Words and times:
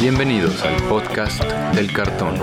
Bienvenidos 0.00 0.62
al 0.62 0.82
podcast 0.88 1.44
del 1.74 1.92
cartón. 1.92 2.34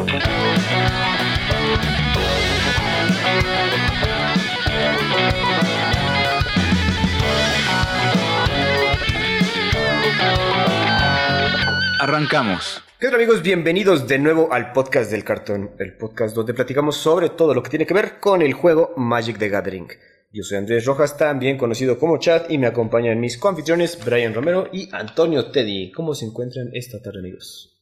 Arrancamos. 11.99 12.83
¿Qué 12.99 13.07
tal 13.07 13.15
amigos? 13.15 13.41
Bienvenidos 13.41 14.07
de 14.07 14.19
nuevo 14.19 14.53
al 14.53 14.71
podcast 14.71 15.09
del 15.09 15.23
cartón, 15.23 15.71
el 15.79 15.93
podcast 15.93 16.35
donde 16.35 16.53
platicamos 16.53 16.95
sobre 16.97 17.29
todo 17.29 17.55
lo 17.55 17.63
que 17.63 17.71
tiene 17.71 17.87
que 17.87 17.95
ver 17.95 18.19
con 18.19 18.43
el 18.43 18.53
juego 18.53 18.93
Magic 18.97 19.39
the 19.39 19.49
Gathering. 19.49 19.87
Yo 20.29 20.43
soy 20.43 20.57
Andrés 20.57 20.85
Rojas, 20.85 21.17
también 21.17 21.57
conocido 21.57 21.97
como 21.97 22.17
Chat, 22.17 22.51
y 22.51 22.57
me 22.57 22.67
acompañan 22.67 23.21
mis 23.21 23.37
coanfitriones 23.37 24.03
Brian 24.03 24.33
Romero 24.33 24.67
y 24.73 24.89
Antonio 24.91 25.51
Teddy. 25.51 25.93
¿Cómo 25.93 26.13
se 26.13 26.25
encuentran 26.25 26.67
esta 26.73 27.01
tarde 27.01 27.19
amigos? 27.19 27.81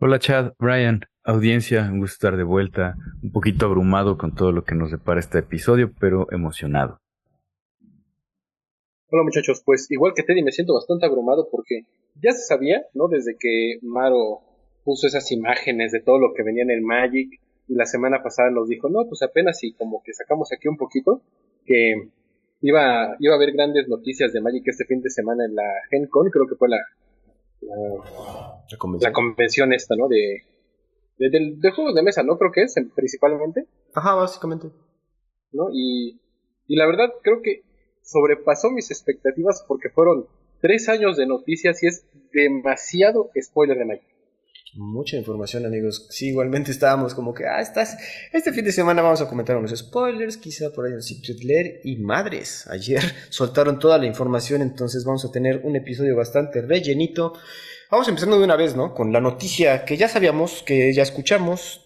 Hola 0.00 0.18
Chad, 0.18 0.54
Brian, 0.58 1.02
audiencia, 1.24 1.82
un 1.92 2.00
gusto 2.00 2.14
estar 2.14 2.38
de 2.38 2.42
vuelta, 2.42 2.94
un 3.22 3.32
poquito 3.32 3.66
abrumado 3.66 4.16
con 4.16 4.34
todo 4.34 4.50
lo 4.50 4.64
que 4.64 4.74
nos 4.74 4.90
depara 4.90 5.20
este 5.20 5.40
episodio, 5.40 5.92
pero 6.00 6.26
emocionado. 6.30 7.00
Hola 9.10 9.24
muchachos, 9.24 9.62
pues 9.62 9.90
igual 9.90 10.14
que 10.16 10.22
Teddy 10.22 10.42
me 10.42 10.52
siento 10.52 10.72
bastante 10.72 11.04
abrumado 11.04 11.48
porque 11.50 11.82
ya 12.14 12.32
se 12.32 12.46
sabía, 12.46 12.86
¿no? 12.94 13.08
Desde 13.08 13.36
que 13.38 13.78
Maro 13.82 14.40
puso 14.84 15.06
esas 15.06 15.30
imágenes 15.32 15.92
de 15.92 16.00
todo 16.00 16.18
lo 16.18 16.32
que 16.34 16.44
venía 16.44 16.62
en 16.62 16.70
el 16.70 16.80
Magic 16.80 17.28
y 17.68 17.74
la 17.74 17.84
semana 17.84 18.22
pasada 18.22 18.50
nos 18.50 18.68
dijo, 18.68 18.88
no, 18.88 19.06
pues 19.06 19.20
apenas 19.20 19.62
y 19.64 19.74
como 19.74 20.02
que 20.02 20.14
sacamos 20.14 20.50
aquí 20.50 20.66
un 20.66 20.78
poquito, 20.78 21.22
que 21.68 22.08
iba, 22.62 23.16
iba 23.20 23.34
a 23.34 23.36
haber 23.36 23.52
grandes 23.52 23.86
noticias 23.88 24.32
de 24.32 24.40
Magic 24.40 24.62
este 24.66 24.86
fin 24.86 25.02
de 25.02 25.10
semana 25.10 25.44
en 25.44 25.54
la 25.54 25.68
Gen 25.90 26.06
Con, 26.08 26.30
creo 26.30 26.46
que 26.48 26.56
fue 26.56 26.68
la, 26.68 26.78
la, 27.60 29.12
convención. 29.14 29.72
esta, 29.72 29.94
¿no? 29.96 30.08
De, 30.08 30.42
de, 31.18 31.70
juegos 31.70 31.94
de 31.94 32.02
mesa, 32.02 32.22
¿no? 32.22 32.38
Creo 32.38 32.50
que 32.52 32.62
es, 32.62 32.74
principalmente. 32.94 33.66
Ajá, 33.94 34.14
básicamente. 34.14 34.68
¿No? 35.52 35.68
Y, 35.72 36.20
y 36.66 36.76
la 36.76 36.86
verdad 36.86 37.10
creo 37.22 37.42
que 37.42 37.62
sobrepasó 38.02 38.70
mis 38.70 38.90
expectativas 38.90 39.64
porque 39.68 39.90
fueron 39.90 40.26
tres 40.60 40.88
años 40.88 41.16
de 41.16 41.26
noticias 41.26 41.82
y 41.82 41.86
es 41.86 42.04
demasiado 42.32 43.30
spoiler 43.40 43.78
de 43.78 43.84
Magic. 43.84 44.17
Mucha 44.78 45.16
información, 45.16 45.66
amigos. 45.66 46.06
Sí, 46.08 46.28
igualmente 46.28 46.70
estábamos 46.70 47.12
como 47.12 47.34
que, 47.34 47.44
ah, 47.46 47.60
estás. 47.60 47.98
Este 48.32 48.52
fin 48.52 48.64
de 48.64 48.70
semana 48.70 49.02
vamos 49.02 49.20
a 49.20 49.28
comentar 49.28 49.56
unos 49.56 49.76
spoilers, 49.76 50.36
quizá 50.36 50.70
por 50.70 50.86
ahí 50.86 50.92
un 50.92 51.02
Secret 51.02 51.42
Lair 51.42 51.80
y 51.82 51.96
madres. 51.96 52.64
Ayer 52.70 53.02
soltaron 53.28 53.80
toda 53.80 53.98
la 53.98 54.06
información, 54.06 54.62
entonces 54.62 55.04
vamos 55.04 55.24
a 55.24 55.32
tener 55.32 55.62
un 55.64 55.74
episodio 55.74 56.14
bastante 56.14 56.62
rellenito. 56.62 57.32
Vamos 57.90 58.06
empezando 58.06 58.38
de 58.38 58.44
una 58.44 58.54
vez, 58.54 58.76
¿no? 58.76 58.94
Con 58.94 59.12
la 59.12 59.20
noticia 59.20 59.84
que 59.84 59.96
ya 59.96 60.06
sabíamos, 60.06 60.62
que 60.62 60.92
ya 60.94 61.02
escuchamos. 61.02 61.84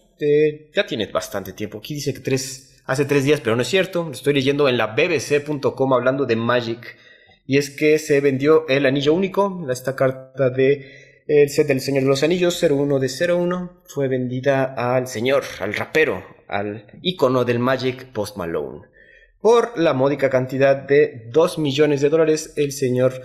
ya 0.75 0.85
tiene 0.85 1.07
bastante 1.07 1.51
tiempo. 1.51 1.79
Aquí 1.79 1.95
dice 1.95 2.13
que 2.13 2.19
tres, 2.19 2.79
hace 2.85 3.05
tres 3.05 3.23
días, 3.23 3.41
pero 3.41 3.55
no 3.55 3.63
es 3.63 3.69
cierto. 3.69 4.11
Estoy 4.11 4.35
leyendo 4.35 4.69
en 4.69 4.77
la 4.77 4.93
bbc.com 4.93 5.93
hablando 5.93 6.27
de 6.27 6.35
Magic. 6.35 6.95
Y 7.47 7.57
es 7.57 7.71
que 7.71 7.97
se 7.97 8.21
vendió 8.21 8.67
el 8.69 8.85
anillo 8.85 9.15
único, 9.15 9.65
esta 9.71 9.95
carta 9.95 10.51
de 10.51 11.02
el 11.27 11.49
set 11.49 11.67
del 11.67 11.79
Señor 11.79 12.03
de 12.03 12.09
los 12.09 12.23
Anillos 12.23 12.61
01 12.61 12.99
de 12.99 13.09
01 13.09 13.83
fue 13.85 14.07
vendida 14.07 14.73
al 14.75 15.07
señor, 15.07 15.43
al 15.59 15.73
rapero, 15.73 16.23
al 16.47 16.85
icono 17.01 17.45
del 17.45 17.59
Magic 17.59 18.11
Post 18.11 18.37
Malone. 18.37 18.81
Por 19.39 19.77
la 19.77 19.93
módica 19.93 20.29
cantidad 20.29 20.75
de 20.75 21.29
2 21.31 21.59
millones 21.59 22.01
de 22.01 22.09
dólares, 22.09 22.53
el 22.55 22.71
señor 22.71 23.21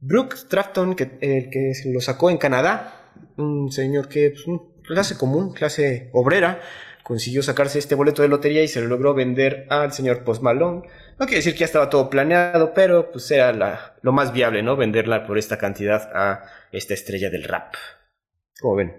Brooke 0.00 0.36
Trafton, 0.48 0.94
que, 0.94 1.18
el 1.20 1.50
que 1.50 1.72
lo 1.86 2.00
sacó 2.00 2.30
en 2.30 2.38
Canadá, 2.38 3.12
un 3.36 3.70
señor 3.72 4.08
que, 4.08 4.30
pues, 4.30 4.44
clase 4.86 5.16
común, 5.16 5.52
clase 5.52 6.10
obrera, 6.12 6.60
consiguió 7.02 7.42
sacarse 7.42 7.78
este 7.78 7.94
boleto 7.94 8.22
de 8.22 8.28
lotería 8.28 8.62
y 8.62 8.68
se 8.68 8.80
lo 8.80 8.86
logró 8.86 9.14
vender 9.14 9.66
al 9.70 9.92
señor 9.92 10.24
Post 10.24 10.42
Malone. 10.42 10.82
No 11.18 11.26
quiere 11.26 11.36
decir 11.36 11.54
que 11.54 11.60
ya 11.60 11.66
estaba 11.66 11.90
todo 11.90 12.08
planeado, 12.10 12.72
pero 12.74 13.10
pues 13.10 13.30
era 13.30 13.52
la, 13.52 13.96
lo 14.02 14.12
más 14.12 14.32
viable, 14.32 14.62
¿no? 14.62 14.76
Venderla 14.76 15.26
por 15.26 15.38
esta 15.38 15.58
cantidad 15.58 16.10
a 16.14 16.44
esta 16.70 16.94
estrella 16.94 17.30
del 17.30 17.44
rap. 17.44 17.74
¿Cómo 18.60 18.76
ven? 18.76 18.92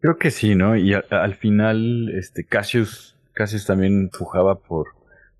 Creo 0.00 0.16
que 0.16 0.30
sí, 0.30 0.54
¿no? 0.54 0.76
Y 0.76 0.94
al 0.94 1.34
final, 1.34 2.12
este, 2.16 2.44
Cassius, 2.44 3.16
Cassius 3.32 3.66
también 3.66 4.00
empujaba 4.02 4.60
por, 4.60 4.88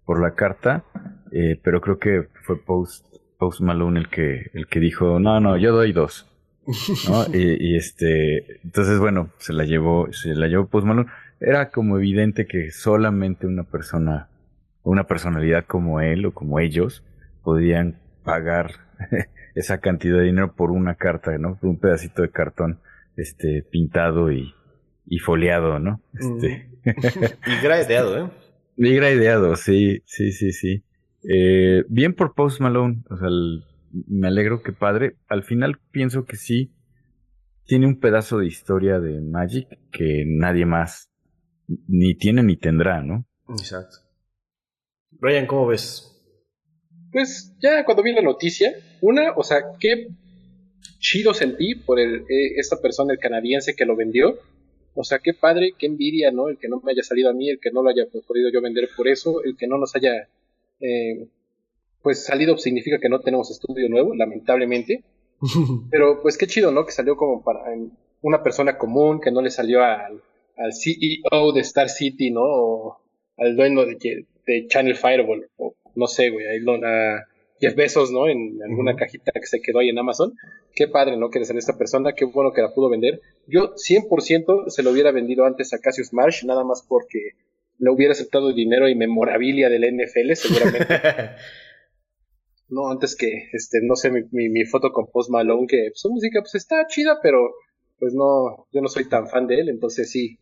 por 0.04 0.20
la 0.20 0.34
carta, 0.34 0.84
eh, 1.30 1.60
pero 1.62 1.80
creo 1.80 1.98
que 1.98 2.28
fue 2.42 2.58
Post, 2.58 3.06
Post 3.38 3.60
Malone 3.60 4.00
el 4.00 4.08
que, 4.08 4.50
el 4.54 4.66
que 4.66 4.80
dijo, 4.80 5.20
no, 5.20 5.38
no, 5.40 5.56
yo 5.56 5.72
doy 5.72 5.92
dos. 5.92 6.26
¿no? 7.08 7.26
y, 7.32 7.72
y, 7.72 7.76
este, 7.76 8.60
entonces 8.64 8.98
bueno, 8.98 9.30
se 9.38 9.52
la 9.52 9.64
llevó, 9.64 10.12
se 10.12 10.34
la 10.34 10.48
llevó 10.48 10.66
Post 10.66 10.86
Malone 10.86 11.08
era 11.40 11.70
como 11.70 11.98
evidente 11.98 12.46
que 12.46 12.70
solamente 12.70 13.46
una 13.46 13.64
persona, 13.64 14.28
una 14.86 15.04
personalidad 15.04 15.66
como 15.66 16.00
él 16.00 16.26
o 16.26 16.32
como 16.32 16.60
ellos, 16.60 17.04
podían 17.42 17.98
pagar 18.22 18.70
esa 19.54 19.80
cantidad 19.80 20.18
de 20.18 20.24
dinero 20.24 20.54
por 20.54 20.70
una 20.70 20.94
carta, 20.94 21.36
¿no? 21.38 21.56
Por 21.58 21.70
un 21.70 21.78
pedacito 21.78 22.22
de 22.22 22.30
cartón 22.30 22.80
este 23.16 23.66
pintado 23.68 24.30
y, 24.30 24.54
y 25.06 25.18
foliado, 25.18 25.80
¿no? 25.80 26.00
Este. 26.14 26.70
y 26.84 27.62
gradeado, 27.62 28.26
¿eh? 28.26 28.30
Y 28.76 28.94
gradeado, 28.94 29.56
sí, 29.56 30.02
sí, 30.04 30.30
sí, 30.30 30.52
sí. 30.52 30.84
Eh, 31.28 31.84
bien 31.88 32.14
por 32.14 32.34
Post 32.34 32.60
Malone, 32.60 33.02
o 33.10 33.16
sea, 33.16 33.28
me 34.06 34.28
alegro 34.28 34.62
que 34.62 34.72
padre. 34.72 35.16
Al 35.28 35.42
final 35.42 35.80
pienso 35.90 36.26
que 36.26 36.36
sí 36.36 36.72
tiene 37.64 37.86
un 37.86 37.98
pedazo 37.98 38.38
de 38.38 38.46
historia 38.46 39.00
de 39.00 39.20
Magic 39.20 39.66
que 39.90 40.24
nadie 40.26 40.64
más 40.64 41.10
ni 41.88 42.14
tiene 42.14 42.44
ni 42.44 42.56
tendrá, 42.56 43.02
¿no? 43.02 43.26
Exacto. 43.48 44.05
Brian, 45.20 45.46
¿cómo 45.46 45.66
ves? 45.66 46.12
Pues 47.12 47.54
ya 47.60 47.84
cuando 47.84 48.02
vi 48.02 48.12
la 48.12 48.22
noticia, 48.22 48.74
una, 49.00 49.32
o 49.32 49.42
sea, 49.42 49.58
qué 49.78 50.08
chido 50.98 51.34
sentí 51.34 51.74
por 51.74 51.98
el, 51.98 52.20
eh, 52.28 52.54
esta 52.56 52.80
persona, 52.80 53.12
el 53.12 53.18
canadiense 53.18 53.74
que 53.74 53.84
lo 53.84 53.96
vendió. 53.96 54.38
O 54.94 55.04
sea, 55.04 55.18
qué 55.18 55.34
padre, 55.34 55.74
qué 55.78 55.86
envidia, 55.86 56.30
¿no? 56.30 56.48
El 56.48 56.58
que 56.58 56.68
no 56.68 56.80
me 56.80 56.92
haya 56.92 57.02
salido 57.02 57.30
a 57.30 57.34
mí, 57.34 57.50
el 57.50 57.60
que 57.60 57.70
no 57.70 57.82
lo 57.82 57.90
haya 57.90 58.06
podido 58.26 58.50
yo 58.50 58.62
vender 58.62 58.88
por 58.96 59.08
eso, 59.08 59.42
el 59.44 59.56
que 59.56 59.66
no 59.66 59.78
nos 59.78 59.94
haya, 59.94 60.28
eh, 60.80 61.28
pues 62.02 62.24
salido 62.24 62.56
significa 62.56 62.98
que 62.98 63.08
no 63.08 63.20
tenemos 63.20 63.50
estudio 63.50 63.88
nuevo, 63.88 64.14
lamentablemente. 64.14 65.04
Pero 65.90 66.22
pues 66.22 66.38
qué 66.38 66.46
chido, 66.46 66.70
¿no? 66.70 66.86
Que 66.86 66.92
salió 66.92 67.16
como 67.16 67.44
para 67.44 67.60
una 68.22 68.42
persona 68.42 68.78
común, 68.78 69.20
que 69.20 69.30
no 69.30 69.42
le 69.42 69.50
salió 69.50 69.82
al 69.82 70.22
al 70.56 70.72
CEO 70.72 71.52
de 71.52 71.60
Star 71.60 71.88
City, 71.88 72.30
¿no? 72.30 72.42
O 72.42 72.98
al 73.36 73.56
dueño 73.56 73.84
de, 73.84 74.26
de 74.46 74.66
Channel 74.68 74.96
Fireball, 74.96 75.48
o 75.56 75.74
no 75.94 76.06
sé, 76.06 76.30
güey, 76.30 76.46
ahí 76.46 76.60
a 76.84 77.26
Jeff 77.60 77.74
Bezos, 77.74 78.10
¿no? 78.10 78.28
En 78.28 78.58
alguna 78.62 78.96
cajita 78.96 79.32
que 79.32 79.46
se 79.46 79.60
quedó 79.60 79.78
ahí 79.78 79.88
en 79.88 79.98
Amazon. 79.98 80.34
Qué 80.74 80.88
padre, 80.88 81.16
¿no? 81.16 81.30
Que 81.30 81.38
en 81.38 81.58
esta 81.58 81.78
persona, 81.78 82.12
qué 82.12 82.26
bueno 82.26 82.52
que 82.52 82.62
la 82.62 82.74
pudo 82.74 82.90
vender. 82.90 83.20
Yo 83.46 83.74
100% 83.74 84.68
se 84.68 84.82
lo 84.82 84.90
hubiera 84.90 85.10
vendido 85.10 85.46
antes 85.46 85.72
a 85.72 85.78
Cassius 85.78 86.12
Marsh, 86.12 86.44
nada 86.44 86.64
más 86.64 86.84
porque 86.86 87.32
le 87.78 87.90
hubiera 87.90 88.12
aceptado 88.12 88.52
dinero 88.52 88.88
y 88.88 88.94
memorabilia 88.94 89.68
del 89.68 89.84
NFL, 89.84 90.32
seguramente. 90.34 90.94
no, 92.68 92.90
antes 92.90 93.16
que, 93.16 93.48
este, 93.52 93.78
no 93.82 93.96
sé, 93.96 94.10
mi, 94.10 94.48
mi, 94.48 94.64
foto 94.64 94.92
con 94.92 95.10
Post 95.10 95.30
Malone, 95.30 95.66
que 95.66 95.90
su 95.94 96.10
música 96.10 96.40
pues 96.40 96.54
está 96.54 96.86
chida, 96.86 97.20
pero 97.22 97.54
pues 97.98 98.12
no, 98.14 98.66
yo 98.72 98.80
no 98.82 98.88
soy 98.88 99.08
tan 99.08 99.28
fan 99.28 99.46
de 99.46 99.60
él, 99.60 99.68
entonces 99.68 100.10
sí, 100.10 100.38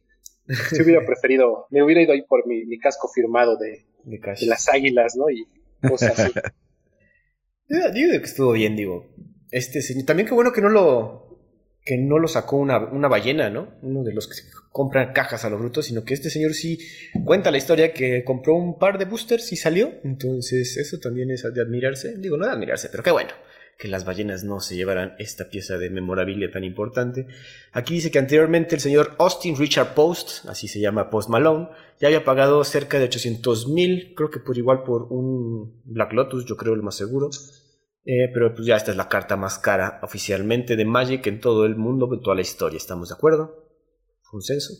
si 0.71 0.83
hubiera 0.83 1.05
preferido, 1.07 1.67
me 1.71 1.83
hubiera 1.83 2.03
ido 2.03 2.13
ahí 2.13 2.23
por 2.23 2.47
mi, 2.47 2.65
mi 2.67 2.79
casco 2.79 3.09
firmado 3.09 3.57
de, 3.57 3.85
de, 4.05 4.47
las 4.47 4.69
águilas, 4.69 5.17
¿no? 5.17 5.31
Y 5.31 5.47
cosas 5.87 6.19
así. 6.19 6.33
digo 7.69 8.11
que 8.11 8.17
estuvo 8.25 8.53
bien, 8.53 8.77
digo. 8.77 9.15
Este 9.51 9.81
también 10.05 10.29
qué 10.29 10.35
bueno 10.35 10.53
que 10.53 10.61
no 10.61 10.69
lo 10.69 11.23
que 11.85 11.99
no 11.99 12.19
lo 12.19 12.29
sacó 12.29 12.57
una, 12.57 12.79
una 12.79 13.09
ballena, 13.09 13.51
¿no? 13.51 13.75
Uno 13.83 14.03
de 14.03 14.15
los 14.15 14.27
que 14.27 14.37
compran 14.71 15.13
cajas 15.13 15.45
a 15.45 15.51
los 15.51 15.61
brutos, 15.61 15.87
sino 15.87 16.05
que 16.05 16.15
este 16.15 16.31
señor 16.31 16.55
sí 16.55 16.79
cuenta 17.25 17.51
la 17.51 17.59
historia 17.59 17.93
que 17.93 18.25
compró 18.25 18.55
un 18.55 18.79
par 18.79 18.99
de 18.99 19.05
boosters 19.05 19.53
y 19.53 19.57
salió. 19.57 19.93
Entonces, 20.03 20.79
eso 20.79 20.99
también 20.99 21.31
es 21.31 21.43
de 21.43 21.61
admirarse. 21.61 22.17
Digo, 22.17 22.39
no 22.39 22.47
de 22.47 22.53
admirarse, 22.53 22.89
pero 22.89 23.03
qué 23.03 23.11
bueno 23.11 23.33
que 23.79 23.89
las 23.89 24.05
ballenas 24.05 24.45
no 24.45 24.61
se 24.61 24.77
llevaran 24.77 25.15
esta 25.19 25.49
pieza 25.49 25.79
de 25.79 25.91
memorabilia 25.91 26.51
tan 26.51 26.65
importante. 26.65 27.27
Aquí 27.73 27.95
dice 27.95 28.11
que 28.11 28.19
anteriormente 28.19 28.75
el 28.75 28.81
señor 28.81 29.15
Austin 29.19 29.57
Richard 29.57 29.95
Post, 29.95 30.47
así 30.49 30.69
se 30.69 30.81
llama 30.81 31.11
Post 31.11 31.29
Malone, 31.29 31.69
ya 32.01 32.09
había 32.09 32.25
pagado 32.25 32.63
cerca 32.65 32.99
de 32.99 33.05
800 33.05 33.69
mil, 33.69 34.15
creo 34.17 34.31
que 34.31 34.41
por 34.41 34.57
igual 34.57 34.83
por 34.85 35.09
un 35.11 35.83
Black 35.85 36.13
Lotus, 36.13 36.45
yo 36.47 36.57
creo 36.57 36.77
lo 36.77 36.83
más 36.83 36.97
seguro. 36.97 37.31
Eh, 38.07 38.29
pero 38.35 38.55
pues 38.55 38.67
ya 38.67 38.77
esta 38.77 38.91
es 38.91 38.99
la 38.99 39.09
carta 39.09 39.37
más 39.37 39.59
cara 39.59 39.99
oficialmente 40.03 40.77
de 40.77 40.85
Magic 40.85 41.27
en 41.27 41.41
todo 41.41 41.65
el 41.65 41.77
mundo, 41.77 42.09
en 42.13 42.21
toda 42.21 42.37
la 42.37 42.43
historia. 42.43 42.77
¿Estamos 42.77 43.09
de 43.09 43.15
acuerdo? 43.15 43.65
¿Consenso? 44.23 44.75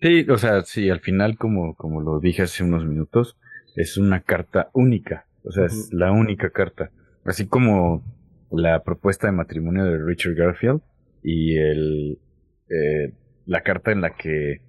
Sí, 0.00 0.26
o 0.30 0.38
sea, 0.38 0.62
sí, 0.64 0.88
al 0.88 1.00
final, 1.00 1.36
como, 1.36 1.74
como 1.74 2.00
lo 2.00 2.18
dije 2.18 2.42
hace 2.42 2.64
unos 2.64 2.86
minutos, 2.86 3.36
es 3.74 3.98
una 3.98 4.22
carta 4.22 4.70
única. 4.72 5.26
O 5.44 5.52
sea, 5.52 5.66
es 5.66 5.92
la 5.92 6.12
única 6.12 6.50
carta. 6.50 6.90
Así 7.24 7.46
como 7.46 8.02
la 8.50 8.82
propuesta 8.82 9.26
de 9.26 9.32
matrimonio 9.32 9.84
de 9.84 9.98
Richard 10.04 10.34
Garfield 10.34 10.80
y 11.22 11.56
el 11.58 12.18
eh, 12.68 13.12
la 13.46 13.62
carta 13.62 13.92
en 13.92 14.00
la 14.00 14.16
que, 14.16 14.60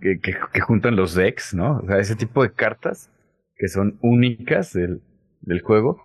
que, 0.00 0.60
juntan 0.60 0.96
los 0.96 1.14
decks, 1.14 1.54
¿no? 1.54 1.78
O 1.78 1.86
sea, 1.86 1.98
ese 1.98 2.16
tipo 2.16 2.42
de 2.42 2.52
cartas 2.52 3.10
que 3.56 3.68
son 3.68 3.98
únicas 4.02 4.72
del, 4.72 5.02
del 5.40 5.62
juego. 5.62 6.04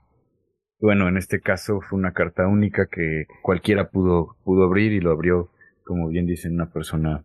Bueno, 0.79 1.07
en 1.07 1.17
este 1.17 1.39
caso 1.39 1.81
fue 1.81 1.99
una 1.99 2.13
carta 2.13 2.47
única 2.47 2.87
que 2.87 3.25
cualquiera 3.41 3.89
pudo, 3.89 4.37
pudo 4.43 4.63
abrir 4.63 4.91
y 4.91 4.99
lo 4.99 5.11
abrió, 5.11 5.49
como 5.85 6.07
bien 6.09 6.25
dicen, 6.25 6.53
una 6.53 6.71
persona 6.71 7.23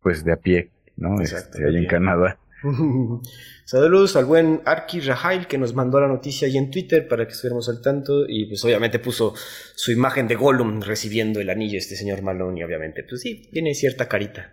pues 0.00 0.24
de 0.24 0.32
a 0.32 0.36
pie, 0.36 0.70
¿no? 0.96 1.20
este, 1.20 1.66
allá 1.66 1.78
en 1.78 1.86
Canadá. 1.86 2.38
Saludos 3.64 4.16
al 4.16 4.24
buen 4.24 4.62
Arki 4.64 5.00
Rahail 5.00 5.46
que 5.46 5.58
nos 5.58 5.74
mandó 5.74 6.00
la 6.00 6.08
noticia 6.08 6.46
ahí 6.46 6.56
en 6.56 6.70
Twitter 6.70 7.08
para 7.08 7.26
que 7.26 7.32
estuviéramos 7.32 7.68
al 7.68 7.80
tanto 7.80 8.24
y 8.28 8.46
pues 8.46 8.64
obviamente 8.64 8.98
puso 8.98 9.34
su 9.74 9.92
imagen 9.92 10.28
de 10.28 10.36
Gollum 10.36 10.80
recibiendo 10.80 11.40
el 11.40 11.50
anillo 11.50 11.78
este 11.78 11.96
señor 11.96 12.22
Malone 12.22 12.60
y 12.60 12.64
obviamente 12.64 13.04
pues 13.08 13.20
sí, 13.20 13.48
tiene 13.52 13.74
cierta 13.74 14.08
carita. 14.08 14.52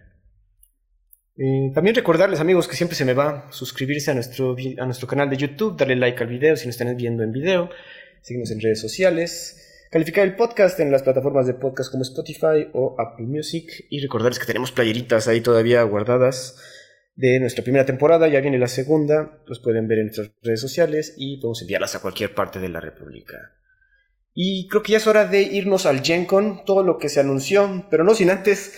También 1.74 1.96
recordarles 1.96 2.42
amigos 2.42 2.68
que 2.68 2.76
siempre 2.76 2.98
se 2.98 3.06
me 3.06 3.14
va 3.14 3.48
suscribirse 3.52 4.12
a 4.12 4.14
nuestro, 4.14 4.58
a 4.78 4.86
nuestro 4.86 5.08
canal 5.08 5.30
de 5.30 5.38
YouTube, 5.38 5.78
darle 5.78 5.96
like 5.96 6.22
al 6.22 6.30
video 6.30 6.58
si 6.58 6.66
nos 6.66 6.76
están 6.76 6.96
viendo 6.98 7.24
en 7.24 7.32
video, 7.32 7.70
seguirnos 8.22 8.52
en 8.52 8.60
redes 8.60 8.82
sociales, 8.82 9.86
calificar 9.90 10.28
el 10.28 10.36
podcast 10.36 10.78
en 10.82 10.92
las 10.92 11.04
plataformas 11.04 11.48
de 11.48 11.54
podcast 11.54 11.92
como 11.92 12.04
Spotify 12.04 12.68
o 12.74 12.98
Apple 13.00 13.26
Music 13.26 13.86
y 13.90 14.02
recordarles 14.02 14.38
que 14.38 14.48
tenemos 14.48 14.74
playeritas 14.74 15.30
ahí 15.30 15.40
todavía 15.40 15.82
guardadas 15.84 16.58
de 17.19 17.38
nuestra 17.42 17.66
primera 17.66 17.86
temporada, 17.86 18.30
ya 18.30 18.39
viene 18.39 18.57
la 18.57 18.69
segunda, 18.69 19.42
los 19.45 19.60
pueden 19.60 19.89
ver 19.89 20.00
en 20.00 20.06
nuestras 20.06 20.31
redes 20.42 20.62
sociales 20.62 21.16
y 21.18 21.36
podemos 21.36 21.62
enviarlas 21.62 21.94
a 21.94 22.00
cualquier 22.01 22.33
parte 22.33 22.60
de 22.60 22.69
la 22.69 22.80
República. 22.80 23.57
Y 24.33 24.69
creo 24.69 24.81
que 24.81 24.94
ya 24.94 25.00
es 25.00 25.07
hora 25.07 25.25
de 25.25 25.42
irnos 25.42 25.86
al 25.86 26.01
GenCon, 26.01 26.63
todo 26.66 26.81
lo 26.81 26.98
que 26.98 27.10
se 27.10 27.19
anunció, 27.19 27.88
pero 27.92 28.06
no 28.06 28.13
sin 28.13 28.30
antes 28.30 28.74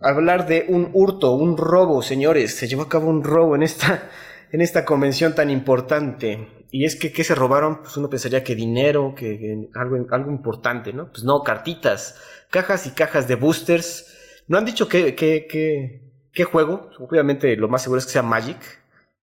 hablar 0.00 0.48
de 0.48 0.66
un 0.68 0.90
hurto, 0.92 1.34
un 1.34 1.56
robo, 1.56 2.02
señores. 2.02 2.52
Se 2.52 2.66
llevó 2.66 2.82
a 2.82 2.88
cabo 2.88 3.08
un 3.08 3.22
robo 3.22 3.54
en 3.54 3.62
esta, 3.62 4.10
en 4.50 4.60
esta 4.60 4.84
convención 4.84 5.36
tan 5.36 5.48
importante. 5.48 6.48
Y 6.72 6.84
es 6.84 6.96
que, 6.96 7.12
¿qué 7.12 7.22
se 7.22 7.36
robaron? 7.36 7.82
Pues 7.82 7.96
uno 7.96 8.10
pensaría 8.10 8.42
que 8.42 8.56
dinero, 8.56 9.14
que, 9.16 9.68
algo, 9.76 10.04
algo 10.10 10.32
importante, 10.32 10.92
¿no? 10.92 11.12
Pues 11.12 11.22
no, 11.22 11.44
cartitas, 11.44 12.20
cajas 12.50 12.88
y 12.88 12.90
cajas 12.90 13.28
de 13.28 13.36
boosters. 13.36 14.42
No 14.48 14.58
han 14.58 14.64
dicho 14.64 14.88
que, 14.88 15.14
que, 15.14 15.46
¿Qué 15.46 16.07
juego? 16.44 16.90
Obviamente 16.98 17.56
lo 17.56 17.68
más 17.68 17.82
seguro 17.82 17.98
es 17.98 18.06
que 18.06 18.12
sea 18.12 18.22
Magic. 18.22 18.58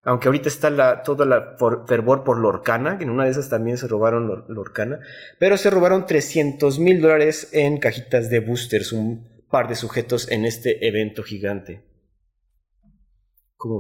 Aunque 0.04 0.28
ahorita 0.28 0.50
está 0.50 0.70
la, 0.70 1.02
toda 1.02 1.26
la 1.26 1.56
fervor 1.88 2.24
por 2.24 2.38
Lorcana, 2.38 3.00
que 3.00 3.06
en 3.06 3.10
una 3.10 3.26
de 3.26 3.32
esas 3.32 3.50
también 3.50 3.78
se 3.78 3.88
robaron 3.88 4.46
Lorcana. 4.48 5.00
Pero 5.40 5.58
se 5.58 5.72
robaron 5.72 6.06
300 6.06 6.78
mil 6.78 7.02
dólares 7.02 7.50
en 7.54 7.80
cajitas 7.80 8.30
de 8.30 8.40
boosters, 8.40 8.94
un 8.94 9.28
par 9.50 9.68
de 9.68 9.74
sujetos 9.74 10.30
en 10.32 10.46
este 10.46 10.88
evento 10.88 11.24
gigante. 11.24 11.84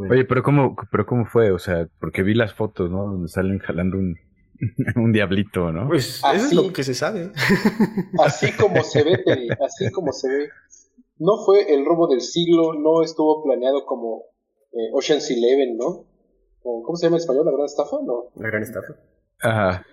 Oye, 0.10 0.26
pero 0.26 0.42
¿cómo, 0.42 0.76
pero 0.92 1.06
¿cómo 1.06 1.26
fue? 1.26 1.52
O 1.52 1.60
sea, 1.60 1.88
porque 2.00 2.24
vi 2.24 2.34
las 2.34 2.56
fotos, 2.56 2.90
¿no? 2.90 3.06
Donde 3.06 3.28
salen 3.28 3.60
jalando 3.60 3.98
un, 3.98 4.18
un 4.96 5.12
diablito, 5.12 5.72
¿no? 5.72 5.88
Pues 5.88 6.22
eso 6.34 6.46
es 6.46 6.54
lo 6.54 6.72
que 6.74 6.84
se 6.84 6.94
sabe. 6.94 7.32
Así 8.24 8.52
como 8.54 8.84
se 8.84 9.04
ve, 9.04 9.24
así 9.64 9.92
como 9.92 10.12
se 10.12 10.28
ve 10.28 10.50
no 11.18 11.38
fue 11.46 11.74
el 11.74 11.86
robo 11.86 12.08
del 12.08 12.22
siglo, 12.22 12.74
no 12.74 13.02
estuvo 13.04 13.44
planeado 13.44 13.86
como 13.86 14.24
eh, 14.72 14.90
Ocean's 14.94 15.30
Eleven, 15.32 15.78
¿no? 15.78 16.06
¿Cómo 16.62 16.96
se 16.96 17.06
llama 17.06 17.18
en 17.18 17.22
español? 17.22 17.46
¿La 17.46 17.52
gran 17.52 17.66
estafa? 17.66 17.98
No. 18.04 18.26
La 18.36 18.48
gran 18.48 18.64
estafa. 18.64 18.96
Ajá. 19.42 19.86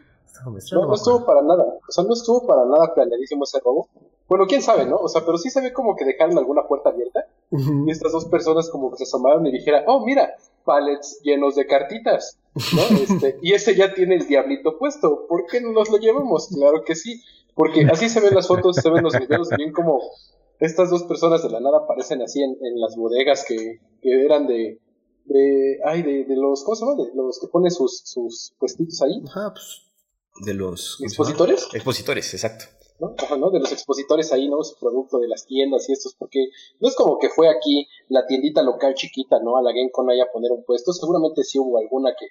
No, 0.45 0.87
no 0.87 0.95
estuvo 0.95 1.25
para 1.25 1.43
nada. 1.43 1.65
O 1.87 1.93
sea, 1.93 2.05
no 2.05 2.15
estuvo 2.15 2.47
para 2.47 2.65
nada 2.65 2.95
planeadísimo 2.95 3.45
ese 3.45 3.61
robo. 3.61 3.89
Bueno, 4.27 4.47
quién 4.47 4.63
sabe, 4.63 4.87
¿no? 4.87 4.97
O 4.97 5.09
sea, 5.09 5.25
pero 5.25 5.37
sí 5.37 5.51
se 5.51 5.61
ve 5.61 5.73
como 5.73 5.95
que 5.95 6.05
dejaron 6.05 6.39
alguna 6.39 6.63
puerta 6.67 6.89
abierta. 6.89 7.27
Y 7.51 7.91
estas 7.91 8.13
dos 8.13 8.25
personas 8.25 8.71
como 8.71 8.91
que 8.91 8.97
se 8.97 9.03
asomaron 9.05 9.47
y 9.47 9.53
dijeron, 9.53 9.83
oh, 9.87 10.05
mira, 10.07 10.35
pallets 10.65 11.21
llenos 11.23 11.55
de 11.55 11.67
cartitas, 11.67 12.39
¿no? 12.55 12.83
Este, 13.03 13.39
y 13.43 13.53
ese 13.53 13.75
ya 13.75 13.93
tiene 13.93 14.15
el 14.17 14.27
diablito 14.27 14.79
puesto. 14.79 15.27
¿Por 15.29 15.45
qué 15.47 15.61
no 15.61 15.73
nos 15.73 15.91
lo 15.91 15.99
llevamos? 15.99 16.49
Claro 16.49 16.83
que 16.85 16.95
sí. 16.95 17.23
Porque 17.55 17.87
así 17.91 18.09
se 18.09 18.21
ven 18.21 18.35
las 18.35 18.49
fotos, 18.49 18.77
se 18.77 18.89
ven 18.89 19.05
los 19.05 19.13
videos, 19.19 19.51
bien 19.59 19.73
como 19.73 20.01
estas 20.63 20.91
dos 20.91 21.03
personas 21.05 21.43
de 21.43 21.51
la 21.51 21.61
nada 21.61 21.79
aparecen 21.79 22.23
así 22.23 22.41
en, 22.41 22.81
las 22.81 22.97
bodegas 22.97 23.45
que, 23.47 23.81
que 24.01 24.25
eran 24.25 24.47
de, 24.47 24.81
de, 25.25 25.81
ay, 25.85 26.03
de, 26.03 26.25
de, 26.25 26.37
los, 26.37 26.63
¿cómo 26.63 26.77
se 26.77 26.85
llama? 26.85 27.03
De 27.03 27.11
los 27.15 27.41
que 27.41 27.49
ponen 27.49 27.71
sus, 27.73 28.03
sus 28.05 28.55
puestitos 28.59 29.03
ahí. 29.03 29.23
Ajá, 29.27 29.53
pues, 29.53 29.83
de 30.47 30.55
los... 30.55 31.01
¿Expositores? 31.03 31.67
Expositores, 31.75 32.33
exacto. 32.33 32.67
¿no? 33.01 33.13
Ajá, 33.19 33.37
¿no? 33.37 33.51
De 33.51 33.59
los 33.59 33.73
expositores 33.73 34.33
ahí, 34.33 34.49
¿no? 34.49 34.63
Su 34.63 34.79
producto 34.79 35.19
de 35.19 35.27
las 35.27 35.47
tiendas 35.47 35.89
y 35.89 35.93
estos, 35.93 36.15
porque 36.15 36.47
no 36.79 36.89
es 36.89 36.95
como 36.95 37.19
que 37.19 37.29
fue 37.29 37.49
aquí 37.49 37.89
la 38.09 38.25
tiendita 38.27 38.63
local 38.63 38.95
chiquita, 38.95 39.41
¿no? 39.41 39.57
A 39.57 39.63
la 39.63 39.73
GameCon 39.73 40.11
ahí 40.11 40.21
a 40.21 40.31
poner 40.33 40.53
un 40.53 40.65
puesto, 40.65 40.93
seguramente 40.93 41.43
sí 41.43 41.59
hubo 41.59 41.79
alguna 41.79 42.15
que, 42.17 42.27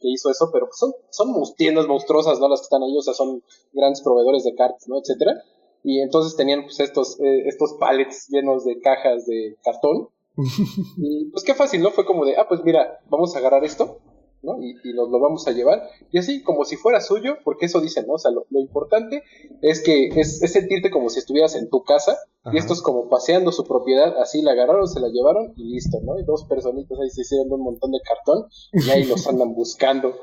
que 0.00 0.08
hizo 0.08 0.28
eso, 0.28 0.50
pero 0.52 0.66
pues 0.66 0.78
son, 0.78 0.92
son 1.10 1.32
tiendas 1.56 1.86
monstruosas, 1.86 2.40
¿no? 2.40 2.48
Las 2.48 2.60
que 2.60 2.64
están 2.64 2.82
ahí, 2.82 2.96
o 2.98 3.02
sea, 3.02 3.14
son 3.14 3.44
grandes 3.72 4.02
proveedores 4.02 4.42
de 4.42 4.56
cartas, 4.56 4.88
¿no? 4.88 4.98
Etcétera 4.98 5.40
y 5.86 6.00
entonces 6.00 6.34
tenían 6.34 6.64
pues 6.64 6.80
estos, 6.80 7.20
eh, 7.20 7.44
estos 7.46 7.74
pallets 7.74 8.26
llenos 8.28 8.64
de 8.64 8.80
cajas 8.80 9.24
de 9.24 9.56
cartón. 9.62 10.08
y 10.96 11.26
pues 11.30 11.44
qué 11.44 11.54
fácil, 11.54 11.80
¿no? 11.80 11.92
Fue 11.92 12.04
como 12.04 12.24
de, 12.24 12.36
ah, 12.36 12.46
pues 12.48 12.60
mira, 12.64 12.98
vamos 13.08 13.36
a 13.36 13.38
agarrar 13.38 13.64
esto, 13.64 14.00
¿no? 14.42 14.60
Y, 14.60 14.74
y 14.82 14.94
nos 14.94 15.08
lo 15.10 15.20
vamos 15.20 15.46
a 15.46 15.52
llevar. 15.52 15.84
Y 16.10 16.18
así, 16.18 16.42
como 16.42 16.64
si 16.64 16.74
fuera 16.74 17.00
suyo, 17.00 17.36
porque 17.44 17.66
eso 17.66 17.80
dicen, 17.80 18.04
¿no? 18.08 18.14
O 18.14 18.18
sea, 18.18 18.32
lo, 18.32 18.44
importante 18.60 19.22
es 19.62 19.80
que 19.80 20.08
es, 20.08 20.40
sentirte 20.40 20.90
como 20.90 21.08
si 21.08 21.20
estuvieras 21.20 21.54
en 21.54 21.70
tu 21.70 21.84
casa 21.84 22.18
y 22.52 22.58
estos 22.58 22.82
como 22.82 23.08
paseando 23.08 23.52
su 23.52 23.62
propiedad, 23.62 24.20
así 24.20 24.42
la 24.42 24.52
agarraron, 24.52 24.88
se 24.88 24.98
la 24.98 25.06
llevaron 25.08 25.52
y 25.56 25.72
listo, 25.72 26.00
¿no? 26.02 26.18
Y 26.18 26.24
dos 26.24 26.46
personitas 26.46 26.98
ahí 26.98 27.10
se 27.10 27.20
hicieron 27.20 27.52
un 27.52 27.62
montón 27.62 27.92
de 27.92 28.00
cartón 28.00 28.48
y 28.72 28.90
ahí 28.90 29.04
los 29.04 29.24
andan 29.28 29.54
buscando. 29.54 30.16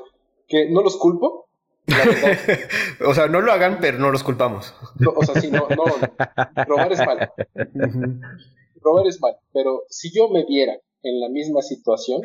Que 0.46 0.68
no 0.68 0.82
los 0.82 0.98
culpo, 0.98 1.46
o 3.06 3.14
sea, 3.14 3.26
no 3.28 3.40
lo 3.40 3.52
hagan, 3.52 3.78
pero 3.80 3.98
no 3.98 4.10
los 4.10 4.24
culpamos. 4.24 4.74
o 5.14 5.24
sea, 5.24 5.40
sí, 5.40 5.50
no, 5.50 5.66
no, 5.68 6.64
robar 6.66 6.92
es 6.92 6.98
mal. 6.98 7.30
robar 8.80 9.06
es 9.06 9.20
mal, 9.20 9.36
pero 9.52 9.82
si 9.88 10.10
yo 10.12 10.28
me 10.28 10.44
viera 10.44 10.74
en 11.02 11.20
la 11.20 11.28
misma 11.28 11.62
situación, 11.62 12.22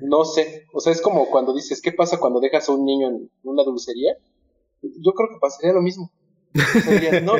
no 0.00 0.24
sé. 0.24 0.64
O 0.72 0.80
sea, 0.80 0.92
es 0.92 1.02
como 1.02 1.28
cuando 1.28 1.54
dices, 1.54 1.82
¿qué 1.82 1.92
pasa 1.92 2.18
cuando 2.18 2.40
dejas 2.40 2.68
a 2.68 2.72
un 2.72 2.84
niño 2.84 3.08
en 3.08 3.30
una 3.44 3.62
dulcería? 3.62 4.16
Yo 4.82 5.12
creo 5.12 5.28
que 5.28 5.38
pasaría 5.40 5.72
lo 5.72 5.82
mismo. 5.82 6.10
no, 7.22 7.34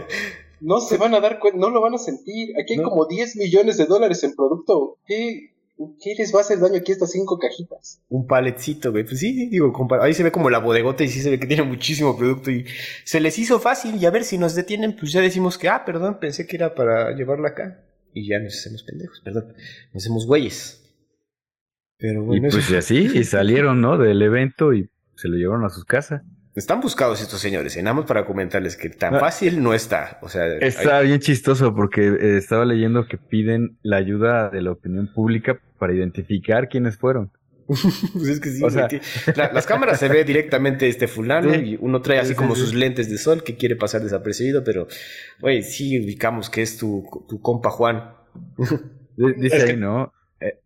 no 0.61 0.81
se 0.81 0.99
van 0.99 1.15
a 1.15 1.21
dar 1.21 1.39
cuenta, 1.39 1.59
no 1.59 1.71
lo 1.71 1.81
van 1.81 1.95
a 1.95 1.99
sentir. 1.99 2.51
Aquí 2.61 2.75
hay 2.75 2.83
como 2.83 3.07
10 3.07 3.37
millones 3.37 3.79
de 3.79 3.87
dólares 3.87 4.23
en 4.25 4.35
producto. 4.35 4.99
¿Qué, 5.07 5.55
¿Qué 6.03 6.15
les 6.19 6.35
va 6.35 6.39
a 6.39 6.41
hacer 6.41 6.59
daño 6.59 6.77
aquí 6.77 6.93
estas 6.93 7.11
cinco 7.11 7.39
cajitas? 7.39 8.03
Un 8.09 8.27
paletcito, 8.27 8.93
güey. 8.93 9.05
Pues 9.05 9.21
sí, 9.21 9.49
digo, 9.51 9.73
ahí 10.01 10.15
se 10.15 10.23
ve 10.23 10.33
como 10.33 10.49
la 10.49 10.59
bodegota 10.59 11.05
y 11.05 11.09
sí 11.09 11.21
se 11.21 11.31
ve 11.31 11.39
que 11.39 11.47
tiene 11.47 11.65
muchísimo 11.65 12.17
producto 12.17 12.51
y 12.51 12.65
se 13.05 13.21
les 13.21 13.39
hizo 13.39 13.61
fácil 13.61 13.97
y 13.97 14.07
a 14.07 14.11
ver 14.11 14.25
si 14.25 14.39
nos 14.39 14.55
detienen, 14.55 14.97
pues 14.97 15.13
ya 15.13 15.21
decimos 15.21 15.59
que, 15.59 15.69
ah, 15.69 15.85
perdón, 15.85 16.19
pensé 16.19 16.47
que 16.47 16.57
era 16.57 16.75
para 16.75 17.15
llevarla 17.15 17.49
acá. 17.49 17.85
Y 18.15 18.27
ya 18.27 18.39
nos 18.39 18.55
hacemos 18.55 18.85
pendejos, 18.85 19.21
perdón. 19.23 19.53
Nos 19.93 20.03
hacemos 20.03 20.27
güeyes. 20.27 20.83
Pero 21.99 22.25
bueno. 22.25 22.49
Y 22.49 22.51
pues 22.51 22.73
así, 22.73 23.11
y 23.15 23.25
salieron, 23.25 23.83
¿no? 23.83 23.99
Del 23.99 24.23
evento 24.23 24.73
y 24.73 24.89
se 25.17 25.29
lo 25.29 25.37
llevaron 25.37 25.65
a 25.67 25.69
sus 25.69 25.85
casas. 25.85 26.23
Están 26.57 26.81
buscados 26.81 27.21
estos 27.21 27.39
señores, 27.39 27.77
en 27.77 27.87
ambos 27.87 28.07
para 28.07 28.25
comentarles 28.25 28.79
que 28.79 28.89
tan 28.89 29.21
fácil 29.21 29.63
no 29.63 29.75
está. 29.75 30.19
O 30.23 30.31
sea, 30.31 30.47
está 30.57 31.01
bien 31.03 31.21
chistoso 31.21 31.75
porque 31.75 32.07
eh, 32.07 32.39
estaba 32.39 32.65
leyendo 32.65 33.07
que 33.07 33.19
piden 33.19 33.77
la 33.83 33.99
ayuda 33.99 34.49
de 34.49 34.63
la 34.63 34.73
opinión 34.73 35.13
pública 35.13 35.61
para 35.79 35.93
identificar 35.93 36.71
quiénes 36.71 36.97
fueron. 36.97 37.31
pues 37.67 38.29
es 38.29 38.41
que 38.41 38.49
sí, 38.49 38.65
o 38.65 38.71
sea, 38.71 38.89
las 39.53 39.67
cámaras 39.67 40.01
se 40.01 40.09
ve 40.09 40.25
directamente 40.25 40.89
este 40.89 41.09
fulano 41.09 41.55
y 41.55 41.77
uno 41.79 42.01
trae 42.01 42.21
así 42.21 42.35
como 42.35 42.55
sus 42.55 42.73
lentes 42.73 43.11
de 43.11 43.19
sol 43.19 43.43
que 43.43 43.57
quiere 43.57 43.77
pasar 43.77 44.03
desapercibido, 44.03 44.65
pero, 44.65 44.89
güey, 45.41 45.63
sí 45.63 46.01
ubicamos 46.01 46.49
que 46.49 46.63
es 46.63 46.79
tu, 46.79 47.05
tu 47.29 47.39
compa 47.43 47.69
Juan. 47.69 48.15
Dice 49.37 49.63
ahí, 49.63 49.77
¿no? 49.77 50.11
Eh, 50.41 50.59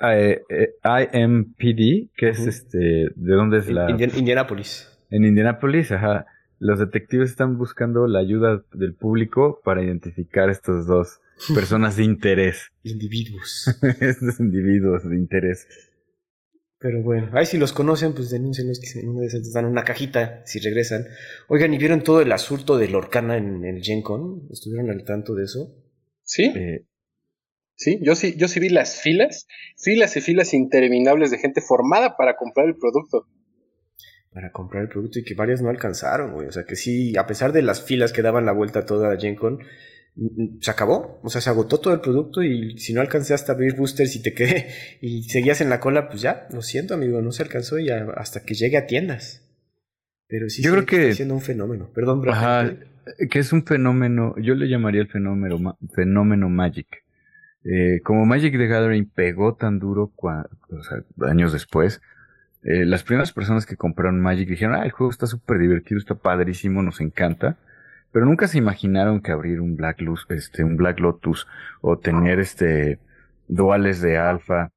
eh, 0.00 0.42
eh, 0.48 1.12
IMPD, 1.12 2.12
que 2.16 2.28
es 2.28 2.38
este, 2.46 2.78
¿de 2.78 3.34
dónde 3.34 3.58
es 3.58 3.68
la? 3.68 3.90
Indianapolis. 3.90 4.93
En 5.14 5.24
Indianapolis, 5.24 5.92
ajá. 5.92 6.26
Los 6.58 6.80
detectives 6.80 7.30
están 7.30 7.56
buscando 7.56 8.08
la 8.08 8.18
ayuda 8.18 8.64
del 8.72 8.96
público 8.96 9.60
para 9.62 9.80
identificar 9.80 10.50
estos 10.50 10.88
dos 10.88 11.20
personas 11.54 11.96
de 11.96 12.02
interés. 12.02 12.72
Individuos. 12.82 13.78
Estos 14.00 14.40
individuos 14.40 15.08
de 15.08 15.14
interés. 15.16 15.68
Pero 16.80 17.00
bueno, 17.04 17.30
ahí 17.34 17.46
si 17.46 17.58
los 17.58 17.72
conocen, 17.72 18.12
pues 18.12 18.30
denúncienlos 18.30 18.80
que 18.80 18.98
en 18.98 19.10
una 19.10 19.20
de 19.20 19.28
esas 19.28 19.52
dan 19.52 19.66
una 19.66 19.84
cajita 19.84 20.42
si 20.46 20.58
regresan. 20.58 21.06
Oigan, 21.46 21.72
¿y 21.72 21.78
vieron 21.78 22.02
todo 22.02 22.20
el 22.20 22.32
asunto 22.32 22.76
de 22.76 22.88
Lorcana 22.88 23.36
en 23.36 23.64
el 23.64 23.84
Gen 23.84 24.02
Con? 24.02 24.48
¿Estuvieron 24.50 24.90
al 24.90 25.04
tanto 25.04 25.36
de 25.36 25.44
eso? 25.44 25.76
Sí. 26.24 26.46
Eh, 26.56 26.86
sí, 27.76 28.00
yo 28.02 28.16
sí, 28.16 28.34
yo 28.36 28.48
sí 28.48 28.58
vi 28.58 28.68
las 28.68 29.00
filas, 29.00 29.46
filas 29.76 30.16
y 30.16 30.20
filas 30.20 30.54
interminables 30.54 31.30
de 31.30 31.38
gente 31.38 31.60
formada 31.60 32.16
para 32.16 32.34
comprar 32.34 32.66
el 32.66 32.74
producto. 32.74 33.28
Para 34.34 34.50
comprar 34.50 34.82
el 34.82 34.88
producto 34.90 35.20
y 35.20 35.24
que 35.24 35.34
varias 35.34 35.62
no 35.62 35.70
alcanzaron, 35.70 36.32
güey. 36.32 36.48
O 36.48 36.52
sea 36.52 36.64
que 36.64 36.76
sí, 36.76 37.16
a 37.16 37.26
pesar 37.26 37.52
de 37.52 37.62
las 37.62 37.82
filas 37.82 38.12
que 38.12 38.20
daban 38.20 38.44
la 38.44 38.52
vuelta 38.52 38.84
toda 38.84 39.12
a 39.12 39.16
Gen 39.16 39.36
Con, 39.36 39.60
se 40.60 40.70
acabó, 40.70 41.20
o 41.22 41.28
sea, 41.28 41.40
se 41.40 41.50
agotó 41.50 41.80
todo 41.80 41.94
el 41.94 42.00
producto 42.00 42.42
y 42.42 42.78
si 42.78 42.92
no 42.92 43.00
alcanzaste 43.00 43.50
a 43.50 43.54
abrir 43.54 43.74
boosters 43.74 44.14
y 44.14 44.22
te 44.22 44.32
quedé 44.32 44.68
y 45.00 45.24
seguías 45.24 45.60
en 45.60 45.70
la 45.70 45.80
cola, 45.80 46.08
pues 46.08 46.22
ya, 46.22 46.46
lo 46.52 46.62
siento 46.62 46.94
amigo, 46.94 47.22
no 47.22 47.32
se 47.32 47.42
alcanzó 47.42 47.78
y 47.78 47.90
hasta 47.90 48.44
que 48.44 48.54
llegue 48.54 48.76
a 48.76 48.86
tiendas. 48.86 49.40
Pero 50.26 50.48
sí, 50.48 50.62
yo 50.62 50.72
creo 50.72 50.86
que 50.86 51.02
está 51.04 51.16
siendo 51.16 51.34
un 51.34 51.40
fenómeno. 51.40 51.90
Perdón, 51.94 52.28
Ajá, 52.28 52.74
que 53.30 53.38
es 53.38 53.52
un 53.52 53.64
fenómeno, 53.64 54.34
yo 54.38 54.54
le 54.54 54.68
llamaría 54.68 55.02
el 55.02 55.08
fenómeno, 55.08 55.78
fenómeno 55.94 56.48
Magic. 56.48 56.88
Eh, 57.64 58.00
como 58.02 58.26
Magic 58.26 58.52
the 58.52 58.66
Gathering 58.66 59.08
pegó 59.08 59.54
tan 59.54 59.78
duro 59.78 60.12
o 60.16 60.82
sea, 60.82 61.04
años 61.28 61.52
después, 61.52 62.00
eh, 62.64 62.84
las 62.84 63.04
primeras 63.04 63.32
personas 63.32 63.66
que 63.66 63.76
compraron 63.76 64.20
Magic 64.20 64.48
dijeron, 64.48 64.74
ah, 64.74 64.84
el 64.84 64.90
juego 64.90 65.10
está 65.10 65.26
súper 65.26 65.58
divertido, 65.58 65.98
está 65.98 66.14
padrísimo, 66.14 66.82
nos 66.82 67.00
encanta 67.00 67.56
pero 68.14 68.26
nunca 68.26 68.46
se 68.46 68.58
imaginaron 68.58 69.20
que 69.20 69.32
abrir 69.32 69.60
un 69.60 69.74
Black, 69.74 70.00
Luz, 70.00 70.24
este, 70.28 70.62
un 70.62 70.76
Black 70.76 71.00
Lotus 71.00 71.48
o 71.80 71.98
tener 71.98 72.38
este 72.38 73.00
duales 73.48 74.00
de 74.00 74.18
alfa 74.18 74.70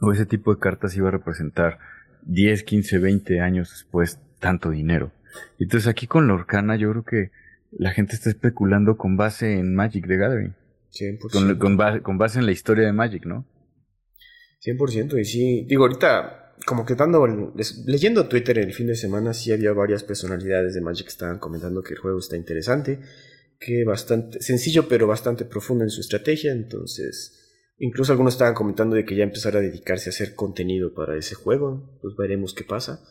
o 0.00 0.10
ese 0.10 0.26
tipo 0.26 0.52
de 0.52 0.58
cartas 0.60 0.96
iba 0.96 1.06
a 1.06 1.12
representar 1.12 1.78
10, 2.22 2.64
15, 2.64 2.98
20 2.98 3.40
años 3.40 3.70
después 3.70 4.18
tanto 4.40 4.70
dinero. 4.70 5.12
Entonces 5.60 5.86
aquí 5.86 6.08
con 6.08 6.26
Lorcana 6.26 6.74
yo 6.74 6.90
creo 6.90 7.04
que 7.04 7.30
la 7.70 7.92
gente 7.92 8.16
está 8.16 8.30
especulando 8.30 8.96
con 8.96 9.16
base 9.16 9.60
en 9.60 9.76
Magic 9.76 10.08
the 10.08 10.16
Gathering. 10.16 10.54
100%. 10.92 11.58
Con, 11.58 11.76
base, 11.76 12.00
con 12.00 12.18
base 12.18 12.40
en 12.40 12.46
la 12.46 12.52
historia 12.52 12.84
de 12.84 12.92
Magic, 12.92 13.24
¿no? 13.26 13.46
100%, 14.66 15.20
y 15.20 15.24
sí, 15.24 15.66
digo, 15.68 15.84
ahorita 15.84 16.41
como 16.66 16.84
que 16.86 16.94
dando, 16.94 17.26
leyendo 17.86 18.28
Twitter 18.28 18.58
el 18.58 18.72
fin 18.72 18.86
de 18.86 18.94
semana, 18.94 19.34
sí 19.34 19.52
había 19.52 19.72
varias 19.72 20.04
personalidades 20.04 20.74
de 20.74 20.80
Magic 20.80 21.06
que 21.06 21.12
estaban 21.12 21.38
comentando 21.38 21.82
que 21.82 21.94
el 21.94 22.00
juego 22.00 22.18
está 22.18 22.36
interesante, 22.36 23.00
que 23.58 23.84
bastante 23.84 24.40
sencillo 24.40 24.88
pero 24.88 25.06
bastante 25.06 25.44
profundo 25.44 25.84
en 25.84 25.90
su 25.90 26.00
estrategia, 26.00 26.52
entonces 26.52 27.38
incluso 27.78 28.12
algunos 28.12 28.34
estaban 28.34 28.54
comentando 28.54 28.94
de 28.96 29.04
que 29.04 29.16
ya 29.16 29.24
empezara 29.24 29.58
a 29.58 29.62
dedicarse 29.62 30.08
a 30.08 30.12
hacer 30.12 30.34
contenido 30.34 30.94
para 30.94 31.16
ese 31.16 31.34
juego, 31.34 31.98
pues 32.00 32.14
veremos 32.16 32.54
qué 32.54 32.64
pasa. 32.64 33.02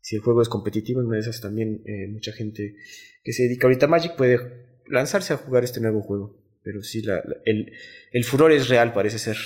Si 0.00 0.16
el 0.16 0.22
juego 0.22 0.40
es 0.40 0.48
competitivo, 0.48 1.00
en 1.00 1.06
una 1.06 1.18
de 1.18 1.32
también 1.40 1.82
eh, 1.86 2.08
mucha 2.08 2.32
gente 2.32 2.76
que 3.22 3.32
se 3.32 3.42
dedica 3.44 3.66
ahorita 3.66 3.86
a 3.86 3.88
Magic 3.88 4.16
puede 4.16 4.80
lanzarse 4.86 5.34
a 5.34 5.36
jugar 5.36 5.64
este 5.64 5.80
nuevo 5.80 6.02
juego, 6.02 6.40
pero 6.62 6.82
sí, 6.82 7.02
el, 7.44 7.72
el 8.12 8.24
furor 8.24 8.52
es 8.52 8.68
real, 8.68 8.92
parece 8.92 9.18
ser. 9.18 9.36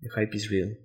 The 0.00 0.08
hype 0.08 0.36
is 0.36 0.50
real. 0.50 0.78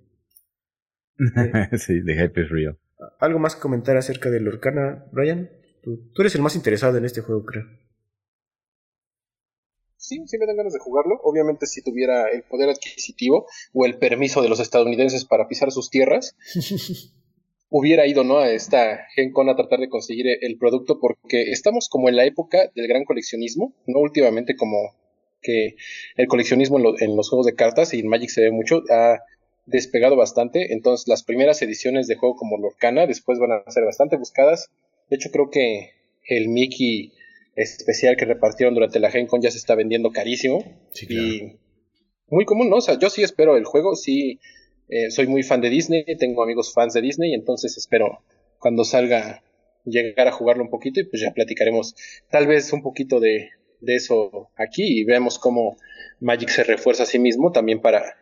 Sí, 1.77 2.03
The 2.05 2.13
Hype 2.13 2.41
is 2.41 2.49
Real. 2.49 2.77
¿Algo 3.19 3.39
más 3.39 3.55
que 3.55 3.61
comentar 3.61 3.97
acerca 3.97 4.29
de 4.29 4.39
Lorcana, 4.39 5.05
Brian? 5.11 5.49
Tú, 5.81 6.11
eres 6.17 6.35
el 6.35 6.41
más 6.41 6.55
interesado 6.55 6.97
en 6.97 7.05
este 7.05 7.21
juego, 7.21 7.45
creo. 7.45 7.63
Sí, 9.97 10.21
sí 10.27 10.37
me 10.37 10.45
dan 10.45 10.57
ganas 10.57 10.73
de 10.73 10.79
jugarlo. 10.79 11.19
Obviamente 11.23 11.65
si 11.65 11.83
tuviera 11.83 12.29
el 12.29 12.43
poder 12.43 12.69
adquisitivo 12.69 13.47
o 13.73 13.85
el 13.85 13.97
permiso 13.97 14.41
de 14.41 14.49
los 14.49 14.59
estadounidenses 14.59 15.25
para 15.25 15.47
pisar 15.47 15.71
sus 15.71 15.89
tierras, 15.89 16.35
hubiera 17.69 18.07
ido 18.07 18.23
¿no? 18.23 18.37
a 18.37 18.51
esta 18.51 19.07
Gen 19.15 19.31
Con 19.31 19.49
a 19.49 19.55
tratar 19.55 19.79
de 19.79 19.89
conseguir 19.89 20.25
el 20.41 20.57
producto 20.57 20.99
porque 20.99 21.51
estamos 21.51 21.89
como 21.89 22.09
en 22.09 22.15
la 22.15 22.25
época 22.25 22.71
del 22.75 22.87
gran 22.87 23.03
coleccionismo, 23.03 23.75
no 23.87 23.99
últimamente 23.99 24.55
como 24.55 24.77
que 25.41 25.75
el 26.17 26.27
coleccionismo 26.27 26.79
en, 26.99 27.15
los 27.15 27.29
juegos 27.29 27.45
de 27.45 27.55
cartas 27.55 27.93
y 27.93 27.99
en 27.99 28.07
Magic 28.07 28.29
se 28.29 28.41
ve 28.41 28.51
mucho, 28.51 28.81
despegado 29.65 30.15
bastante, 30.15 30.73
entonces 30.73 31.07
las 31.07 31.23
primeras 31.23 31.61
ediciones 31.61 32.07
de 32.07 32.15
juego 32.15 32.35
como 32.35 32.57
Lorcana 32.57 33.07
después 33.07 33.39
van 33.39 33.51
a 33.51 33.71
ser 33.71 33.83
bastante 33.83 34.17
buscadas. 34.17 34.69
De 35.09 35.15
hecho, 35.15 35.29
creo 35.31 35.49
que 35.49 35.91
el 36.27 36.49
Mickey 36.49 37.13
especial 37.55 38.17
que 38.17 38.25
repartieron 38.25 38.73
durante 38.73 38.99
la 38.99 39.11
Gen 39.11 39.27
Con 39.27 39.41
ya 39.41 39.51
se 39.51 39.57
está 39.57 39.75
vendiendo 39.75 40.11
carísimo. 40.11 40.63
Y 41.07 41.57
muy 42.27 42.45
común, 42.45 42.69
¿no? 42.69 42.77
O 42.77 42.81
sea, 42.81 42.97
yo 42.99 43.09
sí 43.09 43.23
espero 43.23 43.55
el 43.57 43.65
juego, 43.65 43.95
sí 43.95 44.39
eh, 44.89 45.09
soy 45.09 45.27
muy 45.27 45.43
fan 45.43 45.61
de 45.61 45.69
Disney, 45.69 46.03
tengo 46.17 46.43
amigos 46.43 46.73
fans 46.73 46.93
de 46.93 47.01
Disney, 47.01 47.33
entonces 47.33 47.77
espero 47.77 48.19
cuando 48.59 48.83
salga 48.83 49.43
llegar 49.85 50.27
a 50.27 50.31
jugarlo 50.31 50.63
un 50.63 50.69
poquito 50.69 50.99
y 50.99 51.05
pues 51.05 51.21
ya 51.21 51.31
platicaremos 51.31 51.95
tal 52.29 52.47
vez 52.47 52.73
un 52.73 52.81
poquito 52.81 53.19
de, 53.19 53.49
de 53.81 53.95
eso 53.95 54.49
aquí 54.55 54.99
y 54.99 55.03
veamos 55.03 55.37
cómo 55.37 55.77
Magic 56.19 56.49
se 56.49 56.63
refuerza 56.63 57.03
a 57.03 57.05
sí 57.05 57.19
mismo 57.19 57.51
también 57.51 57.81
para 57.81 58.15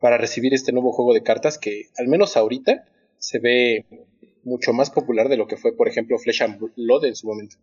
para 0.00 0.18
recibir 0.18 0.54
este 0.54 0.72
nuevo 0.72 0.92
juego 0.92 1.14
de 1.14 1.22
cartas 1.22 1.58
que 1.58 1.90
al 1.96 2.08
menos 2.08 2.36
ahorita 2.36 2.84
se 3.18 3.38
ve 3.38 3.86
mucho 4.44 4.72
más 4.72 4.90
popular 4.90 5.28
de 5.28 5.36
lo 5.36 5.46
que 5.46 5.56
fue, 5.56 5.76
por 5.76 5.88
ejemplo, 5.88 6.18
Flesh 6.18 6.42
and 6.42 6.58
Blood 6.58 7.04
en 7.04 7.16
su 7.16 7.26
momento. 7.26 7.56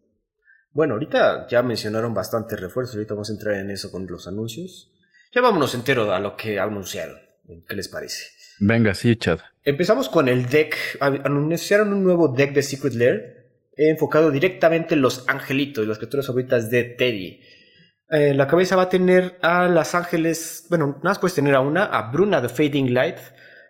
Bueno, 0.71 0.95
ahorita 0.95 1.47
ya 1.47 1.61
mencionaron 1.61 2.13
bastante 2.13 2.55
refuerzos, 2.55 2.95
ahorita 2.95 3.13
vamos 3.13 3.29
a 3.29 3.33
entrar 3.33 3.55
en 3.55 3.69
eso 3.69 3.91
con 3.91 4.07
los 4.07 4.27
anuncios. 4.27 4.91
Ya 5.33 5.41
vámonos 5.41 5.75
entero 5.75 6.11
a 6.11 6.19
lo 6.19 6.35
que 6.35 6.59
anunciaron. 6.59 7.17
¿Qué 7.67 7.75
les 7.75 7.87
parece? 7.87 8.23
Venga, 8.59 8.93
sí, 8.93 9.15
Chad. 9.15 9.39
Empezamos 9.63 10.09
con 10.09 10.27
el 10.27 10.47
deck. 10.47 10.75
Anunciaron 10.99 11.93
un 11.93 12.03
nuevo 12.03 12.27
deck 12.27 12.53
de 12.53 12.63
Secret 12.63 12.93
Lair 12.93 13.43
enfocado 13.75 14.29
directamente 14.29 14.93
en 14.93 15.01
los 15.01 15.27
angelitos, 15.27 15.87
las 15.87 15.97
criaturas 15.97 16.27
favoritas 16.27 16.69
de 16.69 16.83
Teddy. 16.83 17.41
Eh, 18.13 18.35
la 18.35 18.45
cabeza 18.45 18.75
va 18.75 18.83
a 18.83 18.89
tener 18.89 19.39
a 19.41 19.67
las 19.67 19.95
ángeles, 19.95 20.67
bueno, 20.69 20.87
nada 20.97 21.01
más 21.01 21.19
puedes 21.19 21.33
tener 21.33 21.55
a 21.55 21.61
una, 21.61 21.85
a 21.85 22.11
Bruna 22.11 22.41
de 22.41 22.49
Fading 22.49 22.93
Light, 22.93 23.17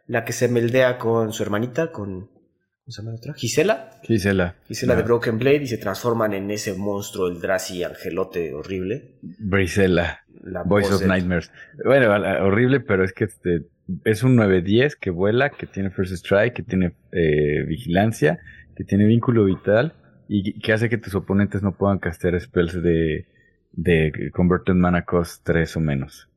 la 0.07 0.25
que 0.25 0.33
se 0.33 0.49
meldea 0.49 0.97
con 0.97 1.31
su 1.31 1.43
hermanita, 1.43 1.93
con, 1.93 2.27
¿cómo 2.27 2.89
se 2.89 3.01
llama 3.01 3.15
otra? 3.15 3.33
Gisela. 3.35 3.91
Gisela. 4.03 4.55
Gisela 4.67 4.97
de 4.97 5.03
Broken 5.03 5.39
Blade 5.39 5.63
y 5.63 5.67
se 5.67 5.77
transforman 5.77 6.33
en 6.33 6.51
ese 6.51 6.73
monstruo, 6.73 7.29
el 7.29 7.39
Drazi 7.39 7.85
angelote 7.85 8.53
horrible. 8.53 9.15
Brisela. 9.21 10.25
La 10.43 10.63
Voice 10.63 10.93
of 10.93 11.05
Nightmares. 11.05 11.49
Bueno, 11.85 12.11
horrible, 12.45 12.81
pero 12.81 13.05
es 13.05 13.13
que 13.13 13.23
este, 13.23 13.67
es 14.03 14.23
un 14.23 14.35
9-10 14.35 14.97
que 14.99 15.09
vuela, 15.09 15.51
que 15.51 15.67
tiene 15.67 15.89
First 15.89 16.11
Strike, 16.11 16.53
que 16.53 16.63
tiene 16.63 16.97
eh, 17.13 17.63
vigilancia, 17.65 18.39
que 18.75 18.83
tiene 18.83 19.05
vínculo 19.05 19.45
vital 19.45 19.93
y 20.27 20.59
que 20.59 20.73
hace 20.73 20.89
que 20.89 20.97
tus 20.97 21.15
oponentes 21.15 21.61
no 21.61 21.77
puedan 21.77 21.99
castear 21.99 22.37
spells 22.41 22.83
de 22.83 23.25
de 23.73 24.31
Converted 24.33 24.73
Mana 24.73 25.03
Cost 25.03 25.43
3 25.43 25.75
o 25.77 25.79
menos. 25.79 26.29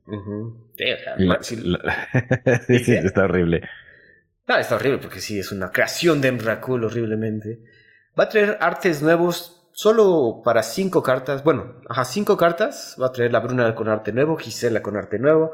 sí, 1.41 2.93
está 2.93 3.23
horrible. 3.23 3.61
Ah, 4.47 4.59
está 4.59 4.75
horrible 4.75 4.99
porque 4.99 5.19
sí, 5.19 5.39
es 5.39 5.51
una 5.51 5.71
creación 5.71 6.21
de 6.21 6.29
Emrakul 6.29 6.83
horriblemente. 6.83 7.59
Va 8.17 8.25
a 8.25 8.29
traer 8.29 8.57
artes 8.59 9.01
nuevos 9.01 9.69
solo 9.73 10.41
para 10.43 10.63
5 10.63 11.03
cartas. 11.03 11.43
Bueno, 11.43 11.81
ajá, 11.87 12.05
5 12.05 12.37
cartas. 12.37 12.95
Va 13.01 13.07
a 13.07 13.11
traer 13.11 13.31
la 13.31 13.39
Bruna 13.39 13.75
con 13.75 13.87
arte 13.89 14.11
nuevo, 14.11 14.37
Gisela 14.37 14.81
con 14.81 14.97
arte 14.97 15.19
nuevo. 15.19 15.51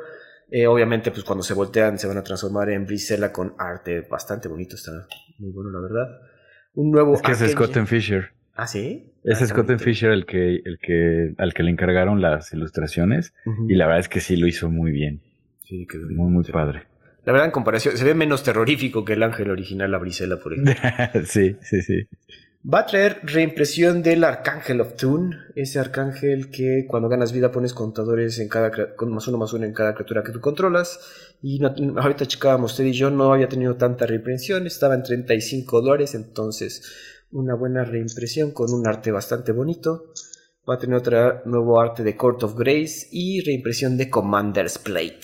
Eh, 0.49 0.67
obviamente, 0.67 1.09
pues 1.11 1.23
cuando 1.23 1.43
se 1.43 1.53
voltean 1.53 1.97
se 1.97 2.07
van 2.07 2.17
a 2.17 2.23
transformar 2.23 2.69
en 2.69 2.85
Brisela 2.85 3.31
con 3.31 3.55
arte 3.57 4.01
bastante 4.01 4.47
bonito. 4.47 4.75
Está 4.75 4.91
muy 5.39 5.51
bueno, 5.51 5.71
la 5.71 5.79
verdad. 5.81 6.07
Un 6.75 6.91
nuevo. 6.91 7.15
Es 7.15 7.21
que 7.21 7.31
es 7.31 7.51
Scott 7.51 7.75
Fisher. 7.85 8.31
¿Ah, 8.55 8.67
sí? 8.67 9.11
Es 9.23 9.41
ah, 9.41 9.47
Scott 9.47 9.79
Fisher 9.79 10.11
el 10.11 10.25
que, 10.25 10.61
el 10.63 10.77
que, 10.79 11.33
al 11.37 11.53
que 11.53 11.63
le 11.63 11.71
encargaron 11.71 12.21
las 12.21 12.53
ilustraciones. 12.53 13.33
Y 13.67 13.75
la 13.75 13.85
verdad 13.85 14.01
es 14.01 14.09
que 14.09 14.19
sí 14.19 14.35
lo 14.35 14.47
hizo 14.47 14.69
muy 14.69 14.91
bien. 14.91 15.21
Sí, 15.63 15.87
quedó 15.87 16.07
muy, 16.09 16.31
muy 16.31 16.43
padre. 16.43 16.83
La 17.25 17.31
verdad, 17.31 17.45
en 17.45 17.51
comparación, 17.51 17.97
se 17.97 18.03
ve 18.03 18.13
menos 18.13 18.43
terrorífico 18.43 19.05
que 19.05 19.13
el 19.13 19.23
ángel 19.23 19.49
original, 19.49 19.89
la 19.89 19.97
Brisela, 19.97 20.37
por 20.37 20.53
ejemplo. 20.53 20.75
sí, 21.25 21.55
sí, 21.61 21.81
sí. 21.81 22.07
Va 22.65 22.79
a 22.79 22.85
traer 22.85 23.19
reimpresión 23.23 24.01
del 24.03 24.23
Arcángel 24.23 24.79
of 24.79 24.95
Toon, 24.95 25.35
ese 25.53 25.79
arcángel 25.79 26.49
que 26.49 26.85
cuando 26.87 27.09
ganas 27.09 27.33
vida 27.33 27.51
pones 27.51 27.73
contadores 27.73 28.39
en 28.39 28.47
cada 28.47 28.95
con 28.95 29.11
más 29.13 29.27
uno 29.27 29.37
más 29.37 29.51
uno 29.51 29.65
en 29.65 29.73
cada 29.73 29.93
criatura 29.93 30.23
que 30.23 30.31
tú 30.31 30.39
controlas. 30.39 30.97
Y 31.41 31.61
ahorita 31.61 32.25
checábamos, 32.25 32.71
usted 32.71 32.85
y 32.85 32.93
yo 32.93 33.09
no 33.09 33.33
había 33.33 33.49
tenido 33.49 33.75
tanta 33.75 34.05
reimpresión, 34.05 34.65
estaba 34.65 34.95
en 34.95 35.03
35 35.03 35.81
dólares, 35.81 36.15
entonces 36.15 37.12
una 37.33 37.55
buena 37.55 37.83
reimpresión 37.83 38.51
con 38.51 38.71
un 38.71 38.87
arte 38.87 39.11
bastante 39.11 39.51
bonito. 39.51 40.13
Va 40.69 40.75
a 40.75 40.77
tener 40.77 40.95
otro 40.95 41.41
nuevo 41.45 41.81
arte 41.81 42.03
de 42.03 42.15
Court 42.15 42.43
of 42.43 42.55
Grace 42.55 43.07
y 43.11 43.41
reimpresión 43.41 43.97
de 43.97 44.09
Commander's 44.09 44.77
Plate, 44.77 45.19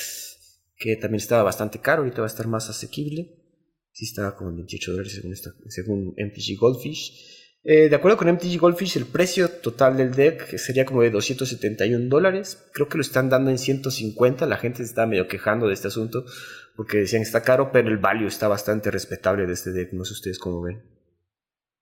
que 0.76 0.98
también 0.98 1.22
estaba 1.22 1.44
bastante 1.44 1.80
caro, 1.80 2.02
ahorita 2.02 2.22
va 2.22 2.28
a 2.28 2.28
estar 2.28 2.48
más 2.48 2.70
asequible. 2.70 3.36
Sí 3.94 4.06
estaba 4.06 4.36
como 4.36 4.50
en 4.50 4.58
28 4.58 4.92
dólares 4.92 5.22
según, 5.68 6.14
MTG 6.18 6.60
Goldfish. 6.60 7.38
Eh, 7.64 7.90
de 7.90 7.96
acuerdo 7.96 8.18
con 8.18 8.30
MTG 8.30 8.58
Goldfish, 8.60 8.98
el 8.98 9.06
precio 9.06 9.50
total 9.50 9.98
del 9.98 10.12
deck 10.12 10.58
sería 10.58 10.86
como 10.86 11.02
de 11.02 11.12
271 11.12 12.10
dólares. 12.10 12.66
Creo 12.74 12.88
que 12.88 12.98
lo 12.98 13.02
están 13.02 13.30
dando 13.30 13.52
en 13.52 13.58
150. 13.58 14.46
La 14.46 14.58
gente 14.58 14.78
se 14.80 14.84
está 14.86 15.06
medio 15.06 15.28
quejando 15.28 15.68
de 15.68 15.74
este 15.74 15.90
asunto 15.90 16.26
porque 16.76 16.98
decían 16.98 17.22
que 17.22 17.28
está 17.28 17.44
caro, 17.44 17.72
pero 17.72 17.90
el 17.90 17.98
value 17.98 18.28
está 18.28 18.48
bastante 18.48 18.92
respetable 18.92 19.46
de 19.46 19.54
este 19.54 19.72
deck. 19.72 19.94
No 19.94 20.06
sé 20.06 20.14
ustedes 20.14 20.40
cómo 20.40 20.62
ven. 20.62 20.99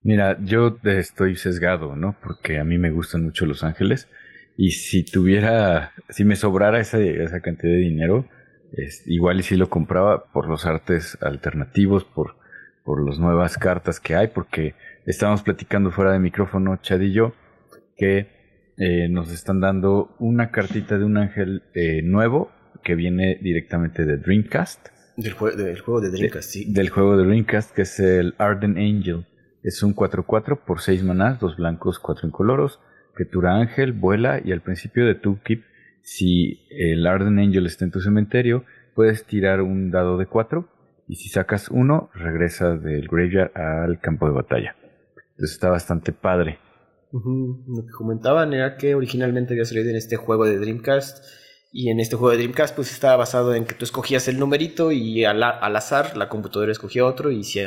Mira, 0.02 0.38
yo 0.42 0.78
estoy 0.84 1.36
sesgado, 1.36 1.96
¿no? 1.96 2.16
Porque 2.22 2.58
a 2.58 2.64
mí 2.64 2.78
me 2.78 2.90
gustan 2.90 3.24
mucho 3.24 3.46
Los 3.46 3.64
Ángeles. 3.64 4.08
Y 4.56 4.72
si 4.72 5.04
tuviera, 5.04 5.92
si 6.08 6.24
me 6.24 6.36
sobrara 6.36 6.80
esa, 6.80 6.98
esa 6.98 7.40
cantidad 7.40 7.72
de 7.72 7.78
dinero, 7.78 8.28
es, 8.72 9.02
igual 9.06 9.40
y 9.40 9.42
si 9.42 9.56
lo 9.56 9.68
compraba 9.68 10.24
por 10.32 10.48
los 10.48 10.66
artes 10.66 11.16
alternativos, 11.20 12.04
por, 12.04 12.36
por 12.84 13.06
las 13.06 13.18
nuevas 13.18 13.56
cartas 13.56 14.00
que 14.00 14.14
hay, 14.16 14.28
porque 14.28 14.74
estábamos 15.06 15.42
platicando 15.42 15.90
fuera 15.90 16.12
de 16.12 16.18
micrófono, 16.18 16.76
Chad 16.82 17.00
y 17.00 17.12
yo, 17.12 17.34
que 17.96 18.28
eh, 18.76 19.08
nos 19.08 19.32
están 19.32 19.60
dando 19.60 20.14
una 20.18 20.50
cartita 20.50 20.98
de 20.98 21.04
un 21.04 21.16
ángel 21.16 21.62
eh, 21.74 22.02
nuevo 22.02 22.50
que 22.84 22.94
viene 22.94 23.38
directamente 23.42 24.04
de 24.04 24.18
Dreamcast. 24.18 24.88
Del, 25.16 25.32
juego 25.32 26.00
de 26.00 26.10
Dreamcast, 26.10 26.50
sí. 26.50 26.72
Del 26.72 26.90
juego 26.90 27.16
de 27.16 27.24
Dreamcast, 27.24 27.74
que 27.74 27.82
es 27.82 27.98
el 27.98 28.34
Arden 28.38 28.78
Angel. 28.78 29.26
Es 29.68 29.82
un 29.82 29.94
4-4 29.94 30.60
por 30.64 30.80
6 30.80 31.04
manás, 31.04 31.40
dos 31.40 31.58
blancos, 31.58 31.98
4 31.98 32.26
incoloros. 32.26 32.80
Criatura 33.12 33.56
ángel, 33.56 33.92
vuela 33.92 34.40
y 34.42 34.52
al 34.52 34.62
principio 34.62 35.04
de 35.04 35.14
tu 35.14 35.42
keep, 35.42 35.62
si 36.00 36.66
el 36.70 37.06
Arden 37.06 37.38
Angel 37.38 37.66
está 37.66 37.84
en 37.84 37.90
tu 37.90 38.00
cementerio, 38.00 38.64
puedes 38.94 39.26
tirar 39.26 39.60
un 39.60 39.90
dado 39.90 40.16
de 40.16 40.24
4 40.24 40.66
y 41.06 41.16
si 41.16 41.28
sacas 41.28 41.68
uno, 41.68 42.08
regresa 42.14 42.78
del 42.78 43.08
graveyard 43.08 43.54
al 43.54 44.00
campo 44.00 44.24
de 44.24 44.32
batalla. 44.32 44.74
Entonces 45.32 45.52
está 45.52 45.68
bastante 45.68 46.12
padre. 46.12 46.58
Lo 47.12 47.84
que 47.84 47.92
comentaban 47.92 48.54
era 48.54 48.78
que 48.78 48.94
originalmente 48.94 49.52
había 49.52 49.66
salido 49.66 49.90
en 49.90 49.96
este 49.96 50.16
juego 50.16 50.46
de 50.46 50.58
Dreamcast 50.58 51.26
y 51.72 51.90
en 51.90 52.00
este 52.00 52.16
juego 52.16 52.30
de 52.30 52.38
Dreamcast 52.38 52.74
pues 52.74 52.90
estaba 52.90 53.16
basado 53.16 53.54
en 53.54 53.66
que 53.66 53.74
tú 53.74 53.84
escogías 53.84 54.28
el 54.28 54.38
numerito 54.38 54.92
y 54.92 55.26
al, 55.26 55.42
azar 55.42 56.16
la 56.16 56.30
computadora 56.30 56.72
escogía 56.72 57.04
otro 57.04 57.30
y 57.30 57.44
si, 57.44 57.60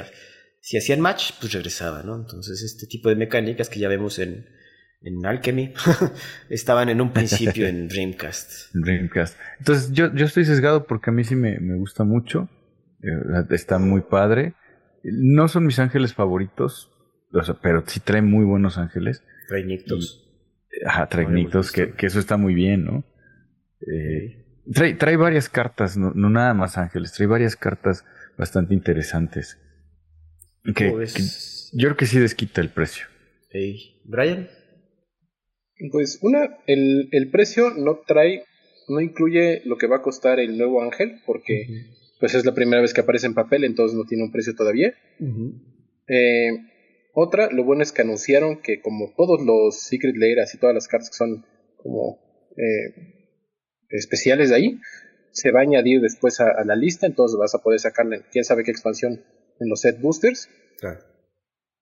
si 0.62 0.78
hacían 0.78 1.02
match 1.02 1.32
pues 1.40 1.52
regresaba, 1.54 2.04
¿no? 2.04 2.16
Entonces 2.16 2.62
este 2.62 2.88
tipo 2.88 3.10
de 3.10 3.16
mecánicas 3.16 3.68
que 3.68 3.80
ya 3.80 3.90
vemos 3.90 4.20
en, 4.20 4.46
en 5.02 5.26
Alchemy 5.26 5.74
estaban 6.50 6.90
en 6.90 7.02
un 7.02 7.12
principio 7.12 7.68
en 7.68 7.88
Dreamcast. 7.90 8.74
Dreamcast. 8.74 9.38
Entonces 9.60 9.92
yo, 9.92 10.14
yo 10.14 10.26
estoy 10.26 10.46
sesgado 10.46 10.86
porque 10.86 11.10
a 11.10 11.14
mí 11.14 11.24
sí 11.24 11.36
me, 11.36 11.60
me 11.60 11.76
gusta 11.78 12.04
mucho. 12.04 12.48
Eh, 13.02 13.46
está 13.50 13.80
muy 13.80 14.02
padre. 14.02 14.54
No 15.04 15.48
son 15.48 15.66
mis 15.66 15.80
ángeles 15.80 16.14
favoritos, 16.14 16.92
pero 17.64 17.84
sí 17.88 18.00
trae 18.00 18.22
muy 18.22 18.46
buenos 18.46 18.78
ángeles. 18.78 19.24
Trae 19.48 19.66
Nictos. 19.66 20.28
Ajá, 20.86 21.08
trae 21.08 21.28
Nictos, 21.28 21.72
que, 21.72 21.94
que, 21.94 22.06
eso 22.06 22.20
está 22.20 22.38
muy 22.38 22.54
bien, 22.54 22.86
¿no? 22.86 23.04
Eh, 23.92 24.46
trae, 24.72 24.94
trae 24.94 25.18
varias 25.18 25.50
cartas, 25.50 25.98
no, 25.98 26.14
no, 26.14 26.30
nada 26.30 26.54
más 26.54 26.78
ángeles, 26.78 27.12
trae 27.14 27.28
varias 27.28 27.56
cartas 27.56 28.06
bastante 28.38 28.74
interesantes. 28.74 29.60
Que, 30.64 30.94
yo 31.74 31.88
creo 31.88 31.98
que 31.98 32.06
sí 32.06 32.20
desquita 32.20 32.62
el 32.62 32.70
precio. 32.70 33.06
Hey. 33.50 34.00
Brian. 34.04 34.50
Pues 35.92 36.20
una, 36.22 36.58
el, 36.68 37.10
el, 37.12 37.32
precio 37.32 37.72
no 37.72 38.02
trae, 38.06 38.44
no 38.88 39.00
incluye 39.02 39.62
lo 39.66 39.78
que 39.78 39.88
va 39.88 39.98
a 39.98 40.02
costar 40.02 40.40
el 40.40 40.58
nuevo 40.58 40.84
ángel, 40.84 41.22
porque 41.26 41.66
pues 42.20 42.36
es 42.36 42.46
la 42.46 42.54
primera 42.54 42.82
vez 42.82 42.94
que 42.94 43.02
aparece 43.02 43.26
en 43.26 43.34
papel, 43.34 43.64
entonces 43.64 43.98
no 43.98 44.06
tiene 44.06 44.24
un 44.24 44.32
precio 44.32 44.56
todavía. 44.56 44.94
eh, 46.08 46.52
otra, 47.14 47.50
lo 47.52 47.64
bueno 47.64 47.82
es 47.82 47.92
que 47.92 48.04
anunciaron 48.04 48.62
que 48.62 48.80
como 48.80 49.14
todos 49.18 49.42
los 49.42 49.82
Secret 49.82 50.16
Layers 50.16 50.54
y 50.54 50.60
todas 50.60 50.76
las 50.76 50.88
cartas 50.88 51.10
que 51.10 51.18
son 51.18 51.46
como 51.78 52.20
eh, 52.58 53.26
especiales 53.90 54.50
de 54.50 54.56
ahí, 54.56 54.80
se 55.32 55.52
va 55.52 55.60
a 55.60 55.64
añadir 55.64 56.02
después 56.02 56.40
a, 56.40 56.64
la 56.64 56.76
lista, 56.76 57.08
entonces 57.08 57.38
vas 57.40 57.56
a 57.56 57.64
poder 57.64 57.80
sacarle 57.80 58.22
quién 58.32 58.44
sabe 58.44 58.64
qué 58.64 58.72
expansión 58.72 59.24
en 59.62 59.70
los 59.70 59.82
set 59.82 60.02
boosters. 60.02 60.50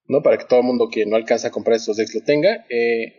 ¿No? 0.08 0.22
Para 0.22 0.38
que 0.38 0.46
todo 0.46 0.60
el 0.60 0.66
mundo 0.66 0.90
que 0.92 1.06
no 1.06 1.16
alcanza 1.16 1.48
a 1.48 1.52
comprar 1.52 1.78
estos 1.78 1.98
decks 1.98 2.14
lo 2.16 2.22
tenga. 2.22 2.66
Eh, 2.70 3.14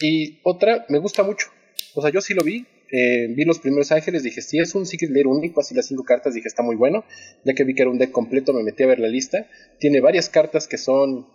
y 0.00 0.40
otra, 0.44 0.84
me 0.88 0.98
gusta 0.98 1.22
mucho. 1.22 1.48
O 1.94 2.02
sea, 2.02 2.10
yo 2.10 2.20
sí 2.20 2.34
lo 2.34 2.42
vi, 2.42 2.66
eh, 2.92 3.28
vi 3.34 3.44
los 3.44 3.58
primeros 3.58 3.92
ángeles, 3.92 4.22
dije, 4.22 4.42
si 4.42 4.58
es 4.58 4.74
un 4.74 4.84
Secret 4.84 5.10
Lair 5.10 5.26
único, 5.26 5.60
así 5.60 5.74
las 5.74 5.86
cinco 5.86 6.04
cartas, 6.04 6.34
dije, 6.34 6.48
está 6.48 6.62
muy 6.62 6.76
bueno. 6.76 7.04
Ya 7.44 7.54
que 7.54 7.64
vi 7.64 7.74
que 7.74 7.82
era 7.82 7.90
un 7.90 7.98
deck 7.98 8.10
completo, 8.10 8.52
me 8.52 8.62
metí 8.62 8.82
a 8.82 8.86
ver 8.86 8.98
la 8.98 9.08
lista. 9.08 9.46
Tiene 9.78 10.00
varias 10.00 10.28
cartas 10.28 10.68
que 10.68 10.78
son 10.78 11.26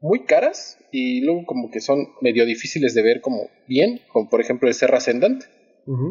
muy 0.00 0.24
caras 0.24 0.78
y 0.90 1.20
luego 1.20 1.46
como 1.46 1.70
que 1.70 1.80
son 1.80 2.08
medio 2.20 2.44
difíciles 2.44 2.92
de 2.94 3.02
ver 3.02 3.20
como 3.20 3.48
bien, 3.68 4.00
como 4.12 4.28
por 4.28 4.40
ejemplo 4.40 4.68
el 4.68 4.74
Serra 4.74 4.98
Ascendant, 4.98 5.44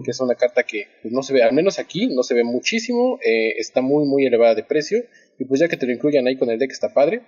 que 0.04 0.12
es 0.12 0.20
una 0.20 0.36
carta 0.36 0.64
que 0.64 0.88
no 1.04 1.24
se 1.24 1.34
ve, 1.34 1.44
al 1.44 1.54
menos 1.54 1.80
aquí, 1.80 2.08
no 2.08 2.24
se 2.24 2.34
ve 2.34 2.44
muchísimo, 2.44 3.20
eh, 3.26 3.54
está 3.58 3.82
muy, 3.82 4.06
muy 4.06 4.26
elevada 4.26 4.56
de 4.56 4.64
precio. 4.64 5.04
Y 5.42 5.46
pues 5.46 5.60
ya 5.60 5.68
que 5.68 5.76
te 5.76 5.88
lo 5.88 5.92
incluyan 5.92 6.28
ahí 6.28 6.38
con 6.38 6.52
el 6.52 6.60
deck 6.60 6.72
está 6.72 6.94
padre. 6.94 7.24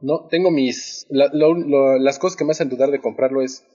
No, 0.00 0.28
tengo 0.30 0.50
mis... 0.50 1.06
las 1.10 2.18
cosas 2.18 2.38
que 2.38 2.44
me 2.46 2.52
hacen 2.52 2.70
dudar 2.70 2.90
de 2.90 3.02
comprarlo 3.02 3.42
es 3.42 3.66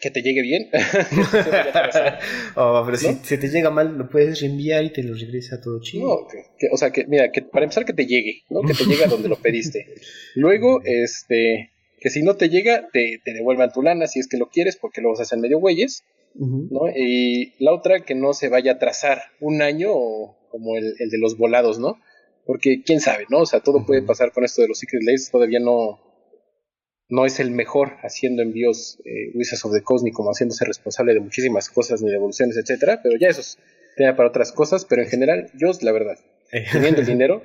que 0.00 0.10
te 0.10 0.22
llegue 0.22 0.42
bien. 0.42 0.68
oh, 2.56 2.82
pero 2.84 2.96
si, 2.96 3.38
te 3.38 3.48
llega 3.48 3.70
mal, 3.70 3.96
lo 3.96 4.10
puedes 4.10 4.40
reenviar 4.40 4.82
y 4.82 4.92
te 4.92 5.04
lo 5.04 5.14
regresa 5.14 5.60
todo 5.60 5.80
chido. 5.80 6.08
No, 6.08 6.72
o 6.72 6.76
sea, 6.76 6.90
que 6.90 7.06
mira, 7.06 7.30
que 7.30 7.42
para 7.42 7.66
empezar 7.66 7.84
que 7.84 7.92
te 7.92 8.06
llegue, 8.06 8.42
¿no? 8.50 8.62
Que 8.62 8.74
te 8.74 8.84
llegue 8.84 9.04
a 9.04 9.08
donde 9.08 9.28
lo 9.28 9.36
pediste. 9.36 9.94
Luego, 10.34 10.82
este, 10.84 11.70
que 12.00 12.10
si 12.10 12.24
no 12.24 12.34
te 12.34 12.48
llega, 12.48 12.88
te, 12.92 13.20
te, 13.24 13.32
devuelvan 13.32 13.72
tu 13.72 13.80
lana 13.80 14.08
si 14.08 14.18
es 14.18 14.26
que 14.26 14.38
lo 14.38 14.48
quieres, 14.48 14.76
porque 14.76 15.00
luego 15.00 15.16
se 15.16 15.22
hacen 15.22 15.40
medio 15.40 15.60
güeyes, 15.60 16.02
¿no? 16.34 16.88
Y 16.94 17.54
la 17.58 17.72
otra, 17.72 18.00
que 18.00 18.14
no 18.14 18.32
se 18.32 18.48
vaya 18.48 18.72
a 18.72 18.78
trazar 18.78 19.22
un 19.40 19.62
año 19.62 19.88
como 20.50 20.76
el, 20.76 20.94
el, 20.98 21.10
de 21.10 21.18
los 21.18 21.36
volados, 21.36 21.78
¿no? 21.78 21.98
Porque 22.46 22.82
quién 22.84 23.00
sabe, 23.00 23.26
¿no? 23.30 23.40
O 23.40 23.46
sea, 23.46 23.60
todo 23.60 23.86
puede 23.86 24.02
pasar 24.02 24.32
con 24.32 24.44
esto 24.44 24.62
de 24.62 24.68
los 24.68 24.78
Secret 24.78 25.02
Lays, 25.02 25.30
todavía 25.30 25.60
no, 25.60 26.00
no 27.08 27.26
es 27.26 27.40
el 27.40 27.50
mejor 27.50 27.96
haciendo 28.02 28.42
envíos 28.42 28.98
eh, 29.04 29.30
Wizards 29.34 29.64
of 29.64 29.72
the 29.72 29.82
Coast 29.82 30.04
ni 30.04 30.10
como 30.10 30.30
haciéndose 30.30 30.64
responsable 30.64 31.14
de 31.14 31.20
muchísimas 31.20 31.68
cosas 31.68 32.02
ni 32.02 32.10
de 32.10 32.16
evoluciones, 32.16 32.56
etcétera, 32.56 33.00
pero 33.02 33.16
ya 33.18 33.28
eso 33.28 33.40
es 33.40 33.58
tema 33.96 34.16
para 34.16 34.28
otras 34.28 34.52
cosas, 34.52 34.84
pero 34.84 35.02
en 35.02 35.08
general 35.08 35.50
yo 35.54 35.70
la 35.82 35.92
verdad, 35.92 36.18
teniendo 36.72 37.00
el 37.00 37.06
dinero, 37.14 37.42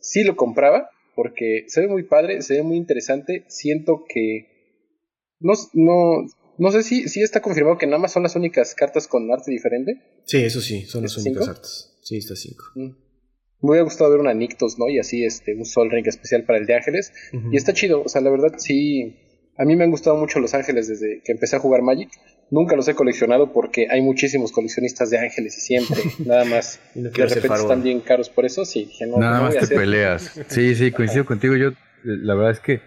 sí 0.00 0.24
lo 0.24 0.36
compraba 0.36 0.90
porque 1.14 1.64
se 1.68 1.82
ve 1.82 1.88
muy 1.88 2.04
padre, 2.04 2.42
se 2.42 2.54
ve 2.54 2.62
muy 2.62 2.76
interesante, 2.76 3.44
siento 3.48 4.04
que 4.08 4.48
no, 5.40 5.52
no, 5.74 6.26
no 6.58 6.70
sé 6.70 6.82
si, 6.82 7.08
si 7.08 7.22
está 7.22 7.40
confirmado 7.40 7.78
que 7.78 7.86
nada 7.86 7.98
más 7.98 8.12
son 8.12 8.22
las 8.22 8.36
únicas 8.36 8.74
cartas 8.74 9.08
con 9.08 9.30
arte 9.32 9.50
diferente. 9.50 10.00
Sí, 10.24 10.38
eso 10.38 10.60
sí, 10.60 10.82
son 10.82 11.02
las 11.02 11.16
únicas 11.16 11.48
artes. 11.48 11.98
Sí, 12.02 12.16
está 12.16 12.36
5. 12.36 12.64
Me 12.74 12.94
hubiera 13.60 13.84
gustado 13.84 14.10
ver 14.10 14.20
una 14.20 14.34
Nictos, 14.34 14.78
¿no? 14.78 14.88
Y 14.88 14.98
así 14.98 15.24
este, 15.24 15.54
un 15.54 15.64
Sol 15.64 15.90
Ring 15.90 16.06
especial 16.06 16.44
para 16.44 16.58
el 16.58 16.66
de 16.66 16.74
Ángeles. 16.74 17.12
Y 17.50 17.56
está 17.56 17.72
chido, 17.72 18.02
o 18.02 18.08
sea, 18.08 18.20
la 18.20 18.30
verdad 18.30 18.54
sí. 18.58 19.18
A 19.56 19.64
mí 19.64 19.76
me 19.76 19.84
han 19.84 19.90
gustado 19.90 20.16
mucho 20.16 20.40
los 20.40 20.54
ángeles 20.54 20.88
desde 20.88 21.20
que 21.22 21.32
empecé 21.32 21.56
a 21.56 21.58
jugar 21.58 21.82
Magic. 21.82 22.08
Nunca 22.50 22.74
los 22.74 22.88
he 22.88 22.94
coleccionado 22.94 23.52
porque 23.52 23.86
hay 23.88 24.02
muchísimos 24.02 24.50
coleccionistas 24.50 25.10
de 25.10 25.18
ángeles 25.18 25.56
y 25.58 25.60
siempre, 25.60 25.96
nada 26.26 26.44
más. 26.44 26.80
de 26.94 27.10
repente 27.10 27.54
están 27.54 27.82
bien 27.82 28.00
caros 28.00 28.28
por 28.28 28.44
eso. 28.44 28.64
Sí, 28.64 28.86
dije, 28.86 29.06
no, 29.06 29.18
nada 29.18 29.42
más 29.42 29.56
te 29.56 29.74
peleas. 29.74 30.40
Sí, 30.48 30.74
sí, 30.74 30.90
coincido 30.90 31.24
contigo. 31.24 31.56
Yo, 31.56 31.70
la 32.02 32.34
verdad 32.34 32.52
es 32.52 32.60
que 32.60 32.80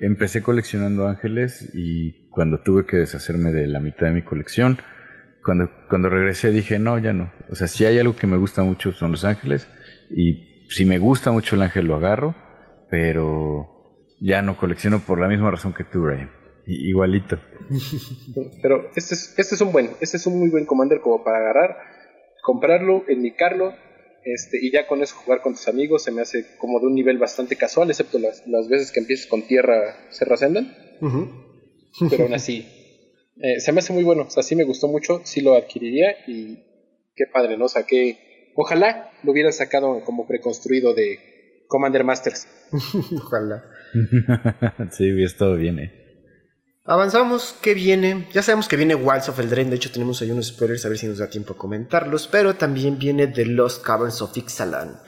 empecé 0.00 0.42
coleccionando 0.42 1.06
ángeles 1.06 1.70
y 1.74 2.25
cuando 2.36 2.60
tuve 2.60 2.84
que 2.84 2.98
deshacerme 2.98 3.50
de 3.50 3.66
la 3.66 3.80
mitad 3.80 4.08
de 4.08 4.12
mi 4.12 4.20
colección, 4.20 4.76
cuando, 5.42 5.70
cuando 5.88 6.10
regresé 6.10 6.50
dije, 6.50 6.78
no, 6.78 6.98
ya 6.98 7.14
no. 7.14 7.32
O 7.48 7.54
sea, 7.54 7.66
si 7.66 7.86
hay 7.86 7.98
algo 7.98 8.14
que 8.14 8.26
me 8.26 8.36
gusta 8.36 8.62
mucho 8.62 8.92
son 8.92 9.12
los 9.12 9.24
ángeles 9.24 9.66
y 10.10 10.66
si 10.68 10.84
me 10.84 10.98
gusta 10.98 11.32
mucho 11.32 11.56
el 11.56 11.62
ángel 11.62 11.86
lo 11.86 11.96
agarro, 11.96 12.34
pero 12.90 14.04
ya 14.20 14.42
no 14.42 14.58
colecciono 14.58 15.00
por 15.00 15.18
la 15.18 15.28
misma 15.28 15.50
razón 15.50 15.72
que 15.72 15.84
tú, 15.84 16.04
Ryan. 16.04 16.30
Igualito. 16.66 17.38
Pero 18.60 18.90
este 18.94 19.14
es, 19.14 19.34
este 19.38 19.54
es 19.54 19.60
un 19.62 19.72
buen, 19.72 19.92
este 20.02 20.18
es 20.18 20.26
un 20.26 20.38
muy 20.38 20.50
buen 20.50 20.66
commander 20.66 21.00
como 21.00 21.24
para 21.24 21.38
agarrar, 21.38 21.78
comprarlo, 22.42 23.04
enmicarlo, 23.08 23.72
este, 24.24 24.58
y 24.60 24.72
ya 24.72 24.86
con 24.86 25.00
eso 25.00 25.16
jugar 25.16 25.40
con 25.40 25.54
tus 25.54 25.68
amigos 25.68 26.02
se 26.02 26.10
me 26.10 26.20
hace 26.20 26.58
como 26.58 26.80
de 26.80 26.86
un 26.86 26.94
nivel 26.96 27.16
bastante 27.16 27.56
casual, 27.56 27.88
excepto 27.88 28.18
las, 28.18 28.46
las 28.46 28.68
veces 28.68 28.92
que 28.92 29.00
empieces 29.00 29.26
con 29.26 29.46
tierra 29.46 30.10
Serra 30.10 30.34
Ascendan. 30.34 30.74
Pero 32.10 32.24
aún 32.24 32.34
así, 32.34 32.66
eh, 33.40 33.60
se 33.60 33.72
me 33.72 33.80
hace 33.80 33.92
muy 33.92 34.04
bueno, 34.04 34.24
o 34.24 34.30
sea, 34.30 34.42
sí 34.42 34.56
me 34.56 34.64
gustó 34.64 34.88
mucho, 34.88 35.20
sí 35.24 35.40
lo 35.40 35.54
adquiriría 35.54 36.16
y 36.26 36.58
qué 37.14 37.24
padre, 37.32 37.56
¿no? 37.56 37.66
O 37.66 37.68
sea, 37.68 37.84
que 37.84 38.26
Ojalá 38.56 39.10
lo 39.22 39.32
hubieran 39.32 39.52
sacado 39.52 40.02
como 40.04 40.26
preconstruido 40.26 40.94
de 40.94 41.64
Commander 41.68 42.04
Masters. 42.04 42.48
Ojalá. 43.16 43.64
sí, 44.90 45.22
estado 45.22 45.56
bien, 45.56 45.78
eh. 45.78 45.92
Avanzamos, 46.84 47.54
¿qué 47.60 47.74
viene? 47.74 48.28
Ya 48.32 48.42
sabemos 48.42 48.68
que 48.68 48.76
viene 48.76 48.94
Wilds 48.94 49.28
of 49.28 49.40
Eldraine, 49.40 49.70
de 49.70 49.76
hecho 49.76 49.90
tenemos 49.90 50.22
ahí 50.22 50.30
unos 50.30 50.46
spoilers, 50.46 50.86
a 50.86 50.88
ver 50.88 50.98
si 50.98 51.06
nos 51.06 51.18
da 51.18 51.28
tiempo 51.28 51.52
a 51.52 51.58
comentarlos, 51.58 52.28
pero 52.28 52.54
también 52.54 52.96
viene 52.98 53.26
The 53.26 53.44
Lost 53.44 53.84
Caverns 53.84 54.22
of 54.22 54.36
Ixalan. 54.36 55.00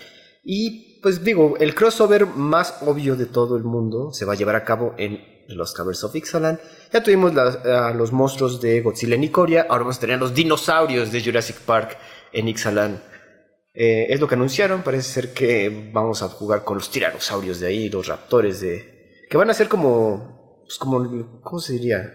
Y 0.44 0.88
pues 1.02 1.24
digo, 1.24 1.56
el 1.58 1.74
crossover 1.74 2.26
más 2.26 2.82
obvio 2.82 3.16
de 3.16 3.26
todo 3.26 3.56
el 3.56 3.64
mundo 3.64 4.12
se 4.12 4.24
va 4.24 4.32
a 4.32 4.37
llevar 4.37 4.56
a 4.56 4.64
cabo 4.64 4.94
en 4.98 5.20
Lost 5.48 5.76
Caverns 5.76 6.04
of 6.04 6.14
Ixalan. 6.14 6.61
Ya 6.92 7.02
tuvimos 7.02 7.37
a 7.37 7.92
los 7.94 8.12
monstruos 8.12 8.61
de 8.61 8.80
Godzilla 8.80 9.14
en 9.14 9.24
Ikoria, 9.24 9.66
ahora 9.68 9.84
vamos 9.84 9.98
a 9.98 10.00
tener 10.00 10.16
a 10.16 10.20
los 10.20 10.34
dinosaurios 10.34 11.12
de 11.12 11.22
Jurassic 11.22 11.56
Park 11.61 11.96
en 12.32 12.48
Ixalan. 12.48 13.02
Eh, 13.74 14.06
es 14.12 14.20
lo 14.20 14.26
que 14.26 14.34
anunciaron, 14.34 14.82
parece 14.82 15.08
ser 15.08 15.32
que 15.32 15.90
vamos 15.92 16.22
a 16.22 16.28
jugar 16.28 16.64
con 16.64 16.78
los 16.78 16.90
tiranosaurios 16.90 17.61
de 17.61 17.68
ahí, 17.68 17.88
los 17.88 18.06
raptores 18.08 18.61
de... 18.61 19.24
que 19.30 19.37
van 19.37 19.50
a 19.50 19.54
ser 19.54 19.68
como... 19.68 20.62
Pues 20.64 20.78
como 20.78 21.40
¿Cómo 21.42 21.61
se 21.61 21.74
diría? 21.74 22.14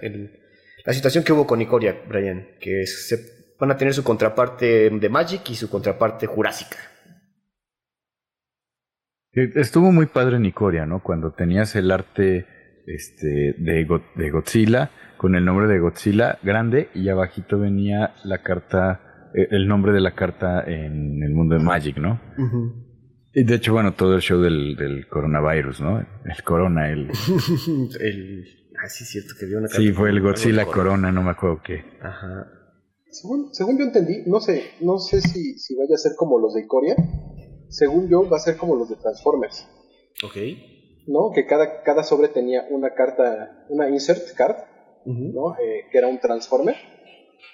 la 0.86 0.94
situación 0.94 1.24
que 1.24 1.34
hubo 1.34 1.48
con 1.48 1.62
Icoria, 1.62 2.04
Brian, 2.08 2.50
que 2.60 2.86
se, 2.86 3.56
van 3.58 3.72
a 3.72 3.78
tener 3.78 3.94
su 3.94 4.04
contraparte 4.04 4.90
de 4.90 5.10
Magic 5.10 5.50
y 5.50 5.56
su 5.56 5.70
contraparte 5.70 6.28
jurásica. 6.28 6.78
Estuvo 9.34 9.92
muy 9.92 10.06
padre 10.06 10.38
en 10.38 10.46
Icoria, 10.46 10.86
¿no? 10.86 11.02
Cuando 11.02 11.32
tenías 11.32 11.76
el 11.76 11.90
arte 11.92 12.46
este, 12.86 13.56
de, 13.58 14.02
de 14.16 14.30
Godzilla, 14.30 14.92
con 15.18 15.36
el 15.36 15.44
nombre 15.44 15.68
de 15.68 15.80
Godzilla 15.80 16.38
grande, 16.44 16.90
y 16.94 17.10
abajito 17.10 17.58
venía 17.58 18.14
la 18.24 18.44
carta, 18.44 19.32
eh, 19.34 19.48
el 19.50 19.68
nombre 19.68 19.92
de 19.92 20.02
la 20.02 20.14
carta 20.14 20.64
en 20.66 21.24
el 21.24 21.34
mundo 21.34 21.58
de 21.58 21.64
Magic, 21.64 21.98
¿no? 21.98 22.22
Y 23.34 23.44
de 23.44 23.56
hecho, 23.56 23.74
bueno, 23.74 23.94
todo 23.94 24.16
el 24.16 24.22
show 24.22 24.40
del, 24.40 24.76
del 24.76 25.08
coronavirus, 25.08 25.82
¿no? 25.82 26.00
El 26.00 26.44
corona, 26.44 26.92
el... 26.92 27.10
el... 28.00 28.46
Ah, 28.80 28.88
sí, 28.88 29.04
es 29.04 29.10
cierto 29.10 29.34
que 29.40 29.48
dio 29.48 29.58
una 29.58 29.68
Sí, 29.68 29.92
fue 29.94 30.12
el 30.12 30.22
Godzilla 30.22 30.66
Corona, 30.66 31.12
no 31.12 31.24
me 31.24 31.32
acuerdo 31.32 31.62
qué. 31.64 31.84
Ajá. 32.02 32.48
Según, 33.10 33.54
según 33.54 33.78
yo 33.80 33.86
entendí, 33.86 34.24
no 34.28 34.40
sé, 34.40 34.64
no 34.82 34.98
sé 34.98 35.22
si, 35.22 35.58
si 35.58 35.76
vaya 35.76 35.96
a 35.96 35.98
ser 35.98 36.14
como 36.18 36.40
los 36.40 36.54
de 36.54 36.68
Corea. 36.68 36.96
Según 37.74 38.08
yo, 38.08 38.30
va 38.30 38.38
a 38.38 38.40
ser 38.40 38.56
como 38.56 38.76
los 38.76 38.90
de 38.90 38.96
Transformers. 38.98 39.68
Ok. 40.24 40.38
¿No? 41.08 41.32
Que 41.34 41.48
cada, 41.48 41.82
cada 41.82 42.04
sobre 42.04 42.28
tenía 42.28 42.68
una 42.70 42.94
carta, 42.94 43.66
una 43.70 43.90
insert 43.90 44.32
card, 44.36 44.56
¿no? 45.06 45.56
Eh, 45.56 45.88
que 45.92 45.98
era 45.98 46.08
un 46.08 46.20
Transformer. 46.20 46.76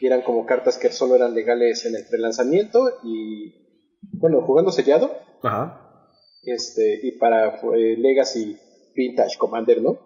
Y 0.01 0.07
eran 0.07 0.21
como 0.21 0.45
cartas 0.45 0.77
que 0.77 0.91
solo 0.91 1.15
eran 1.15 1.33
legales 1.33 1.85
en 1.85 1.95
el 1.95 2.05
prelanzamiento 2.05 2.99
y, 3.03 3.97
bueno, 4.19 4.41
jugando 4.41 4.71
sellado. 4.71 5.11
Ajá. 5.41 6.09
Este, 6.43 6.99
y 7.01 7.17
para 7.17 7.55
eh, 7.55 7.95
Legacy 7.97 8.57
Vintage 8.95 9.37
Commander, 9.37 9.81
¿no? 9.81 9.99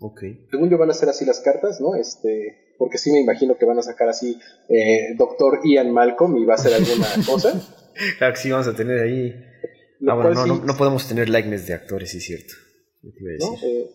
Ok. 0.00 0.20
Según 0.50 0.70
yo 0.70 0.78
van 0.78 0.90
a 0.90 0.94
ser 0.94 1.08
así 1.08 1.24
las 1.24 1.40
cartas, 1.40 1.80
¿no? 1.80 1.96
Este, 1.96 2.74
porque 2.78 2.98
sí 2.98 3.10
me 3.12 3.20
imagino 3.20 3.56
que 3.56 3.66
van 3.66 3.78
a 3.78 3.82
sacar 3.82 4.08
así 4.08 4.38
eh, 4.68 5.14
Doctor 5.16 5.60
Ian 5.64 5.92
Malcolm 5.92 6.36
y 6.36 6.44
va 6.44 6.54
a 6.54 6.58
ser 6.58 6.74
alguna 6.74 7.06
cosa. 7.26 7.60
Claro 8.18 8.34
que 8.34 8.40
sí, 8.40 8.50
vamos 8.50 8.68
a 8.68 8.74
tener 8.74 9.00
ahí. 9.00 9.34
Ah, 10.06 10.14
bueno, 10.14 10.46
no, 10.46 10.64
no, 10.64 10.76
podemos 10.76 11.06
tener 11.06 11.28
likeness 11.28 11.66
de 11.66 11.74
actores, 11.74 12.10
sí 12.10 12.18
es 12.18 12.24
cierto. 12.24 12.54
Eh, 13.04 13.90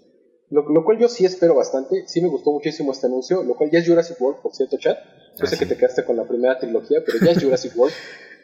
lo, 0.49 0.69
lo, 0.69 0.83
cual 0.85 0.97
yo 0.97 1.09
sí 1.09 1.25
espero 1.25 1.55
bastante. 1.55 2.05
Sí 2.07 2.21
me 2.21 2.29
gustó 2.29 2.51
muchísimo 2.51 2.91
este 2.91 3.07
anuncio, 3.07 3.43
lo 3.43 3.55
cual 3.55 3.69
ya 3.71 3.79
es 3.79 3.87
Jurassic 3.87 4.19
World, 4.21 4.41
por 4.41 4.53
cierto, 4.53 4.77
chat. 4.77 4.97
Yo 5.37 5.45
sé 5.45 5.55
ah, 5.55 5.59
que 5.59 5.65
te 5.65 5.77
quedaste 5.77 6.03
con 6.05 6.15
la 6.15 6.25
primera 6.25 6.57
trilogía, 6.57 7.03
pero 7.05 7.19
ya 7.19 7.31
es 7.31 7.43
Jurassic 7.43 7.77
World. 7.77 7.93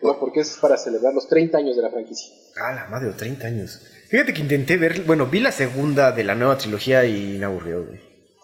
¿no? 0.03 0.19
Porque 0.19 0.41
es 0.41 0.57
para 0.61 0.77
celebrar 0.77 1.13
los 1.13 1.27
30 1.27 1.57
años 1.57 1.75
de 1.75 1.81
la 1.81 1.89
franquicia. 1.89 2.33
Ah, 2.57 2.73
la 2.73 2.87
madre, 2.87 3.11
30 3.17 3.47
años. 3.47 3.81
Fíjate 4.09 4.33
que 4.33 4.41
intenté 4.41 4.77
ver, 4.77 5.01
bueno, 5.03 5.27
vi 5.27 5.39
la 5.39 5.51
segunda 5.51 6.11
de 6.11 6.23
la 6.23 6.35
nueva 6.35 6.57
trilogía 6.57 7.05
y 7.05 7.37
me 7.37 7.45
aburrió, 7.45 7.85
güey. 7.85 7.99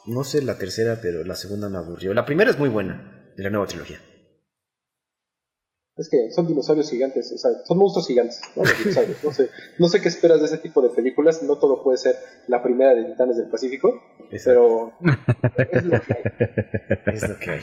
No 0.06 0.24
sé 0.24 0.42
la 0.42 0.58
tercera, 0.58 1.00
pero 1.02 1.24
la 1.24 1.36
segunda 1.36 1.70
me 1.70 1.78
aburrió. 1.78 2.14
La 2.14 2.26
primera 2.26 2.50
es 2.50 2.58
muy 2.58 2.70
buena, 2.70 3.32
de 3.36 3.44
la 3.44 3.50
nueva 3.50 3.68
trilogía. 3.68 4.00
Es 6.00 6.08
que 6.10 6.32
son 6.32 6.48
dinosaurios 6.48 6.90
gigantes, 6.90 7.30
o 7.34 7.38
sea, 7.38 7.52
son 7.66 7.78
monstruos 7.78 8.08
gigantes, 8.08 8.42
¿no? 8.56 8.64
No 8.64 9.34
sé, 9.34 9.50
no 9.78 9.90
sé 9.90 10.02
qué 10.02 10.08
esperas 10.08 10.40
de 10.40 10.46
ese 10.46 10.58
tipo 10.60 10.82
de 10.82 10.90
películas, 10.90 11.44
no 11.44 11.58
todo 11.58 11.84
puede 11.84 11.98
ser 11.98 12.16
la 12.48 12.64
primera 12.64 12.96
de 12.96 13.04
Titanes 13.04 13.36
del 13.36 13.50
Pacífico, 13.50 14.02
pero 14.32 14.94
es 15.72 15.84
lo 15.84 16.02
que 16.02 16.14
hay. 17.06 17.14
Es 17.14 17.28
lo 17.28 17.38
que 17.38 17.52
hay. 17.52 17.62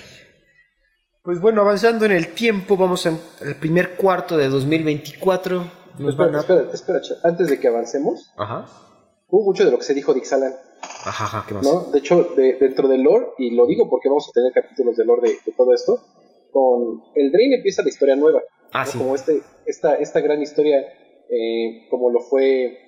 Pues 1.23 1.41
bueno, 1.41 1.63
avanzando 1.63 2.05
en 2.05 2.13
el 2.13 2.35
tiempo, 2.35 2.77
vamos 2.77 3.05
al 3.07 3.19
primer 3.59 3.97
cuarto 3.97 4.37
de 4.37 4.49
2024. 4.49 5.71
espera, 6.09 6.39
espera, 6.39 6.71
espera, 6.73 7.01
antes 7.25 7.49
de 7.49 7.59
que 7.59 7.67
avancemos, 7.67 8.33
Ajá. 8.37 8.67
hubo 9.29 9.47
mucho 9.47 9.65
de 9.65 9.73
lo 9.73 9.79
que 9.79 9.85
se 9.85 9.95
dijo 9.95 10.13
de 10.13 10.21
Ixalan. 10.21 10.55
Ajá, 11.05 11.25
ajá, 11.25 11.45
¿qué 11.49 11.55
más? 11.55 11.65
¿no? 11.65 11.91
De 11.91 11.99
hecho, 11.99 12.29
dentro 12.37 12.87
del 12.87 13.03
lore, 13.03 13.29
y 13.39 13.57
lo 13.57 13.67
digo 13.67 13.91
porque 13.91 14.09
vamos 14.09 14.29
a 14.29 14.33
tener 14.33 14.53
capítulos 14.53 14.97
de 14.97 15.05
lore 15.05 15.31
de, 15.45 15.53
todo 15.53 15.75
esto, 15.75 16.01
con 16.51 17.03
el 17.15 17.33
Drain 17.33 17.55
empieza 17.55 17.83
la 17.83 17.89
historia 17.89 18.17
nueva. 18.17 18.43
Ah, 18.73 18.87
sí. 18.87 18.99
Como 18.99 19.15
este, 19.15 19.41
esta, 19.67 19.97
esta 19.97 20.21
gran 20.21 20.43
historia, 20.43 20.81
eh, 21.29 21.87
como 21.91 22.11
lo 22.11 22.21
fue 22.21 22.79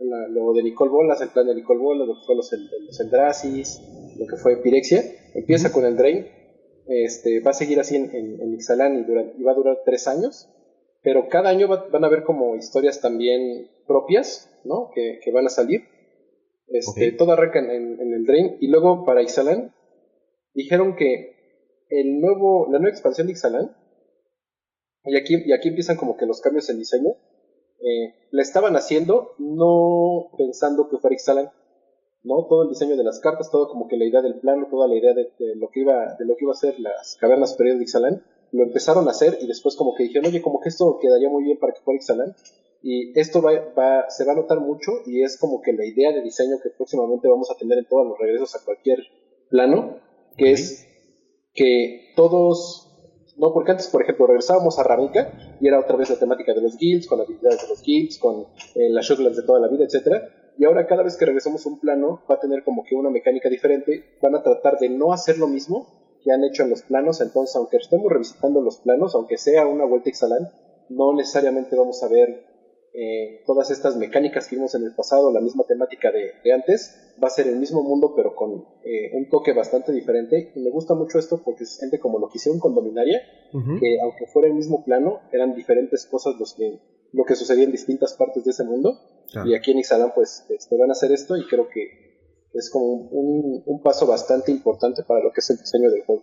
lo 0.00 0.52
de 0.52 0.64
Nicole 0.64 0.90
Bolas, 0.90 1.20
el 1.20 1.28
plan 1.28 1.46
de 1.46 1.54
Nicole 1.54 1.78
Bolas, 1.78 2.08
lo 2.08 2.14
que 2.14 2.26
fue 2.26 2.34
los, 2.34 2.50
los 2.52 3.00
Eldrasis, 3.00 3.80
lo 4.18 4.26
que 4.26 4.36
fue 4.36 4.56
Pirexia, 4.56 5.00
empieza 5.34 5.72
con 5.72 5.84
el 5.84 5.96
Drain 5.96 6.26
este, 6.86 7.40
va 7.40 7.50
a 7.50 7.54
seguir 7.54 7.78
así 7.80 7.96
en, 7.96 8.10
en, 8.12 8.54
Ixalan 8.54 8.98
y, 8.98 9.42
va 9.42 9.52
a 9.52 9.54
durar 9.54 9.78
tres 9.84 10.08
años, 10.08 10.48
pero 11.02 11.28
cada 11.28 11.50
año 11.50 11.68
van 11.68 12.04
a 12.04 12.06
haber 12.06 12.24
como 12.24 12.56
historias 12.56 13.00
también 13.00 13.70
propias, 13.86 14.50
¿no? 14.64 14.90
Que, 14.94 15.20
van 15.32 15.46
a 15.46 15.50
salir. 15.50 15.82
Este, 16.68 17.12
Todo 17.12 17.32
arranca 17.32 17.58
en, 17.58 18.00
el 18.00 18.24
Drain 18.24 18.56
y 18.60 18.68
luego 18.68 19.04
para 19.04 19.22
Ixalan 19.22 19.74
dijeron 20.54 20.96
que 20.96 21.41
el 21.92 22.20
nuevo, 22.20 22.68
la 22.70 22.78
nueva 22.78 22.90
expansión 22.90 23.26
de 23.26 23.34
Ixalan, 23.34 23.76
y 25.04 25.16
aquí, 25.16 25.34
y 25.44 25.52
aquí 25.52 25.68
empiezan 25.68 25.96
como 25.96 26.16
que 26.16 26.24
los 26.24 26.40
cambios 26.40 26.70
en 26.70 26.78
diseño, 26.78 27.10
eh, 27.80 28.14
la 28.30 28.42
estaban 28.42 28.76
haciendo 28.76 29.32
no 29.38 30.30
pensando 30.38 30.88
que 30.88 30.96
fuera 30.98 31.14
Ixalan, 31.14 31.50
¿no? 32.22 32.46
Todo 32.46 32.62
el 32.62 32.70
diseño 32.70 32.96
de 32.96 33.04
las 33.04 33.20
cartas, 33.20 33.50
todo 33.50 33.68
como 33.68 33.88
que 33.88 33.98
la 33.98 34.06
idea 34.06 34.22
del 34.22 34.40
plano, 34.40 34.68
toda 34.70 34.88
la 34.88 34.94
idea 34.94 35.12
de, 35.12 35.32
lo 35.56 35.68
que 35.68 35.80
iba 35.80 36.14
de 36.18 36.24
lo 36.24 36.36
que 36.36 36.44
iba 36.44 36.52
a 36.52 36.56
ser 36.56 36.80
las 36.80 37.16
cavernas 37.20 37.50
superiores 37.50 37.80
de 37.80 37.84
Ixalan, 37.84 38.24
lo 38.52 38.62
empezaron 38.64 39.06
a 39.08 39.10
hacer 39.10 39.36
y 39.40 39.46
después 39.46 39.76
como 39.76 39.94
que 39.94 40.04
dijeron, 40.04 40.26
oye, 40.28 40.40
como 40.40 40.60
que 40.60 40.70
esto 40.70 40.98
quedaría 40.98 41.28
muy 41.28 41.44
bien 41.44 41.58
para 41.58 41.74
que 41.74 41.80
fuera 41.80 41.98
Ixalan. 41.98 42.34
Y 42.84 43.18
esto 43.18 43.42
va, 43.42 43.52
va, 43.78 44.08
se 44.08 44.24
va 44.24 44.32
a 44.32 44.36
notar 44.36 44.60
mucho 44.60 44.90
y 45.06 45.22
es 45.22 45.38
como 45.38 45.60
que 45.60 45.72
la 45.72 45.84
idea 45.84 46.10
de 46.12 46.22
diseño 46.22 46.56
que 46.60 46.70
próximamente 46.70 47.28
vamos 47.28 47.50
a 47.50 47.56
tener 47.56 47.78
en 47.78 47.86
todos 47.86 48.06
los 48.06 48.18
regresos 48.18 48.56
a 48.56 48.64
cualquier 48.64 48.98
plano, 49.50 49.98
que 50.36 50.52
es 50.52 50.88
que 51.54 52.12
todos 52.16 52.88
¿no? 53.36 53.52
Porque 53.54 53.70
antes, 53.70 53.88
por 53.88 54.02
ejemplo, 54.02 54.26
regresábamos 54.26 54.78
a 54.78 54.82
Ravnica 54.82 55.56
y 55.58 55.66
era 55.66 55.80
otra 55.80 55.96
vez 55.96 56.10
la 56.10 56.18
temática 56.18 56.52
de 56.52 56.60
los 56.60 56.76
guilds, 56.76 57.06
con 57.06 57.18
habilidades 57.18 57.62
de 57.62 57.68
los 57.68 57.82
guilds, 57.82 58.18
con 58.18 58.46
eh, 58.74 58.90
las 58.90 59.06
shocklands 59.06 59.38
de 59.38 59.42
toda 59.44 59.58
la 59.58 59.68
vida, 59.68 59.84
etcétera 59.84 60.28
y 60.58 60.64
ahora 60.64 60.86
cada 60.86 61.02
vez 61.02 61.16
que 61.16 61.24
regresamos 61.24 61.64
a 61.64 61.68
un 61.68 61.80
plano 61.80 62.22
va 62.30 62.36
a 62.36 62.40
tener 62.40 62.62
como 62.62 62.84
que 62.84 62.94
una 62.94 63.10
mecánica 63.10 63.48
diferente, 63.48 64.16
van 64.20 64.34
a 64.34 64.42
tratar 64.42 64.78
de 64.78 64.88
no 64.88 65.12
hacer 65.12 65.38
lo 65.38 65.48
mismo 65.48 66.18
que 66.22 66.32
han 66.32 66.44
hecho 66.44 66.62
en 66.62 66.70
los 66.70 66.82
planos, 66.82 67.20
entonces 67.20 67.56
aunque 67.56 67.78
estemos 67.78 68.10
revisitando 68.10 68.60
los 68.60 68.76
planos, 68.78 69.14
aunque 69.14 69.38
sea 69.38 69.66
una 69.66 69.84
vuelta 69.84 70.10
Ixalan, 70.10 70.50
no 70.88 71.14
necesariamente 71.14 71.74
vamos 71.74 72.02
a 72.02 72.08
ver 72.08 72.44
eh, 72.94 73.42
todas 73.46 73.70
estas 73.70 73.96
mecánicas 73.96 74.48
que 74.48 74.56
vimos 74.56 74.74
en 74.74 74.84
el 74.84 74.94
pasado, 74.94 75.32
la 75.32 75.40
misma 75.40 75.64
temática 75.66 76.10
de, 76.12 76.52
antes, 76.52 77.14
va 77.22 77.28
a 77.28 77.30
ser 77.30 77.46
el 77.46 77.56
mismo 77.56 77.82
mundo 77.82 78.12
pero 78.14 78.34
con 78.34 78.66
eh, 78.84 79.10
un 79.14 79.28
toque 79.30 79.52
bastante 79.52 79.92
diferente 79.92 80.52
y 80.54 80.60
me 80.60 80.70
gusta 80.70 80.94
mucho 80.94 81.18
esto 81.18 81.42
porque 81.42 81.64
se 81.64 81.78
siente 81.78 81.98
como 81.98 82.18
lo 82.18 82.28
que 82.28 82.36
hicieron 82.36 82.60
con 82.60 82.74
Dominaria, 82.74 83.20
que 83.52 83.98
aunque 84.02 84.26
fuera 84.26 84.48
el 84.48 84.54
mismo 84.54 84.84
plano, 84.84 85.20
eran 85.32 85.54
diferentes 85.54 86.06
cosas 86.06 86.34
los 86.38 86.54
que, 86.54 86.80
lo 87.12 87.24
que 87.24 87.34
sucedía 87.34 87.64
en 87.64 87.72
distintas 87.72 88.14
partes 88.14 88.44
de 88.44 88.50
ese 88.50 88.64
mundo 88.64 88.98
y 89.46 89.54
aquí 89.54 89.70
en 89.70 89.78
Ixalan 89.78 90.12
pues 90.14 90.44
este, 90.48 90.76
van 90.76 90.90
a 90.90 90.92
hacer 90.92 91.12
esto 91.12 91.36
y 91.36 91.46
creo 91.46 91.68
que 91.68 92.12
es 92.52 92.70
como 92.70 92.86
un, 92.86 93.62
un, 93.64 93.82
paso 93.82 94.06
bastante 94.06 94.52
importante 94.52 95.02
para 95.06 95.24
lo 95.24 95.32
que 95.32 95.40
es 95.40 95.48
el 95.48 95.56
diseño 95.56 95.90
del 95.90 96.04
juego. 96.04 96.22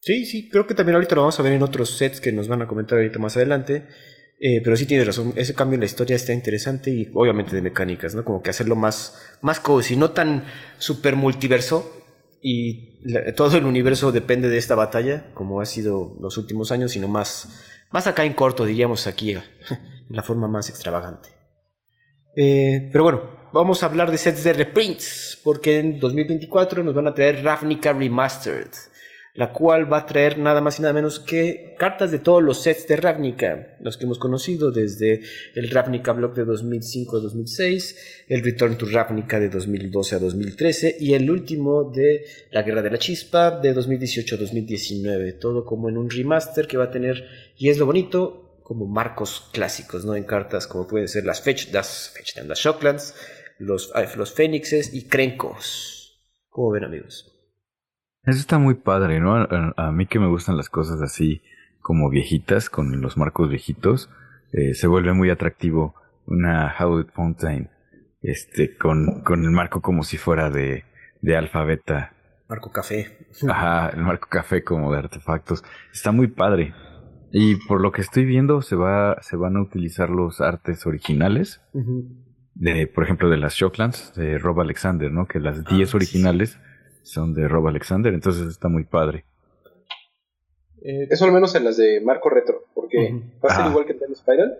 Sí, 0.00 0.24
sí, 0.24 0.48
creo 0.48 0.66
que 0.66 0.74
también 0.74 0.94
ahorita 0.94 1.14
lo 1.14 1.22
vamos 1.22 1.38
a 1.38 1.42
ver 1.42 1.52
en 1.52 1.62
otros 1.62 1.96
sets 1.98 2.20
que 2.20 2.32
nos 2.32 2.48
van 2.48 2.62
a 2.62 2.66
comentar 2.66 2.98
ahorita 2.98 3.18
más 3.18 3.36
adelante. 3.36 3.86
Eh, 4.46 4.60
pero 4.62 4.76
sí 4.76 4.84
tiene 4.84 5.04
razón, 5.04 5.32
ese 5.36 5.54
cambio 5.54 5.76
en 5.76 5.80
la 5.80 5.86
historia 5.86 6.16
está 6.16 6.34
interesante 6.34 6.90
y 6.90 7.10
obviamente 7.14 7.56
de 7.56 7.62
mecánicas, 7.62 8.14
¿no? 8.14 8.26
Como 8.26 8.42
que 8.42 8.50
hacerlo 8.50 8.76
más, 8.76 9.18
más 9.40 9.58
cozy, 9.58 9.96
no 9.96 10.10
tan 10.10 10.44
super 10.76 11.16
multiverso 11.16 11.90
y 12.42 13.00
todo 13.36 13.56
el 13.56 13.64
universo 13.64 14.12
depende 14.12 14.50
de 14.50 14.58
esta 14.58 14.74
batalla, 14.74 15.32
como 15.32 15.62
ha 15.62 15.64
sido 15.64 16.18
los 16.20 16.36
últimos 16.36 16.72
años, 16.72 16.92
sino 16.92 17.08
más, 17.08 17.86
más 17.90 18.06
acá 18.06 18.26
en 18.26 18.34
corto, 18.34 18.66
diríamos 18.66 19.06
aquí, 19.06 19.30
en 19.32 19.42
la 20.10 20.22
forma 20.22 20.46
más 20.46 20.68
extravagante. 20.68 21.30
Eh, 22.36 22.90
pero 22.92 23.04
bueno, 23.04 23.22
vamos 23.50 23.82
a 23.82 23.86
hablar 23.86 24.10
de 24.10 24.18
sets 24.18 24.44
de 24.44 24.52
reprints, 24.52 25.40
porque 25.42 25.78
en 25.78 25.98
2024 25.98 26.84
nos 26.84 26.94
van 26.94 27.06
a 27.06 27.14
traer 27.14 27.42
Ravnica 27.42 27.94
Remastered, 27.94 28.68
la 29.34 29.52
cual 29.52 29.92
va 29.92 29.98
a 29.98 30.06
traer 30.06 30.38
nada 30.38 30.60
más 30.60 30.78
y 30.78 30.82
nada 30.82 30.94
menos 30.94 31.18
que 31.18 31.74
cartas 31.76 32.12
de 32.12 32.20
todos 32.20 32.40
los 32.40 32.62
sets 32.62 32.86
de 32.86 32.96
Ravnica, 32.96 33.76
los 33.80 33.96
que 33.96 34.04
hemos 34.04 34.20
conocido 34.20 34.70
desde 34.70 35.22
el 35.56 35.70
Ravnica 35.70 36.12
Block 36.12 36.36
de 36.36 36.44
2005 36.44 37.16
a 37.16 37.20
2006, 37.20 38.24
el 38.28 38.44
Return 38.44 38.78
to 38.78 38.86
Ravnica 38.86 39.40
de 39.40 39.48
2012 39.48 40.14
a 40.14 40.18
2013 40.20 40.96
y 41.00 41.14
el 41.14 41.28
último 41.28 41.90
de 41.90 42.24
la 42.52 42.62
Guerra 42.62 42.82
de 42.82 42.92
la 42.92 42.98
Chispa 42.98 43.50
de 43.50 43.72
2018 43.72 44.36
a 44.36 44.38
2019, 44.38 45.32
todo 45.32 45.64
como 45.64 45.88
en 45.88 45.98
un 45.98 46.08
remaster 46.08 46.68
que 46.68 46.76
va 46.76 46.84
a 46.84 46.90
tener, 46.92 47.24
y 47.58 47.70
es 47.70 47.78
lo 47.78 47.86
bonito, 47.86 48.60
como 48.62 48.86
marcos 48.86 49.50
clásicos, 49.52 50.04
¿no? 50.04 50.14
En 50.14 50.24
cartas 50.24 50.68
como 50.68 50.86
pueden 50.86 51.08
ser 51.08 51.24
las 51.24 51.42
Fetch, 51.42 51.72
las, 51.72 52.10
Fetch, 52.10 52.36
las 52.46 52.58
Shocklands, 52.58 53.14
los, 53.58 53.92
los 54.16 54.32
Fénixes 54.32 54.94
y 54.94 55.08
Krenkos. 55.08 56.20
¿Cómo 56.48 56.70
ven, 56.70 56.84
amigos? 56.84 57.33
Eso 58.26 58.38
está 58.38 58.58
muy 58.58 58.74
padre, 58.74 59.20
¿no? 59.20 59.36
A, 59.76 59.92
mí 59.92 60.06
que 60.06 60.18
me 60.18 60.28
gustan 60.28 60.56
las 60.56 60.70
cosas 60.70 61.02
así 61.02 61.42
como 61.80 62.08
viejitas, 62.08 62.70
con 62.70 63.00
los 63.02 63.16
marcos 63.18 63.50
viejitos, 63.50 64.08
eh, 64.52 64.74
se 64.74 64.86
vuelve 64.86 65.12
muy 65.12 65.28
atractivo 65.30 65.94
una 66.26 66.74
Howard 66.78 67.12
Fountain, 67.12 67.68
este, 68.22 68.76
con, 68.76 69.20
con 69.22 69.44
el 69.44 69.50
marco 69.50 69.82
como 69.82 70.02
si 70.04 70.16
fuera 70.16 70.48
de, 70.48 70.84
de 71.20 71.36
alfa 71.36 71.64
beta. 71.64 72.14
Marco 72.48 72.70
café. 72.72 73.26
Ajá, 73.48 73.90
el 73.90 74.02
marco 74.02 74.28
café 74.30 74.64
como 74.64 74.90
de 74.92 74.98
artefactos. 75.00 75.62
Está 75.92 76.10
muy 76.12 76.28
padre. 76.28 76.72
Y 77.32 77.56
por 77.66 77.80
lo 77.80 77.92
que 77.92 78.00
estoy 78.00 78.24
viendo, 78.24 78.62
se 78.62 78.76
va, 78.76 79.18
se 79.20 79.36
van 79.36 79.56
a 79.56 79.60
utilizar 79.62 80.08
los 80.08 80.40
artes 80.40 80.86
originales. 80.86 81.60
de, 82.54 82.86
por 82.86 83.04
ejemplo, 83.04 83.28
de 83.28 83.36
las 83.36 83.54
Shocklands, 83.54 84.14
de 84.14 84.38
Rob 84.38 84.60
Alexander, 84.60 85.10
¿no? 85.10 85.26
Que 85.26 85.40
las 85.40 85.64
10 85.64 85.92
Ah, 85.92 85.96
originales 85.96 86.60
son 87.04 87.32
de 87.34 87.46
Rob 87.46 87.68
Alexander, 87.68 88.12
entonces 88.12 88.48
está 88.48 88.68
muy 88.68 88.84
padre. 88.84 89.24
Eh, 90.82 91.08
Eso 91.10 91.24
al 91.24 91.32
menos 91.32 91.54
en 91.54 91.64
las 91.64 91.76
de 91.76 92.00
marco 92.00 92.28
retro, 92.28 92.64
porque 92.74 93.12
va 93.42 93.50
a 93.50 93.54
ser 93.56 93.64
Ah. 93.66 93.68
igual 93.70 93.86
que 93.86 93.92
en 93.92 93.98
Time 94.00 94.14
Spiral, 94.14 94.58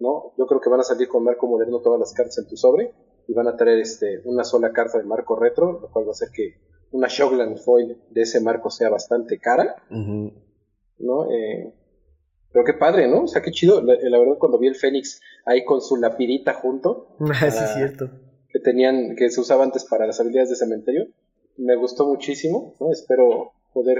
¿no? 0.00 0.32
Yo 0.36 0.46
creo 0.46 0.60
que 0.60 0.68
van 0.70 0.80
a 0.80 0.84
salir 0.84 1.08
con 1.08 1.24
marco 1.24 1.46
moderno 1.46 1.80
todas 1.80 1.98
las 2.00 2.12
cartas 2.12 2.36
en 2.38 2.46
tu 2.48 2.56
sobre 2.56 2.92
y 3.28 3.32
van 3.32 3.48
a 3.48 3.56
traer 3.56 3.78
este, 3.78 4.20
una 4.24 4.44
sola 4.44 4.72
carta 4.72 4.98
de 4.98 5.04
marco 5.04 5.36
retro, 5.36 5.80
lo 5.80 5.88
cual 5.90 6.04
va 6.06 6.08
a 6.10 6.12
hacer 6.12 6.28
que 6.34 6.56
una 6.92 7.08
Shockland 7.08 7.56
Foil 7.58 7.96
de 8.10 8.22
ese 8.22 8.40
marco 8.40 8.70
sea 8.70 8.88
bastante 8.90 9.38
cara. 9.38 9.76
¿no? 9.90 11.30
Eh, 11.30 11.72
pero 12.52 12.64
qué 12.64 12.74
padre, 12.74 13.08
¿no? 13.08 13.22
O 13.22 13.26
sea, 13.26 13.42
qué 13.42 13.50
chido. 13.50 13.82
La, 13.82 13.94
la 14.00 14.18
verdad, 14.18 14.38
cuando 14.38 14.58
vi 14.58 14.68
el 14.68 14.76
Fénix 14.76 15.20
ahí 15.44 15.64
con 15.64 15.80
su 15.80 15.96
lapidita 15.96 16.54
junto, 16.54 17.08
Ah, 17.20 17.50
sí, 17.50 17.58
Ah. 17.60 17.64
es 17.64 17.74
cierto. 17.74 18.10
que 18.48 18.60
tenían, 18.60 19.16
que 19.16 19.28
se 19.30 19.40
usaba 19.40 19.64
antes 19.64 19.84
para 19.84 20.06
las 20.06 20.20
habilidades 20.20 20.50
de 20.50 20.56
cementerio, 20.56 21.06
me 21.56 21.76
gustó 21.76 22.06
muchísimo, 22.06 22.76
¿no? 22.80 22.90
Espero 22.92 23.52
poder, 23.72 23.98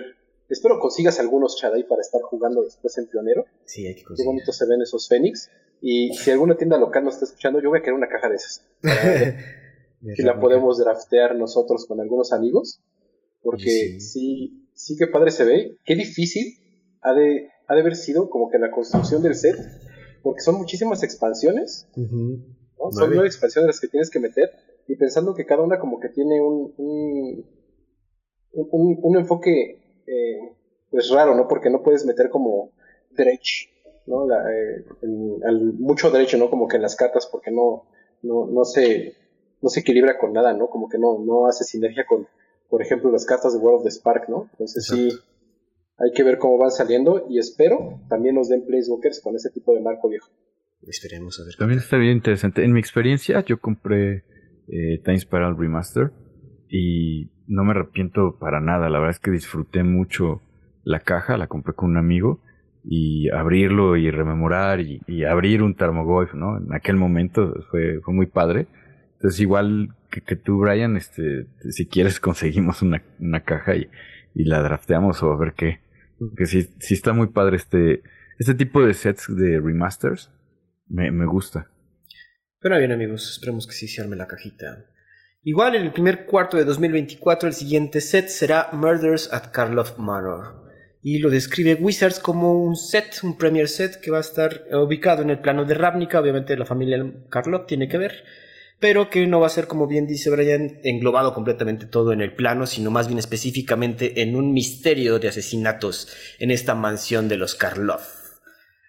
espero 0.49 0.79
consigas 0.79 1.19
algunos 1.21 1.57
Chadai 1.57 1.87
para 1.87 2.01
estar 2.01 2.21
jugando 2.23 2.63
después 2.63 2.97
en 2.99 3.07
Pionero. 3.09 3.45
Sí, 3.65 3.87
hay 3.87 3.95
que 3.95 4.01
Qué 4.01 4.07
conseguir. 4.07 4.27
bonito 4.27 4.53
se 4.53 4.67
ven 4.67 4.83
esos 4.83 5.09
Fénix. 5.09 5.51
Y 5.81 6.15
si 6.15 6.31
alguna 6.31 6.57
tienda 6.57 6.79
local 6.79 7.05
nos 7.05 7.15
está 7.15 7.27
escuchando, 7.27 7.61
yo 7.61 7.69
voy 7.69 7.79
a 7.79 7.83
querer 7.83 7.95
una 7.95 8.09
caja 8.09 8.29
de 8.29 8.37
esas. 8.37 8.65
Si 10.17 10.23
la 10.23 10.39
podemos 10.39 10.77
draftear 10.77 11.35
nosotros 11.35 11.87
con 11.87 11.99
algunos 11.99 12.33
amigos. 12.35 12.83
Porque 13.43 13.99
Sí. 13.99 14.01
sí, 14.01 14.69
sí 14.75 14.97
que 14.99 15.07
padre 15.07 15.31
se 15.31 15.45
ve. 15.45 15.79
Qué 15.85 15.95
difícil 15.97 16.59
ha 17.01 17.15
de, 17.15 17.49
ha 17.67 17.75
de 17.75 17.81
haber 17.81 17.97
sido 17.97 18.29
como 18.29 18.51
que 18.51 18.59
la 18.59 18.71
construcción 18.71 19.23
del 19.23 19.35
set. 19.35 19.57
Porque 20.23 20.43
son 20.43 20.57
muchísimas 20.57 21.03
expansiones. 21.03 21.89
¿no? 21.97 22.91
Son 22.93 23.11
nueve 23.11 23.27
expansiones 23.27 23.67
las 23.67 23.81
que 23.81 23.89
tienes 23.89 24.11
que 24.11 24.21
meter. 24.21 24.51
Y 24.87 24.97
pensando 24.97 25.35
que 25.35 25.47
cada 25.47 25.63
una 25.63 25.79
como 25.79 25.99
que 26.01 26.09
tiene 26.11 26.41
un, 26.41 26.75
un, 26.77 27.45
un, 28.53 28.99
un 29.03 29.17
enfoque 29.17 29.79
eh, 30.07 30.57
pues 30.91 31.11
raro, 31.11 31.35
¿no? 31.35 31.49
Porque 31.49 31.71
no 31.71 31.83
puedes 31.83 32.05
meter 32.05 32.29
como 32.31 32.71
dredge, 33.11 33.71
¿no? 34.07 34.27
La, 34.27 34.37
eh, 34.53 34.85
el- 35.03 35.73
mucho 35.79 36.11
dredge, 36.11 36.37
¿no? 36.39 36.51
Como 36.51 36.69
que 36.69 36.77
en 36.77 36.83
las 36.83 36.97
cartas 36.97 37.29
porque 37.31 37.51
no, 37.51 37.85
no, 38.23 38.47
no 38.47 38.65
se 38.65 39.15
no 39.63 39.71
se 39.71 39.81
equilibra 39.81 40.19
con 40.19 40.33
nada, 40.35 40.53
¿no? 40.53 40.69
Como 40.69 40.89
que 40.91 40.99
no, 40.99 41.19
no 41.25 41.47
hace 41.47 41.65
sinergia 41.65 42.05
con, 42.07 42.29
por 42.69 42.83
ejemplo, 42.83 43.11
las 43.11 43.25
cartas 43.25 43.55
de 43.55 43.59
World 43.61 43.79
of 43.79 43.85
the 43.85 43.91
Spark, 43.91 44.29
¿no? 44.29 44.49
Entonces 44.53 44.85
sí, 44.87 45.09
hay 45.97 46.11
que 46.13 46.23
ver 46.23 46.37
cómo 46.37 46.59
van 46.59 46.71
saliendo 46.71 47.25
y 47.31 47.39
espero 47.39 48.01
también 48.11 48.35
nos 48.35 48.49
den 48.51 48.67
Placewalkers 48.67 49.23
con 49.23 49.35
ese 49.37 49.49
tipo 49.51 49.75
de 49.75 49.81
marco 49.81 50.11
viejo. 50.11 50.29
Esperemos 50.83 51.41
a 51.41 51.45
ver. 51.45 51.55
También 51.57 51.81
está 51.81 51.97
bien 51.97 52.13
interesante. 52.13 52.63
En 52.63 52.73
mi 52.75 52.81
experiencia, 52.81 53.43
yo 53.47 53.59
compré 53.59 54.25
eh, 54.69 55.01
Time 55.05 55.19
Spiral 55.19 55.57
Remaster 55.57 56.13
y 56.69 57.31
no 57.47 57.65
me 57.65 57.73
arrepiento 57.73 58.37
para 58.39 58.61
nada. 58.61 58.89
La 58.89 58.99
verdad 58.99 59.17
es 59.17 59.21
que 59.21 59.31
disfruté 59.31 59.83
mucho 59.83 60.43
la 60.83 61.01
caja, 61.01 61.37
la 61.37 61.47
compré 61.47 61.75
con 61.75 61.91
un 61.91 61.97
amigo 61.97 62.41
y 62.85 63.31
abrirlo 63.31 63.97
y 63.97 64.11
rememorar 64.11 64.81
y, 64.81 65.25
abrir 65.25 65.63
un 65.63 65.75
Tarmogoyf, 65.75 66.35
¿no? 66.35 66.59
En 66.59 66.73
aquel 66.75 66.97
momento 66.97 67.55
fue, 67.71 68.01
muy 68.07 68.27
padre. 68.27 68.67
Entonces, 69.15 69.41
igual 69.41 69.95
que, 70.11 70.21
que 70.21 70.37
tú, 70.37 70.59
Brian, 70.59 70.97
este, 70.97 71.47
si 71.71 71.87
quieres 71.87 72.21
conseguimos 72.29 72.83
una, 72.83 73.01
caja 73.45 73.77
y, 73.77 73.89
la 74.35 74.63
drafteamos 74.63 75.23
o 75.23 75.33
a 75.33 75.37
ver 75.37 75.55
qué. 75.55 75.81
Que 76.37 76.47
sí, 76.47 76.69
está 76.79 77.13
muy 77.13 77.29
padre 77.29 77.57
este, 77.57 78.03
este 78.39 78.55
tipo 78.55 78.85
de 78.85 78.95
sets 78.95 79.35
de 79.35 79.61
remasters. 79.61 80.31
Me 80.89 81.25
gusta. 81.25 81.69
Pero 82.65 82.79
bien, 82.79 82.93
amigos, 82.93 83.31
esperemos 83.31 83.67
que 83.67 83.75
sí 83.75 83.87
se 83.87 84.01
arme 84.01 84.17
la 84.17 84.27
cajita. 84.27 84.87
Igual 85.43 85.75
en 85.75 85.83
el 85.83 85.93
primer 85.93 86.25
cuarto 86.25 86.57
de 86.57 86.65
2024, 86.65 87.51
el 87.51 87.55
siguiente 87.55 88.01
set 88.01 88.29
será 88.29 88.71
Murders 88.73 89.31
at 89.31 89.51
Karlov 89.53 89.99
Manor. 89.99 90.65
Y 91.03 91.19
lo 91.19 91.29
describe 91.29 91.75
Wizards 91.75 92.21
como 92.21 92.55
un 92.65 92.75
set, 92.77 93.19
un 93.23 93.37
premier 93.37 93.69
set 93.69 94.01
que 94.01 94.11
va 94.11 94.17
a 94.17 94.23
estar 94.23 94.65
eh, 94.71 94.77
ubicado 94.77 95.21
en 95.21 95.29
el 95.29 95.41
plano 95.41 95.67
de 95.67 95.75
Ravnica. 95.75 96.19
Obviamente 96.19 96.57
la 96.57 96.65
familia 96.65 97.05
Karlov 97.29 97.67
tiene 97.67 97.87
que 97.87 97.99
ver. 97.99 98.25
Pero 98.81 99.11
que 99.11 99.27
no 99.27 99.41
va 99.41 99.49
a 99.49 99.51
ser, 99.51 99.67
como 99.67 99.87
bien 99.87 100.07
dice 100.07 100.31
Brian, 100.31 100.81
englobado 100.85 101.35
completamente 101.35 101.85
todo 101.85 102.15
en 102.15 102.23
el 102.23 102.35
plano, 102.35 102.67
sino 102.67 102.91
más 102.91 103.09
bien 103.09 103.19
específicamente 103.19 104.23
en 104.23 104.37
un 104.37 104.55
misterio 104.55 105.19
de 105.19 105.29
asesinatos 105.29 106.09
en 106.39 106.51
esta 106.51 106.75
mansión 106.75 107.29
de 107.29 107.37
los 107.37 107.57
Karlov. 107.57 108.24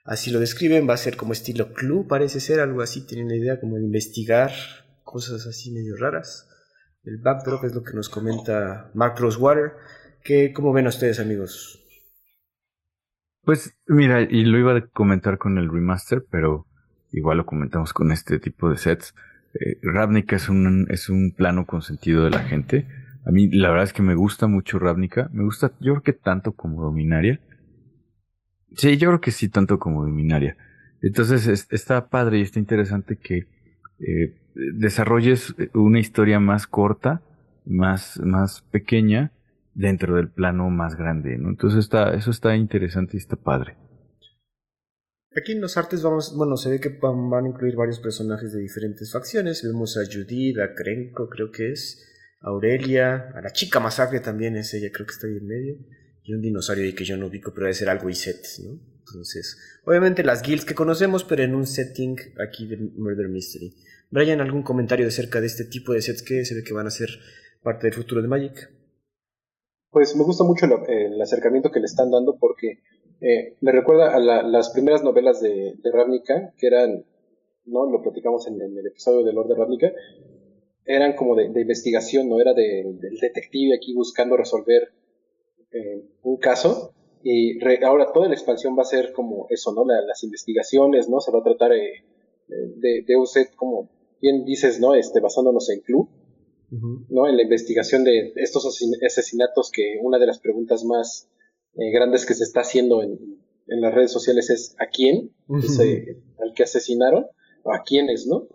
Así 0.05 0.29
lo 0.29 0.39
describen, 0.39 0.87
va 0.87 0.93
a 0.93 0.97
ser 0.97 1.17
como 1.17 1.33
estilo 1.33 1.73
Clue, 1.73 2.05
parece 2.07 2.39
ser 2.39 2.59
algo 2.59 2.83
así, 2.83 3.07
tienen 3.07 3.27
la 3.27 3.35
idea 3.35 3.59
como 3.59 3.75
de 3.75 3.83
investigar 3.83 4.51
cosas 5.03 5.47
así 5.47 5.71
medio 5.71 5.97
raras. 5.97 6.47
El 7.03 7.17
backdrop 7.17 7.63
es 7.65 7.73
lo 7.73 7.83
que 7.83 7.93
nos 7.93 8.07
comenta 8.07 8.91
Mark 8.93 9.15
Rosewater, 9.17 9.73
que 10.23 10.53
como 10.53 10.73
ven 10.73 10.85
ustedes 10.85 11.19
amigos. 11.19 11.81
Pues 13.43 13.75
mira, 13.87 14.21
y 14.21 14.45
lo 14.45 14.59
iba 14.59 14.77
a 14.77 14.87
comentar 14.87 15.39
con 15.39 15.57
el 15.57 15.71
remaster, 15.71 16.23
pero 16.29 16.67
igual 17.11 17.37
lo 17.37 17.45
comentamos 17.47 17.91
con 17.91 18.11
este 18.11 18.39
tipo 18.39 18.69
de 18.69 18.77
sets. 18.77 19.15
Eh, 19.53 19.79
Ravnica 19.81 20.35
es 20.35 20.49
un, 20.49 20.85
es 20.89 21.09
un 21.09 21.33
plano 21.35 21.65
consentido 21.65 22.25
de 22.25 22.29
la 22.29 22.43
gente. 22.43 22.87
A 23.25 23.31
mí 23.31 23.49
la 23.49 23.69
verdad 23.69 23.85
es 23.85 23.93
que 23.93 24.03
me 24.03 24.15
gusta 24.15 24.45
mucho 24.45 24.77
Ravnica. 24.77 25.29
Me 25.31 25.43
gusta, 25.43 25.71
yo 25.79 25.93
creo 25.93 26.03
que 26.03 26.13
tanto 26.13 26.51
como 26.51 26.83
Dominaria. 26.83 27.39
Sí, 28.75 28.97
yo 28.97 29.09
creo 29.09 29.21
que 29.21 29.31
sí, 29.31 29.49
tanto 29.49 29.79
como 29.79 30.03
Dominaria. 30.03 30.57
Entonces 31.01 31.47
es- 31.47 31.67
está 31.71 32.09
padre 32.09 32.39
y 32.39 32.41
está 32.41 32.59
interesante 32.59 33.17
que 33.17 33.47
eh, 33.99 34.35
desarrolles 34.55 35.55
una 35.73 35.99
historia 35.99 36.39
más 36.39 36.67
corta, 36.67 37.21
más, 37.65 38.19
más 38.19 38.61
pequeña, 38.71 39.31
dentro 39.73 40.15
del 40.15 40.29
plano 40.29 40.69
más 40.69 40.95
grande, 40.95 41.37
¿no? 41.37 41.49
Entonces 41.49 41.79
está, 41.79 42.13
eso 42.13 42.31
está 42.31 42.55
interesante 42.55 43.17
y 43.17 43.19
está 43.19 43.35
padre. 43.35 43.75
Aquí 45.37 45.51
en 45.51 45.59
los 45.61 45.75
artes 45.75 46.01
vamos, 46.01 46.33
bueno, 46.37 46.55
se 46.55 46.69
ve 46.69 46.79
que 46.79 46.97
van, 47.01 47.29
van 47.29 47.45
a 47.45 47.49
incluir 47.49 47.75
varios 47.75 47.99
personajes 47.99 48.53
de 48.53 48.61
diferentes 48.61 49.11
facciones. 49.11 49.63
Vemos 49.63 49.97
a 49.97 50.05
Judith, 50.05 50.57
a 50.59 50.73
Krenko, 50.73 51.27
creo 51.29 51.51
que 51.51 51.71
es, 51.73 52.05
a 52.41 52.49
Aurelia, 52.49 53.31
a 53.35 53.41
la 53.41 53.51
chica 53.51 53.81
masacre 53.81 54.21
también 54.21 54.55
es 54.55 54.73
ella, 54.73 54.89
creo 54.93 55.05
que 55.05 55.11
está 55.13 55.27
ahí 55.27 55.35
en 55.37 55.45
medio. 55.47 55.75
Y 56.27 56.33
un 56.33 56.41
dinosaurio 56.41 56.83
ahí 56.85 56.93
que 56.95 57.05
yo 57.05 57.17
no 57.17 57.27
ubico, 57.27 57.51
pero 57.53 57.65
debe 57.65 57.75
ser 57.75 57.89
algo 57.89 58.09
Iset, 58.09 58.43
¿no? 58.63 58.79
Entonces, 59.07 59.57
obviamente 59.85 60.23
las 60.23 60.41
guilds 60.41 60.65
que 60.65 60.73
conocemos, 60.73 61.23
pero 61.23 61.43
en 61.43 61.53
un 61.53 61.67
setting 61.67 62.15
aquí 62.39 62.65
de 62.65 62.77
Murder 62.77 63.29
Mystery. 63.29 63.75
Brian, 64.09 64.41
¿algún 64.41 64.63
comentario 64.63 65.07
acerca 65.07 65.39
de 65.39 65.45
este 65.47 65.65
tipo 65.65 65.93
de 65.93 66.01
sets 66.01 66.23
que 66.23 66.43
se 66.43 66.55
ve 66.55 66.63
que 66.63 66.73
van 66.73 66.87
a 66.87 66.91
ser 66.91 67.09
parte 67.61 67.85
del 67.87 67.93
futuro 67.93 68.21
de 68.23 68.27
Magic? 68.27 68.71
Pues 69.91 70.15
me 70.15 70.23
gusta 70.23 70.43
mucho 70.43 70.65
lo- 70.65 70.87
el 70.87 71.21
acercamiento 71.21 71.69
que 71.71 71.79
le 71.79 71.85
están 71.85 72.09
dando 72.09 72.37
porque 72.39 72.79
eh, 73.21 73.55
me 73.61 73.71
recuerda 73.71 74.13
a 74.15 74.19
la- 74.19 74.43
las 74.43 74.71
primeras 74.71 75.03
novelas 75.03 75.41
de, 75.41 75.75
de 75.81 75.91
Ravnica, 75.91 76.53
que 76.57 76.67
eran, 76.67 77.05
¿no? 77.65 77.89
Lo 77.89 78.01
platicamos 78.01 78.47
en, 78.47 78.59
el 78.61 78.85
episodio 78.87 79.23
de 79.23 79.31
Lord 79.33 79.47
de 79.49 79.55
Ravnica, 79.55 79.91
eran 80.85 81.15
como 81.15 81.35
de, 81.35 81.45
investigación, 81.61 82.27
¿no? 82.29 82.41
Era 82.41 82.53
de- 82.53 82.97
del 82.99 83.17
detective 83.19 83.75
aquí 83.75 83.93
buscando 83.93 84.35
resolver 84.35 84.89
eh, 85.75 86.03
un 86.23 86.37
caso. 86.37 86.91
Y 87.23 87.59
re- 87.59 87.83
ahora 87.83 88.11
toda 88.13 88.27
la 88.27 88.33
expansión 88.35 88.77
va 88.77 88.83
a 88.83 88.85
ser 88.85 89.11
como 89.11 89.47
eso, 89.49 89.73
¿no? 89.73 89.83
La- 89.85 90.01
las 90.01 90.23
investigaciones, 90.23 91.09
¿no? 91.09 91.19
Se 91.19 91.31
va 91.31 91.39
a 91.39 91.43
tratar 91.43 91.73
eh, 91.73 92.03
de, 92.47 93.03
de 93.07 93.15
un 93.15 93.25
set 93.27 93.55
como 93.55 93.89
bien 94.21 94.45
dices, 94.45 94.79
¿no? 94.79 94.93
Este, 94.95 95.19
basándonos 95.19 95.69
en 95.69 95.81
Clue. 95.81 96.07
¿no? 97.09 97.27
En 97.27 97.37
la 97.37 97.43
investigación 97.43 98.03
de 98.03 98.33
estos 98.37 98.65
asesin- 98.65 99.03
asesinatos, 99.05 99.71
que 99.71 99.97
una 100.01 100.17
de 100.19 100.25
las 100.27 100.39
preguntas 100.39 100.83
más 100.83 101.29
eh, 101.75 101.91
grandes 101.91 102.25
que 102.25 102.33
se 102.33 102.43
está 102.43 102.61
haciendo 102.61 103.01
en, 103.03 103.19
en 103.67 103.81
las 103.81 103.93
redes 103.93 104.11
sociales 104.11 104.49
es 104.49 104.75
¿a 104.79 104.87
quién? 104.87 105.31
Al 106.39 106.53
que 106.55 106.63
asesinaron, 106.63 107.25
o 107.63 107.71
a 107.73 107.83
quiénes, 107.83 108.25
¿no? 108.27 108.47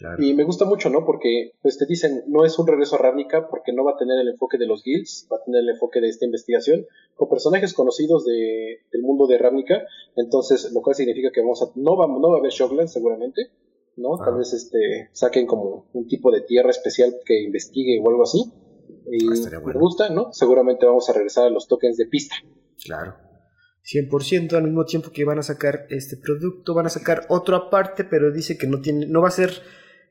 Claro. 0.00 0.22
Y 0.24 0.32
me 0.32 0.44
gusta 0.44 0.64
mucho, 0.64 0.88
¿no? 0.88 1.04
Porque 1.04 1.52
pues 1.60 1.76
te 1.76 1.84
dicen, 1.84 2.24
no 2.26 2.46
es 2.46 2.58
un 2.58 2.66
regreso 2.66 2.96
a 2.96 2.98
Ravnica 3.00 3.48
porque 3.50 3.72
no 3.74 3.84
va 3.84 3.92
a 3.92 3.96
tener 3.98 4.18
el 4.18 4.28
enfoque 4.28 4.56
de 4.56 4.66
los 4.66 4.82
guilds, 4.82 5.28
va 5.30 5.36
a 5.36 5.44
tener 5.44 5.60
el 5.60 5.68
enfoque 5.68 6.00
de 6.00 6.08
esta 6.08 6.24
investigación 6.24 6.86
con 7.14 7.28
personajes 7.28 7.74
conocidos 7.74 8.24
de, 8.24 8.78
del 8.90 9.02
mundo 9.02 9.26
de 9.26 9.36
Ravnica, 9.36 9.82
entonces 10.16 10.72
lo 10.72 10.80
cual 10.80 10.96
significa 10.96 11.30
que 11.32 11.42
vamos 11.42 11.60
a, 11.62 11.66
no 11.74 11.98
va, 11.98 12.06
no 12.08 12.30
va 12.30 12.36
a 12.36 12.38
haber 12.40 12.50
Shockland 12.50 12.88
seguramente, 12.88 13.50
¿no? 13.96 14.16
Tal 14.16 14.32
Ah. 14.34 14.38
vez 14.38 14.54
este 14.54 15.10
saquen 15.12 15.46
como 15.46 15.86
un 15.92 16.06
tipo 16.08 16.30
de 16.32 16.40
tierra 16.40 16.70
especial 16.70 17.14
que 17.26 17.42
investigue 17.42 18.00
o 18.02 18.08
algo 18.08 18.22
así. 18.22 18.42
Y 19.12 19.26
Ah, 19.26 19.58
bueno. 19.60 19.78
me 19.78 19.80
gusta, 19.80 20.08
¿no? 20.08 20.32
Seguramente 20.32 20.86
vamos 20.86 21.10
a 21.10 21.12
regresar 21.12 21.44
a 21.46 21.50
los 21.50 21.68
tokens 21.68 21.98
de 21.98 22.06
pista. 22.06 22.36
Claro. 22.82 23.16
100% 23.82 24.56
al 24.56 24.64
mismo 24.64 24.84
tiempo 24.84 25.10
que 25.10 25.24
van 25.24 25.38
a 25.38 25.42
sacar 25.42 25.86
este 25.90 26.16
producto, 26.16 26.74
van 26.74 26.86
a 26.86 26.90
sacar 26.90 27.26
otro 27.28 27.56
aparte, 27.56 28.04
pero 28.04 28.30
dice 28.30 28.56
que 28.58 28.66
no 28.66 28.80
tiene, 28.80 29.06
no 29.06 29.20
va 29.22 29.28
a 29.28 29.32
ser 29.32 29.50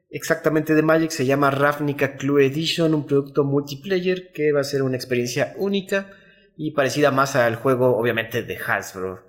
exactamente 0.09 0.75
de 0.75 0.81
Magic, 0.81 1.11
se 1.11 1.25
llama 1.25 1.51
Ravnica 1.51 2.17
Clue 2.17 2.45
Edition, 2.45 2.93
un 2.93 3.05
producto 3.05 3.43
multiplayer 3.43 4.31
que 4.33 4.51
va 4.51 4.61
a 4.61 4.65
ser 4.65 4.81
una 4.81 4.95
experiencia 4.95 5.53
única 5.57 6.11
y 6.57 6.71
parecida 6.71 7.11
más 7.11 7.35
al 7.35 7.55
juego, 7.55 7.97
obviamente, 7.97 8.43
de 8.43 8.57
Hasbro 8.57 9.27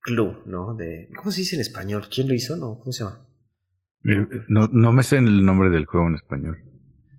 Clue, 0.00 0.42
¿no? 0.46 0.74
De, 0.74 1.08
¿Cómo 1.16 1.30
se 1.30 1.40
dice 1.40 1.56
en 1.56 1.62
español? 1.62 2.06
¿Quién 2.12 2.28
lo 2.28 2.34
hizo? 2.34 2.56
No, 2.56 2.78
¿cómo 2.78 2.92
se 2.92 3.04
llama? 3.04 3.26
No, 4.48 4.68
no 4.72 4.92
me 4.92 5.02
sé 5.02 5.18
el 5.18 5.44
nombre 5.44 5.70
del 5.70 5.86
juego 5.86 6.08
en 6.08 6.14
español. 6.16 6.58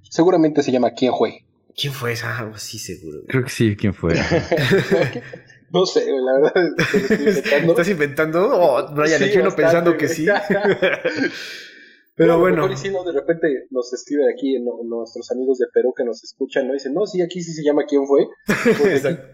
Seguramente 0.09 0.63
se 0.63 0.71
llama 0.71 0.91
¿Quién 0.91 1.13
fue? 1.17 1.45
¿Quién 1.75 1.93
fue 1.93 2.11
esa? 2.11 2.37
Algo 2.37 2.55
así 2.55 2.77
seguro. 2.77 3.19
Creo 3.27 3.43
que 3.43 3.49
sí, 3.49 3.75
¿quién 3.75 3.93
fue? 3.93 4.13
no 5.71 5.85
sé, 5.85 6.05
la 6.05 6.33
verdad. 6.39 7.69
¿Estás 7.69 7.89
inventando? 7.89 8.49
Oh, 8.51 8.93
Brian, 8.93 9.19
sí, 9.19 9.37
uno 9.39 9.55
pensando 9.55 9.97
que 9.97 10.07
sí. 10.07 10.27
Pero 12.15 12.39
bueno. 12.39 12.65
Y 12.65 12.89
no, 12.89 13.03
de 13.03 13.11
repente 13.11 13.67
nos 13.71 13.91
escriben 13.93 14.27
aquí 14.29 14.59
nuestros 14.59 15.31
amigos 15.31 15.57
de 15.57 15.65
Perú 15.73 15.93
que 15.95 16.03
nos 16.03 16.23
escuchan, 16.23 16.67
¿no? 16.67 16.73
Dicen, 16.73 16.93
no, 16.93 17.05
sí, 17.05 17.21
aquí 17.21 17.41
sí 17.41 17.53
se 17.53 17.63
llama 17.63 17.83
¿Quién 17.87 18.05
fue? 18.05 18.27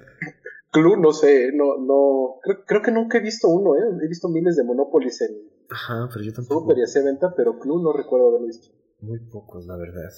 Club, 0.72 1.00
no 1.00 1.12
sé, 1.12 1.52
no, 1.52 1.78
no, 1.80 2.40
creo, 2.44 2.64
creo, 2.64 2.82
que 2.84 2.92
nunca 2.92 3.18
he 3.18 3.22
visto 3.22 3.50
uno, 3.50 3.76
¿eh? 3.76 3.98
He 4.04 4.08
visto 4.08 4.30
miles 4.30 4.56
de 4.56 4.64
Monopolis 4.64 5.20
en 5.22 5.50
Ajá, 5.70 6.10
pero 6.12 6.24
yo 6.24 6.34
tampoco. 6.34 6.62
Super 6.62 6.78
y 6.78 7.06
venta, 7.06 7.34
pero 7.36 7.60
Club 7.60 7.84
no 7.84 7.94
recuerdo 7.94 8.30
haberlo 8.30 8.48
visto. 8.48 8.70
Muy 9.02 9.20
pocos, 9.20 9.66
la 9.66 9.78
verdad. 9.78 10.10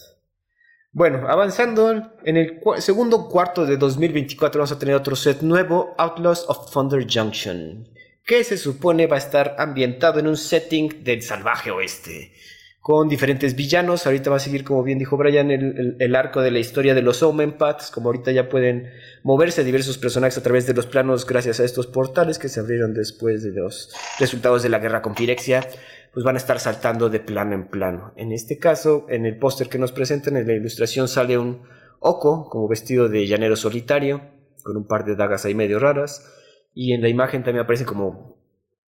Bueno, 0.93 1.27
avanzando, 1.27 1.91
en 2.23 2.37
el 2.37 2.59
segundo 2.79 3.29
cuarto 3.29 3.65
de 3.65 3.77
2024 3.77 4.59
vamos 4.59 4.71
a 4.71 4.79
tener 4.79 4.95
otro 4.95 5.15
set 5.15 5.41
nuevo, 5.41 5.93
Outlaws 5.97 6.45
of 6.49 6.71
Thunder 6.71 7.05
Junction, 7.09 7.87
que 8.25 8.43
se 8.43 8.57
supone 8.57 9.07
va 9.07 9.15
a 9.15 9.19
estar 9.19 9.55
ambientado 9.57 10.19
en 10.19 10.27
un 10.27 10.37
setting 10.37 11.03
del 11.03 11.21
salvaje 11.21 11.71
oeste, 11.71 12.31
con 12.79 13.09
diferentes 13.09 13.55
villanos. 13.55 14.05
Ahorita 14.05 14.29
va 14.29 14.37
a 14.37 14.39
seguir, 14.39 14.63
como 14.63 14.83
bien 14.83 14.99
dijo 14.99 15.17
Brian, 15.17 15.51
el, 15.51 16.15
arco 16.15 16.41
de 16.41 16.51
la 16.51 16.59
historia 16.59 16.93
de 16.93 17.01
los 17.01 17.23
Omen 17.23 17.57
Paths, 17.57 17.91
como 17.91 18.09
ahorita 18.09 18.31
ya 18.31 18.49
pueden 18.49 18.91
moverse 19.23 19.63
diversos 19.63 19.97
personajes 19.97 20.37
a 20.37 20.43
través 20.43 20.67
de 20.67 20.73
los 20.73 20.87
planos 20.87 21.25
gracias 21.25 21.59
a 21.59 21.65
estos 21.65 21.87
portales 21.87 22.39
que 22.39 22.49
se 22.49 22.59
abrieron 22.59 22.93
después 22.93 23.43
de 23.43 23.51
los 23.51 23.93
resultados 24.19 24.63
de 24.63 24.69
la 24.69 24.79
guerra 24.79 25.01
con 25.01 25.15
Pirexia 25.15 25.67
pues 26.13 26.25
van 26.25 26.35
a 26.35 26.39
estar 26.39 26.59
saltando 26.59 27.09
de 27.09 27.19
plano 27.19 27.53
en 27.55 27.67
plano. 27.67 28.13
En 28.17 28.31
este 28.31 28.57
caso, 28.57 29.05
en 29.09 29.25
el 29.25 29.37
póster 29.37 29.69
que 29.69 29.77
nos 29.77 29.91
presentan, 29.91 30.37
en 30.37 30.47
la 30.47 30.53
ilustración 30.53 31.07
sale 31.07 31.37
un 31.37 31.61
Oko 31.99 32.49
como 32.49 32.67
vestido 32.67 33.09
de 33.09 33.27
llanero 33.27 33.55
solitario, 33.55 34.21
con 34.63 34.75
un 34.75 34.87
par 34.87 35.05
de 35.05 35.15
dagas 35.15 35.45
ahí 35.45 35.53
medio 35.53 35.79
raras, 35.79 36.25
y 36.73 36.93
en 36.93 37.01
la 37.01 37.09
imagen 37.09 37.43
también 37.43 37.63
aparecen 37.63 37.87
como, 37.87 38.37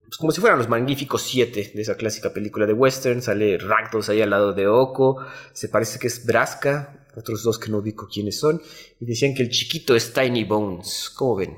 pues 0.03 0.17
como 0.17 0.31
si 0.31 0.41
fueran 0.41 0.59
los 0.59 0.69
magníficos 0.69 1.21
siete 1.21 1.71
de 1.73 1.81
esa 1.81 1.95
clásica 1.95 2.33
película 2.33 2.65
de 2.65 2.73
western, 2.73 3.21
sale 3.21 3.57
Ragdos 3.57 4.09
ahí 4.09 4.21
al 4.21 4.29
lado 4.29 4.53
de 4.53 4.67
Oko, 4.67 5.25
se 5.53 5.69
parece 5.69 5.99
que 5.99 6.07
es 6.07 6.25
Braska, 6.25 7.07
otros 7.15 7.43
dos 7.43 7.59
que 7.59 7.69
no 7.69 7.77
ubico 7.79 8.07
quiénes 8.07 8.39
son, 8.39 8.61
y 8.99 9.05
decían 9.05 9.33
que 9.33 9.43
el 9.43 9.49
chiquito 9.49 9.95
es 9.95 10.13
Tiny 10.13 10.43
Bones, 10.43 11.11
¿cómo 11.15 11.35
ven? 11.35 11.57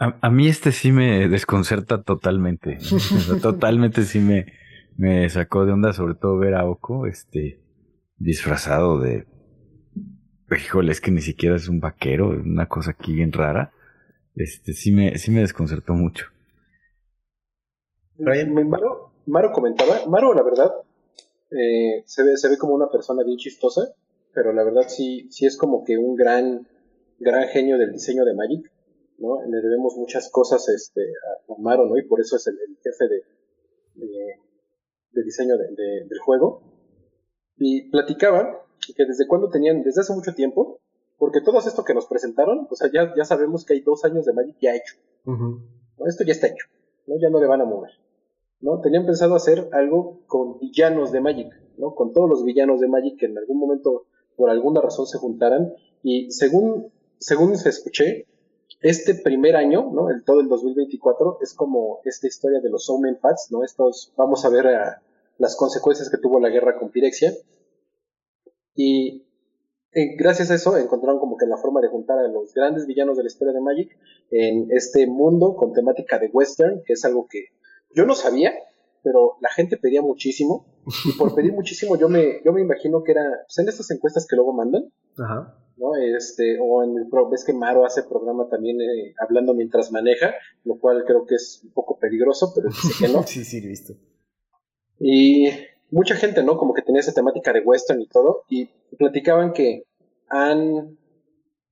A, 0.00 0.30
mí 0.30 0.48
este 0.48 0.72
sí 0.72 0.92
me 0.92 1.28
desconcerta 1.28 2.02
totalmente. 2.02 2.78
totalmente 3.42 4.04
sí 4.04 4.18
me, 4.18 4.46
me 4.96 5.28
sacó 5.28 5.66
de 5.66 5.72
onda, 5.72 5.92
sobre 5.92 6.14
todo 6.14 6.38
ver 6.38 6.54
a 6.54 6.64
Oko 6.64 7.06
este, 7.06 7.60
disfrazado 8.16 8.98
de... 8.98 9.26
Híjole, 10.50 10.92
es 10.92 11.00
que 11.00 11.10
ni 11.10 11.20
siquiera 11.20 11.56
es 11.56 11.68
un 11.68 11.80
vaquero, 11.80 12.28
una 12.30 12.68
cosa 12.68 12.92
aquí 12.92 13.14
bien 13.14 13.32
rara. 13.32 13.72
Este, 14.34 14.72
sí 14.72 14.92
me, 14.92 15.16
sí 15.18 15.30
me 15.30 15.40
desconcertó 15.40 15.94
mucho. 15.94 16.26
Brian, 18.16 18.52
Maro, 18.52 19.52
comentaba, 19.52 20.06
Maro 20.08 20.34
la 20.34 20.42
verdad 20.42 20.70
eh, 21.50 22.02
se, 22.04 22.22
ve, 22.22 22.36
se 22.36 22.48
ve 22.48 22.58
como 22.58 22.74
una 22.74 22.90
persona 22.90 23.22
bien 23.24 23.38
chistosa, 23.38 23.94
pero 24.34 24.52
la 24.52 24.64
verdad 24.64 24.82
sí, 24.88 25.28
sí 25.30 25.46
es 25.46 25.56
como 25.56 25.84
que 25.84 25.96
un 25.96 26.16
gran, 26.16 26.66
gran 27.18 27.48
genio 27.48 27.78
del 27.78 27.92
diseño 27.92 28.24
de 28.24 28.34
Magic 28.34 28.70
¿no? 29.20 29.42
Le 29.46 29.60
debemos 29.60 29.96
muchas 29.96 30.30
cosas 30.30 30.68
este, 30.68 31.02
a 31.48 31.60
Maro, 31.60 31.86
¿no? 31.86 31.96
Y 31.96 32.06
por 32.06 32.20
eso 32.20 32.36
es 32.36 32.46
el, 32.46 32.56
jefe 32.82 33.04
de, 33.08 33.24
de, 35.12 35.22
diseño 35.22 35.56
del 35.56 36.18
juego. 36.24 36.62
Y 37.56 37.90
platicaban 37.90 38.56
que 38.96 39.04
desde 39.06 39.26
cuando 39.26 39.48
tenían, 39.50 39.82
desde 39.82 40.00
hace 40.00 40.12
mucho 40.12 40.34
tiempo, 40.34 40.80
porque 41.18 41.40
todo 41.40 41.58
esto 41.58 41.84
que 41.84 41.94
nos 41.94 42.06
presentaron, 42.06 42.66
o 42.70 42.74
sea, 42.74 42.90
ya, 42.92 43.12
ya 43.16 43.24
sabemos 43.24 43.64
que 43.64 43.74
hay 43.74 43.80
dos 43.80 44.04
años 44.04 44.24
de 44.24 44.32
Magic 44.32 44.56
ya 44.60 44.74
hecho. 44.74 44.96
Esto 46.06 46.24
ya 46.24 46.32
está 46.32 46.46
hecho, 46.46 46.66
¿no? 47.06 47.16
Ya 47.20 47.28
no 47.28 47.40
le 47.40 47.46
van 47.46 47.60
a 47.60 47.64
mover. 47.64 47.90
¿no? 48.60 48.80
Tenían 48.80 49.06
pensado 49.06 49.34
hacer 49.34 49.68
algo 49.72 50.20
con 50.26 50.58
villanos 50.58 51.12
de 51.12 51.20
Magic, 51.20 51.48
¿no? 51.78 51.94
Con 51.94 52.12
todos 52.12 52.28
los 52.28 52.44
villanos 52.44 52.80
de 52.80 52.88
Magic 52.88 53.18
que 53.18 53.26
en 53.26 53.38
algún 53.38 53.58
momento, 53.58 54.06
por 54.36 54.50
alguna 54.50 54.80
razón, 54.80 55.06
se 55.06 55.18
juntaran. 55.18 55.72
Y 56.02 56.30
según, 56.30 56.92
según 57.18 57.56
se 57.56 57.70
escuché, 57.70 58.26
este 58.80 59.14
primer 59.14 59.56
año, 59.56 59.90
¿no? 59.92 60.10
El 60.10 60.24
todo 60.24 60.40
el 60.40 60.48
2024 60.48 61.38
es 61.42 61.54
como 61.54 62.00
esta 62.04 62.26
historia 62.26 62.60
de 62.60 62.70
los 62.70 62.88
Omen 62.88 63.18
Pads, 63.20 63.48
¿no? 63.50 63.64
Estos, 63.64 64.12
vamos 64.16 64.44
a 64.44 64.50
ver 64.50 64.66
las 65.38 65.56
consecuencias 65.56 66.10
que 66.10 66.18
tuvo 66.18 66.40
la 66.40 66.48
guerra 66.48 66.78
con 66.78 66.90
Pirexia. 66.90 67.32
Y 68.74 69.26
eh, 69.92 70.16
gracias 70.16 70.50
a 70.50 70.54
eso 70.54 70.76
encontraron 70.76 71.18
como 71.18 71.36
que 71.36 71.46
la 71.46 71.56
forma 71.56 71.80
de 71.80 71.88
juntar 71.88 72.18
a 72.18 72.28
los 72.28 72.54
grandes 72.54 72.86
villanos 72.86 73.16
de 73.16 73.24
la 73.24 73.28
historia 73.28 73.52
de 73.52 73.60
Magic 73.60 73.96
en 74.30 74.68
este 74.70 75.06
mundo 75.06 75.54
con 75.56 75.72
temática 75.72 76.18
de 76.18 76.30
western, 76.32 76.82
que 76.84 76.94
es 76.94 77.04
algo 77.04 77.26
que 77.28 77.46
yo 77.94 78.06
no 78.06 78.14
sabía, 78.14 78.52
pero 79.02 79.36
la 79.40 79.50
gente 79.50 79.76
pedía 79.76 80.02
muchísimo. 80.02 80.66
Y 81.04 81.12
por 81.12 81.34
pedir 81.34 81.52
muchísimo 81.52 81.96
yo 81.96 82.08
me, 82.08 82.42
yo 82.44 82.52
me 82.52 82.62
imagino 82.62 83.02
que 83.02 83.12
era, 83.12 83.22
pues 83.46 83.58
en 83.58 83.68
estas 83.68 83.90
encuestas 83.90 84.26
que 84.28 84.36
luego 84.36 84.52
mandan, 84.52 84.92
Ajá 85.18 85.56
¿no? 85.80 85.96
Este, 85.96 86.58
o 86.60 86.84
en 86.84 86.96
el 86.98 87.06
ves 87.30 87.44
que 87.44 87.54
Maro 87.54 87.84
hace 87.84 88.02
programa 88.02 88.48
también 88.48 88.80
eh, 88.80 89.14
hablando 89.18 89.54
mientras 89.54 89.90
maneja, 89.90 90.34
lo 90.64 90.78
cual 90.78 91.04
creo 91.06 91.24
que 91.26 91.36
es 91.36 91.62
un 91.64 91.72
poco 91.72 91.98
peligroso, 91.98 92.52
pero 92.54 92.68
dice 92.68 93.06
que 93.06 93.12
no. 93.12 93.22
sí, 93.26 93.44
sí, 93.44 93.60
visto. 93.66 93.94
Y 94.98 95.48
mucha 95.90 96.14
gente, 96.14 96.42
¿no? 96.42 96.56
Como 96.56 96.74
que 96.74 96.82
tenía 96.82 97.00
esa 97.00 97.12
temática 97.12 97.52
de 97.52 97.60
western 97.60 98.00
y 98.00 98.06
todo, 98.06 98.44
y 98.48 98.66
platicaban 98.96 99.52
que 99.52 99.84
han, 100.28 100.96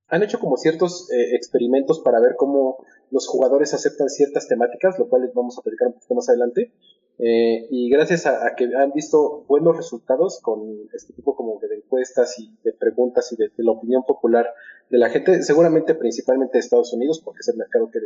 han 0.09 0.23
hecho 0.23 0.39
como 0.39 0.57
ciertos 0.57 1.11
eh, 1.13 1.35
experimentos 1.35 2.01
para 2.01 2.21
ver 2.21 2.35
cómo 2.37 2.85
los 3.11 3.27
jugadores 3.27 3.75
aceptan 3.75 4.09
ciertas 4.09 4.49
temáticas, 4.49 4.99
lo 4.99 5.09
cual 5.09 5.23
les 5.23 5.35
vamos 5.35 5.59
a 5.59 5.63
platicar 5.63 5.89
un 5.89 5.95
poquito 5.95 6.15
más 6.15 6.29
adelante. 6.29 6.73
Eh, 7.21 7.67
y 7.71 7.91
gracias 7.91 8.27
a, 8.27 8.55
que 8.57 8.71
han 8.77 8.93
visto 8.93 9.45
buenos 9.49 9.77
resultados 9.77 10.41
con 10.41 10.89
este 10.95 11.13
tipo 11.15 11.35
como 11.35 11.59
de 11.59 11.75
encuestas 11.75 12.39
y 12.39 12.57
de 12.63 12.73
preguntas 12.73 13.33
y 13.33 13.37
de, 13.37 13.51
la 13.57 13.73
opinión 13.73 14.05
popular 14.05 14.47
de 14.89 14.99
la 14.99 15.11
gente, 15.11 15.43
seguramente 15.43 15.97
principalmente 15.97 16.59
de 16.59 16.61
Estados 16.61 16.93
Unidos, 16.93 17.21
porque 17.25 17.41
es 17.41 17.49
el 17.49 17.57
mercado 17.57 17.91
que 17.91 17.99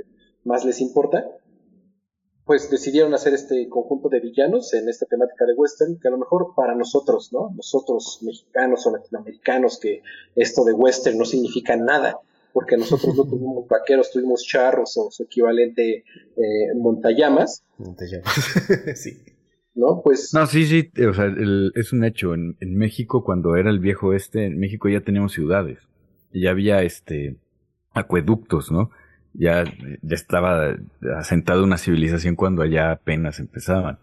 más 0.44 0.64
les 0.64 0.80
importa, 0.80 1.26
pues 2.44 2.70
decidieron 2.70 3.14
hacer 3.14 3.34
este 3.34 3.68
conjunto 3.68 4.08
de 4.08 4.20
villanos 4.20 4.74
en 4.74 4.88
esta 4.88 5.06
temática 5.06 5.46
de 5.46 5.54
western, 5.54 5.98
que 6.00 6.08
a 6.08 6.10
lo 6.10 6.18
mejor 6.18 6.54
para 6.56 6.74
nosotros, 6.74 7.32
¿no? 7.32 7.50
Nosotros 7.54 8.18
mexicanos 8.22 8.86
o 8.86 8.92
latinoamericanos, 8.92 9.78
que 9.78 10.02
esto 10.34 10.64
de 10.64 10.72
western 10.72 11.18
no 11.18 11.24
significa 11.24 11.76
nada, 11.76 12.18
porque 12.52 12.76
nosotros 12.76 13.14
no 13.16 13.24
tuvimos 13.30 13.68
vaqueros, 13.68 14.10
tuvimos 14.10 14.42
charros 14.44 14.96
o 14.96 15.10
su 15.10 15.22
equivalente 15.22 16.04
eh, 16.36 16.74
montallamas. 16.76 17.64
Montallamas, 17.78 18.34
sí. 18.96 19.22
¿No? 19.74 20.02
Pues. 20.02 20.34
No, 20.34 20.46
sí, 20.46 20.66
sí, 20.66 20.90
o 21.02 21.14
sea, 21.14 21.32
es 21.74 21.92
un 21.92 22.04
hecho. 22.04 22.34
En, 22.34 22.56
México, 22.76 23.24
cuando 23.24 23.56
era 23.56 23.70
el 23.70 23.78
viejo 23.78 24.12
este, 24.12 24.44
en 24.44 24.58
México 24.58 24.88
ya 24.88 25.00
teníamos 25.00 25.32
ciudades. 25.32 25.78
Y 26.30 26.42
ya 26.42 26.50
había 26.50 26.82
este 26.82 27.36
acueductos, 27.94 28.70
¿no? 28.70 28.90
Ya, 29.34 29.64
ya 29.64 30.14
estaba 30.14 30.76
asentada 31.18 31.62
una 31.62 31.78
civilización 31.78 32.36
cuando 32.36 32.62
allá 32.62 32.92
apenas 32.92 33.38
empezaban. 33.38 33.98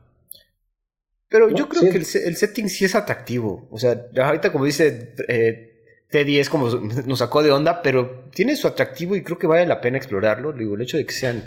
Pero 1.30 1.50
yo 1.52 1.70
creo 1.70 1.92
que 1.92 1.98
el, 1.98 2.06
setting 2.06 2.70
sí 2.70 2.86
es 2.86 2.96
atractivo. 2.96 3.68
O 3.72 3.78
sea, 3.78 4.08
ahorita 4.20 4.52
como 4.52 4.66
dice 4.66 5.14
eh, 5.28 5.70
Teddy 6.10 6.40
es 6.40 6.50
como 6.50 6.68
nos 6.70 7.20
sacó 7.20 7.44
de 7.44 7.52
onda, 7.52 7.84
pero 7.84 8.30
tiene 8.34 8.56
su 8.56 8.68
atractivo 8.68 9.16
y 9.16 9.22
creo 9.22 9.38
que 9.38 9.46
vale 9.46 9.68
la 9.68 9.80
pena 9.80 9.98
explorarlo. 9.98 10.54
Digo, 10.54 10.76
el 10.76 10.82
hecho 10.82 10.98
de 10.98 11.06
que 11.06 11.14
sean 11.14 11.44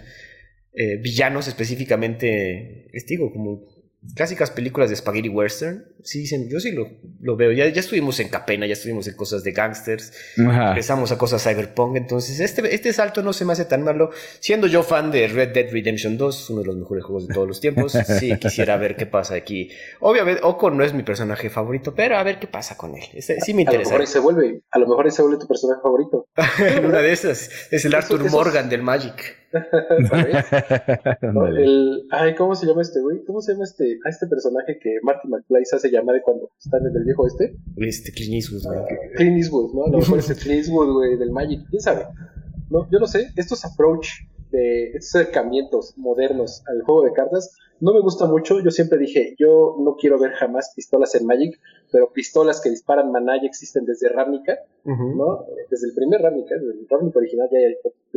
eh, 0.72 0.98
villanos 0.98 1.48
específicamente, 1.48 2.88
les 2.92 3.06
digo, 3.06 3.32
como 3.32 3.62
clásicas 4.14 4.50
películas 4.50 4.90
de 4.90 4.96
spaghetti 4.96 5.28
western, 5.28 5.84
sí 6.02 6.20
dicen, 6.20 6.48
yo 6.48 6.60
sí 6.60 6.72
lo, 6.72 6.88
lo 7.20 7.36
veo, 7.36 7.52
ya, 7.52 7.68
ya 7.68 7.80
estuvimos 7.80 8.18
en 8.20 8.28
Capena, 8.28 8.66
ya 8.66 8.72
estuvimos 8.72 9.06
en 9.06 9.14
cosas 9.14 9.44
de 9.44 9.52
gangsters, 9.52 10.12
empezamos 10.36 11.12
a 11.12 11.18
cosas 11.18 11.42
cyberpunk, 11.42 11.96
entonces 11.96 12.40
este, 12.40 12.74
este 12.74 12.92
salto 12.92 13.22
no 13.22 13.32
se 13.32 13.44
me 13.44 13.52
hace 13.52 13.64
tan 13.64 13.82
malo, 13.82 14.10
siendo 14.40 14.66
yo 14.66 14.82
fan 14.82 15.10
de 15.10 15.28
Red 15.28 15.52
Dead 15.52 15.72
Redemption 15.72 16.18
2, 16.18 16.50
uno 16.50 16.60
de 16.60 16.66
los 16.66 16.76
mejores 16.76 17.04
juegos 17.04 17.28
de 17.28 17.34
todos 17.34 17.46
los 17.46 17.60
tiempos, 17.60 17.92
sí 18.18 18.36
quisiera 18.38 18.76
ver 18.76 18.96
qué 18.96 19.06
pasa 19.06 19.34
aquí. 19.34 19.70
Obviamente, 20.00 20.40
Oko 20.44 20.70
no 20.70 20.84
es 20.84 20.92
mi 20.92 21.04
personaje 21.04 21.48
favorito, 21.48 21.94
pero 21.94 22.16
a 22.16 22.22
ver 22.22 22.38
qué 22.38 22.48
pasa 22.48 22.76
con 22.76 22.96
él, 22.96 23.04
sí 23.20 23.54
me 23.54 23.62
interesa. 23.62 23.90
A 23.90 23.92
lo 23.92 23.98
mejor 23.98 24.06
se 24.06 24.18
vuelve, 24.18 24.62
a 24.70 24.78
lo 24.78 24.88
mejor 24.88 25.12
se 25.12 25.22
vuelve 25.22 25.38
tu 25.38 25.46
personaje 25.46 25.80
favorito. 25.80 26.26
una 26.84 26.98
de 26.98 27.12
esas, 27.12 27.50
es 27.70 27.84
el 27.84 27.94
Arthur 27.94 28.28
Morgan 28.30 28.68
del 28.68 28.82
Magic. 28.82 29.41
el, 31.56 32.06
ay, 32.10 32.34
¿cómo 32.34 32.54
se 32.54 32.66
llama 32.66 32.82
este 32.82 33.00
güey? 33.00 33.24
¿Cómo 33.24 33.40
se 33.40 33.52
llama 33.52 33.64
este, 33.64 33.98
a 34.04 34.08
este 34.08 34.26
personaje 34.26 34.78
que 34.78 34.98
Marty 35.02 35.28
McFly 35.28 35.64
se 35.64 35.76
hace 35.76 35.90
llamar 35.90 36.20
cuando 36.22 36.50
está 36.58 36.78
en 36.78 36.86
el 36.86 37.04
viejo 37.04 37.26
este? 37.26 37.56
Este, 37.76 38.12
Clint 38.12 38.34
Eastwood, 38.34 38.62
güey. 38.62 38.80
Clint 39.16 39.36
Eastwood, 39.36 39.74
¿no? 39.74 39.84
A 39.84 39.90
lo 39.90 39.98
mejor 39.98 40.18
es 40.18 40.30
el 40.30 40.36
Clint 40.36 40.58
Eastwood, 40.58 40.92
güey, 40.92 41.16
del 41.16 41.30
Magic, 41.30 41.66
quién 41.68 41.82
sabe. 41.82 42.06
No, 42.70 42.88
yo 42.90 42.98
no 42.98 43.06
sé, 43.06 43.28
estos 43.36 43.64
approach 43.64 44.08
de 44.50 44.92
estos 44.92 45.22
acercamientos 45.22 45.94
modernos 45.96 46.62
al 46.66 46.82
juego 46.82 47.04
de 47.04 47.12
cartas 47.12 47.56
no 47.82 47.92
me 47.92 48.00
gusta 48.00 48.26
mucho. 48.26 48.60
Yo 48.60 48.70
siempre 48.70 48.96
dije, 48.96 49.34
yo 49.38 49.76
no 49.80 49.96
quiero 49.96 50.18
ver 50.18 50.32
jamás 50.32 50.72
pistolas 50.74 51.14
en 51.16 51.26
Magic, 51.26 51.60
pero 51.92 52.10
pistolas 52.10 52.60
que 52.60 52.70
disparan 52.70 53.12
maná 53.12 53.36
ya 53.36 53.46
existen 53.46 53.84
desde 53.84 54.08
Ravnica, 54.08 54.58
¿no? 54.84 55.44
Desde 55.70 55.88
el 55.88 55.94
primer 55.94 56.22
Ravnica, 56.22 56.54
desde 56.54 56.80
el 56.80 56.88
Ravnica 56.88 57.18
original 57.18 57.48
ya 57.52 57.58
hay 57.58 57.76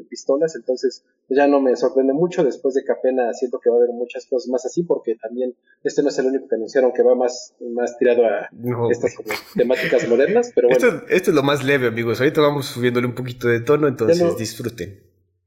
pistolas, 0.09 0.55
entonces 0.55 1.03
ya 1.29 1.45
no 1.45 1.59
me 1.59 1.75
sorprende 1.75 2.13
mucho. 2.13 2.43
Después 2.43 2.73
de 2.73 2.85
Capena 2.85 3.33
siento 3.33 3.59
que 3.59 3.69
va 3.69 3.75
a 3.75 3.79
haber 3.79 3.91
muchas 3.91 4.25
cosas 4.25 4.49
más 4.49 4.65
así, 4.65 4.83
porque 4.83 5.15
también 5.15 5.55
este 5.83 6.01
no 6.01 6.09
es 6.09 6.17
el 6.19 6.27
único 6.27 6.47
que 6.47 6.55
anunciaron 6.55 6.93
que 6.93 7.03
va 7.03 7.15
más, 7.15 7.53
más 7.59 7.97
tirado 7.97 8.25
a 8.25 8.49
estas 8.89 9.15
temáticas 9.55 10.07
modernas, 10.07 10.51
pero 10.55 10.69
bueno. 10.69 11.03
Esto, 11.09 11.31
es 11.31 11.35
lo 11.35 11.43
más 11.43 11.63
leve, 11.63 11.87
amigos. 11.87 12.21
Ahorita 12.21 12.41
vamos 12.41 12.67
subiéndole 12.67 13.07
un 13.07 13.15
poquito 13.15 13.49
de 13.49 13.59
tono, 13.59 13.87
entonces 13.87 14.37
disfruten 14.37 15.05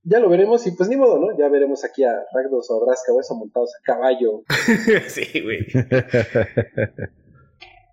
ya 0.08 0.20
lo 0.20 0.30
veremos 0.30 0.66
y 0.66 0.70
pues 0.70 0.88
ni 0.88 0.96
modo, 0.96 1.18
¿no? 1.18 1.36
Ya 1.38 1.48
veremos 1.48 1.84
aquí 1.84 2.02
a 2.02 2.24
Ragdos 2.32 2.70
o 2.70 2.80
Braska 2.80 3.12
o 3.12 3.20
eso 3.20 3.34
montados 3.34 3.74
a 3.74 3.82
caballo. 3.84 4.42
sí, 5.08 5.40
güey. 5.42 5.66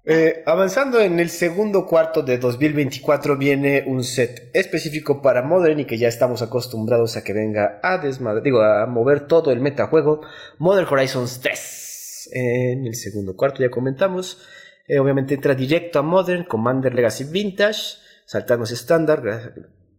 Eh, 0.08 0.44
avanzando 0.46 1.02
en 1.02 1.20
el 1.20 1.32
segundo 1.32 1.88
cuarto 1.88 2.22
de 2.22 2.38
2024 2.38 3.38
viene 3.38 3.84
un 3.88 4.04
set 4.04 4.52
específico 4.54 5.20
para 5.20 5.42
Modern 5.42 5.80
y 5.80 5.86
que 5.86 5.98
ya 5.98 6.08
estamos 6.08 6.44
acostumbrados 6.44 7.18
a 7.18 7.24
que 7.24 7.34
venga 7.34 7.80
a 7.82 7.98
desmadre, 7.98 8.44
digo, 8.44 8.62
a 8.62 8.86
mover 8.86 9.26
todo 9.26 9.52
el 9.52 9.62
metajuego. 9.62 10.22
Modern 10.60 10.88
Horizons 10.88 11.40
3. 11.40 12.30
En 12.34 12.86
el 12.86 12.94
segundo 12.94 13.36
cuarto 13.36 13.64
ya 13.64 13.72
comentamos. 13.72 14.42
Eh, 14.88 15.00
obviamente 15.00 15.34
entra 15.34 15.56
directo 15.56 15.98
a 15.98 16.04
Modern, 16.04 16.44
Commander 16.44 16.94
Legacy 16.94 17.24
Vintage, 17.24 17.98
saltándose 18.28 18.76
estándar, 18.76 19.56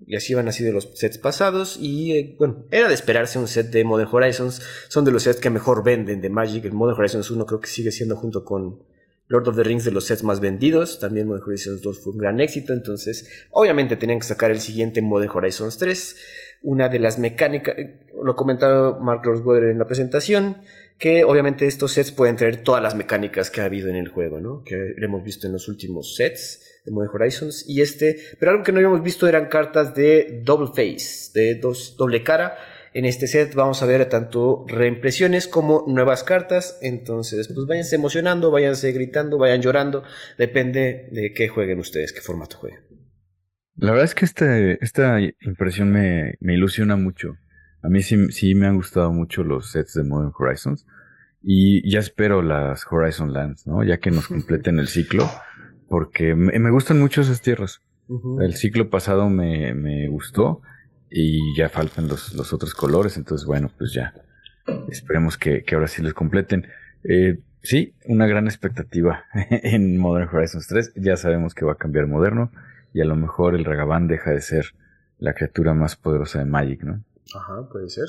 y 0.07 0.15
así 0.15 0.35
van 0.35 0.47
así 0.47 0.63
de 0.63 0.73
los 0.73 0.89
sets 0.95 1.19
pasados. 1.19 1.79
Y 1.81 2.13
eh, 2.13 2.37
bueno, 2.39 2.65
era 2.71 2.87
de 2.87 2.95
esperarse 2.95 3.41
un 3.41 3.49
set 3.49 3.71
de 3.71 3.83
Modern 3.83 4.11
Horizons. 4.13 4.63
Son 4.89 5.05
de 5.05 5.11
los 5.11 5.25
sets 5.25 5.41
que 5.41 5.51
mejor 5.51 5.83
venden 5.83 6.21
de 6.21 6.31
Magic. 6.31 6.65
El 6.65 6.75
Modern 6.75 6.97
Horizons 6.97 7.29
1 7.29 7.45
creo 7.45 7.59
que 7.59 7.67
sigue 7.67 7.91
siendo 7.91 8.15
junto 8.15 8.45
con 8.45 8.85
Lord 9.29 9.49
of 9.49 9.57
the 9.57 9.65
Rings 9.65 9.85
de 9.85 9.91
los 9.91 10.05
sets 10.05 10.23
más 10.23 10.41
vendidos. 10.41 10.99
También 10.99 11.27
Modern 11.27 11.45
Horizons 11.45 11.83
2 11.83 11.99
fue 11.99 12.13
un 12.13 12.19
gran 12.19 12.41
éxito. 12.41 12.73
Entonces, 12.73 13.29
obviamente 13.51 13.97
tenían 13.97 14.21
que 14.21 14.27
sacar 14.27 14.51
el 14.51 14.61
siguiente 14.61 15.03
Modern 15.03 15.31
Horizons 15.35 15.79
3. 15.79 16.17
Una 16.63 16.89
de 16.89 16.99
las 16.99 17.19
mecánicas, 17.19 17.77
lo 18.23 18.35
comentaba 18.37 18.99
Mark 18.99 19.23
Roswater 19.25 19.65
en 19.65 19.79
la 19.79 19.87
presentación, 19.87 20.59
que 20.99 21.25
obviamente 21.25 21.67
estos 21.67 21.93
sets 21.93 22.13
pueden 22.13 22.37
traer 22.37 22.63
todas 22.63 22.83
las 22.83 22.95
mecánicas 22.95 23.51
que 23.51 23.61
ha 23.61 23.65
habido 23.65 23.89
en 23.89 23.97
el 23.97 24.09
juego, 24.09 24.41
¿no? 24.41 24.63
Que 24.65 24.95
hemos 24.97 25.23
visto 25.23 25.47
en 25.47 25.53
los 25.53 25.69
últimos 25.69 26.17
sets 26.17 26.81
de 26.85 26.93
Modern 26.93 27.15
Horizons 27.15 27.69
y 27.69 27.83
este, 27.83 28.17
pero 28.39 28.53
algo 28.53 28.65
que 28.65 28.73
no 28.73 28.79
habíamos 28.79 29.03
visto 29.03 29.29
eran 29.29 29.47
cartas 29.47 29.95
de 29.95 30.41
double 30.45 30.69
face, 30.69 31.31
de 31.35 31.57
dos, 31.57 31.97
doble 31.97 32.23
cara. 32.23 32.57
En 32.97 33.05
este 33.05 33.27
set 33.27 33.55
vamos 33.55 33.83
a 33.83 33.87
ver 33.87 34.09
tanto 34.09 34.65
reimpresiones 34.67 35.49
como 35.49 35.85
nuevas 35.87 36.25
cartas, 36.25 36.79
entonces 36.81 37.47
pues 37.47 37.67
váyanse 37.67 37.97
emocionando, 37.97 38.51
váyanse 38.51 38.91
gritando, 38.93 39.37
vayan 39.37 39.61
llorando, 39.61 40.03
depende 40.39 41.11
de 41.13 41.35
qué 41.35 41.47
jueguen 41.49 41.79
ustedes, 41.79 42.15
qué 42.15 42.23
formato 42.23 42.57
jueguen. 42.57 42.81
La 43.75 43.91
verdad 43.91 44.07
es 44.07 44.15
que 44.15 44.25
este, 44.25 44.83
esta 44.83 45.21
impresión 45.21 45.93
me, 45.93 46.39
me 46.41 46.55
ilusiona 46.55 46.97
mucho. 46.97 47.37
A 47.83 47.91
mí 47.91 48.01
sí, 48.01 48.33
sí 48.33 48.55
me 48.55 48.67
han 48.67 48.77
gustado 48.77 49.13
mucho 49.13 49.45
los 49.45 49.73
sets 49.73 49.93
de 49.93 50.03
Modern 50.03 50.33
Horizons. 50.35 50.87
Y 51.43 51.87
ya 51.91 51.99
espero 51.99 52.41
las 52.41 52.87
Horizon 52.91 53.31
Lands, 53.35 53.67
¿no? 53.67 53.85
Ya 53.85 53.99
que 53.99 54.11
nos 54.11 54.27
completen 54.29 54.79
el 54.79 54.89
ciclo 54.89 55.29
porque 55.91 56.35
me, 56.35 56.71
gustan 56.71 56.99
mucho 56.99 57.21
esas 57.21 57.43
tierras. 57.43 57.83
El 58.41 58.55
ciclo 58.55 58.89
pasado 58.89 59.29
me, 59.29 59.75
me, 59.75 60.09
gustó 60.09 60.63
y 61.11 61.57
ya 61.57 61.69
faltan 61.69 62.09
los, 62.09 62.35
los, 62.35 62.53
otros 62.53 62.75
colores, 62.75 63.17
entonces 63.17 63.47
bueno, 63.47 63.71
pues 63.77 63.93
ya 63.93 64.15
esperemos 64.89 65.37
que, 65.39 65.63
que 65.65 65.75
ahora 65.75 65.89
sí 65.89 66.03
los 66.03 66.15
completen. 66.15 66.67
Eh, 67.05 67.39
sí, 67.63 67.95
una 68.07 68.27
gran 68.27 68.47
expectativa 68.47 69.25
en 69.51 69.99
Modern 69.99 70.29
Horizons 70.29 70.67
3. 70.69 70.93
Ya 70.97 71.17
sabemos 71.17 71.55
que 71.55 71.65
va 71.65 71.73
a 71.73 71.77
cambiar 71.77 72.07
moderno 72.07 72.51
y 72.93 73.01
a 73.01 73.05
lo 73.05 73.17
mejor 73.17 73.55
el 73.55 73.65
Ragavan 73.65 74.09
deja 74.09 74.31
de 74.31 74.41
ser 74.41 74.75
la 75.19 75.35
criatura 75.35 75.75
más 75.75 75.97
poderosa 75.97 76.39
de 76.39 76.45
Magic, 76.47 76.83
¿no? 76.83 77.03
Ajá, 77.35 77.69
puede 77.71 77.89
ser. 77.89 78.07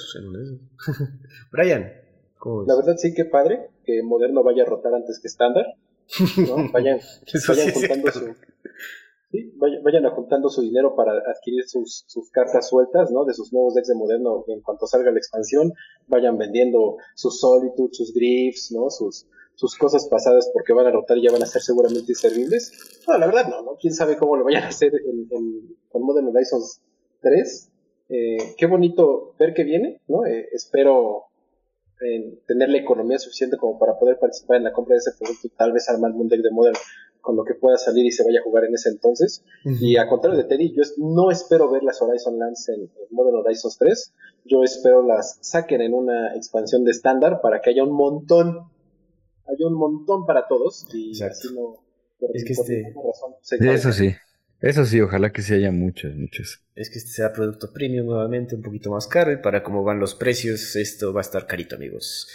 Brian, 1.52 1.92
¿cómo 2.38 2.66
La 2.68 2.76
verdad 2.76 2.96
sí 2.98 3.14
que 3.14 3.26
padre 3.26 3.70
que 3.86 4.04
moderno 4.04 4.44
vaya 4.44 4.64
a 4.64 4.66
rotar 4.66 4.94
antes 4.94 5.20
que 5.20 5.28
estándar. 5.28 5.66
Vayan, 6.72 7.00
vayan 7.50 7.72
juntando 7.74 8.12
su, 8.14 8.34
vayan, 9.84 10.10
juntando 10.12 10.50
su 10.50 10.62
dinero 10.62 10.96
para 10.96 11.12
adquirir 11.14 11.68
sus, 11.68 12.06
sus, 12.08 12.32
cartas 12.32 12.70
sueltas, 12.70 13.12
¿no? 13.12 13.26
De 13.26 13.34
sus 13.34 13.52
nuevos 13.52 13.74
decks 13.74 13.90
de 13.90 13.96
moderno 13.96 14.46
en 14.48 14.62
cuanto 14.62 14.88
salga 14.88 15.12
la 15.12 15.18
expansión, 15.18 15.74
vayan 16.08 16.38
vendiendo 16.38 16.98
sus 17.16 17.40
Solitude, 17.40 17.90
sus 17.92 18.14
Griefs, 18.14 18.72
¿no? 18.72 18.90
Sus, 18.90 19.26
cosas 19.80 20.08
pasadas 20.08 20.50
porque 20.54 20.74
van 20.74 20.86
a 20.86 20.92
rotar 20.92 21.18
y 21.18 21.24
ya 21.24 21.32
van 21.32 21.44
a 21.44 21.48
ser 21.48 21.62
seguramente 21.62 22.12
inservibles. 22.12 23.04
No, 23.08 23.18
la 23.18 23.26
verdad 23.26 23.48
no, 23.50 23.64
¿no? 23.64 23.76
Quién 23.80 23.94
sabe 23.94 24.16
cómo 24.18 24.38
lo 24.38 24.44
vayan 24.44 24.64
a 24.64 24.68
hacer 24.68 24.94
en, 24.94 25.28
con 25.90 26.04
Modern 26.04 26.28
Horizons 26.28 26.82
3. 27.22 27.72
Eh, 28.10 28.38
qué 28.58 28.66
bonito 28.68 29.34
ver 29.38 29.54
que 29.54 29.64
viene, 29.64 30.02
¿no? 30.08 30.26
Eh, 30.26 30.48
espero 30.54 31.26
en 32.00 32.40
tener 32.46 32.70
la 32.70 32.78
economía 32.78 33.18
suficiente 33.18 33.58
como 33.58 33.80
para 33.80 33.98
poder 33.98 34.20
participar 34.20 34.58
en 34.58 34.66
la 34.66 34.72
compra 34.72 34.94
de 34.94 35.00
ese 35.00 35.12
producto 35.18 35.48
y 35.48 35.50
tal 35.50 35.72
vez 35.72 35.90
armar 35.90 36.12
un 36.12 36.28
deck 36.28 36.42
de 36.42 36.52
Modern 36.52 36.78
con 37.22 37.36
lo 37.36 37.44
que 37.44 37.54
pueda 37.56 37.78
salir 37.78 38.06
y 38.06 38.12
se 38.12 38.24
vaya 38.24 38.40
a 38.40 38.44
jugar 38.44 38.66
en 38.66 38.74
ese 38.74 38.90
entonces. 38.90 39.44
Y 39.64 39.98
a 39.98 40.08
contrario 40.08 40.38
de 40.38 40.46
Teddy, 40.46 40.74
yo 40.74 40.84
no 40.98 41.32
espero 41.32 41.70
ver 41.70 41.84
las 41.84 42.02
Horizon 42.02 42.40
Lands 42.40 42.70
en, 42.70 42.90
Modern 43.12 43.38
Horizons 43.38 43.78
3, 43.78 44.14
yo 44.46 44.64
espero 44.64 45.06
las 45.06 45.38
saquen 45.42 45.82
en 45.82 45.94
una 45.94 46.36
expansión 46.36 46.84
de 46.84 46.92
estándar 46.92 47.42
para 47.42 47.62
que 47.62 47.72
haya 47.72 47.84
un 47.84 47.94
montón, 47.94 48.70
haya 49.46 49.68
un 49.68 49.74
montón 49.74 50.26
para 50.26 50.48
todos 50.48 50.88
y 50.94 51.22
así 51.22 51.54
no... 51.54 51.78
es 52.34 52.44
que 52.46 52.54
este... 52.54 52.94
razón, 52.96 53.36
eso 53.44 53.92
sí. 53.92 54.14
Eso 54.60 54.86
sí, 54.86 55.00
ojalá 55.02 55.32
que 55.32 55.44
sí 55.44 55.54
haya 55.54 55.72
muchos, 55.72 56.16
muchos. 56.16 56.64
Es 56.74 56.90
que 56.90 56.98
este 56.98 57.12
sea 57.12 57.32
producto 57.32 57.72
premium 57.72 58.08
nuevamente, 58.08 58.56
un 58.56 58.64
poquito 58.64 58.90
más 58.90 59.06
caro 59.06 59.32
y 59.32 59.38
para 59.38 59.62
cómo 59.62 59.84
van 59.84 60.00
los 60.00 60.16
precios, 60.16 60.76
esto 60.76 61.14
va 61.14 61.22
a 61.22 61.22
estar 61.22 61.46
carito, 61.46 61.76
amigos. 61.76 62.28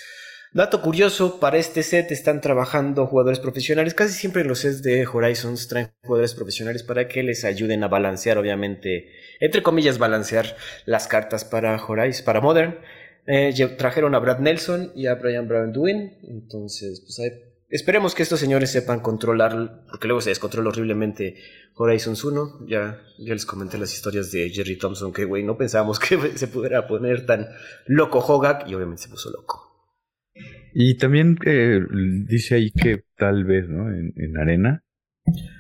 Dato 0.54 0.82
curioso, 0.82 1.40
para 1.40 1.56
este 1.56 1.82
set 1.82 2.12
están 2.12 2.42
trabajando 2.42 3.06
jugadores 3.06 3.40
profesionales. 3.40 3.94
Casi 3.94 4.12
siempre 4.12 4.42
en 4.42 4.48
los 4.48 4.58
sets 4.58 4.82
de 4.82 5.06
Horizons 5.06 5.66
traen 5.66 5.92
jugadores 6.02 6.34
profesionales 6.34 6.82
para 6.82 7.08
que 7.08 7.22
les 7.22 7.46
ayuden 7.46 7.82
a 7.84 7.88
balancear, 7.88 8.36
obviamente, 8.36 9.08
entre 9.40 9.62
comillas, 9.62 9.96
balancear 9.96 10.54
las 10.84 11.08
cartas 11.08 11.46
para 11.46 11.82
Horizon, 11.82 12.26
para 12.26 12.42
Modern. 12.42 12.78
Eh, 13.26 13.54
trajeron 13.78 14.14
a 14.14 14.18
Brad 14.18 14.40
Nelson 14.40 14.92
y 14.94 15.06
a 15.06 15.14
Brian 15.14 15.48
Brown 15.48 15.72
Duin. 15.72 16.18
Entonces, 16.22 17.00
pues 17.00 17.32
Esperemos 17.70 18.14
que 18.14 18.22
estos 18.22 18.38
señores 18.38 18.70
sepan 18.70 19.00
controlar, 19.00 19.86
porque 19.88 20.06
luego 20.06 20.20
se 20.20 20.28
descontrola 20.28 20.68
horriblemente 20.68 21.36
Horizons 21.76 22.22
1. 22.22 22.66
Ya, 22.66 23.00
ya 23.16 23.32
les 23.32 23.46
comenté 23.46 23.78
las 23.78 23.94
historias 23.94 24.30
de 24.30 24.50
Jerry 24.50 24.76
Thompson, 24.76 25.14
que 25.14 25.24
güey, 25.24 25.42
no 25.44 25.56
pensábamos 25.56 25.98
que 26.00 26.36
se 26.36 26.46
pudiera 26.48 26.86
poner 26.86 27.24
tan 27.24 27.48
loco 27.86 28.18
Hogak, 28.18 28.68
y 28.68 28.74
obviamente 28.74 29.04
se 29.04 29.08
puso 29.08 29.30
loco. 29.30 29.71
Y 30.74 30.96
también 30.96 31.38
eh, 31.44 31.80
dice 32.26 32.56
ahí 32.56 32.70
que 32.70 33.04
tal 33.16 33.44
vez, 33.44 33.68
¿no? 33.68 33.88
En, 33.88 34.12
en, 34.16 34.38
Arena. 34.38 34.84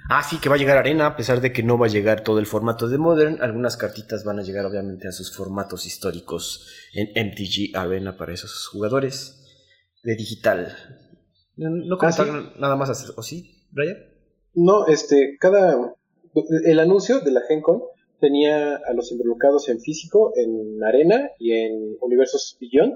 Ah, 0.08 0.22
sí, 0.22 0.38
que 0.40 0.48
va 0.48 0.56
a 0.56 0.58
llegar 0.58 0.76
Arena, 0.76 1.06
a 1.06 1.16
pesar 1.16 1.40
de 1.40 1.52
que 1.52 1.62
no 1.62 1.78
va 1.78 1.86
a 1.86 1.90
llegar 1.90 2.22
todo 2.22 2.38
el 2.38 2.46
formato 2.46 2.88
de 2.88 2.98
Modern. 2.98 3.40
Algunas 3.40 3.76
cartitas 3.76 4.24
van 4.24 4.38
a 4.38 4.42
llegar, 4.42 4.66
obviamente, 4.66 5.08
a 5.08 5.12
sus 5.12 5.34
formatos 5.34 5.86
históricos 5.86 6.68
en 6.94 7.08
MTG 7.08 7.76
Arena 7.76 8.16
para 8.16 8.32
esos 8.32 8.66
jugadores 8.68 9.42
de 10.02 10.16
digital. 10.16 10.76
¿No 11.56 11.96
comentaron 11.98 12.52
nada 12.58 12.76
más 12.76 13.12
¿O 13.16 13.22
sí, 13.22 13.66
Brian? 13.70 13.96
No, 14.54 14.86
este, 14.86 15.36
cada. 15.38 15.94
El 16.64 16.80
anuncio 16.80 17.20
de 17.20 17.30
la 17.30 17.42
GenCon 17.46 17.82
tenía 18.20 18.76
a 18.76 18.92
los 18.94 19.12
involucrados 19.12 19.68
en 19.68 19.80
físico, 19.80 20.32
en 20.36 20.82
Arena 20.82 21.30
y 21.38 21.52
en 21.52 21.96
Universos 22.00 22.56
Beyond. 22.60 22.94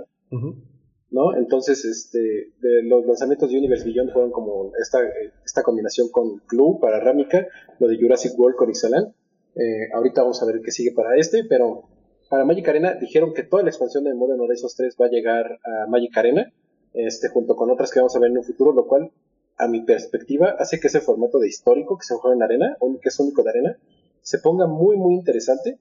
¿No? 1.11 1.37
Entonces, 1.37 1.85
este, 1.85 2.19
de 2.19 2.83
los 2.83 3.07
lanzamientos 3.07 3.51
de 3.51 3.59
Universe 3.59 3.85
Beyond 3.85 4.13
fueron 4.13 4.33
como 4.33 4.73
esta, 4.81 4.99
esta 5.45 5.63
combinación 5.63 6.09
con 6.11 6.39
Clue 6.47 6.79
para 6.81 6.99
Rámica, 6.99 7.47
lo 7.79 7.87
de 7.87 7.97
Jurassic 7.97 8.37
World 8.39 8.57
con 8.57 8.71
Ixalan. 8.71 9.15
Eh, 9.55 9.89
ahorita 9.95 10.23
vamos 10.23 10.43
a 10.43 10.47
ver 10.47 10.61
qué 10.63 10.71
sigue 10.71 10.93
para 10.93 11.17
este, 11.17 11.45
pero 11.45 11.85
para 12.29 12.45
Magic 12.45 12.69
Arena 12.69 12.95
dijeron 12.95 13.33
que 13.33 13.45
toda 13.45 13.63
la 13.63 13.71
expansión 13.71 14.05
de 14.05 14.15
Modern 14.15 14.41
Horizons 14.41 14.75
3 14.77 14.97
va 15.01 15.07
a 15.07 15.11
llegar 15.11 15.61
a 15.65 15.87
Magic 15.87 16.17
Arena 16.17 16.53
este, 16.97 17.29
junto 17.29 17.57
con 17.57 17.71
otras 17.71 17.91
que 17.91 18.01
vamos 18.01 18.17
a 18.17 18.19
ver 18.19 18.31
en 18.31 18.39
un 18.39 18.45
futuro, 18.45 18.73
lo 18.73 18.87
cual, 18.87 19.13
a 19.59 19.69
mi 19.69 19.85
perspectiva, 19.85 20.57
hace 20.59 20.81
que 20.81 20.89
ese 20.89 21.01
formato 21.01 21.39
de 21.39 21.49
histórico 21.49 21.99
que 21.99 22.05
se 22.05 22.15
juega 22.15 22.37
en 22.37 22.43
arena, 22.43 22.77
que 23.03 23.09
es 23.09 23.21
único 23.21 23.43
de 23.43 23.51
arena, 23.51 23.79
se 24.23 24.39
ponga 24.39 24.67
muy, 24.67 24.97
muy 24.97 25.15
interesante, 25.15 25.79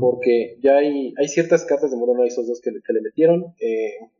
porque 0.00 0.58
ya 0.60 0.76
hay, 0.76 1.14
hay 1.16 1.28
ciertas 1.28 1.64
cartas 1.64 1.90
de 1.92 1.96
Modern 1.96 2.18
Horizons 2.18 2.48
2 2.48 2.60
que, 2.60 2.72
que 2.84 2.92
le 2.92 3.00
metieron. 3.00 3.54
Eh, 3.60 4.10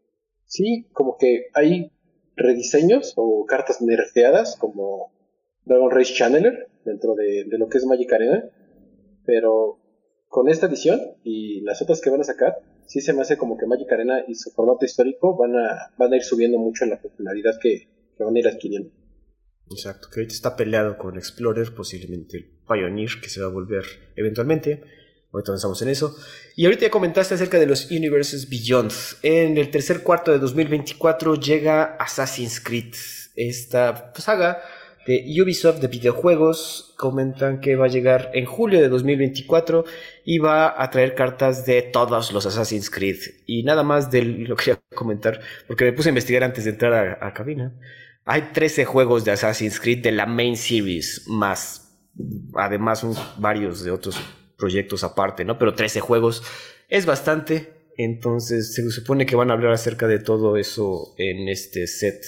sí, 0.49 0.89
como 0.93 1.17
que 1.17 1.47
hay 1.55 1.93
rediseños 2.35 3.13
o 3.17 3.45
cartas 3.47 3.81
nerfeadas, 3.81 4.57
como 4.57 5.13
Dragon 5.65 5.91
Race 5.91 6.15
Channeler, 6.15 6.69
dentro 6.85 7.15
de, 7.15 7.47
lo 7.51 7.69
que 7.69 7.79
es 7.79 7.87
Magic 7.87 8.13
Arena, 8.13 8.51
pero 9.25 9.79
con 10.27 10.49
esta 10.49 10.67
edición 10.67 11.01
y 11.23 11.61
las 11.61 11.81
otras 11.83 12.01
que 12.01 12.11
van 12.11 12.21
a 12.21 12.25
sacar, 12.25 12.57
sí 12.87 13.01
se 13.01 13.13
me 13.13 13.23
hace 13.23 13.37
como 13.37 13.57
que 13.57 13.67
Magic 13.67 13.93
Arena 13.93 14.25
y 14.27 14.35
su 14.35 14.51
formato 14.51 14.85
histórico 14.85 15.37
van 15.37 15.57
a, 15.57 15.93
van 15.97 16.13
a 16.13 16.17
ir 16.17 16.23
subiendo 16.23 16.59
mucho 16.59 16.85
en 16.85 16.91
la 16.91 17.01
popularidad 17.01 17.59
que, 17.61 17.89
que 18.17 18.25
van 18.25 18.35
a 18.35 18.39
ir 18.39 18.49
adquiriendo. 18.49 18.91
Exacto, 19.71 20.09
que 20.11 20.21
ahorita 20.21 20.35
está 20.35 20.57
peleado 20.57 20.97
con 20.97 21.17
Explorer, 21.17 21.75
posiblemente 21.75 22.39
el 22.39 22.59
Pioneer, 22.67 23.11
que 23.23 23.29
se 23.29 23.41
va 23.41 23.49
a 23.49 23.53
volver 23.53 23.85
eventualmente. 24.17 24.83
Ahorita 25.33 25.55
estamos 25.55 25.81
en 25.83 25.89
eso. 25.89 26.16
Y 26.57 26.64
ahorita 26.64 26.87
ya 26.87 26.91
comentaste 26.91 27.35
acerca 27.35 27.59
de 27.59 27.66
los 27.66 27.91
Universes 27.91 28.49
Beyond. 28.49 28.93
En 29.22 29.59
el 29.59 29.70
tercer 29.70 30.03
cuarto 30.03 30.33
de 30.33 30.39
2024 30.39 31.35
llega 31.35 31.97
Assassin's 31.99 32.61
Creed, 32.61 32.95
esta 33.37 34.12
saga 34.16 34.62
de 35.07 35.24
Ubisoft 35.43 35.81
de 35.81 35.89
videojuegos. 35.89 36.95
Comentan 36.97 37.61
que 37.61 37.76
va 37.76 37.87
a 37.87 37.89
llegar 37.89 38.31
en 38.33 38.47
julio 38.47 38.81
de 38.81 38.89
2024 38.89 39.85
y 40.24 40.39
va 40.39 40.83
a 40.83 40.89
traer 40.89 41.14
cartas 41.14 41.66
de 41.66 41.83
todos 41.83 42.33
los 42.33 42.47
Assassin's 42.47 42.89
Creed. 42.89 43.18
Y 43.47 43.64
nada 43.64 43.83
más 43.83 44.11
de 44.11 44.22
lo 44.22 44.57
que 44.57 44.64
quería 44.64 44.81
comentar, 44.95 45.41
porque 45.66 45.85
me 45.85 45.93
puse 45.93 46.09
a 46.09 46.11
investigar 46.11 46.43
antes 46.43 46.64
de 46.64 46.70
entrar 46.70 46.93
a, 46.95 47.26
a 47.26 47.35
cabina. 47.35 47.74
Hay 48.24 48.51
13 48.55 48.87
juegos 48.87 49.26
de 49.26 49.33
Assassin's 49.33 49.79
Creed 49.79 50.03
de 50.03 50.12
la 50.12 50.24
main 50.24 50.57
series, 50.57 51.24
más 51.26 51.85
además 52.55 53.07
varios 53.39 53.85
de 53.85 53.91
otros 53.91 54.16
proyectos 54.59 55.05
aparte, 55.05 55.45
¿no? 55.45 55.59
Pero 55.59 55.75
13 55.75 56.01
juegos 56.01 56.43
es 56.89 57.07
bastante. 57.07 57.73
Entonces 57.97 58.75
se 58.75 58.89
supone 58.91 59.27
que 59.27 59.37
van 59.37 59.51
a 59.51 59.55
hablar 59.55 59.73
acerca 59.73 60.07
de 60.07 60.19
todo 60.19 60.57
eso 60.57 61.15
en 61.17 61.49
este 61.49 61.87
set. 61.87 62.23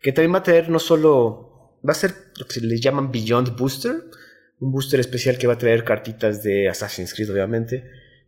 Que 0.00 0.12
también 0.12 0.34
va 0.34 0.38
a 0.38 0.42
traer 0.42 0.70
no 0.70 0.78
solo... 0.78 1.50
Va 1.86 1.92
a 1.92 1.94
ser 1.94 2.14
lo 2.38 2.46
que 2.46 2.54
se 2.54 2.60
le 2.62 2.80
llaman 2.80 3.12
Beyond 3.12 3.56
Booster. 3.56 4.04
Un 4.58 4.72
booster 4.72 5.00
especial 5.00 5.36
que 5.36 5.46
va 5.46 5.54
a 5.54 5.58
traer 5.58 5.84
cartitas 5.84 6.42
de 6.42 6.68
Assassin's 6.68 7.12
Creed, 7.12 7.30
obviamente. 7.30 7.84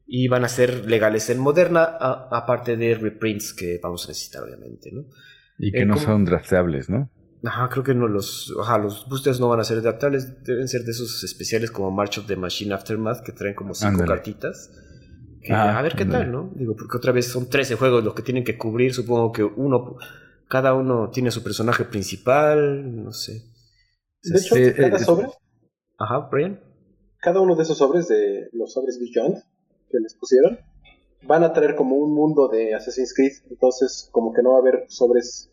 Y 0.07 0.29
van 0.29 0.45
a 0.45 0.49
ser 0.49 0.89
legales 0.89 1.31
en 1.31 1.39
Moderna, 1.39 1.85
aparte 1.85 2.77
de 2.77 2.95
reprints 2.95 3.53
que 3.53 3.81
vamos 3.83 4.05
a 4.05 4.09
necesitar, 4.09 4.45
obviamente, 4.45 4.91
¿no? 4.93 5.07
Y 5.59 5.73
que 5.73 5.81
eh, 5.81 5.87
no 5.87 5.97
son 5.97 6.25
draftables, 6.25 6.89
¿no? 6.89 7.11
Ajá, 7.45 7.69
creo 7.69 7.85
que 7.85 7.95
no 7.95 8.09
los, 8.09 8.53
ajá, 8.61 8.79
los 8.79 9.09
boosters 9.09 9.41
no 9.41 9.49
van 9.49 9.61
a 9.61 9.65
ser 9.65 9.83
draftables, 9.83 10.43
deben 10.43 10.69
ser 10.69 10.85
de 10.85 10.93
esos 10.93 11.23
especiales 11.23 11.71
como 11.71 11.91
March 11.91 12.19
of 12.19 12.27
the 12.27 12.37
Machine 12.37 12.75
Aftermath 12.75 13.23
que 13.23 13.33
traen 13.33 13.55
como 13.55 13.75
cinco 13.75 14.05
cartitas. 14.05 14.71
Ah, 15.51 15.79
a 15.79 15.83
ver 15.83 15.95
qué 15.95 16.05
tal, 16.05 16.33
¿no? 16.33 16.51
Digo, 16.55 16.75
porque 16.75 16.97
otra 16.97 17.13
vez 17.13 17.27
son 17.27 17.49
13 17.49 17.77
juegos 17.77 18.03
los 18.03 18.15
que 18.15 18.23
tienen 18.23 18.43
que 18.43 18.59
cubrir, 18.59 18.93
supongo 18.93 19.33
que 19.33 19.45
uno, 19.45 19.97
cada 20.49 20.75
uno 20.75 21.11
tiene 21.11 21.31
su 21.31 21.43
personaje 21.43 21.85
principal, 21.85 23.05
no 23.05 23.13
sé. 23.13 23.45
De 24.23 24.39
hecho, 24.39 24.57
cada 24.77 24.97
eh, 24.97 24.99
sobre. 24.99 25.29
Ajá, 25.99 26.29
Brian. 26.31 26.61
Cada 27.21 27.41
uno 27.41 27.55
de 27.55 27.63
esos 27.63 27.79
sobres 27.79 28.09
de 28.09 28.49
los 28.53 28.73
sobres 28.73 28.99
Beyond 28.99 29.37
que 29.91 29.99
les 30.01 30.15
pusieron 30.15 30.59
van 31.27 31.45
a 31.45 31.53
traer 31.53 31.75
como 31.75 31.97
un 31.97 32.15
mundo 32.15 32.49
de 32.49 32.75
Assassin's 32.75 33.15
Creed, 33.15 33.33
entonces 33.51 34.09
como 34.13 34.33
que 34.33 34.43
no 34.43 34.53
va 34.53 34.57
a 34.59 34.61
haber 34.61 34.87
sobres, 34.89 35.51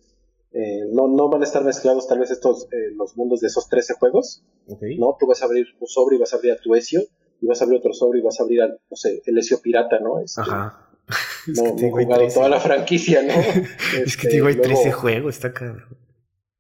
eh, 0.54 0.86
no, 0.92 1.08
no 1.08 1.30
van 1.30 1.42
a 1.42 1.46
estar 1.46 1.64
mezclados 1.64 2.08
tal 2.08 2.20
vez 2.20 2.32
estos, 2.32 2.66
eh, 2.66 2.92
los 2.96 3.18
mundos 3.18 3.42
de 3.42 3.48
esos 3.48 3.68
13 3.70 3.96
juegos, 3.96 4.44
¿no? 4.68 5.18
Tú 5.20 5.28
vas 5.28 5.42
a 5.42 5.46
abrir 5.46 5.68
un 5.80 5.88
sobre 5.88 6.16
y 6.16 6.20
vas 6.20 6.34
a 6.34 6.38
abrir 6.38 6.54
a 6.54 6.58
tu 6.58 6.76
Ezio, 6.76 7.02
y 7.42 7.48
vas 7.48 7.62
a 7.62 7.66
abrir 7.66 7.80
otro 7.80 7.94
sobre 7.94 8.20
y 8.20 8.22
vas 8.22 8.40
a 8.40 8.44
abrir 8.44 8.62
al, 8.62 8.80
no 8.90 8.96
sé, 8.96 9.22
el 9.26 9.38
Ezio 9.38 9.60
Pirata, 9.62 10.00
¿no? 10.00 10.20
Este, 10.20 10.42
Ajá. 10.42 10.90
No, 11.48 11.76
he 11.78 11.92
jugado 11.92 12.26
toda 12.34 12.48
la 12.48 12.60
franquicia, 12.60 13.22
¿no? 13.22 13.34
es 14.06 14.16
que 14.16 14.30
digo, 14.30 14.48
hay 14.48 14.56
13 14.56 14.74
este, 14.74 14.92
juegos, 14.94 15.36
está 15.36 15.52
cabrón. 15.52 15.98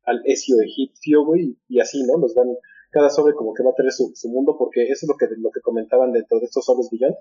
Al 0.04 0.22
Ezio 0.26 0.58
egipcio, 0.62 1.24
güey, 1.24 1.58
y 1.70 1.80
así, 1.80 2.04
¿no? 2.04 2.18
Los 2.18 2.36
van, 2.36 2.48
cada 2.94 3.10
sobre 3.10 3.34
como 3.34 3.54
que 3.54 3.64
va 3.64 3.72
a 3.72 3.76
tener 3.76 3.91
su, 3.91 4.12
su 4.14 4.28
mundo, 4.30 4.56
porque 4.58 4.84
eso 4.84 5.06
es 5.06 5.08
lo 5.08 5.16
que, 5.16 5.28
lo 5.38 5.52
que 5.52 5.62
comentaban 5.62 6.12
dentro 6.12 6.39
de 6.39 6.46
estos 6.46 6.66
sobres 6.66 6.89
Beyond, 6.91 7.16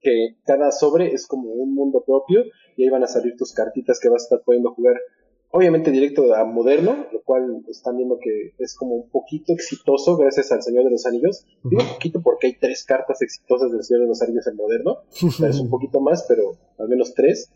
que 0.00 0.36
cada 0.44 0.72
sobre 0.72 1.12
es 1.12 1.26
como 1.26 1.50
un 1.50 1.74
mundo 1.74 2.02
propio 2.04 2.44
y 2.76 2.84
ahí 2.84 2.88
van 2.88 3.04
a 3.04 3.06
salir 3.06 3.36
tus 3.36 3.52
cartitas 3.52 4.00
que 4.00 4.08
vas 4.08 4.22
a 4.22 4.26
estar 4.26 4.42
pudiendo 4.42 4.72
jugar. 4.74 4.96
Obviamente 5.54 5.90
directo 5.90 6.34
a 6.34 6.46
moderno, 6.46 7.06
lo 7.12 7.22
cual 7.22 7.62
están 7.68 7.98
viendo 7.98 8.18
que 8.18 8.54
es 8.58 8.74
como 8.74 8.94
un 8.94 9.10
poquito 9.10 9.52
exitoso 9.52 10.16
gracias 10.16 10.50
al 10.50 10.62
Señor 10.62 10.84
de 10.84 10.90
los 10.90 11.04
Anillos. 11.04 11.44
Digo 11.62 11.82
un 11.82 11.88
poquito 11.90 12.22
porque 12.22 12.46
hay 12.46 12.56
tres 12.58 12.84
cartas 12.84 13.20
exitosas 13.20 13.70
del 13.70 13.82
Señor 13.82 14.02
de 14.02 14.08
los 14.08 14.22
Anillos 14.22 14.46
en 14.46 14.56
moderno. 14.56 15.02
es 15.12 15.60
un 15.60 15.68
poquito 15.68 16.00
más, 16.00 16.24
pero 16.26 16.56
al 16.78 16.88
menos 16.88 17.12
tres. 17.12 17.52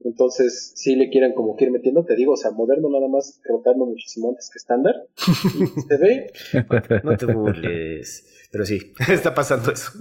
Entonces, 0.00 0.72
si 0.74 0.96
le 0.96 1.08
quieren 1.08 1.34
como 1.34 1.54
que 1.56 1.66
ir 1.66 1.70
metiendo, 1.70 2.04
te 2.04 2.16
digo, 2.16 2.32
o 2.32 2.36
sea, 2.36 2.50
moderno 2.50 2.88
nada 2.90 3.08
más 3.08 3.40
rotando 3.44 3.86
muchísimo 3.86 4.30
antes 4.30 4.50
que 4.52 4.58
estándar. 4.58 4.94
se 5.16 5.96
ve. 5.98 6.32
No 7.04 7.16
te 7.16 7.26
burles. 7.26 8.48
Pero 8.50 8.66
sí, 8.66 8.78
está 9.08 9.34
pasando 9.34 9.70
eso. 9.70 9.92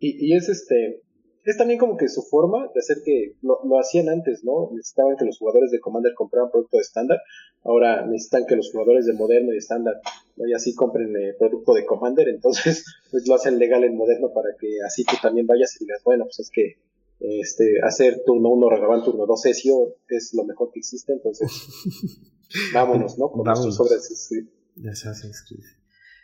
Y, 0.00 0.32
y 0.32 0.36
es 0.36 0.48
este 0.48 1.01
es 1.44 1.56
también 1.56 1.78
como 1.78 1.96
que 1.96 2.08
su 2.08 2.22
forma 2.22 2.68
de 2.72 2.78
hacer 2.78 2.98
que 3.04 3.34
lo, 3.42 3.58
hacían 3.78 4.08
antes, 4.08 4.44
¿no? 4.44 4.70
Necesitaban 4.72 5.16
que 5.16 5.24
los 5.24 5.38
jugadores 5.38 5.70
de 5.70 5.80
Commander 5.80 6.14
compraran 6.14 6.50
producto 6.50 6.76
de 6.76 6.82
estándar, 6.82 7.20
ahora 7.64 8.06
necesitan 8.06 8.46
que 8.46 8.56
los 8.56 8.70
jugadores 8.70 9.06
de 9.06 9.12
Moderno 9.12 9.52
y 9.52 9.58
estándar 9.58 9.94
¿no? 10.36 10.46
y 10.46 10.52
así 10.52 10.74
compren 10.74 11.14
eh, 11.16 11.34
producto 11.38 11.74
de 11.74 11.84
Commander, 11.84 12.28
entonces 12.28 12.84
pues 13.10 13.26
lo 13.26 13.34
hacen 13.34 13.58
legal 13.58 13.82
en 13.84 13.96
Moderno 13.96 14.32
para 14.32 14.50
que 14.58 14.68
así 14.86 15.04
tú 15.04 15.16
también 15.20 15.46
vayas 15.46 15.74
y 15.76 15.84
digas, 15.84 16.02
bueno, 16.04 16.24
pues 16.24 16.38
es 16.40 16.50
que 16.50 16.76
este 17.20 17.80
hacer 17.84 18.22
turno 18.26 18.48
1 18.50 18.68
Ragavan, 18.68 19.04
turno 19.04 19.26
2 19.26 19.46
Ezio 19.46 19.96
es 20.08 20.34
lo 20.34 20.44
mejor 20.44 20.70
que 20.72 20.80
existe, 20.80 21.12
entonces 21.12 21.48
vámonos, 22.74 23.18
¿no? 23.18 23.30
Con 23.30 23.44
sobre 23.56 23.96
Assassin's 24.90 25.44
Creed. 25.48 25.64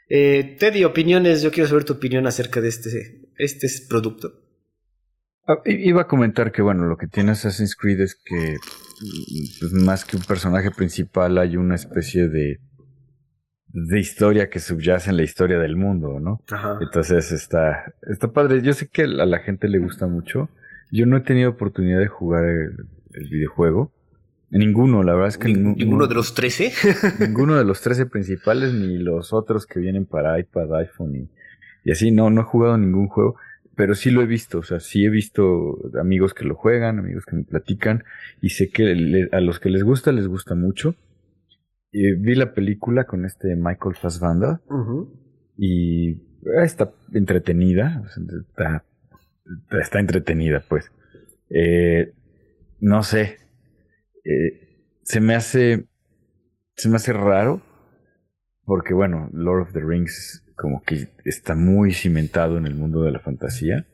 Eh, 0.08 0.56
Teddy, 0.58 0.84
opiniones, 0.84 1.42
yo 1.42 1.50
quiero 1.50 1.68
saber 1.68 1.84
tu 1.84 1.94
opinión 1.94 2.26
acerca 2.26 2.60
de 2.60 2.68
este, 2.68 3.28
este 3.36 3.68
producto. 3.88 4.47
Ah, 5.48 5.62
iba 5.64 6.02
a 6.02 6.06
comentar 6.06 6.52
que, 6.52 6.60
bueno, 6.60 6.84
lo 6.84 6.98
que 6.98 7.06
tiene 7.06 7.30
Assassin's 7.30 7.74
Creed 7.74 8.00
es 8.02 8.14
que 8.22 8.56
pues, 9.58 9.72
más 9.72 10.04
que 10.04 10.18
un 10.18 10.22
personaje 10.22 10.70
principal 10.70 11.38
hay 11.38 11.56
una 11.56 11.74
especie 11.74 12.28
de, 12.28 12.60
de 13.68 13.98
historia 13.98 14.50
que 14.50 14.60
subyace 14.60 15.08
en 15.08 15.16
la 15.16 15.22
historia 15.22 15.58
del 15.58 15.74
mundo, 15.74 16.20
¿no? 16.20 16.42
Entonces 16.82 17.32
está, 17.32 17.94
está 18.02 18.30
padre. 18.30 18.60
Yo 18.60 18.74
sé 18.74 18.88
que 18.88 19.04
a 19.04 19.06
la 19.06 19.38
gente 19.38 19.68
le 19.68 19.78
gusta 19.78 20.06
mucho. 20.06 20.50
Yo 20.92 21.06
no 21.06 21.16
he 21.16 21.20
tenido 21.22 21.48
oportunidad 21.48 21.98
de 21.98 22.08
jugar 22.08 22.44
el, 22.44 22.76
videojuego. 23.30 23.90
Ninguno, 24.50 25.02
la 25.02 25.14
verdad 25.14 25.28
es 25.28 25.38
que 25.38 25.48
ninguno, 25.48 25.76
ninguno 25.76 26.06
de 26.08 26.14
los 26.14 26.34
13. 26.34 26.72
ninguno 27.20 27.56
de 27.56 27.64
los 27.64 27.80
13 27.80 28.04
principales, 28.04 28.74
ni 28.74 28.98
los 28.98 29.32
otros 29.32 29.66
que 29.66 29.80
vienen 29.80 30.04
para 30.04 30.38
iPad, 30.38 30.74
iPhone 30.74 31.16
y, 31.16 31.30
y 31.84 31.92
así. 31.92 32.10
No, 32.10 32.28
no 32.28 32.42
he 32.42 32.44
jugado 32.44 32.76
ningún 32.76 33.08
juego 33.08 33.36
pero 33.78 33.94
sí 33.94 34.10
lo 34.10 34.22
he 34.22 34.26
visto, 34.26 34.58
o 34.58 34.62
sea, 34.64 34.80
sí 34.80 35.04
he 35.04 35.08
visto 35.08 35.78
amigos 36.00 36.34
que 36.34 36.44
lo 36.44 36.56
juegan, 36.56 36.98
amigos 36.98 37.24
que 37.24 37.36
me 37.36 37.44
platican, 37.44 38.02
y 38.42 38.48
sé 38.48 38.70
que 38.70 39.28
a 39.30 39.40
los 39.40 39.60
que 39.60 39.70
les 39.70 39.84
gusta, 39.84 40.10
les 40.10 40.26
gusta 40.26 40.56
mucho. 40.56 40.96
vi 41.92 42.34
la 42.34 42.54
película 42.54 43.04
con 43.04 43.24
este 43.24 43.54
Michael 43.54 43.94
Fassbender, 43.94 44.58
y 45.56 46.20
está 46.60 46.92
entretenida, 47.12 48.02
está, 48.48 48.84
está 49.80 50.00
entretenida, 50.00 50.64
pues. 50.68 50.90
Eh, 51.48 52.14
no 52.80 53.04
sé, 53.04 53.36
eh, 54.24 54.82
se 55.04 55.20
me 55.20 55.36
hace, 55.36 55.86
se 56.74 56.88
me 56.88 56.96
hace 56.96 57.12
raro, 57.12 57.62
porque 58.64 58.92
bueno, 58.92 59.30
Lord 59.32 59.62
of 59.62 59.72
the 59.72 59.84
Rings 59.84 60.44
como 60.58 60.82
que 60.82 61.08
está 61.24 61.54
muy 61.54 61.92
cimentado 61.92 62.58
en 62.58 62.66
el 62.66 62.74
mundo 62.74 63.02
de 63.02 63.12
la 63.12 63.20
fantasía. 63.20 63.86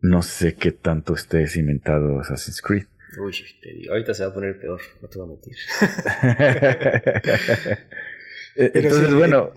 No 0.00 0.22
sé 0.22 0.54
qué 0.54 0.70
tanto 0.70 1.14
esté 1.14 1.48
cimentado 1.48 2.20
Assassin's 2.20 2.62
Creed. 2.62 2.84
Uy, 3.20 3.34
te 3.60 3.72
digo, 3.72 3.92
ahorita 3.92 4.14
se 4.14 4.24
va 4.24 4.30
a 4.30 4.34
poner 4.34 4.60
peor, 4.60 4.80
no 5.02 5.08
te 5.08 5.18
voy 5.18 5.26
a 5.26 5.30
mentir. 5.30 5.56
E, 8.56 8.72
entonces, 8.74 9.14
bueno, 9.14 9.52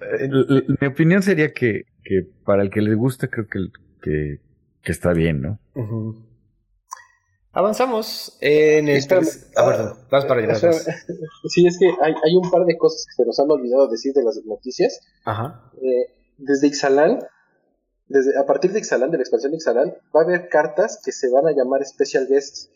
mi 0.79 0.87
opinión 0.87 1.23
sería 1.23 1.53
que, 1.53 1.85
que, 2.03 2.27
para 2.45 2.61
el 2.61 2.69
que 2.69 2.81
le 2.81 2.93
gusta, 2.93 3.29
creo 3.29 3.47
que, 3.47 3.59
que, 3.99 4.41
que 4.83 4.91
está 4.91 5.11
bien, 5.11 5.41
¿no? 5.41 5.59
Avanzamos 7.51 8.37
en 8.41 8.89
el. 8.89 9.03
Ah, 9.55 9.97
vas 10.11 10.25
para 10.25 10.41
allá. 10.41 10.53
sí, 11.47 11.65
es 11.65 11.79
que 11.79 11.87
hay, 11.99 12.13
hay, 12.23 12.35
un 12.35 12.51
par 12.51 12.65
de 12.65 12.77
cosas 12.77 13.07
que 13.07 13.13
se 13.13 13.25
nos 13.25 13.39
han 13.39 13.49
olvidado 13.49 13.87
decir 13.87 14.13
de 14.13 14.23
las 14.23 14.39
noticias. 14.45 15.01
Ajá. 15.25 15.71
Eh, 15.81 16.20
desde 16.41 16.67
Ixalan, 16.67 17.19
desde, 18.07 18.37
a 18.37 18.45
partir 18.45 18.71
de 18.71 18.79
Ixalan, 18.79 19.11
de 19.11 19.17
la 19.17 19.23
expansión 19.23 19.51
de 19.51 19.57
Ixalan, 19.57 19.89
va 20.15 20.21
a 20.21 20.23
haber 20.23 20.49
cartas 20.49 20.99
que 21.03 21.11
se 21.11 21.29
van 21.29 21.47
a 21.47 21.51
llamar 21.51 21.85
Special 21.85 22.27
Guests. 22.27 22.69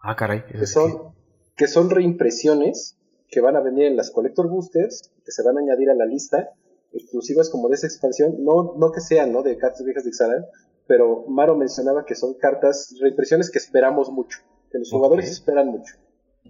Ah, 0.00 0.16
caray. 0.16 0.44
Que 0.46 0.66
son, 0.66 1.14
que 1.56 1.68
son 1.68 1.90
reimpresiones 1.90 2.98
que 3.28 3.40
van 3.40 3.56
a 3.56 3.60
venir 3.60 3.86
en 3.86 3.96
las 3.96 4.10
Collector 4.10 4.48
Boosters, 4.48 5.12
que 5.24 5.32
se 5.32 5.42
van 5.42 5.58
a 5.58 5.60
añadir 5.60 5.90
a 5.90 5.94
la 5.94 6.06
lista, 6.06 6.50
exclusivas 6.92 7.50
como 7.50 7.68
de 7.68 7.74
esa 7.74 7.86
expansión, 7.86 8.36
no, 8.44 8.74
no 8.76 8.92
que 8.92 9.00
sean 9.00 9.32
¿no? 9.32 9.42
de 9.42 9.56
cartas 9.58 9.84
viejas 9.84 10.04
de 10.04 10.10
Ixalan, 10.10 10.44
pero 10.86 11.24
Maro 11.28 11.56
mencionaba 11.56 12.04
que 12.04 12.14
son 12.14 12.34
cartas, 12.34 12.94
reimpresiones 13.00 13.50
que 13.50 13.58
esperamos 13.58 14.10
mucho, 14.10 14.38
que 14.70 14.78
los 14.78 14.90
jugadores 14.90 15.30
esperan 15.30 15.68
mucho. 15.68 15.96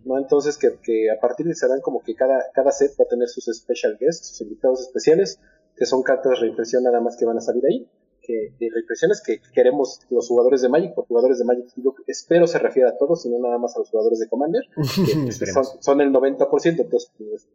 ¿no? 0.05 0.19
Entonces 0.19 0.59
que, 0.59 0.79
que, 0.83 1.11
a 1.11 1.21
partir 1.21 1.47
de 1.47 1.53
Ixalan 1.53 1.81
como 1.81 2.03
que 2.03 2.15
cada, 2.15 2.51
cada 2.53 2.73
set 2.73 2.93
va 3.01 3.05
a 3.05 3.09
tener 3.09 3.29
sus 3.29 3.45
special 3.57 3.97
guests, 3.99 4.29
sus 4.29 4.41
invitados 4.43 4.81
especiales, 4.81 5.41
que 5.77 5.87
son 5.87 6.03
cartas 6.03 6.33
de 6.33 6.41
reimpresión 6.41 6.85
nada 6.85 7.01
más 7.01 7.17
que 7.17 7.25
van 7.25 7.39
a 7.39 7.41
salir 7.41 7.65
ahí, 7.67 7.89
que, 8.23 8.55
de 8.59 8.71
reimpresiones 8.73 9.23
que 9.25 9.41
queremos 9.53 10.01
los 10.11 10.29
jugadores 10.29 10.63
de 10.63 10.69
Magic, 10.69 10.95
por 10.95 11.07
jugadores 11.07 11.39
de 11.39 11.45
Magic 11.45 11.67
espero 12.07 12.47
se 12.47 12.59
refiere 12.59 12.89
a 12.89 12.97
todos, 12.97 13.25
y 13.27 13.31
no 13.31 13.39
nada 13.39 13.59
más 13.59 13.77
a 13.77 13.81
los 13.81 13.91
jugadores 13.91 14.19
de 14.19 14.29
Commander, 14.29 14.63
que 14.77 15.47
son, 15.47 15.65
son, 15.81 16.01
el 16.01 16.13
90%, 16.13 16.81
entonces 16.81 17.13
pues, 17.19 17.49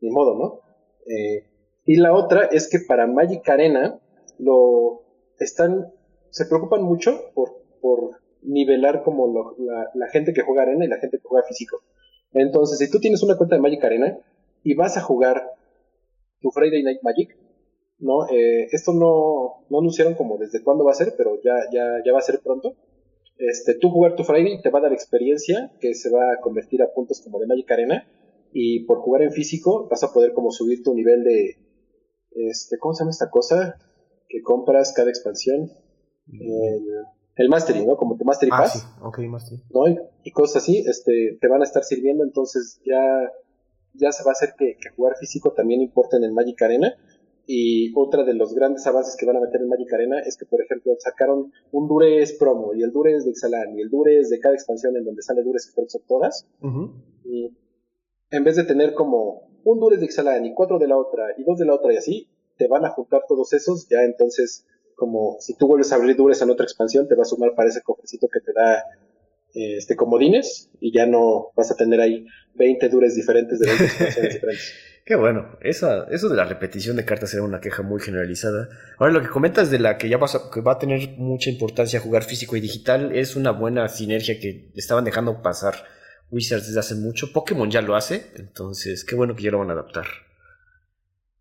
ni 0.00 0.10
modo, 0.10 0.36
¿no? 0.36 0.60
Eh, 1.06 1.46
y 1.86 1.96
la 1.96 2.14
otra 2.14 2.46
es 2.46 2.68
que 2.68 2.78
para 2.80 3.06
Magic 3.06 3.48
Arena 3.48 4.00
lo 4.38 5.02
están, 5.38 5.92
se 6.30 6.46
preocupan 6.46 6.82
mucho 6.82 7.30
por, 7.34 7.62
por 7.80 8.20
nivelar 8.42 9.02
como 9.02 9.54
la, 9.58 9.90
la, 9.94 10.08
gente 10.08 10.32
que 10.32 10.42
juega 10.42 10.62
Arena 10.62 10.84
y 10.84 10.88
la 10.88 10.98
gente 10.98 11.18
que 11.18 11.28
juega 11.28 11.46
físico. 11.46 11.82
Entonces, 12.32 12.78
si 12.78 12.90
tú 12.90 13.00
tienes 13.00 13.22
una 13.22 13.36
cuenta 13.36 13.56
de 13.56 13.62
Magic 13.62 13.84
Arena 13.84 14.18
y 14.62 14.74
vas 14.74 14.96
a 14.96 15.02
jugar 15.02 15.50
tu 16.40 16.50
Friday 16.50 16.82
Night 16.82 17.02
Magic, 17.02 17.36
¿no? 17.98 18.28
Eh, 18.28 18.68
esto 18.72 18.92
no, 18.92 19.66
no 19.70 19.78
anunciaron 19.78 20.14
como 20.14 20.38
desde 20.38 20.62
cuándo 20.62 20.84
va 20.84 20.92
a 20.92 20.94
ser, 20.94 21.14
pero 21.16 21.36
ya, 21.42 21.54
ya, 21.72 22.02
ya 22.04 22.12
va 22.12 22.18
a 22.18 22.22
ser 22.22 22.40
pronto. 22.40 22.76
Este, 23.36 23.74
tú 23.74 23.90
jugar 23.90 24.14
tu 24.14 24.24
Friday 24.24 24.62
te 24.62 24.70
va 24.70 24.78
a 24.78 24.82
dar 24.82 24.92
experiencia 24.92 25.72
que 25.80 25.94
se 25.94 26.10
va 26.10 26.32
a 26.32 26.40
convertir 26.40 26.82
a 26.82 26.92
puntos 26.94 27.20
como 27.20 27.40
de 27.40 27.46
Magic 27.46 27.70
Arena 27.72 28.06
y 28.52 28.84
por 28.84 28.98
jugar 28.98 29.22
en 29.22 29.32
físico 29.32 29.88
vas 29.90 30.04
a 30.04 30.12
poder 30.12 30.32
como 30.32 30.52
subir 30.52 30.84
tu 30.84 30.94
nivel 30.94 31.24
de, 31.24 31.56
este, 32.30 32.78
¿cómo 32.78 32.94
se 32.94 33.02
llama 33.02 33.10
esta 33.10 33.30
cosa? 33.30 33.76
Que 34.28 34.42
compras 34.42 34.92
cada 34.94 35.10
expansión. 35.10 35.70
El, 36.28 37.04
el 37.36 37.48
Mastery, 37.48 37.84
¿no? 37.84 37.96
Como 37.96 38.16
tu 38.16 38.24
Mastery 38.24 38.50
ah, 38.54 38.58
Pass. 38.58 38.86
¿no? 39.70 39.84
Y, 40.22 40.30
cosas 40.30 40.62
así, 40.62 40.84
este, 40.86 41.36
te 41.40 41.48
van 41.48 41.60
a 41.60 41.64
estar 41.64 41.82
sirviendo, 41.82 42.24
entonces 42.24 42.80
ya, 42.86 43.30
ya 43.94 44.12
se 44.12 44.22
va 44.24 44.30
a 44.30 44.32
hacer 44.32 44.54
que, 44.56 44.76
que 44.80 44.90
jugar 44.96 45.16
físico 45.18 45.52
también 45.52 45.80
importa 45.80 46.16
en 46.16 46.24
el 46.24 46.32
Magic 46.32 46.62
Arena 46.62 46.94
y 47.46 47.92
otra 47.94 48.24
de 48.24 48.34
los 48.34 48.54
grandes 48.54 48.86
avances 48.86 49.16
que 49.16 49.26
van 49.26 49.36
a 49.36 49.40
meter 49.40 49.60
en 49.60 49.68
Magic 49.68 49.92
Arena 49.92 50.20
es 50.20 50.36
que, 50.36 50.46
por 50.46 50.62
ejemplo, 50.62 50.94
sacaron 50.98 51.52
un 51.72 51.88
Dures 51.88 52.32
promo 52.34 52.74
y 52.74 52.82
el 52.82 52.90
Dures 52.90 53.24
de 53.24 53.30
Ixalan 53.30 53.76
y 53.76 53.82
el 53.82 53.90
Dures 53.90 54.30
de 54.30 54.40
cada 54.40 54.54
expansión 54.54 54.96
en 54.96 55.04
donde 55.04 55.22
sale 55.22 55.42
Dures 55.42 55.66
que 55.66 55.88
son 55.88 56.02
todas. 56.08 56.46
Y 57.24 57.54
en 58.30 58.44
vez 58.44 58.56
de 58.56 58.64
tener 58.64 58.94
como 58.94 59.50
un 59.64 59.78
Dures 59.78 60.00
de 60.00 60.06
Ixalan 60.06 60.46
y 60.46 60.54
cuatro 60.54 60.78
de 60.78 60.88
la 60.88 60.96
otra 60.96 61.34
y 61.36 61.44
dos 61.44 61.58
de 61.58 61.66
la 61.66 61.74
otra 61.74 61.92
y 61.92 61.96
así, 61.96 62.28
te 62.56 62.66
van 62.66 62.84
a 62.84 62.90
juntar 62.90 63.22
todos 63.28 63.52
esos. 63.52 63.88
Ya 63.88 64.04
entonces, 64.04 64.66
como 64.94 65.36
si 65.40 65.54
tú 65.54 65.66
vuelves 65.66 65.92
a 65.92 65.96
abrir 65.96 66.16
Dures 66.16 66.40
en 66.40 66.50
otra 66.50 66.64
expansión, 66.64 67.08
te 67.08 67.14
va 67.14 67.22
a 67.22 67.26
sumar 67.26 67.54
para 67.54 67.68
ese 67.68 67.82
cofrecito 67.82 68.28
que 68.28 68.40
te 68.40 68.52
da 68.54 68.84
este 69.54 69.94
comodines 69.94 70.68
y 70.80 70.92
ya 70.92 71.06
no 71.06 71.52
vas 71.54 71.70
a 71.70 71.76
tener 71.76 72.00
ahí 72.00 72.26
20 72.54 72.88
Dures 72.88 73.14
diferentes 73.14 73.60
de 73.60 73.66
20 73.66 73.84
expansiones 73.84 74.34
diferentes. 74.34 74.74
Qué 75.06 75.16
bueno, 75.16 75.58
eso 75.60 76.06
de 76.06 76.34
la 76.34 76.46
repetición 76.46 76.96
de 76.96 77.04
cartas 77.04 77.34
era 77.34 77.42
una 77.42 77.60
queja 77.60 77.82
muy 77.82 78.00
generalizada. 78.00 78.70
Ahora 78.98 79.12
lo 79.12 79.20
que 79.20 79.28
comentas 79.28 79.70
de 79.70 79.78
la 79.78 79.98
que 79.98 80.08
ya 80.08 80.16
vas 80.16 80.34
que 80.52 80.62
va 80.62 80.72
a 80.72 80.78
tener 80.78 81.18
mucha 81.18 81.50
importancia 81.50 82.00
jugar 82.00 82.24
físico 82.24 82.56
y 82.56 82.60
digital 82.60 83.14
es 83.14 83.36
una 83.36 83.50
buena 83.50 83.86
sinergia 83.88 84.40
que 84.40 84.70
estaban 84.74 85.04
dejando 85.04 85.42
pasar 85.42 85.74
Wizards 86.30 86.68
desde 86.68 86.80
hace 86.80 86.94
mucho. 86.94 87.32
Pokémon 87.34 87.70
ya 87.70 87.82
lo 87.82 87.96
hace, 87.96 88.32
entonces 88.36 89.04
qué 89.04 89.14
bueno 89.14 89.36
que 89.36 89.42
ya 89.42 89.50
lo 89.50 89.58
van 89.58 89.68
a 89.68 89.74
adaptar. 89.74 90.06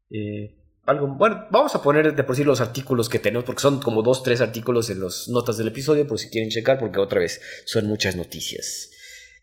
Eh, 0.09 0.57
algo, 0.85 1.07
bueno, 1.07 1.47
vamos 1.49 1.73
a 1.73 1.81
poner 1.81 2.13
de 2.13 2.23
por 2.25 2.35
sí 2.35 2.43
los 2.43 2.59
artículos 2.59 3.07
que 3.07 3.19
tenemos, 3.19 3.45
porque 3.45 3.61
son 3.61 3.79
como 3.79 4.03
dos, 4.03 4.23
tres 4.23 4.41
artículos 4.41 4.89
en 4.89 5.01
las 5.01 5.29
notas 5.29 5.55
del 5.57 5.69
episodio, 5.69 6.05
por 6.05 6.19
si 6.19 6.29
quieren 6.29 6.49
checar, 6.49 6.79
porque 6.79 6.99
otra 6.99 7.21
vez 7.21 7.39
son 7.63 7.87
muchas 7.87 8.17
noticias. 8.17 8.89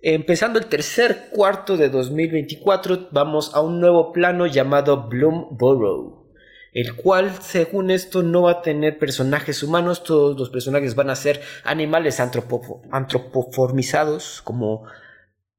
Empezando 0.02 0.58
el 0.58 0.64
tercer 0.66 1.28
cuarto 1.30 1.76
de 1.76 1.90
2024, 1.90 3.08
vamos 3.10 3.54
a 3.54 3.60
un 3.60 3.80
nuevo 3.80 4.12
plano 4.12 4.46
llamado 4.46 5.08
Bloomborough, 5.08 6.26
el 6.72 6.96
cual, 6.96 7.30
según 7.42 7.90
esto, 7.90 8.22
no 8.22 8.40
va 8.42 8.52
a 8.52 8.62
tener 8.62 8.98
personajes 8.98 9.62
humanos, 9.62 10.02
todos 10.02 10.38
los 10.38 10.48
personajes 10.48 10.94
van 10.94 11.10
a 11.10 11.16
ser 11.16 11.42
animales 11.64 12.18
antropoformizados, 12.18 14.40
como 14.42 14.86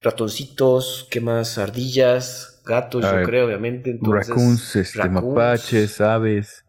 ratoncitos, 0.02 1.08
¿qué 1.12 1.22
más? 1.22 1.60
Ardillas, 1.60 2.64
gatos, 2.66 3.04
yo 3.04 3.22
creo, 3.24 3.46
obviamente. 3.46 4.00
raccoons, 4.02 4.76
este, 4.76 5.08
mapaches, 5.08 6.02
aves. 6.02 6.66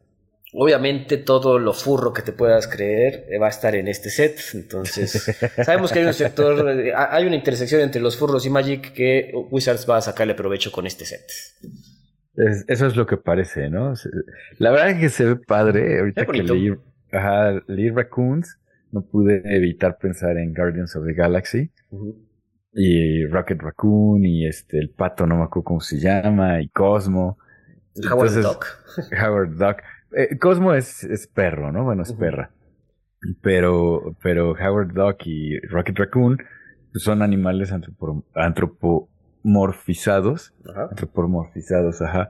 Obviamente 0.54 1.16
todo 1.16 1.58
lo 1.58 1.72
furro 1.72 2.12
que 2.12 2.20
te 2.20 2.32
puedas 2.32 2.68
creer 2.68 3.24
eh, 3.30 3.38
va 3.38 3.46
a 3.46 3.50
estar 3.50 3.74
en 3.74 3.88
este 3.88 4.10
set. 4.10 4.38
Entonces, 4.52 5.12
sabemos 5.64 5.90
que 5.90 6.00
hay 6.00 6.04
un 6.04 6.12
sector, 6.12 6.68
eh, 6.68 6.92
hay 6.94 7.24
una 7.24 7.36
intersección 7.36 7.80
entre 7.80 8.02
los 8.02 8.18
furros 8.18 8.44
y 8.44 8.50
Magic 8.50 8.92
que 8.92 9.32
Wizards 9.50 9.88
va 9.88 9.96
a 9.96 10.02
sacarle 10.02 10.34
provecho 10.34 10.70
con 10.70 10.86
este 10.86 11.06
set. 11.06 11.22
eso 12.68 12.86
es 12.86 12.96
lo 12.96 13.06
que 13.06 13.16
parece, 13.16 13.70
¿no? 13.70 13.94
La 14.58 14.70
verdad 14.72 14.90
es 14.90 14.98
que 14.98 15.08
se 15.08 15.24
ve 15.24 15.36
padre. 15.36 16.00
Ahorita 16.00 16.26
que 16.26 16.42
leí, 16.42 16.74
ajá, 17.10 17.62
leí 17.66 17.88
Raccoons, 17.88 18.58
no 18.90 19.00
pude 19.06 19.42
evitar 19.56 19.96
pensar 19.96 20.36
en 20.36 20.52
Guardians 20.52 20.94
of 20.96 21.06
the 21.06 21.14
Galaxy. 21.14 21.70
Y 22.74 23.24
Rocket 23.24 23.58
Raccoon 23.58 24.26
y 24.26 24.46
este 24.46 24.78
el 24.78 24.90
pato, 24.90 25.26
no 25.26 25.36
me 25.36 25.44
acuerdo 25.44 25.64
cómo 25.64 25.80
se 25.80 25.98
llama, 25.98 26.60
y 26.60 26.68
Cosmo. 26.68 27.38
Howard 28.10 28.42
Duck. 28.42 28.66
Howard 29.18 29.56
Duck. 29.56 29.78
Eh, 30.16 30.38
Cosmo 30.38 30.74
es, 30.74 31.04
es, 31.04 31.26
perro, 31.26 31.72
¿no? 31.72 31.84
Bueno, 31.84 32.02
es 32.02 32.12
perra. 32.12 32.50
Pero, 33.40 34.16
pero 34.22 34.52
Howard 34.52 34.92
Duck 34.92 35.26
y 35.26 35.58
Rocket 35.60 35.98
Raccoon 35.98 36.38
son 36.94 37.22
animales 37.22 37.72
antropomorfizados. 38.34 40.52
Ajá. 40.68 40.88
Antropomorfizados, 40.90 42.02
ajá. 42.02 42.28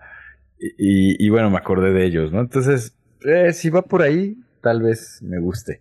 Y, 0.58 1.24
y, 1.24 1.30
bueno, 1.30 1.50
me 1.50 1.58
acordé 1.58 1.92
de 1.92 2.06
ellos, 2.06 2.30
¿no? 2.30 2.40
Entonces, 2.40 2.96
eh, 3.24 3.52
si 3.52 3.70
va 3.70 3.82
por 3.82 4.02
ahí, 4.02 4.36
tal 4.60 4.82
vez 4.82 5.20
me 5.22 5.40
guste. 5.40 5.80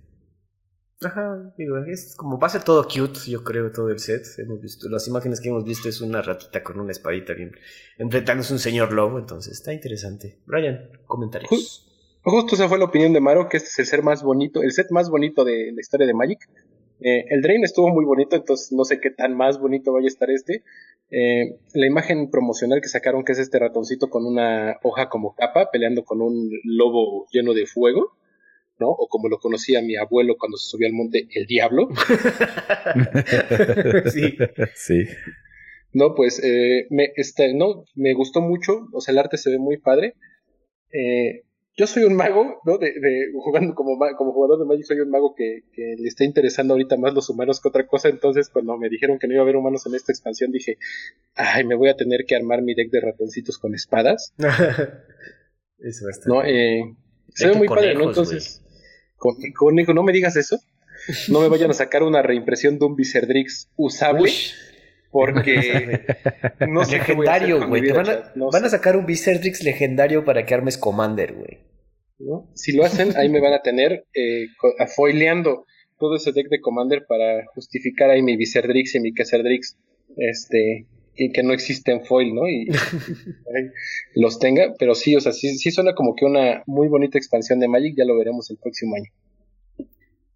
Ajá, 1.04 1.52
digo, 1.58 1.78
es 1.78 2.16
como 2.16 2.39
va 2.39 2.45
a 2.45 2.52
ser 2.52 2.64
todo 2.64 2.84
cute, 2.84 3.22
yo 3.28 3.43
creo, 3.43 3.72
todo 3.72 3.89
el 3.89 3.99
set. 3.99 4.24
Hemos 4.38 4.62
visto, 4.62 4.88
las 4.88 5.08
imágenes 5.08 5.41
que 5.41 5.49
hemos 5.49 5.66
visto 5.66 5.89
es 5.89 5.99
una 5.99 6.22
ratita 6.22 6.64
con 6.64 6.80
una 6.80 6.91
espadita 6.91 7.34
bien 7.34 7.54
enfrentándose 7.97 8.54
a 8.54 8.56
un 8.56 8.60
señor 8.60 8.93
lobo, 8.93 9.18
entonces 9.18 9.54
está 9.54 9.74
interesante. 9.74 10.39
Brian, 10.45 10.91
comentarios. 11.08 11.90
Justo 12.24 12.55
esa 12.55 12.69
fue 12.69 12.78
la 12.78 12.86
opinión 12.86 13.13
de 13.13 13.19
Maro, 13.19 13.49
que 13.49 13.57
este 13.57 13.69
es 13.69 13.80
el 13.80 13.86
ser 13.86 14.03
más 14.03 14.24
bonito, 14.24 14.61
el 14.61 14.72
set 14.72 14.91
más 14.91 15.09
bonito 15.09 15.43
de 15.43 15.72
la 15.74 15.82
historia 15.82 16.05
de 16.05 16.13
Magic. 16.13 16.39
Eh, 16.99 17.26
el 17.30 17.41
Drain 17.41 17.63
estuvo 17.63 17.89
muy 17.89 18.05
bonito, 18.05 18.36
entonces 18.36 18.72
no 18.72 18.86
sé 18.86 18.99
qué 18.99 19.09
tan 19.09 19.36
más 19.36 19.59
bonito 19.59 19.91
vaya 19.91 20.05
a 20.05 20.07
estar 20.07 20.30
este. 20.30 20.63
Eh, 21.09 21.57
la 21.74 21.88
imagen 21.88 22.30
promocional 22.30 22.80
que 22.80 22.89
sacaron, 22.89 23.26
que 23.26 23.32
es 23.32 23.39
este 23.39 23.57
ratoncito 23.57 24.09
con 24.09 24.26
una 24.26 24.78
hoja 24.84 25.09
como 25.09 25.36
capa, 25.36 25.72
peleando 25.72 26.05
con 26.05 26.22
un 26.22 26.51
lobo 26.63 27.26
lleno 27.32 27.53
de 27.53 27.65
fuego, 27.65 28.15
¿no? 28.80 28.89
O 28.89 29.07
como 29.07 29.28
lo 29.28 29.39
conocía 29.39 29.82
mi 29.82 29.95
abuelo 29.95 30.38
cuando 30.38 30.57
se 30.57 30.69
subió 30.69 30.88
al 30.88 30.93
monte, 30.93 31.28
el 31.34 31.47
diablo. 31.47 31.89
sí. 34.11 34.38
Sí. 34.76 35.05
No, 35.93 36.15
pues 36.15 36.41
eh, 36.43 36.88
me, 36.91 37.11
este, 37.15 37.53
no, 37.53 37.84
me 37.95 38.13
gustó 38.13 38.41
mucho, 38.41 38.88
o 38.93 39.01
sea, 39.01 39.11
el 39.11 39.19
arte 39.19 39.38
se 39.38 39.49
ve 39.49 39.57
muy 39.57 39.78
padre. 39.78 40.13
Eh, 40.93 41.43
yo 41.82 41.88
soy 41.88 42.03
un 42.03 42.15
mago, 42.15 42.61
¿no? 42.63 42.77
De, 42.77 42.93
jugando 43.34 43.73
como, 43.73 43.97
como 44.15 44.34
jugador 44.34 44.59
de 44.59 44.65
Magic, 44.65 44.86
soy 44.86 44.99
un 44.99 45.09
mago 45.09 45.34
que, 45.36 45.63
le 45.75 46.07
está 46.07 46.23
interesando 46.23 46.75
ahorita 46.75 46.95
más 46.95 47.15
los 47.15 47.27
humanos 47.32 47.59
que 47.59 47.69
otra 47.69 47.88
cosa. 47.88 48.07
Entonces, 48.07 48.49
cuando 48.49 48.77
me 48.77 48.88
dijeron 48.88 49.17
que 49.17 49.25
no 49.25 49.34
iba 49.34 49.41
a 49.41 49.45
haber 49.45 49.55
humanos 49.55 49.88
en 49.88 49.95
esta 49.95 50.11
expansión, 50.11 50.51
dije, 50.51 50.77
ay, 51.34 51.63
me 51.63 51.73
voy 51.73 51.89
a 51.89 51.95
tener 51.95 52.25
que 52.27 52.36
armar 52.36 52.61
mi 52.61 52.75
deck 52.75 52.91
de 52.91 53.01
ratoncitos 53.01 53.57
con 53.57 53.73
espadas. 53.73 54.32
eso 55.79 56.05
va 56.05 56.11
No, 56.27 56.43
eh, 56.43 56.84
se 57.34 57.47
ve 57.47 57.55
muy 57.55 57.67
padre, 57.67 57.95
¿no? 57.95 58.09
Entonces, 58.09 58.61
con, 59.17 59.38
conejo, 59.57 59.95
no 59.95 60.03
me 60.03 60.13
digas 60.13 60.36
eso. 60.36 60.59
No 61.29 61.41
me 61.41 61.47
vayan 61.47 61.71
a 61.71 61.73
sacar 61.73 62.03
una 62.03 62.21
reimpresión 62.21 62.77
de 62.77 62.86
un 62.86 62.95
Viserdrix 62.95 63.71
usable. 63.75 64.32
Porque 65.09 66.05
no 66.69 66.86
sé 66.86 66.99
legendario, 66.99 67.67
güey. 67.67 67.91
Van, 67.91 68.07
a, 68.07 68.32
van 68.36 68.65
a 68.65 68.69
sacar 68.69 68.95
un 68.95 69.07
Viserdrix 69.07 69.63
legendario 69.63 70.23
para 70.23 70.45
que 70.45 70.53
armes 70.53 70.77
Commander, 70.77 71.34
güey. 71.34 71.70
Si 72.53 72.74
lo 72.74 72.84
hacen, 72.84 73.15
ahí 73.17 73.30
me 73.30 73.39
van 73.39 73.53
a 73.53 73.61
tener 73.61 74.05
eh, 74.13 74.47
foileando 74.95 75.65
todo 75.97 76.15
ese 76.15 76.32
deck 76.32 76.49
de 76.49 76.61
Commander 76.61 77.05
para 77.07 77.45
justificar 77.53 78.09
ahí 78.09 78.22
mi 78.22 78.36
Viserdrix 78.36 78.95
y 78.95 78.99
mi 78.99 79.13
Keserdrix. 79.13 79.78
Este, 80.17 80.88
y 81.15 81.32
que 81.32 81.43
no 81.43 81.53
existen 81.53 82.05
foil, 82.05 82.34
¿no? 82.34 82.47
Y, 82.49 82.67
los 84.15 84.39
tenga, 84.39 84.74
pero 84.80 84.95
sí, 84.95 85.15
o 85.15 85.22
sea, 85.22 85.32
sí, 85.32 85.57
sí 85.57 85.72
suena 85.72 85.93
como 85.93 86.15
que 86.15 86.26
una 86.26 86.63
muy 86.65 86.88
bonita 86.88 87.17
expansión 87.17 87.59
de 87.59 87.67
Magic, 87.67 87.95
ya 87.97 88.05
lo 88.05 88.17
veremos 88.17 88.49
el 88.49 88.57
próximo 88.57 88.95
año. 88.95 89.11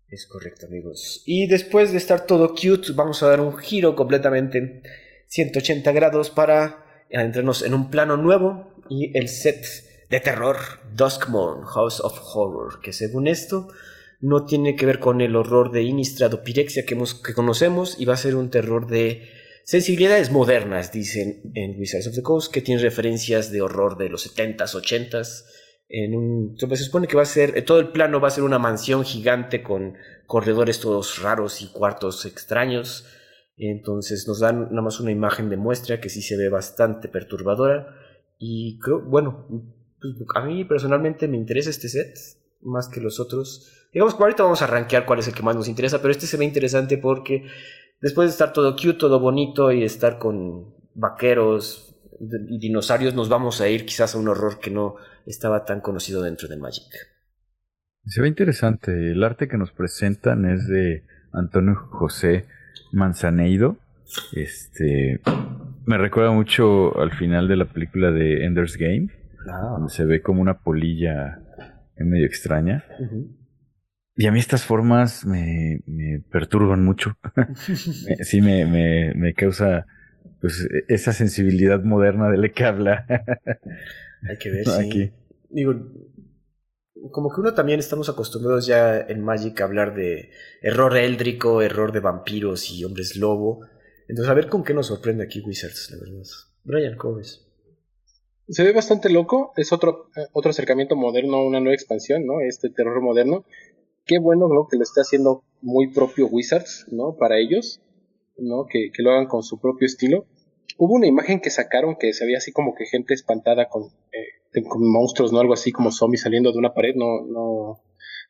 Es 0.09 0.27
correcto, 0.27 0.67
amigos. 0.67 1.23
Y 1.25 1.47
después 1.47 1.91
de 1.91 1.97
estar 1.97 2.25
todo 2.25 2.53
cute, 2.53 2.93
vamos 2.93 3.23
a 3.23 3.27
dar 3.27 3.41
un 3.41 3.57
giro 3.57 3.95
completamente 3.95 4.81
180 5.27 5.91
grados 5.91 6.29
para 6.29 7.05
entrarnos 7.09 7.63
en 7.63 7.73
un 7.73 7.89
plano 7.89 8.15
nuevo 8.17 8.71
y 8.89 9.17
el 9.17 9.27
set 9.27 9.65
de 10.09 10.19
terror 10.19 10.57
Duskmorn, 10.93 11.63
House 11.65 11.99
of 12.01 12.19
Horror, 12.33 12.79
que 12.81 12.93
según 12.93 13.27
esto 13.27 13.67
no 14.21 14.45
tiene 14.45 14.75
que 14.75 14.85
ver 14.85 14.99
con 14.99 15.21
el 15.21 15.35
horror 15.35 15.71
de 15.71 15.83
Innistrad 15.83 16.41
Pirexia 16.43 16.85
que, 16.85 16.97
que 17.23 17.33
conocemos 17.33 17.99
y 17.99 18.05
va 18.05 18.13
a 18.13 18.17
ser 18.17 18.35
un 18.35 18.49
terror 18.49 18.87
de 18.87 19.29
sensibilidades 19.63 20.31
modernas, 20.31 20.91
dicen 20.91 21.51
en 21.53 21.79
Wizards 21.79 22.07
of 22.07 22.15
the 22.15 22.21
Coast, 22.21 22.53
que 22.53 22.61
tiene 22.61 22.81
referencias 22.81 23.51
de 23.51 23.61
horror 23.61 23.97
de 23.97 24.09
los 24.09 24.35
70s, 24.35 24.73
80s 24.73 25.43
en 25.89 26.15
un... 26.15 26.57
Se 26.57 26.77
supone 26.77 27.07
que 27.07 27.15
va 27.15 27.23
a 27.23 27.25
ser, 27.25 27.63
todo 27.65 27.79
el 27.79 27.89
plano 27.89 28.19
va 28.19 28.27
a 28.29 28.31
ser 28.31 28.43
una 28.43 28.59
mansión 28.59 29.03
gigante 29.03 29.61
con 29.61 29.95
corredores 30.25 30.79
todos 30.79 31.21
raros 31.21 31.61
y 31.61 31.67
cuartos 31.67 32.25
extraños. 32.25 33.05
Entonces 33.57 34.27
nos 34.27 34.39
dan 34.39 34.69
nada 34.69 34.81
más 34.81 34.99
una 34.99 35.11
imagen 35.11 35.49
de 35.49 35.57
muestra 35.57 35.99
que 35.99 36.09
sí 36.09 36.21
se 36.21 36.37
ve 36.37 36.49
bastante 36.49 37.07
perturbadora. 37.07 37.87
Y 38.37 38.79
creo, 38.79 39.01
bueno, 39.01 39.47
a 40.35 40.45
mí 40.45 40.65
personalmente 40.65 41.27
me 41.27 41.37
interesa 41.37 41.69
este 41.69 41.89
set 41.89 42.15
más 42.61 42.89
que 42.89 43.01
los 43.01 43.19
otros. 43.19 43.87
Digamos 43.93 44.15
que 44.15 44.23
ahorita 44.23 44.43
vamos 44.43 44.61
a 44.61 44.67
rankear 44.67 45.05
cuál 45.05 45.19
es 45.19 45.27
el 45.27 45.33
que 45.33 45.43
más 45.43 45.55
nos 45.55 45.67
interesa, 45.67 46.01
pero 46.01 46.11
este 46.11 46.27
se 46.27 46.37
ve 46.37 46.45
interesante 46.45 46.97
porque 46.97 47.45
después 48.01 48.27
de 48.27 48.31
estar 48.31 48.53
todo 48.53 48.75
cute, 48.75 48.93
todo 48.93 49.19
bonito 49.19 49.71
y 49.71 49.83
estar 49.83 50.17
con 50.17 50.73
vaqueros 50.93 51.95
y 52.19 52.59
dinosaurios, 52.59 53.13
nos 53.13 53.29
vamos 53.29 53.61
a 53.61 53.67
ir 53.67 53.85
quizás 53.85 54.15
a 54.15 54.17
un 54.17 54.27
horror 54.27 54.59
que 54.59 54.71
no 54.71 54.95
estaba 55.25 55.65
tan 55.65 55.81
conocido 55.81 56.21
dentro 56.21 56.47
de 56.47 56.57
Magic. 56.57 56.85
Se 58.05 58.21
ve 58.21 58.27
interesante. 58.27 59.11
El 59.11 59.23
arte 59.23 59.47
que 59.47 59.57
nos 59.57 59.71
presentan 59.71 60.45
es 60.45 60.67
de 60.67 61.03
Antonio 61.33 61.75
José 61.91 62.45
Manzaneido. 62.91 63.77
Este 64.33 65.21
me 65.85 65.97
recuerda 65.97 66.31
mucho 66.31 66.97
al 66.99 67.11
final 67.11 67.47
de 67.47 67.55
la 67.57 67.65
película 67.65 68.11
de 68.11 68.45
Ender's 68.45 68.77
Game, 68.77 69.09
ah. 69.49 69.75
donde 69.77 69.93
se 69.93 70.05
ve 70.05 70.21
como 70.21 70.41
una 70.41 70.59
polilla 70.59 71.41
medio 71.97 72.25
extraña. 72.25 72.83
Y 74.15 74.27
a 74.27 74.31
mí 74.31 74.39
estas 74.39 74.63
formas 74.63 75.25
me, 75.25 75.81
perturban 76.31 76.83
mucho. 76.83 77.17
sí, 78.21 78.41
me, 78.41 78.65
me, 79.13 79.33
causa 79.33 79.85
pues 80.41 80.67
esa 80.87 81.11
sensibilidad 81.11 81.83
moderna 81.83 82.29
de 82.29 82.37
la 82.37 82.49
que 82.49 82.63
habla. 82.63 83.05
Hay 84.29 84.37
que 84.37 84.49
ver, 84.51 84.65
sí. 84.65 85.11
Digo, 85.49 85.73
como 87.11 87.33
que 87.33 87.41
uno 87.41 87.53
también 87.53 87.79
estamos 87.79 88.09
acostumbrados 88.09 88.65
ya 88.65 88.99
en 88.99 89.21
Magic 89.21 89.59
a 89.61 89.65
hablar 89.65 89.95
de 89.95 90.31
error 90.61 90.95
éldrico, 90.97 91.61
error 91.61 91.91
de 91.91 91.99
vampiros 91.99 92.71
y 92.71 92.83
hombres 92.83 93.15
lobo. 93.15 93.65
Entonces, 94.07 94.29
a 94.29 94.33
ver 94.33 94.47
con 94.47 94.63
qué 94.63 94.73
nos 94.73 94.87
sorprende 94.87 95.23
aquí 95.23 95.41
Wizards, 95.41 95.91
la 95.91 95.99
verdad. 95.99 96.23
Brian, 96.63 96.97
¿cómo 96.97 97.17
ves? 97.17 97.44
Se 98.47 98.63
ve 98.63 98.73
bastante 98.73 99.09
loco, 99.09 99.53
es 99.57 99.73
otro, 99.73 100.09
eh, 100.15 100.27
otro 100.33 100.51
acercamiento 100.51 100.95
moderno, 100.95 101.43
una 101.43 101.59
nueva 101.59 101.75
expansión, 101.75 102.25
¿no? 102.25 102.41
Este 102.41 102.69
terror 102.69 103.01
moderno. 103.01 103.45
Qué 104.05 104.19
bueno, 104.19 104.47
¿no? 104.47 104.67
Que 104.67 104.77
lo 104.77 104.83
está 104.83 105.01
haciendo 105.01 105.43
muy 105.61 105.91
propio 105.91 106.27
Wizards, 106.27 106.85
¿no? 106.91 107.15
Para 107.15 107.39
ellos, 107.39 107.81
¿no? 108.37 108.65
Que, 108.69 108.91
que 108.93 109.01
lo 109.01 109.11
hagan 109.11 109.27
con 109.27 109.41
su 109.41 109.59
propio 109.59 109.87
estilo. 109.87 110.25
Hubo 110.77 110.93
una 110.93 111.07
imagen 111.07 111.39
que 111.39 111.49
sacaron 111.49 111.95
que 111.95 112.13
se 112.13 112.25
veía 112.25 112.37
así 112.37 112.51
como 112.51 112.75
que 112.75 112.85
gente 112.85 113.13
espantada 113.13 113.67
con, 113.67 113.83
eh, 113.83 114.63
con 114.67 114.87
monstruos, 114.91 115.33
¿no? 115.33 115.39
Algo 115.39 115.53
así 115.53 115.71
como 115.71 115.91
zombies 115.91 116.21
saliendo 116.21 116.51
de 116.51 116.59
una 116.59 116.73
pared, 116.73 116.93
no, 116.95 117.25
no, 117.25 117.81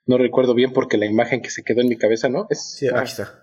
no 0.05 0.17
recuerdo 0.17 0.53
bien 0.53 0.71
porque 0.71 0.97
la 0.97 1.07
imagen 1.07 1.41
que 1.41 1.49
se 1.49 1.63
quedó 1.63 1.81
en 1.81 1.89
mi 1.89 1.97
cabeza, 1.97 2.29
¿no? 2.29 2.47
Es, 2.49 2.75
sí, 2.77 2.87
ahí 2.87 3.03
está. 3.03 3.41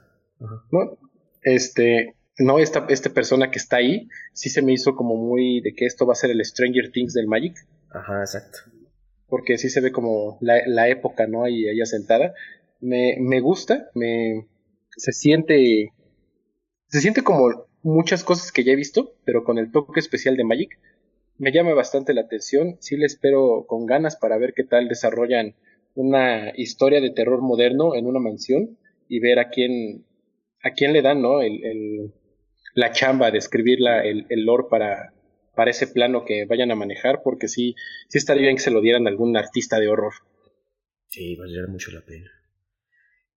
¿no? 0.70 0.98
Este, 1.42 2.14
no, 2.42 2.58
esta, 2.58 2.86
esta 2.88 3.10
persona 3.10 3.50
que 3.50 3.58
está 3.58 3.76
ahí, 3.76 4.08
sí 4.32 4.50
se 4.50 4.62
me 4.62 4.72
hizo 4.72 4.94
como 4.94 5.16
muy 5.16 5.60
de 5.60 5.74
que 5.74 5.86
esto 5.86 6.06
va 6.06 6.12
a 6.12 6.16
ser 6.16 6.30
el 6.30 6.44
Stranger 6.44 6.90
Things 6.90 7.14
del 7.14 7.26
Magic. 7.26 7.56
Ajá, 7.90 8.20
exacto. 8.20 8.58
Porque 9.28 9.58
sí 9.58 9.70
se 9.70 9.80
ve 9.80 9.92
como 9.92 10.38
la, 10.40 10.88
época, 10.88 11.26
¿no? 11.26 11.44
Ahí 11.44 11.68
ella 11.68 11.86
sentada. 11.86 12.34
Me, 12.80 13.16
me 13.18 13.40
gusta, 13.40 13.90
me 13.94 14.46
se 14.96 15.12
siente 15.12 15.92
se 16.88 17.00
siente 17.00 17.22
como 17.22 17.66
muchas 17.82 18.22
cosas 18.24 18.52
que 18.52 18.64
ya 18.64 18.72
he 18.72 18.76
visto, 18.76 19.14
pero 19.24 19.44
con 19.44 19.58
el 19.58 19.70
toque 19.70 20.00
especial 20.00 20.36
de 20.36 20.44
Magic. 20.44 20.78
Me 21.38 21.52
llama 21.52 21.72
bastante 21.72 22.12
la 22.12 22.22
atención, 22.22 22.76
sí 22.80 22.96
le 22.96 23.06
espero 23.06 23.64
con 23.66 23.86
ganas 23.86 24.16
para 24.16 24.36
ver 24.36 24.52
qué 24.54 24.64
tal 24.64 24.88
desarrollan 24.88 25.54
una 25.94 26.52
historia 26.56 27.00
de 27.00 27.10
terror 27.10 27.40
moderno 27.40 27.94
en 27.94 28.06
una 28.06 28.20
mansión 28.20 28.78
y 29.08 29.20
ver 29.20 29.38
a 29.38 29.48
quién 29.48 30.04
a 30.62 30.70
quién 30.70 30.92
le 30.92 31.02
dan, 31.02 31.22
¿no? 31.22 31.40
el, 31.40 32.12
la 32.74 32.92
chamba 32.92 33.30
de 33.30 33.38
escribir 33.38 33.78
el, 34.04 34.26
el 34.28 34.44
lore 34.44 34.64
para, 34.70 35.12
para 35.54 35.70
ese 35.70 35.86
plano 35.86 36.24
que 36.24 36.46
vayan 36.46 36.70
a 36.70 36.76
manejar, 36.76 37.20
porque 37.22 37.48
sí, 37.48 37.74
sí 38.08 38.18
estaría 38.18 38.42
bien 38.42 38.56
que 38.56 38.62
se 38.62 38.70
lo 38.70 38.80
dieran 38.80 39.06
a 39.06 39.10
algún 39.10 39.36
artista 39.36 39.78
de 39.78 39.88
horror. 39.88 40.14
Sí, 41.08 41.36
valdría 41.36 41.66
mucho 41.68 41.90
la 41.90 42.00
pena. 42.00 42.30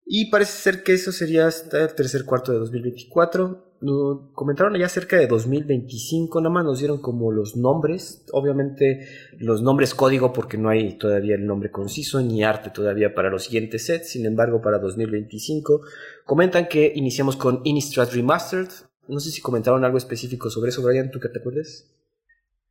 Y 0.05 0.29
parece 0.29 0.51
ser 0.51 0.83
que 0.83 0.93
eso 0.93 1.11
sería 1.11 1.47
hasta 1.47 1.83
el 1.83 1.95
tercer 1.95 2.25
cuarto 2.25 2.51
de 2.51 2.59
2024. 2.59 3.79
comentaron 4.33 4.77
ya 4.77 4.87
cerca 4.87 5.17
de 5.17 5.25
2025, 5.25 6.41
nada 6.41 6.53
más 6.53 6.63
nos 6.63 6.79
dieron 6.79 7.01
como 7.01 7.31
los 7.31 7.57
nombres. 7.57 8.23
Obviamente 8.31 9.07
los 9.39 9.63
nombres 9.63 9.95
código 9.95 10.31
porque 10.31 10.59
no 10.59 10.69
hay 10.69 10.97
todavía 10.99 11.33
el 11.33 11.47
nombre 11.47 11.71
conciso 11.71 12.21
ni 12.21 12.43
arte 12.43 12.69
todavía 12.69 13.15
para 13.15 13.31
los 13.31 13.45
siguientes 13.45 13.87
sets. 13.87 14.11
Sin 14.11 14.27
embargo, 14.27 14.61
para 14.61 14.77
2025 14.77 15.81
comentan 16.23 16.67
que 16.67 16.93
iniciamos 16.95 17.35
con 17.35 17.61
Innistrad 17.63 18.11
Remastered, 18.11 18.69
no 19.07 19.19
sé 19.19 19.31
si 19.31 19.41
comentaron 19.41 19.83
algo 19.85 19.97
específico 19.97 20.49
sobre 20.49 20.69
eso, 20.69 20.81
Brian, 20.81 21.11
¿tú 21.11 21.19
qué 21.19 21.29
te 21.29 21.39
acuerdas? 21.39 21.85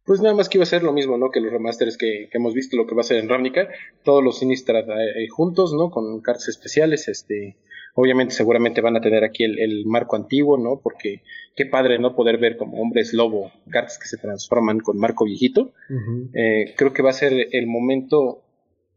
Pues 0.05 0.20
nada 0.20 0.35
más 0.35 0.49
que 0.49 0.59
iba 0.59 0.64
a 0.64 0.66
ser 0.66 0.82
lo 0.82 0.93
mismo, 0.93 1.16
¿no? 1.16 1.30
Que 1.30 1.41
los 1.41 1.51
remasters 1.51 1.97
que, 1.97 2.28
hemos 2.32 2.53
visto, 2.53 2.76
lo 2.76 2.87
que 2.87 2.95
va 2.95 3.01
a 3.01 3.05
ser 3.05 3.18
en 3.18 3.28
Ravnica, 3.28 3.68
todos 4.03 4.22
los 4.22 4.39
Sinistrad 4.39 4.85
eh, 4.91 5.28
juntos, 5.28 5.72
¿no? 5.72 5.91
Con 5.91 6.20
cartas 6.20 6.49
especiales, 6.49 7.09
este, 7.09 7.57
obviamente 7.95 8.35
seguramente 8.35 8.82
van 8.82 8.97
a 8.97 9.01
tener 9.01 9.24
aquí 9.24 9.45
el, 9.45 9.87
marco 9.87 10.16
antiguo, 10.16 10.59
¿no? 10.59 10.80
Porque 10.82 11.22
qué 11.57 11.64
padre, 11.64 11.99
¿no? 11.99 12.14
Poder 12.14 12.37
ver 12.37 12.59
como 12.59 12.82
hombres 12.82 13.14
lobo, 13.14 13.51
cartas 13.70 13.99
que 13.99 14.09
se 14.09 14.18
transforman 14.18 14.80
con 14.80 14.99
marco 14.99 15.24
viejito. 15.24 15.72
Eh, 16.35 16.74
creo 16.76 16.93
que 16.93 17.03
va 17.03 17.11
a 17.11 17.14
ser 17.14 17.32
el 17.53 17.66
momento 17.66 18.43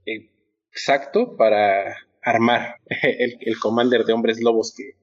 eh, 0.06 0.30
exacto 0.72 1.38
para 1.38 1.96
armar 2.22 2.76
el, 3.02 3.38
el 3.40 3.60
commander 3.60 4.04
de 4.04 4.12
hombres 4.12 4.42
lobos 4.42 4.74
que, 4.76 4.98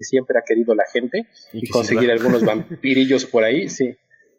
que 0.00 0.04
siempre 0.04 0.38
ha 0.38 0.42
querido 0.42 0.74
la 0.74 0.84
gente 0.90 1.26
y, 1.52 1.68
conseguir 1.68 2.10
algunos 2.10 2.42
vampirillos 2.44 3.26
por 3.26 3.44
ahí, 3.44 3.68
sí. 3.68 3.94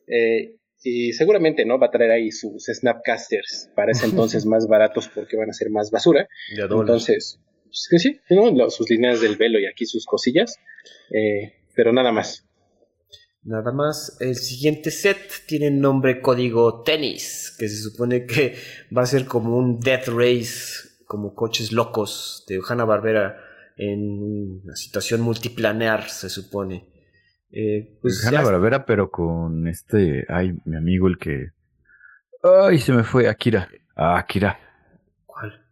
Eh, 0.07 0.55
y 0.83 1.13
seguramente 1.13 1.63
no 1.65 1.77
va 1.77 1.87
a 1.87 1.91
traer 1.91 2.09
ahí 2.09 2.31
sus 2.31 2.65
Snapcasters 2.65 3.69
para 3.75 3.91
ese 3.91 4.07
entonces 4.07 4.45
más 4.47 4.67
baratos 4.67 5.07
porque 5.13 5.37
van 5.37 5.51
a 5.51 5.53
ser 5.53 5.69
más 5.69 5.91
basura. 5.91 6.27
Entonces, 6.57 7.39
sí, 7.69 7.99
sí 7.99 8.19
sus 8.69 8.89
líneas 8.89 9.21
del 9.21 9.35
velo 9.37 9.59
y 9.59 9.67
aquí 9.67 9.85
sus 9.85 10.07
cosillas, 10.07 10.57
eh, 11.11 11.53
pero 11.75 11.93
nada 11.93 12.11
más. 12.11 12.47
Nada 13.43 13.71
más, 13.71 14.17
el 14.19 14.35
siguiente 14.35 14.89
set 14.89 15.45
tiene 15.47 15.69
nombre 15.69 16.21
código 16.21 16.81
tenis, 16.81 17.55
que 17.57 17.69
se 17.69 17.77
supone 17.77 18.25
que 18.25 18.55
va 18.95 19.03
a 19.03 19.07
ser 19.07 19.25
como 19.25 19.57
un 19.57 19.79
Death 19.79 20.07
Race, 20.07 20.89
como 21.05 21.35
coches 21.35 21.71
locos 21.71 22.45
de 22.47 22.59
Hanna 22.67 22.85
Barbera 22.85 23.50
en 23.77 24.61
una 24.63 24.75
situación 24.75 25.21
multiplanear, 25.21 26.09
se 26.09 26.29
supone. 26.29 26.87
Eh, 27.51 27.97
pues 28.01 28.25
Hanna 28.25 28.41
Barbera, 28.41 28.85
pero 28.85 29.11
con 29.11 29.67
este, 29.67 30.25
ay, 30.29 30.57
mi 30.65 30.77
amigo 30.77 31.07
el 31.07 31.17
que, 31.17 31.49
ay, 32.43 32.79
se 32.79 32.93
me 32.93 33.03
fue, 33.03 33.27
Akira, 33.27 33.69
ah, 33.95 34.17
Akira. 34.17 34.57
¿Cuál? 35.25 35.65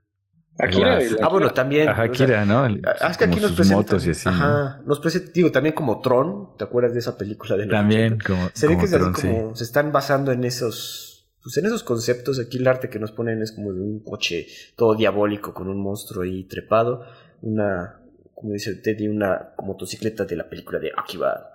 Akira. 0.58 1.00
Ah, 1.22 1.30
bueno, 1.30 1.52
también. 1.52 1.88
Akira, 1.88 2.46
¿no? 2.46 2.64
Ah, 2.84 3.10
es 3.10 3.18
que 3.18 3.26
aquí 3.26 3.40
nos 3.40 3.54
presentan. 3.54 4.00
Y 4.06 4.10
así, 4.10 4.28
ajá, 4.28 4.82
nos 4.86 5.00
presenta, 5.00 5.32
digo, 5.34 5.52
también 5.52 5.74
como 5.74 6.02
Tron, 6.02 6.58
¿te 6.58 6.66
acuerdas 6.66 6.94
de 6.94 7.00
esa 7.00 7.18
película 7.18 7.56
de 7.56 7.68
También, 7.68 8.20
como. 8.20 8.50
Se 8.54 8.68
ve 8.68 8.78
que 8.78 8.90
como, 8.90 9.56
se 9.56 9.64
están 9.64 9.92
basando 9.92 10.32
en 10.34 10.44
esos 10.44 11.10
pues 11.42 11.58
en 11.58 11.66
esos 11.66 11.84
conceptos, 11.84 12.40
aquí 12.40 12.58
el 12.58 12.68
arte 12.68 12.90
que 12.90 13.00
nos 13.00 13.12
ponen 13.12 13.42
es 13.42 13.52
como 13.52 13.72
de 13.72 13.82
un 13.82 14.04
coche 14.04 14.48
todo 14.76 14.96
diabólico 14.96 15.54
con 15.54 15.70
un 15.70 15.82
monstruo 15.82 16.24
ahí 16.24 16.44
trepado, 16.44 17.06
una, 17.42 18.02
como 18.36 18.54
dice 18.54 18.76
Teddy, 18.76 19.08
una 19.08 19.54
motocicleta 19.64 20.26
de 20.26 20.36
la 20.36 20.50
película 20.50 20.80
de 20.80 20.92
Akiba 20.96 21.52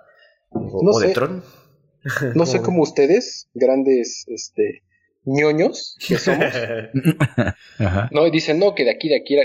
o, 0.49 0.99
de 0.99 1.09
Tron. 1.09 1.43
No 2.35 2.45
sé 2.45 2.61
cómo 2.63 2.83
ustedes, 2.83 3.49
grandes 3.53 4.25
este, 4.27 4.83
ñoños 5.25 5.97
que 6.07 6.17
somos, 6.17 6.53
no, 8.11 8.29
dicen, 8.29 8.59
no, 8.59 8.75
que 8.75 8.85
de 8.85 8.91
aquí, 8.91 9.09
de 9.09 9.17
aquí, 9.17 9.37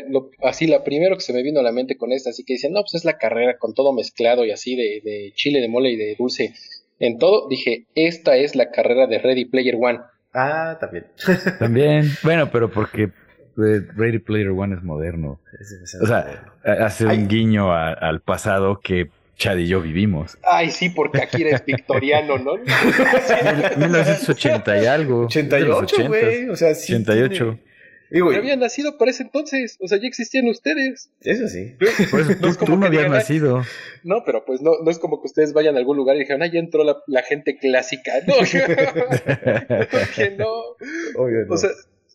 así 0.43 0.66
la 0.66 0.84
primero 0.84 1.16
que 1.16 1.22
se 1.22 1.32
me 1.32 1.43
vino 1.43 1.61
a 1.61 1.62
la 1.62 1.72
mente 1.72 1.97
con 1.97 2.12
esta, 2.12 2.30
así 2.30 2.45
que 2.45 2.55
dicen, 2.55 2.72
no, 2.72 2.82
pues 2.82 2.95
es 2.95 3.05
la 3.05 3.18
carrera 3.18 3.59
con 3.59 3.74
todo 3.74 3.93
mezclado 3.93 4.45
y 4.45 4.51
así 4.51 4.76
de, 4.76 5.01
de 5.03 5.32
chile, 5.34 5.61
de 5.61 5.68
mole 5.68 5.91
y 5.91 5.97
de 5.97 6.16
dulce 6.16 6.55
en 7.01 7.18
todo, 7.18 7.49
dije, 7.49 7.86
esta 7.95 8.36
es 8.36 8.55
la 8.55 8.70
carrera 8.70 9.07
de 9.07 9.18
Ready 9.18 9.47
Player 9.47 9.76
One. 9.80 10.01
Ah, 10.34 10.76
también. 10.78 11.07
también, 11.59 12.11
bueno, 12.22 12.51
pero 12.53 12.70
porque 12.70 13.11
Ready 13.61 14.18
Player 14.18 14.50
One 14.50 14.74
es 14.74 14.82
moderno. 14.82 15.40
o 16.02 16.06
sea, 16.06 16.44
hace 16.64 17.06
un 17.06 17.28
guiño 17.28 17.72
al 17.72 18.20
pasado 18.20 18.80
que 18.80 19.08
Chad 19.36 19.56
y 19.56 19.68
yo 19.68 19.80
vivimos. 19.80 20.36
Ay, 20.42 20.70
sí, 20.70 20.90
porque 20.90 21.22
aquí 21.22 21.40
eres 21.42 21.64
victoriano, 21.66 22.36
¿no? 22.38 22.58
1980 22.58 24.82
y 24.82 24.86
algo. 24.86 25.24
88, 25.24 26.08
güey. 26.08 26.50
O 26.50 26.56
sea, 26.56 26.74
sí. 26.74 26.92
88. 26.92 27.58
Digo, 28.11 28.32
habían 28.32 28.58
nacido 28.58 28.98
para 28.98 29.12
ese 29.12 29.22
entonces, 29.22 29.76
o 29.80 29.86
sea, 29.86 29.98
ya 29.98 30.08
existían 30.08 30.48
ustedes. 30.48 31.12
Eso 31.20 31.46
sí. 31.48 31.76
Por 32.11 32.20
eso 32.20 32.34
tú, 32.66 32.76
no, 32.76 32.86
habías 32.86 33.08
nacido. 33.08 33.62
No, 34.02 34.24
pero 34.26 34.44
pues 34.44 34.61
no, 34.61 34.72
no 34.84 34.90
es 34.90 34.98
como 34.98 35.22
que 35.22 35.28
ustedes 35.28 35.52
vayan 35.52 35.76
a 35.76 35.78
algún 35.78 35.96
lugar 35.96 36.16
y 36.16 36.20
dijeron, 36.20 36.42
ah, 36.42 36.50
ya 36.52 36.58
entró 36.58 36.82
la, 36.84 37.22
gente 37.22 37.56
clásica. 37.56 38.14
No, 38.26 38.34
que 40.16 40.30
no. 40.32 40.48
Obvio, 41.16 41.46
no. 41.46 41.54
O 41.54 41.56
sea, 41.56 41.70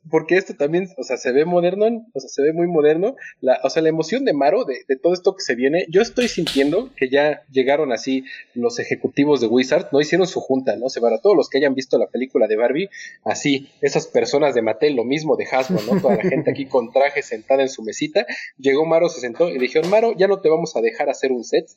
porque 0.10 0.38
esto 0.38 0.54
también, 0.56 0.88
o 0.98 1.04
sea, 1.04 1.18
se 1.18 1.32
ve 1.32 1.46
moderno, 1.46 1.86
o 2.14 2.20
sea, 2.20 2.30
se 2.30 2.42
ve 2.42 2.54
muy 2.54 2.68
moderno. 2.68 3.16
La, 3.42 3.60
o 3.64 3.70
sea, 3.70 3.82
la 3.82 3.90
emoción 3.90 4.26
de 4.26 4.34
Maro, 4.34 4.66
de, 4.66 4.80
de, 4.88 4.96
todo 4.98 5.14
esto 5.14 5.36
que 5.36 5.42
se 5.42 5.56
viene, 5.56 5.86
yo 5.90 6.02
estoy 6.02 6.28
sintiendo 6.28 6.92
que 6.96 7.10
ya 7.10 7.44
llegaron 7.52 7.92
así 7.92 8.24
los 8.54 8.80
ejecutivos 8.80 9.42
de 9.42 9.48
Wizard, 9.48 9.90
no 9.92 10.02
hicieron 10.02 10.28
su 10.28 10.40
junta, 10.40 10.76
¿no? 10.76 10.90
Se 10.90 11.00
van 11.00 11.14
a 11.14 11.22
todos 11.22 11.36
los 11.36 11.50
que 11.50 11.58
hayan 11.58 11.76
visto 11.76 11.98
la 11.98 12.08
película 12.08 12.48
de 12.48 12.56
Barbie, 12.56 12.90
así, 13.24 13.70
esas 13.82 14.08
personas 14.08 14.56
de 14.56 14.62
Mattel, 14.62 14.96
lo 14.96 15.04
mismo 15.04 15.36
de 15.36 15.46
Hasbro, 15.46 15.80
¿no? 15.82 16.02
Toda 16.02 16.16
la 16.16 16.24
gente 16.24 16.52
aquí 16.52 16.66
con 16.66 16.92
traje 16.92 17.22
sentada 17.22 17.62
en 17.62 17.70
su 17.70 17.84
mesita. 17.84 18.26
Llegó 18.58 18.86
Maro, 18.86 19.10
se 19.10 19.22
sentó 19.22 19.50
y 19.50 19.58
dijeron, 19.58 19.90
Maro, 19.90 20.14
ya 20.16 20.28
no 20.28 20.40
te 20.40 20.50
vamos 20.50 20.76
a 20.76 20.82
dejar 20.82 21.10
hacer 21.10 21.32
un 21.32 21.44
set, 21.44 21.68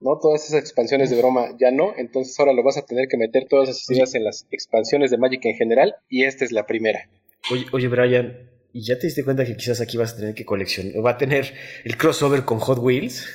¿no? 0.00 0.18
Todas 0.18 0.44
esas 0.44 0.60
expansiones 0.60 1.10
de 1.10 1.16
broma 1.16 1.56
ya 1.58 1.70
no, 1.70 1.94
entonces 1.96 2.38
ahora 2.38 2.52
lo 2.52 2.62
vas 2.62 2.76
a 2.76 2.86
tener 2.86 3.08
que 3.08 3.16
meter 3.16 3.46
todas 3.48 3.68
esas 3.68 3.90
ideas 3.90 4.14
en 4.14 4.24
las 4.24 4.46
expansiones 4.50 5.10
de 5.10 5.18
Magic 5.18 5.44
en 5.44 5.56
general 5.56 5.96
y 6.08 6.24
esta 6.24 6.44
es 6.44 6.52
la 6.52 6.66
primera. 6.66 7.08
Oye, 7.50 7.66
oye 7.72 7.88
Brian, 7.88 8.50
¿y 8.72 8.82
ya 8.82 8.98
te 8.98 9.06
diste 9.06 9.24
cuenta 9.24 9.44
que 9.44 9.56
quizás 9.56 9.80
aquí 9.80 9.96
vas 9.96 10.14
a 10.14 10.16
tener 10.16 10.34
que 10.34 10.44
coleccionar, 10.44 11.04
va 11.04 11.12
a 11.12 11.18
tener 11.18 11.54
el 11.84 11.96
crossover 11.96 12.44
con 12.44 12.58
Hot 12.58 12.78
Wheels? 12.78 13.28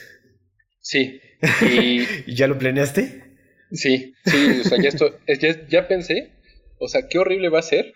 Sí. 0.80 1.20
¿Y, 1.62 2.02
¿Y 2.28 2.36
ya 2.36 2.48
lo 2.48 2.58
planeaste? 2.58 3.24
Sí, 3.72 4.14
sí, 4.24 4.60
o 4.62 4.64
sea, 4.64 4.80
ya, 4.80 4.90
esto, 4.90 5.18
ya, 5.28 5.68
ya 5.68 5.88
pensé, 5.88 6.30
o 6.78 6.88
sea, 6.88 7.08
qué 7.10 7.18
horrible 7.18 7.50
va 7.50 7.58
a 7.58 7.64
ser 7.64 7.94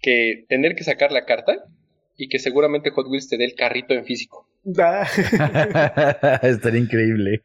que 0.00 0.44
tener 0.48 0.76
que 0.76 0.84
sacar 0.84 1.10
la 1.10 1.24
carta 1.24 1.64
y 2.16 2.28
que 2.28 2.38
seguramente 2.38 2.90
Hot 2.90 3.08
Wheels 3.08 3.28
te 3.28 3.36
dé 3.36 3.44
el 3.44 3.54
carrito 3.54 3.94
en 3.94 4.04
físico. 4.04 4.48
Estaría 6.42 6.80
increíble. 6.80 7.42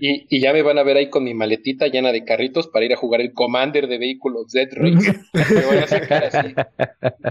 Y, 0.00 0.26
y, 0.28 0.40
ya 0.40 0.52
me 0.52 0.62
van 0.62 0.78
a 0.78 0.84
ver 0.84 0.96
ahí 0.96 1.10
con 1.10 1.24
mi 1.24 1.34
maletita 1.34 1.88
llena 1.88 2.12
de 2.12 2.24
carritos 2.24 2.68
para 2.68 2.84
ir 2.84 2.92
a 2.92 2.96
jugar 2.96 3.20
el 3.20 3.32
Commander 3.32 3.88
de 3.88 3.98
vehículos 3.98 4.46
Z-Race. 4.52 5.18
me 5.32 5.66
voy 5.66 5.78
a 5.78 5.88
sacar 5.88 6.24
así. 6.24 6.54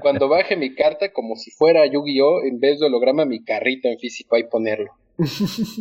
Cuando 0.01 0.27
baje 0.27 0.57
mi 0.57 0.75
carta, 0.75 1.13
como 1.13 1.35
si 1.37 1.51
fuera 1.51 1.85
Yu-Gi-Oh!, 1.85 2.43
en 2.43 2.59
vez 2.59 2.79
de 2.79 2.87
holograma, 2.87 3.25
mi 3.25 3.43
carrito 3.43 3.87
en 3.87 3.97
físico, 3.97 4.35
ahí 4.35 4.43
ponerlo. 4.43 4.91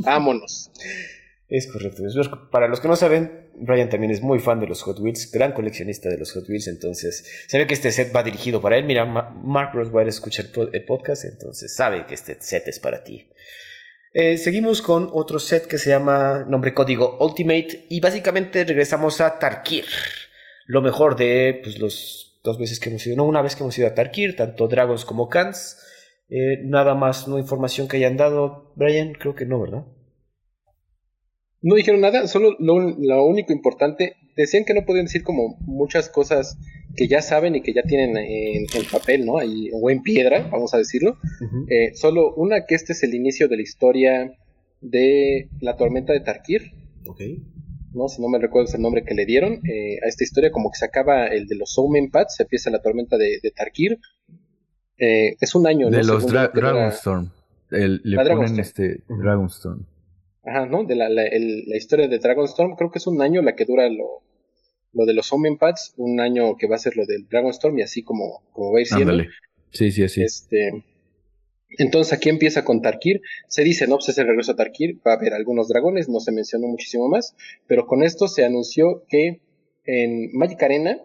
Vámonos. 0.04 0.70
Es 1.48 1.70
correcto. 1.72 2.02
Para 2.50 2.68
los 2.68 2.80
que 2.80 2.88
no 2.88 2.96
saben, 2.96 3.47
Brian 3.60 3.88
también 3.88 4.10
es 4.10 4.22
muy 4.22 4.38
fan 4.38 4.60
de 4.60 4.66
los 4.66 4.82
Hot 4.82 4.98
Wheels, 5.00 5.30
gran 5.32 5.52
coleccionista 5.52 6.08
de 6.08 6.18
los 6.18 6.32
Hot 6.32 6.48
Wheels, 6.48 6.68
entonces 6.68 7.46
sabe 7.46 7.66
que 7.66 7.74
este 7.74 7.92
set 7.92 8.14
va 8.14 8.22
dirigido 8.22 8.60
para 8.60 8.76
él. 8.76 8.84
Mira, 8.84 9.04
Mark 9.04 9.70
Roswell 9.74 10.08
escucha 10.08 10.42
el 10.72 10.84
podcast, 10.84 11.24
entonces 11.24 11.74
sabe 11.74 12.06
que 12.06 12.14
este 12.14 12.36
set 12.40 12.68
es 12.68 12.78
para 12.78 13.04
ti. 13.04 13.28
Eh, 14.12 14.38
seguimos 14.38 14.80
con 14.80 15.10
otro 15.12 15.38
set 15.38 15.66
que 15.66 15.78
se 15.78 15.90
llama 15.90 16.44
nombre 16.48 16.72
código 16.72 17.18
Ultimate 17.20 17.86
y 17.88 18.00
básicamente 18.00 18.64
regresamos 18.64 19.20
a 19.20 19.38
Tarkir. 19.38 19.84
Lo 20.66 20.82
mejor 20.82 21.16
de 21.16 21.60
pues, 21.62 21.78
los 21.78 22.40
dos 22.42 22.58
veces 22.58 22.80
que 22.80 22.88
hemos 22.88 23.06
ido, 23.06 23.16
no, 23.16 23.24
una 23.24 23.42
vez 23.42 23.54
que 23.54 23.62
hemos 23.62 23.76
ido 23.78 23.86
a 23.86 23.94
Tarkir, 23.94 24.34
tanto 24.34 24.66
Dragons 24.68 25.04
como 25.04 25.28
Kans. 25.28 25.78
Eh, 26.30 26.62
nada 26.64 26.94
más, 26.94 27.28
no 27.28 27.38
información 27.38 27.88
que 27.88 27.98
hayan 27.98 28.16
dado, 28.16 28.72
Brian, 28.76 29.12
creo 29.12 29.34
que 29.34 29.46
no, 29.46 29.60
¿verdad? 29.60 29.84
No 31.60 31.74
dijeron 31.74 32.00
nada, 32.00 32.28
solo 32.28 32.56
lo, 32.60 33.24
único 33.24 33.52
importante, 33.52 34.16
decían 34.36 34.64
que 34.64 34.74
no 34.74 34.84
podían 34.84 35.06
decir 35.06 35.24
como 35.24 35.56
muchas 35.60 36.08
cosas 36.08 36.56
que 36.94 37.08
ya 37.08 37.20
saben 37.20 37.56
y 37.56 37.62
que 37.62 37.72
ya 37.72 37.82
tienen 37.82 38.16
en 38.16 38.66
el 38.74 38.86
papel, 38.90 39.26
¿no? 39.26 39.38
Ahí, 39.38 39.68
o 39.72 39.90
en 39.90 40.02
piedra, 40.02 40.48
vamos 40.52 40.72
a 40.74 40.78
decirlo. 40.78 41.18
eh, 41.68 41.94
solo 41.94 42.34
una, 42.34 42.64
que 42.64 42.74
este 42.74 42.92
es 42.92 43.02
el 43.02 43.14
inicio 43.14 43.48
de 43.48 43.56
la 43.56 43.62
historia 43.62 44.38
de 44.80 45.48
la 45.60 45.76
tormenta 45.76 46.12
de 46.12 46.20
Tarkir. 46.20 46.72
Ok. 47.06 47.22
¿no? 47.92 48.08
Si 48.08 48.20
no 48.22 48.28
me 48.28 48.38
recuerdo 48.38 48.72
el 48.74 48.82
nombre 48.82 49.04
que 49.04 49.14
le 49.14 49.26
dieron 49.26 49.60
eh, 49.66 49.98
a 50.04 50.08
esta 50.08 50.24
historia, 50.24 50.50
como 50.50 50.70
que 50.70 50.78
se 50.78 50.84
acaba 50.84 51.26
el 51.26 51.46
de 51.46 51.56
los 51.56 51.76
Omen 51.78 52.10
Pads, 52.10 52.36
se 52.36 52.42
empieza 52.44 52.70
la 52.70 52.80
tormenta 52.80 53.16
de, 53.16 53.38
de 53.42 53.50
Tarkir. 53.50 53.98
Eh, 54.98 55.36
es 55.40 55.54
un 55.54 55.66
año, 55.66 55.90
De 55.90 56.04
los 56.04 56.26
dra 56.26 56.48
Dragonstorm. 56.48 57.30
El, 57.70 58.00
le 58.04 58.16
ponen 58.16 58.24
Dragonstorm. 58.26 58.60
este 58.60 59.02
Dragonstorm. 59.08 59.86
Ajá, 60.48 60.66
¿no? 60.66 60.84
De 60.84 60.94
la, 60.94 61.08
la, 61.08 61.24
el, 61.26 61.64
la, 61.66 61.76
historia 61.76 62.08
de 62.08 62.18
Dragonstorm, 62.18 62.76
creo 62.76 62.90
que 62.90 62.98
es 62.98 63.06
un 63.06 63.20
año 63.20 63.42
la 63.42 63.54
que 63.54 63.64
dura 63.64 63.88
lo, 63.88 64.22
lo 64.92 65.04
de 65.04 65.14
los 65.14 65.32
Omen 65.32 65.58
Pads, 65.58 65.94
un 65.96 66.20
año 66.20 66.56
que 66.56 66.66
va 66.66 66.76
a 66.76 66.78
ser 66.78 66.96
lo 66.96 67.06
del 67.06 67.28
Dragonstorm 67.28 67.78
y 67.78 67.82
así 67.82 68.02
como, 68.02 68.42
como 68.52 68.72
va 68.72 68.78
a 68.78 68.80
ir 68.80 68.86
siendo. 68.86 69.12
Ándale. 69.12 69.30
Sí, 69.70 69.92
sí, 69.92 70.04
así. 70.04 70.22
Este, 70.22 70.84
entonces 71.76 72.12
aquí 72.12 72.28
empieza 72.30 72.64
con 72.64 72.80
Tarkir, 72.80 73.20
se 73.46 73.62
dice, 73.62 73.86
no, 73.86 73.96
pues 73.96 74.08
es 74.08 74.18
el 74.18 74.26
regreso 74.26 74.52
a 74.52 74.56
Tarkir, 74.56 74.98
va 75.06 75.12
a 75.12 75.16
haber 75.16 75.34
algunos 75.34 75.68
dragones, 75.68 76.08
no 76.08 76.20
se 76.20 76.32
mencionó 76.32 76.66
muchísimo 76.66 77.08
más, 77.08 77.36
pero 77.66 77.86
con 77.86 78.02
esto 78.02 78.26
se 78.26 78.44
anunció 78.44 79.04
que 79.08 79.42
en 79.84 80.30
Magic 80.32 80.62
Arena 80.62 80.98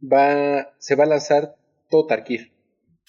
va, 0.00 0.72
se 0.78 0.94
va 0.94 1.04
a 1.04 1.08
lanzar 1.08 1.56
todo 1.90 2.06
Tarkir. 2.06 2.52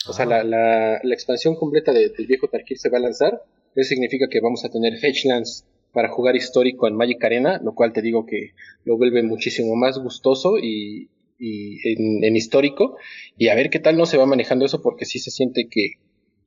O 0.08 0.12
ah. 0.12 0.14
sea, 0.14 0.26
la, 0.26 0.44
la, 0.44 1.00
la, 1.04 1.14
expansión 1.14 1.56
completa 1.56 1.94
de, 1.94 2.10
del 2.10 2.28
viejo 2.28 2.48
Tarkir 2.48 2.78
se 2.78 2.90
va 2.90 2.98
a 2.98 3.02
lanzar 3.02 3.44
eso 3.76 3.90
significa 3.90 4.28
que 4.30 4.40
vamos 4.40 4.64
a 4.66 4.70
tener 4.70 4.98
Fetchlands 4.98 5.66
para 5.92 6.10
jugar 6.10 6.36
histórico 6.36 6.88
en 6.88 6.96
Magic 6.96 7.24
Arena, 7.24 7.62
lo 7.64 7.74
cual 7.74 7.94
te 7.94 8.02
digo 8.02 8.26
que 8.26 8.52
lo 8.84 8.98
vuelve 8.98 9.22
muchísimo 9.24 9.76
más 9.76 10.00
gustoso 10.00 10.58
y, 10.58 11.10
y 11.40 11.88
en, 11.88 12.24
en, 12.24 12.36
histórico. 12.36 12.98
Y 13.38 13.50
a 13.50 13.56
ver 13.56 13.70
qué 13.70 13.80
tal 13.80 13.96
no 13.96 14.06
se 14.06 14.18
va 14.18 14.26
manejando 14.26 14.66
eso, 14.66 14.82
porque 14.82 15.06
sí 15.06 15.20
se 15.20 15.30
siente 15.30 15.68
que 15.70 15.94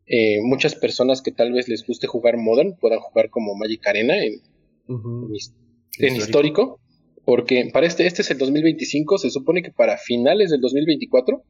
eh, 0.06 0.40
muchas 0.42 0.74
personas 0.74 1.22
que 1.22 1.30
tal 1.30 1.52
vez 1.52 1.68
les 1.68 1.86
guste 1.86 2.06
jugar 2.06 2.36
Modern 2.36 2.76
puedan 2.76 2.98
jugar 2.98 3.30
como 3.30 3.54
Magic 3.54 3.86
Arena 3.86 4.22
en, 4.22 4.40
uh 4.88 4.98
-huh. 4.98 5.52
en, 5.98 6.06
en 6.08 6.16
histórico. 6.16 6.80
Porque 7.24 7.70
para 7.72 7.86
este, 7.86 8.06
este 8.06 8.22
es 8.22 8.30
el 8.30 8.38
2025, 8.38 9.18
se 9.18 9.30
supone 9.30 9.62
que 9.62 9.72
para 9.72 9.96
finales 9.96 10.50
del 10.50 10.60
2024 10.60 11.42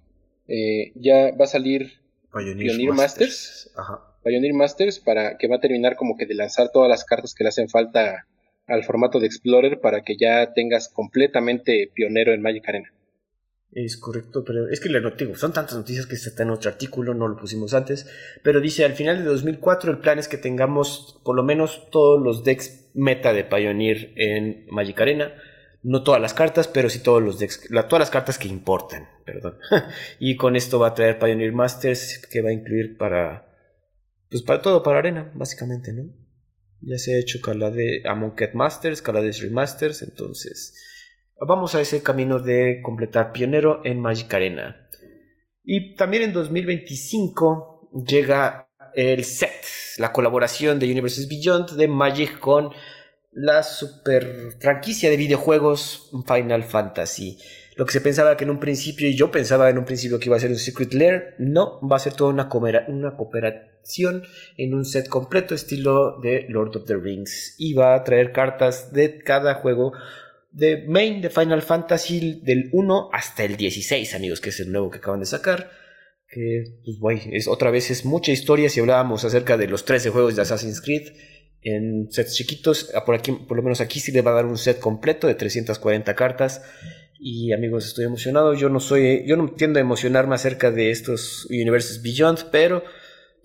eh, 0.49 0.93
ya 0.95 1.35
va 1.37 1.45
a 1.45 1.49
salir 1.49 2.01
Pioneer, 2.33 2.57
Pioneer 2.57 2.93
Masters. 2.93 2.97
Masters. 2.97 3.71
Ajá. 3.77 4.16
Pioneer 4.27 4.55
Masters 4.55 4.99
para 4.99 5.39
que 5.39 5.47
va 5.47 5.57
a 5.57 5.61
terminar 5.61 5.95
como 5.95 6.17
que 6.17 6.27
de 6.27 6.35
lanzar 6.35 6.71
todas 6.73 6.89
las 6.89 7.05
cartas 7.05 7.33
que 7.33 7.45
le 7.45 7.49
hacen 7.49 7.69
falta 7.69 8.27
al 8.67 8.83
formato 8.83 9.21
de 9.21 9.27
Explorer 9.27 9.81
para 9.81 10.03
que 10.03 10.17
ya 10.17 10.53
tengas 10.53 10.89
completamente 10.89 11.93
pionero 11.95 12.35
en 12.35 12.43
Magic 12.43 12.69
Arena. 12.69 12.93
Es 13.71 13.97
correcto, 13.97 14.43
pero 14.45 14.69
es 14.69 14.81
que 14.81 14.89
le 14.89 15.01
digo, 15.17 15.37
son 15.37 15.53
tantas 15.53 15.77
noticias 15.77 16.07
que 16.07 16.15
está 16.17 16.43
en 16.43 16.51
otro 16.51 16.71
artículo, 16.71 17.15
no 17.15 17.29
lo 17.29 17.37
pusimos 17.37 17.73
antes, 17.73 18.11
pero 18.43 18.61
dice 18.61 18.85
al 18.85 18.95
final 18.95 19.19
de 19.19 19.25
2004 19.25 19.93
el 19.93 19.99
plan 19.99 20.19
es 20.19 20.27
que 20.27 20.39
tengamos 20.39 21.21
por 21.25 21.37
lo 21.37 21.45
menos 21.45 21.89
todos 21.91 22.21
los 22.21 22.43
decks 22.43 22.91
meta 22.95 23.33
de 23.33 23.45
Pioneer 23.45 24.13
en 24.17 24.67
Magic 24.71 25.01
Arena, 25.01 25.35
no 25.85 26.03
todas 26.03 26.21
las 26.21 26.35
cartas, 26.35 26.67
pero 26.67 26.91
sí 26.91 27.01
todos 27.01 27.23
los 27.23 27.39
decks, 27.39 27.71
la, 27.71 27.87
todas 27.87 28.01
las 28.01 28.11
cartas 28.11 28.39
que 28.39 28.49
importan, 28.49 29.09
perdón. 29.25 29.59
y 30.19 30.37
con 30.37 30.57
esto 30.57 30.81
va 30.81 30.89
a 30.89 30.95
traer 30.95 31.19
Pioneer 31.19 31.53
Masters 31.53 32.27
que 32.29 32.43
va 32.43 32.49
a 32.49 32.55
incluir 32.55 32.97
para 32.97 33.46
pues 34.31 34.43
para 34.43 34.63
todo, 34.63 34.83
para 34.83 34.99
arena, 34.99 35.31
básicamente, 35.35 35.93
¿no? 35.93 36.13
Ya 36.81 36.99
se 36.99 37.15
ha 37.15 37.19
hecho 37.19 37.39
de 37.41 38.03
Amonkhet 38.05 38.55
Masters, 38.55 39.03
Kaladesh 39.03 39.43
Remasters, 39.43 40.03
entonces 40.03 40.75
vamos 41.41 41.75
a 41.75 41.81
ese 41.81 42.03
camino 42.03 42.39
de 42.39 42.81
completar 42.83 43.33
pionero 43.33 43.81
en 43.85 44.01
Magic 44.01 44.33
Arena. 44.33 44.89
Y 45.65 45.95
también 45.97 46.23
en 46.23 46.33
2025 46.33 47.91
llega 48.07 48.69
el 48.95 49.25
set, 49.25 49.65
la 49.99 50.13
colaboración 50.13 50.79
de 50.79 50.91
Universes 50.91 51.29
Beyond 51.29 51.73
de 51.73 51.89
Magic 51.89 52.39
con 52.39 52.71
la 53.33 53.63
super 53.63 54.55
franquicia 54.61 55.11
de 55.11 55.17
videojuegos 55.17 56.11
Final 56.27 56.63
Fantasy. 56.63 57.39
Lo 57.77 57.85
que 57.85 57.93
se 57.93 58.01
pensaba 58.01 58.37
que 58.37 58.45
en 58.45 58.51
un 58.51 58.59
principio, 58.59 59.07
y 59.07 59.15
yo 59.15 59.31
pensaba 59.31 59.69
en 59.69 59.77
un 59.77 59.85
principio 59.85 60.19
que 60.19 60.27
iba 60.27 60.37
a 60.37 60.41
ser 60.41 60.51
un 60.51 60.57
Secret 60.57 60.95
Lair, 60.95 61.35
no, 61.39 61.79
va 61.87 61.97
a 61.97 62.01
ser 62.01 62.15
toda 62.15 62.31
una, 62.31 62.49
una 62.89 63.17
en 64.57 64.75
un 64.75 64.85
set 64.85 65.09
completo 65.09 65.55
estilo 65.55 66.19
de 66.21 66.47
Lord 66.49 66.77
of 66.77 66.87
the 66.87 66.97
Rings. 66.97 67.55
Y 67.59 67.75
va 67.75 67.95
a 67.95 68.05
traer 68.05 68.33
cartas 68.33 68.93
de 68.93 69.19
cada 69.19 69.55
juego 69.55 69.93
de 70.53 70.85
main 70.87 71.21
de 71.21 71.31
Final 71.31 71.63
Fantasy 71.63 72.41
del 72.43 72.71
1 72.73 73.11
hasta 73.13 73.45
el 73.45 73.57
16, 73.57 74.15
amigos, 74.15 74.41
que 74.41 74.51
es 74.51 74.61
el 74.61 74.73
nuevo 74.73 74.91
que 74.91 74.99
acaban 74.99 75.21
de 75.21 75.27
sacar. 75.27 75.71
Que, 76.29 76.65
pues, 77.01 77.23
es, 77.31 77.47
otra 77.47 77.71
vez 77.71 77.91
es 77.91 78.05
mucha 78.05 78.33
historia 78.33 78.69
si 78.69 78.81
hablábamos 78.81 79.25
acerca 79.25 79.57
de 79.57 79.69
los 79.69 79.85
13 79.85 80.11
juegos 80.11 80.35
de 80.35 80.43
Assassin's 80.43 80.81
Creed 80.81 81.13
en 81.63 82.09
sets 82.11 82.35
chiquitos. 82.35 82.91
Por, 83.05 83.15
aquí, 83.15 83.33
por 83.33 83.57
lo 83.57 83.63
menos 83.63 83.81
aquí 83.81 84.01
sí 84.01 84.13
le 84.13 84.23
va 84.23 84.33
a 84.33 84.35
dar 84.35 84.47
un 84.47 84.59
set 84.59 84.81
completo 84.81 85.27
de 85.27 85.35
340 85.35 86.15
cartas. 86.15 86.63
Y 87.19 87.53
amigos, 87.53 87.87
estoy 87.87 88.05
emocionado. 88.05 88.55
Yo 88.55 88.69
no 88.69 88.81
soy, 88.81 89.25
yo 89.27 89.37
no 89.37 89.49
tiendo 89.51 89.79
a 89.79 89.83
emocionarme 89.83 90.35
acerca 90.35 90.71
de 90.71 90.91
estos 90.91 91.47
Universes 91.51 92.03
Beyond, 92.03 92.51
pero 92.51 92.83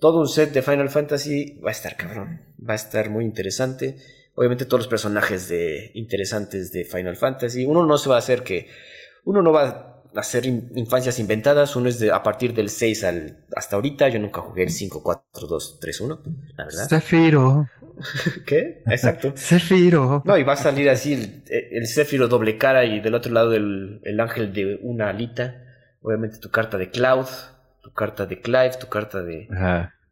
todo 0.01 0.19
un 0.19 0.27
set 0.27 0.51
de 0.51 0.63
Final 0.63 0.89
Fantasy 0.89 1.59
va 1.63 1.69
a 1.69 1.71
estar 1.71 1.95
cabrón. 1.95 2.41
Va 2.67 2.73
a 2.73 2.75
estar 2.75 3.11
muy 3.11 3.23
interesante. 3.23 3.97
Obviamente 4.33 4.65
todos 4.65 4.79
los 4.79 4.87
personajes 4.87 5.47
de, 5.47 5.91
interesantes 5.93 6.71
de 6.71 6.85
Final 6.85 7.15
Fantasy. 7.15 7.65
Uno 7.65 7.85
no 7.85 7.99
se 7.99 8.09
va 8.09 8.15
a 8.15 8.17
hacer 8.17 8.41
que... 8.41 8.67
Uno 9.25 9.43
no 9.43 9.51
va 9.51 9.63
a 10.15 10.19
hacer 10.19 10.47
infancias 10.47 11.19
inventadas. 11.19 11.75
Uno 11.75 11.87
es 11.87 11.99
de, 11.99 12.11
a 12.11 12.23
partir 12.23 12.55
del 12.55 12.69
6 12.69 13.03
al, 13.03 13.45
hasta 13.55 13.75
ahorita. 13.75 14.09
Yo 14.09 14.17
nunca 14.17 14.41
jugué 14.41 14.63
el 14.63 14.71
5, 14.71 15.03
4, 15.03 15.47
2, 15.47 15.79
3, 15.79 16.01
1. 16.01 16.21
La 16.57 16.65
verdad. 16.65 16.89
Zafiro. 16.89 17.69
¿Qué? 18.47 18.81
Exacto. 18.87 19.33
Zafiro. 19.37 20.23
No, 20.25 20.35
y 20.35 20.41
va 20.41 20.53
a 20.53 20.57
salir 20.57 20.89
así 20.89 21.13
el, 21.13 21.43
el 21.47 21.87
Zafiro 21.87 22.27
doble 22.27 22.57
cara 22.57 22.85
y 22.85 23.01
del 23.01 23.13
otro 23.13 23.31
lado 23.31 23.53
el, 23.53 24.01
el 24.03 24.19
ángel 24.19 24.51
de 24.51 24.79
una 24.81 25.09
alita. 25.09 25.63
obviamente 26.01 26.39
tu 26.39 26.49
carta 26.49 26.79
de 26.79 26.89
Cloud, 26.89 27.27
tu 27.91 27.95
carta 27.95 28.25
de 28.25 28.39
Clive, 28.39 28.71
tu 28.79 28.87
carta 28.87 29.21
de... 29.21 29.49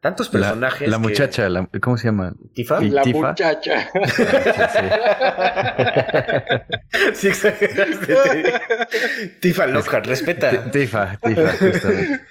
Tantos 0.02 0.30
personajes. 0.30 0.88
La, 0.88 0.98
muchacha, 0.98 1.50
¿cómo 1.82 1.98
se 1.98 2.06
llama? 2.06 2.34
¿Tifa? 2.54 2.80
La 2.80 3.04
muchacha. 3.04 3.90
sí, 7.14 7.28
exageraste. 7.28 8.16
Tifa 9.42 9.68
Lockhart, 9.68 10.06
respeta. 10.06 10.72
Tifa, 10.72 11.18
Tifa, 11.22 11.52
justamente. 11.60 12.22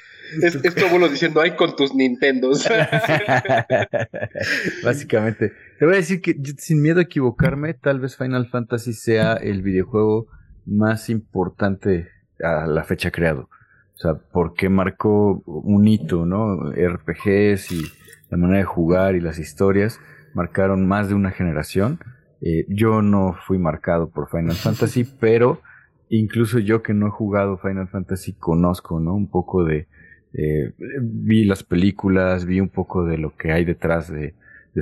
Es, 0.42 0.54
es 0.54 0.82
abuelo 0.82 1.10
diciendo, 1.10 1.42
ay, 1.42 1.56
con 1.56 1.76
tus 1.76 1.94
Nintendos. 1.94 2.66
Básicamente. 4.82 5.52
Te 5.78 5.84
voy 5.84 5.94
a 5.94 5.98
decir 5.98 6.22
que 6.22 6.34
sin 6.56 6.80
miedo 6.80 7.00
a 7.00 7.02
equivocarme, 7.02 7.74
tal 7.74 8.00
vez 8.00 8.16
Final 8.16 8.48
Fantasy 8.48 8.94
sea 8.94 9.34
el 9.34 9.60
videojuego 9.60 10.26
más 10.64 11.10
importante 11.10 12.08
a 12.42 12.66
la 12.66 12.82
fecha 12.84 13.10
creado. 13.10 13.50
O 13.98 14.00
sea, 14.00 14.14
porque 14.14 14.68
marcó 14.68 15.42
un 15.44 15.88
hito, 15.88 16.24
¿no? 16.24 16.70
RPGs 16.70 17.72
y 17.72 17.82
la 18.30 18.36
manera 18.36 18.58
de 18.58 18.64
jugar 18.64 19.16
y 19.16 19.20
las 19.20 19.40
historias 19.40 19.98
marcaron 20.34 20.86
más 20.86 21.08
de 21.08 21.14
una 21.14 21.32
generación. 21.32 21.98
Eh, 22.40 22.64
yo 22.68 23.02
no 23.02 23.34
fui 23.44 23.58
marcado 23.58 24.08
por 24.08 24.30
Final 24.30 24.54
Fantasy, 24.54 25.02
pero 25.20 25.60
incluso 26.10 26.60
yo 26.60 26.80
que 26.80 26.94
no 26.94 27.08
he 27.08 27.10
jugado 27.10 27.58
Final 27.58 27.88
Fantasy 27.88 28.34
conozco, 28.34 29.00
¿no? 29.00 29.14
Un 29.14 29.28
poco 29.28 29.64
de... 29.64 29.88
Eh, 30.32 30.72
vi 31.00 31.44
las 31.44 31.64
películas, 31.64 32.44
vi 32.44 32.60
un 32.60 32.68
poco 32.68 33.04
de 33.04 33.18
lo 33.18 33.34
que 33.34 33.50
hay 33.50 33.64
detrás 33.64 34.12
de, 34.12 34.34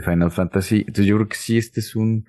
Final 0.04 0.30
Fantasy. 0.30 0.80
Entonces 0.80 1.06
yo 1.06 1.16
creo 1.16 1.28
que 1.28 1.36
sí, 1.36 1.56
este 1.56 1.80
es 1.80 1.96
un, 1.96 2.26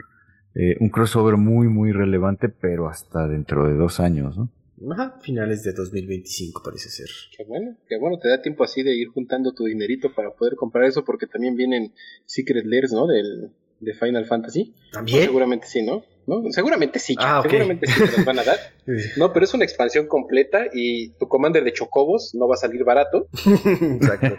eh, 0.55 0.77
un 0.79 0.87
crossover 0.87 1.35
muy, 1.35 1.67
muy 1.67 1.91
relevante, 1.91 2.47
pero 2.47 2.87
hasta 2.87 3.27
dentro 3.27 3.67
de 3.67 3.73
dos 3.73 3.99
años, 3.99 4.37
¿no? 4.37 4.49
Ajá, 4.91 5.19
finales 5.21 5.63
de 5.63 5.73
2025 5.73 6.61
parece 6.63 6.89
ser. 6.89 7.09
Qué 7.35 7.43
bueno, 7.43 7.75
qué 7.87 7.97
bueno, 7.97 8.19
te 8.19 8.29
da 8.29 8.41
tiempo 8.41 8.63
así 8.63 8.83
de 8.83 8.95
ir 8.95 9.07
juntando 9.09 9.53
tu 9.53 9.65
dinerito 9.65 10.13
para 10.13 10.31
poder 10.31 10.55
comprar 10.55 10.85
eso, 10.85 11.03
porque 11.03 11.27
también 11.27 11.55
vienen 11.55 11.93
Secret 12.25 12.65
Layers, 12.65 12.91
¿no? 12.93 13.07
Del, 13.07 13.51
de 13.79 13.93
Final 13.93 14.25
Fantasy. 14.25 14.73
¿También? 14.91 15.23
seguramente 15.23 15.67
sí, 15.67 15.81
¿no? 15.81 16.03
¿no? 16.27 16.43
Seguramente 16.51 16.99
sí, 16.99 17.15
ah, 17.17 17.41
seguramente 17.41 17.87
sí 17.87 17.99
te 17.99 18.17
los 18.17 18.25
van 18.25 18.39
a 18.39 18.43
dar. 18.43 18.57
no, 19.17 19.31
pero 19.33 19.45
es 19.45 19.53
una 19.53 19.63
expansión 19.63 20.07
completa 20.07 20.65
y 20.73 21.09
tu 21.11 21.27
commander 21.27 21.63
de 21.63 21.73
chocobos 21.73 22.35
no 22.35 22.47
va 22.47 22.55
a 22.55 22.57
salir 22.57 22.83
barato. 22.83 23.29
Exacto. 23.45 24.35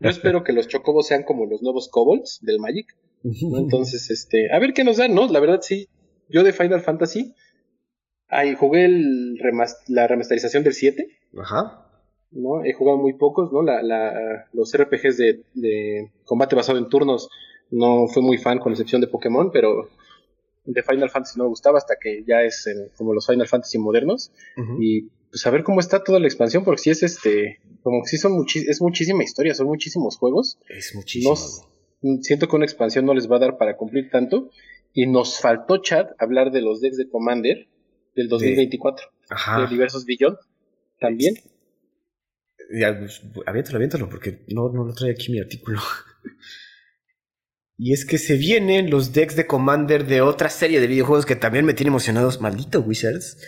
Yo 0.00 0.10
espero 0.10 0.44
que 0.44 0.52
los 0.52 0.68
chocobos 0.68 1.06
sean 1.06 1.22
como 1.22 1.46
los 1.46 1.62
nuevos 1.62 1.88
kobolds 1.88 2.40
del 2.42 2.58
Magic. 2.58 2.94
Entonces, 3.22 4.10
este, 4.10 4.52
a 4.52 4.58
ver 4.58 4.74
qué 4.74 4.84
nos 4.84 4.96
dan, 4.96 5.14
¿no? 5.14 5.26
La 5.28 5.40
verdad 5.40 5.60
sí, 5.62 5.88
yo 6.28 6.42
de 6.42 6.52
Final 6.52 6.80
Fantasy 6.80 7.34
Ahí 8.34 8.54
jugué 8.54 8.84
el 8.84 9.38
la 9.88 10.06
remasterización 10.06 10.64
del 10.64 10.72
7. 10.72 11.06
Ajá. 11.38 11.84
¿no? 12.34 12.64
He 12.64 12.72
jugado 12.72 12.98
muy 12.98 13.14
pocos, 13.14 13.52
¿no? 13.52 13.62
La, 13.62 13.82
la, 13.82 14.48
los 14.52 14.76
RPGs 14.76 15.16
de, 15.54 16.10
combate 16.24 16.56
basado 16.56 16.78
en 16.78 16.88
turnos 16.88 17.30
no 17.70 18.08
fui 18.08 18.22
muy 18.22 18.38
fan, 18.38 18.58
con 18.58 18.72
excepción 18.72 19.00
de 19.00 19.06
Pokémon, 19.06 19.50
pero 19.52 19.88
de 20.64 20.82
Final 20.82 21.10
Fantasy 21.10 21.38
no 21.38 21.44
me 21.44 21.50
gustaba 21.50 21.78
hasta 21.78 21.96
que 22.00 22.24
ya 22.26 22.42
es 22.42 22.68
como 22.96 23.14
los 23.14 23.26
Final 23.26 23.46
Fantasy 23.46 23.78
modernos. 23.78 24.32
Y 24.80 25.02
pues 25.30 25.46
a 25.46 25.50
ver 25.50 25.64
cómo 25.64 25.80
está 25.80 26.04
toda 26.04 26.20
la 26.20 26.26
expansión, 26.26 26.64
porque 26.64 26.82
si 26.82 26.90
es 26.90 27.02
este, 27.02 27.60
como 27.82 28.02
que 28.02 28.08
sí 28.08 28.18
son 28.18 28.44
es 28.54 28.80
muchísima 28.80 29.22
historia, 29.22 29.54
son 29.54 29.66
muchísimos 29.66 30.16
juegos. 30.18 30.58
Es 30.68 30.94
muchísimo. 30.94 31.36
siento 32.20 32.48
que 32.48 32.56
una 32.56 32.64
expansión 32.64 33.06
no 33.06 33.14
les 33.14 33.30
va 33.30 33.36
a 33.36 33.40
dar 33.40 33.58
para 33.58 33.76
cumplir 33.76 34.10
tanto. 34.10 34.50
Y 34.92 35.06
nos 35.06 35.40
faltó, 35.40 35.78
chat, 35.78 36.10
hablar 36.18 36.52
de 36.52 36.60
los 36.60 36.80
decks 36.80 36.96
de 36.96 37.08
Commander 37.08 37.66
del 38.14 38.28
2024. 38.28 39.06
De, 39.06 39.26
Ajá. 39.34 39.60
De 39.62 39.66
diversos 39.68 40.04
Beyond 40.04 40.38
también. 41.00 41.34
Ya, 42.72 42.98
pues, 42.98 43.22
aviéntalo, 43.46 43.76
aviéntalo, 43.76 44.08
porque 44.08 44.44
no, 44.48 44.70
no 44.70 44.84
lo 44.84 44.94
trae 44.94 45.10
aquí 45.10 45.30
mi 45.30 45.40
artículo. 45.40 45.80
y 47.78 47.92
es 47.92 48.04
que 48.04 48.18
se 48.18 48.36
vienen 48.36 48.90
los 48.90 49.12
decks 49.12 49.36
de 49.36 49.46
Commander 49.46 50.06
de 50.06 50.22
otra 50.22 50.48
serie 50.48 50.80
de 50.80 50.86
videojuegos 50.86 51.26
que 51.26 51.36
también 51.36 51.64
me 51.64 51.74
tiene 51.74 51.88
emocionados. 51.88 52.40
Maldito 52.40 52.80
Wizards. 52.80 53.38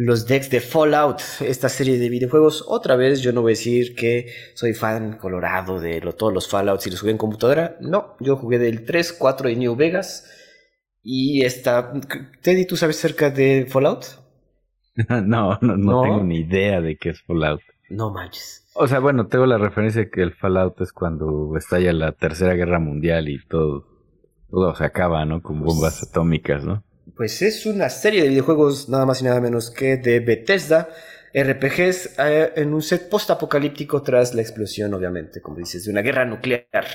Los 0.00 0.28
decks 0.28 0.48
de 0.50 0.60
Fallout, 0.60 1.20
esta 1.40 1.68
serie 1.68 1.98
de 1.98 2.08
videojuegos. 2.08 2.64
Otra 2.68 2.94
vez, 2.94 3.20
yo 3.20 3.32
no 3.32 3.42
voy 3.42 3.50
a 3.50 3.56
decir 3.56 3.96
que 3.96 4.32
soy 4.54 4.72
fan 4.72 5.18
colorado 5.18 5.80
de 5.80 6.00
todos 6.16 6.32
los 6.32 6.48
Fallouts 6.48 6.86
y 6.86 6.90
los 6.90 7.00
jugué 7.00 7.10
en 7.10 7.18
computadora. 7.18 7.76
No, 7.80 8.16
yo 8.20 8.36
jugué 8.36 8.60
del 8.60 8.84
3, 8.84 9.14
4 9.14 9.48
de 9.48 9.56
New 9.56 9.74
Vegas 9.74 10.24
y 11.02 11.44
está. 11.44 11.92
Teddy, 12.42 12.66
¿tú 12.66 12.76
sabes 12.76 12.96
cerca 12.96 13.30
de 13.30 13.66
Fallout? 13.68 14.04
no, 15.08 15.58
no, 15.60 15.76
no, 15.76 16.02
tengo 16.02 16.24
ni 16.24 16.40
idea 16.40 16.80
de 16.80 16.96
qué 16.96 17.10
es 17.10 17.22
Fallout. 17.22 17.60
No 17.88 18.10
manches. 18.10 18.66
O 18.74 18.86
sea, 18.86 18.98
bueno, 18.98 19.26
tengo 19.26 19.46
la 19.46 19.58
referencia 19.58 20.02
de 20.02 20.10
que 20.10 20.22
el 20.22 20.34
Fallout 20.34 20.80
es 20.80 20.92
cuando 20.92 21.56
estalla 21.56 21.92
la 21.92 22.12
Tercera 22.12 22.54
Guerra 22.54 22.78
Mundial 22.78 23.28
y 23.28 23.44
todo, 23.46 23.86
todo 24.50 24.74
se 24.74 24.84
acaba, 24.84 25.24
¿no? 25.24 25.42
Con 25.42 25.60
bombas 25.60 25.98
pues 25.98 26.10
atómicas, 26.10 26.64
¿no? 26.64 26.84
Pues 27.16 27.42
es 27.42 27.66
una 27.66 27.88
serie 27.88 28.22
de 28.22 28.28
videojuegos 28.28 28.88
nada 28.88 29.06
más 29.06 29.20
y 29.20 29.24
nada 29.24 29.40
menos 29.40 29.70
que 29.70 29.96
de 29.96 30.20
Bethesda, 30.20 30.88
RPGs 31.34 32.18
eh, 32.18 32.52
en 32.56 32.74
un 32.74 32.82
set 32.82 33.08
post-apocalíptico 33.08 34.02
tras 34.02 34.34
la 34.34 34.42
explosión, 34.42 34.94
obviamente, 34.94 35.40
como 35.40 35.56
dices, 35.56 35.84
de 35.84 35.90
una 35.90 36.02
guerra 36.02 36.24
nuclear. 36.24 36.86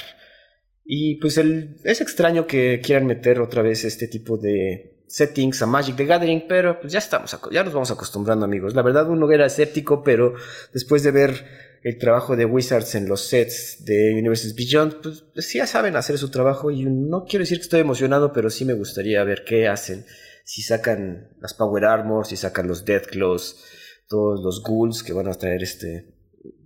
Y 0.85 1.15
pues 1.15 1.37
el, 1.37 1.77
es 1.83 2.01
extraño 2.01 2.45
que 2.45 2.81
quieran 2.83 3.05
meter 3.05 3.39
otra 3.39 3.61
vez 3.61 3.85
este 3.85 4.07
tipo 4.07 4.37
de 4.37 4.93
settings 5.07 5.61
a 5.61 5.65
Magic 5.65 5.95
the 5.95 6.05
Gathering, 6.05 6.45
pero 6.47 6.79
pues 6.79 6.91
ya 6.91 6.99
estamos, 6.99 7.37
ya 7.51 7.63
nos 7.63 7.73
vamos 7.73 7.91
acostumbrando 7.91 8.45
amigos. 8.45 8.73
La 8.73 8.81
verdad 8.81 9.09
uno 9.09 9.31
era 9.31 9.45
escéptico, 9.45 10.03
pero 10.03 10.33
después 10.73 11.03
de 11.03 11.11
ver 11.11 11.45
el 11.83 11.97
trabajo 11.97 12.35
de 12.35 12.45
Wizards 12.45 12.95
en 12.95 13.07
los 13.07 13.27
sets 13.27 13.83
de 13.85 14.13
Universes 14.13 14.55
Beyond, 14.55 15.01
pues, 15.01 15.25
sí 15.45 15.57
ya 15.57 15.67
saben 15.67 15.95
hacer 15.95 16.17
su 16.17 16.31
trabajo 16.31 16.71
y 16.71 16.85
no 16.85 17.25
quiero 17.25 17.43
decir 17.43 17.57
que 17.59 17.63
estoy 17.63 17.81
emocionado, 17.81 18.31
pero 18.33 18.49
sí 18.49 18.65
me 18.65 18.73
gustaría 18.73 19.23
ver 19.23 19.43
qué 19.45 19.67
hacen. 19.67 20.05
Si 20.45 20.61
sacan 20.61 21.29
las 21.39 21.53
Power 21.53 21.85
Armor, 21.85 22.25
si 22.25 22.35
sacan 22.35 22.67
los 22.67 22.83
Death 22.85 23.07
Claws, 23.07 23.63
todos 24.07 24.41
los 24.43 24.63
ghouls 24.63 25.03
que 25.03 25.13
van 25.13 25.27
a 25.27 25.33
traer 25.33 25.63
este... 25.63 26.07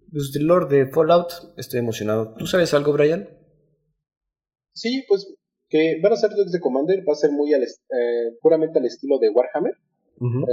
Pues 0.10 0.32
del 0.32 0.46
Lord 0.46 0.70
de 0.70 0.88
Fallout, 0.88 1.34
estoy 1.58 1.80
emocionado. 1.80 2.34
¿Tú 2.38 2.48
sabes 2.48 2.74
algo, 2.74 2.94
Brian? 2.94 3.28
Sí, 4.78 5.04
pues 5.08 5.34
que 5.70 6.00
van 6.02 6.14
a 6.14 6.16
ser 6.16 6.30
decks 6.32 6.52
de 6.52 6.60
Commander, 6.60 7.00
va 7.08 7.14
a 7.14 7.16
ser 7.16 7.32
muy 7.32 7.52
al 7.54 7.64
eh, 7.64 8.38
puramente 8.42 8.78
al 8.78 8.86
estilo 8.86 9.18
de 9.18 9.30
Warhammer. 9.30 9.74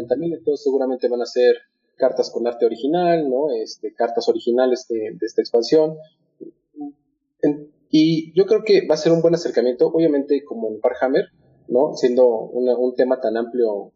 También 0.09 0.35
entonces 0.35 0.63
seguramente 0.63 1.09
van 1.09 1.23
a 1.23 1.27
ser 1.27 1.57
cartas 1.97 2.31
con 2.31 2.47
arte 2.47 2.67
original, 2.67 3.29
¿no? 3.29 3.51
Este, 3.51 3.95
cartas 3.95 4.29
originales 4.29 4.87
de, 4.89 5.17
esta 5.21 5.43
expansión. 5.43 5.97
y 7.91 8.33
yo 8.35 8.47
creo 8.47 8.63
que 8.65 8.87
va 8.87 8.95
a 8.95 8.99
ser 8.99 9.13
un 9.13 9.23
buen 9.23 9.35
acercamiento, 9.35 9.87
obviamente 9.87 10.43
como 10.45 10.69
en 10.69 10.81
Warhammer, 10.83 11.27
¿no? 11.69 11.95
Siendo 11.97 12.27
un 12.27 12.95
tema 12.95 13.21
tan 13.21 13.37
amplio, 13.37 13.93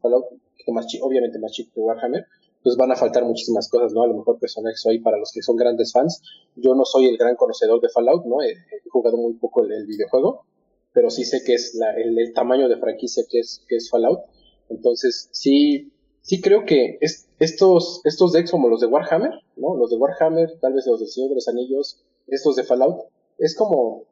más 0.72 0.86
obviamente 1.02 1.38
más 1.38 1.52
chico 1.52 1.70
que 1.74 1.80
Warhammer, 1.80 2.26
pues 2.68 2.76
van 2.76 2.92
a 2.92 2.96
faltar 2.96 3.24
muchísimas 3.24 3.66
cosas, 3.70 3.94
¿no? 3.94 4.02
A 4.02 4.08
lo 4.08 4.14
mejor 4.14 4.38
personajes 4.38 4.84
ahí 4.84 4.98
para 4.98 5.16
los 5.16 5.32
que 5.32 5.40
son 5.40 5.56
grandes 5.56 5.90
fans. 5.90 6.20
Yo 6.54 6.74
no 6.74 6.84
soy 6.84 7.06
el 7.06 7.16
gran 7.16 7.34
conocedor 7.34 7.80
de 7.80 7.88
Fallout, 7.88 8.26
¿no? 8.26 8.42
He, 8.42 8.56
jugado 8.90 9.16
muy 9.16 9.32
poco 9.38 9.64
el, 9.64 9.86
videojuego, 9.86 10.44
pero 10.92 11.08
sí 11.08 11.24
sé 11.24 11.42
que 11.46 11.54
es 11.54 11.80
el, 11.96 12.34
tamaño 12.34 12.68
de 12.68 12.76
franquicia 12.76 13.24
que 13.26 13.38
es, 13.38 13.64
que 13.66 13.76
es 13.76 13.88
Fallout. 13.88 14.20
Entonces, 14.68 15.30
sí, 15.32 15.94
sí 16.20 16.42
creo 16.42 16.66
que 16.66 16.98
estos, 17.40 18.02
estos 18.04 18.32
decks 18.32 18.50
como 18.50 18.68
los 18.68 18.82
de 18.82 18.86
Warhammer, 18.86 19.32
¿no? 19.56 19.74
Los 19.74 19.88
de 19.88 19.96
Warhammer, 19.96 20.58
tal 20.60 20.74
vez 20.74 20.86
los 20.86 21.00
del 21.00 21.08
Señor 21.08 21.30
de 21.30 21.36
los 21.36 21.48
Anillos, 21.48 22.04
estos 22.26 22.54
de 22.56 22.64
Fallout, 22.64 23.06
es 23.38 23.56
como 23.56 24.04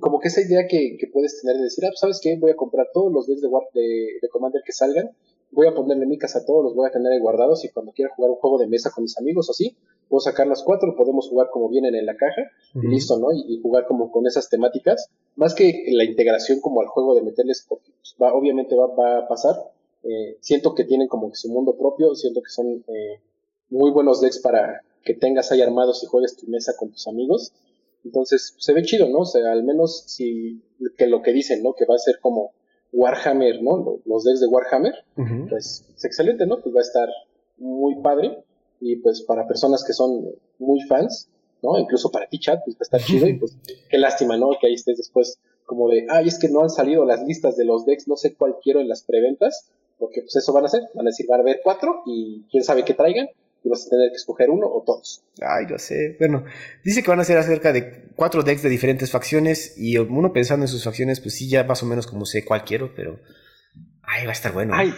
como 0.00 0.18
que 0.18 0.28
esa 0.28 0.40
idea 0.40 0.66
que, 0.66 0.98
puedes 1.12 1.40
tener 1.40 1.58
de 1.58 1.62
decir, 1.62 1.84
ah, 1.84 1.90
pues, 1.90 2.00
¿sabes 2.00 2.18
qué? 2.20 2.36
Voy 2.40 2.50
a 2.50 2.56
comprar 2.56 2.88
todos 2.92 3.12
los 3.12 3.28
decks 3.28 3.40
de, 3.40 3.48
de, 3.48 4.18
de 4.20 4.28
Commander 4.30 4.62
que 4.66 4.72
salgan 4.72 5.10
voy 5.50 5.66
a 5.66 5.74
ponerle 5.74 6.06
micas 6.06 6.36
a 6.36 6.44
todos, 6.44 6.64
los 6.64 6.74
voy 6.74 6.88
a 6.88 6.92
tener 6.92 7.12
ahí 7.12 7.18
guardados 7.18 7.64
y 7.64 7.70
cuando 7.70 7.92
quiera 7.92 8.12
jugar 8.14 8.30
un 8.30 8.36
juego 8.36 8.58
de 8.58 8.66
mesa 8.66 8.90
con 8.90 9.02
mis 9.02 9.16
amigos 9.18 9.48
o 9.48 9.52
así, 9.52 9.76
puedo 10.08 10.20
sacar 10.20 10.46
las 10.46 10.62
cuatro, 10.62 10.94
podemos 10.96 11.28
jugar 11.28 11.48
como 11.50 11.68
vienen 11.68 11.94
en 11.94 12.06
la 12.06 12.16
caja 12.16 12.42
y 12.74 12.86
listo, 12.86 13.18
¿no? 13.18 13.28
Y, 13.32 13.60
jugar 13.60 13.86
como 13.86 14.10
con 14.10 14.26
esas 14.26 14.48
temáticas, 14.48 15.08
más 15.34 15.54
que 15.54 15.86
la 15.88 16.04
integración 16.04 16.60
como 16.60 16.80
al 16.80 16.86
juego 16.88 17.14
de 17.14 17.22
meterles, 17.22 17.64
porque 17.68 17.90
pues, 17.98 18.16
va, 18.20 18.34
obviamente 18.34 18.76
va, 18.76 19.18
a 19.18 19.28
pasar, 19.28 19.54
eh, 20.02 20.36
siento 20.40 20.74
que 20.74 20.84
tienen 20.84 21.08
como 21.08 21.30
que 21.30 21.36
su 21.36 21.48
mundo 21.48 21.76
propio, 21.76 22.14
siento 22.14 22.42
que 22.42 22.50
son 22.50 22.84
eh, 22.86 23.20
muy 23.70 23.90
buenos 23.90 24.20
decks 24.20 24.38
para 24.40 24.82
que 25.04 25.14
tengas 25.14 25.50
ahí 25.52 25.62
armados 25.62 26.02
y 26.02 26.06
juegues 26.06 26.36
tu 26.36 26.46
mesa 26.46 26.74
con 26.76 26.90
tus 26.90 27.06
amigos. 27.08 27.52
Entonces, 28.04 28.54
se 28.58 28.72
ve 28.72 28.82
chido, 28.82 29.08
¿no? 29.08 29.20
O 29.20 29.24
sea, 29.26 29.50
al 29.50 29.64
menos 29.64 30.04
si 30.06 30.62
que 30.96 31.06
lo 31.06 31.22
que 31.22 31.32
dicen, 31.32 31.62
¿no? 31.62 31.74
Que 31.74 31.86
va 31.86 31.94
a 31.94 31.98
ser 31.98 32.20
como 32.20 32.52
Warhammer, 32.92 33.62
¿no? 33.62 33.98
Los 34.04 34.24
decks 34.24 34.40
de 34.40 34.46
Warhammer, 34.46 34.94
pues 35.48 35.84
es 35.96 36.04
excelente, 36.04 36.46
¿no? 36.46 36.60
Pues 36.60 36.74
va 36.74 36.80
a 36.80 36.82
estar 36.82 37.08
muy 37.58 37.96
padre 38.02 38.44
y 38.80 38.96
pues 38.96 39.22
para 39.22 39.46
personas 39.46 39.84
que 39.84 39.92
son 39.92 40.26
muy 40.58 40.80
fans, 40.82 41.28
¿no? 41.62 41.78
Incluso 41.78 42.10
para 42.10 42.28
ti, 42.28 42.38
chat, 42.38 42.60
pues 42.64 42.76
va 42.76 42.80
a 42.80 42.84
estar 42.84 43.00
chido 43.00 43.26
y 43.26 43.38
pues 43.38 43.56
qué 43.88 43.98
lástima, 43.98 44.36
¿no? 44.36 44.50
Que 44.60 44.68
ahí 44.68 44.74
estés 44.74 44.98
después 44.98 45.38
como 45.64 45.88
de, 45.88 46.06
ay, 46.08 46.28
es 46.28 46.38
que 46.38 46.48
no 46.48 46.62
han 46.62 46.70
salido 46.70 47.04
las 47.04 47.22
listas 47.26 47.56
de 47.56 47.64
los 47.64 47.84
decks, 47.84 48.06
no 48.08 48.16
sé 48.16 48.34
cuál 48.34 48.56
quiero 48.62 48.80
en 48.80 48.88
las 48.88 49.02
preventas, 49.02 49.70
porque 49.98 50.22
pues 50.22 50.36
eso 50.36 50.52
van 50.52 50.64
a 50.64 50.66
hacer, 50.66 50.82
van 50.94 51.06
a 51.06 51.10
decir, 51.10 51.26
van 51.28 51.40
a 51.40 51.42
haber 51.42 51.60
cuatro 51.62 52.02
y 52.06 52.44
quién 52.50 52.62
sabe 52.62 52.84
qué 52.84 52.94
traigan, 52.94 53.28
y 53.62 53.68
vas 53.68 53.86
a 53.86 53.90
tener 53.90 54.10
que 54.10 54.16
escoger 54.16 54.50
uno 54.50 54.66
o 54.66 54.82
todos. 54.82 55.24
Ay, 55.40 55.66
lo 55.66 55.78
sé. 55.78 56.16
Bueno, 56.18 56.44
dice 56.84 57.02
que 57.02 57.10
van 57.10 57.20
a 57.20 57.24
ser 57.24 57.38
acerca 57.38 57.72
de 57.72 58.10
cuatro 58.14 58.42
decks 58.42 58.62
de 58.62 58.68
diferentes 58.68 59.10
facciones 59.10 59.74
y 59.76 59.98
uno 59.98 60.32
pensando 60.32 60.64
en 60.64 60.68
sus 60.68 60.84
facciones, 60.84 61.20
pues 61.20 61.34
sí, 61.34 61.48
ya 61.48 61.64
más 61.64 61.82
o 61.82 61.86
menos 61.86 62.06
como 62.06 62.24
sé 62.24 62.44
cuál 62.44 62.64
quiero, 62.64 62.92
pero... 62.94 63.18
Ay, 64.08 64.24
va 64.24 64.30
a 64.30 64.34
estar 64.34 64.52
bueno. 64.52 64.72
Ay, 64.74 64.92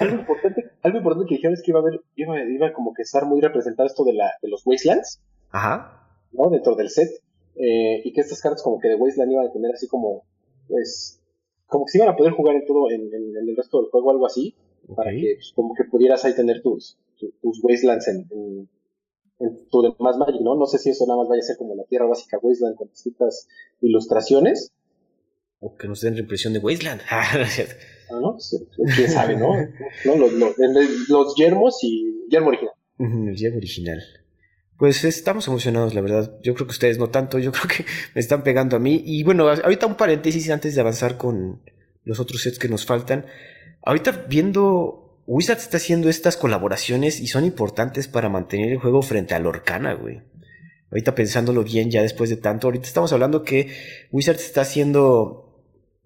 algo 0.00 0.16
importante, 0.20 0.70
algo 0.82 0.98
importante 0.98 1.28
que 1.28 1.34
dijeron 1.34 1.52
es 1.52 1.62
que 1.62 1.70
iba 1.70 1.80
a 1.80 1.82
haber, 1.82 2.00
iba, 2.16 2.42
iba 2.42 2.72
como 2.72 2.94
que 2.94 3.02
estar 3.02 3.26
muy 3.26 3.42
representado 3.42 3.86
esto 3.86 4.04
de, 4.04 4.14
la, 4.14 4.32
de 4.40 4.48
los 4.48 4.62
Wastelands. 4.64 5.20
Ajá. 5.50 6.08
¿No? 6.32 6.48
Dentro 6.48 6.74
del 6.74 6.88
set. 6.88 7.10
Eh, 7.56 8.00
y 8.04 8.12
que 8.14 8.22
estas 8.22 8.40
cartas 8.40 8.62
como 8.62 8.78
que 8.80 8.88
de 8.88 8.94
Wasteland 8.94 9.32
iban 9.32 9.46
a 9.46 9.52
tener 9.52 9.74
así 9.74 9.86
como, 9.86 10.24
pues, 10.68 11.20
como 11.66 11.84
que 11.84 11.92
se 11.92 11.98
iban 11.98 12.08
a 12.08 12.16
poder 12.16 12.32
jugar 12.32 12.56
en 12.56 12.66
todo, 12.66 12.90
en, 12.90 13.02
en, 13.12 13.36
el 13.36 13.56
resto 13.56 13.82
del 13.82 13.90
juego, 13.90 14.10
algo 14.10 14.26
así, 14.26 14.56
para 14.96 15.10
que 15.10 15.34
pues, 15.36 15.52
como 15.54 15.74
que 15.74 15.84
pudieras 15.84 16.24
ahí 16.24 16.34
tener 16.34 16.62
tus, 16.62 16.98
tus, 17.40 17.60
Wastelands 17.62 18.08
en, 18.08 18.26
en, 18.30 18.68
en, 19.40 19.68
tu 19.70 19.82
demás 19.82 20.16
Magic, 20.16 20.40
¿no? 20.42 20.54
No 20.56 20.66
sé 20.66 20.78
si 20.78 20.90
eso 20.90 21.06
nada 21.06 21.18
más 21.18 21.28
vaya 21.28 21.40
a 21.40 21.46
ser 21.46 21.56
como 21.56 21.74
la 21.74 21.84
tierra 21.84 22.06
básica 22.06 22.38
Wasteland 22.40 22.76
con 22.76 22.88
distintas 22.88 23.48
ilustraciones. 23.80 24.72
O 25.60 25.76
que 25.76 25.86
nos 25.86 26.00
den 26.00 26.14
la 26.14 26.20
impresión 26.20 26.52
de 26.52 26.58
Wasteland. 26.58 27.00
ah, 27.10 27.46
¿no? 28.10 28.36
Quién 28.96 29.08
sabe, 29.08 29.36
¿no? 29.36 29.54
¿No? 30.04 30.16
Los, 30.16 30.32
los, 30.32 30.54
los, 31.08 31.34
yermos 31.36 31.78
y 31.82 32.26
yermo 32.28 32.48
original. 32.48 32.74
El 32.98 33.36
yermo 33.36 33.58
original. 33.58 34.02
Pues 34.82 35.04
estamos 35.04 35.46
emocionados, 35.46 35.94
la 35.94 36.00
verdad. 36.00 36.40
Yo 36.42 36.54
creo 36.54 36.66
que 36.66 36.72
ustedes 36.72 36.98
no 36.98 37.08
tanto, 37.10 37.38
yo 37.38 37.52
creo 37.52 37.68
que 37.68 37.84
me 38.14 38.20
están 38.20 38.42
pegando 38.42 38.76
a 38.76 38.80
mí. 38.80 39.00
Y 39.04 39.22
bueno, 39.22 39.48
ahorita 39.48 39.86
un 39.86 39.96
paréntesis 39.96 40.50
antes 40.50 40.74
de 40.74 40.80
avanzar 40.80 41.16
con 41.16 41.62
los 42.04 42.18
otros 42.18 42.42
sets 42.42 42.58
que 42.58 42.68
nos 42.68 42.84
faltan. 42.84 43.26
Ahorita 43.84 44.26
viendo, 44.28 45.01
Wizard 45.34 45.56
está 45.56 45.78
haciendo 45.78 46.10
estas 46.10 46.36
colaboraciones 46.36 47.18
y 47.18 47.26
son 47.26 47.46
importantes 47.46 48.06
para 48.06 48.28
mantener 48.28 48.70
el 48.70 48.76
juego 48.76 49.00
frente 49.00 49.34
a 49.34 49.38
Lorcana, 49.38 49.94
güey. 49.94 50.20
Ahorita 50.90 51.14
pensándolo 51.14 51.64
bien, 51.64 51.90
ya 51.90 52.02
después 52.02 52.28
de 52.28 52.36
tanto, 52.36 52.66
ahorita 52.66 52.86
estamos 52.86 53.14
hablando 53.14 53.42
que 53.42 53.72
Wizard 54.10 54.36
está 54.36 54.60
haciendo, 54.60 55.58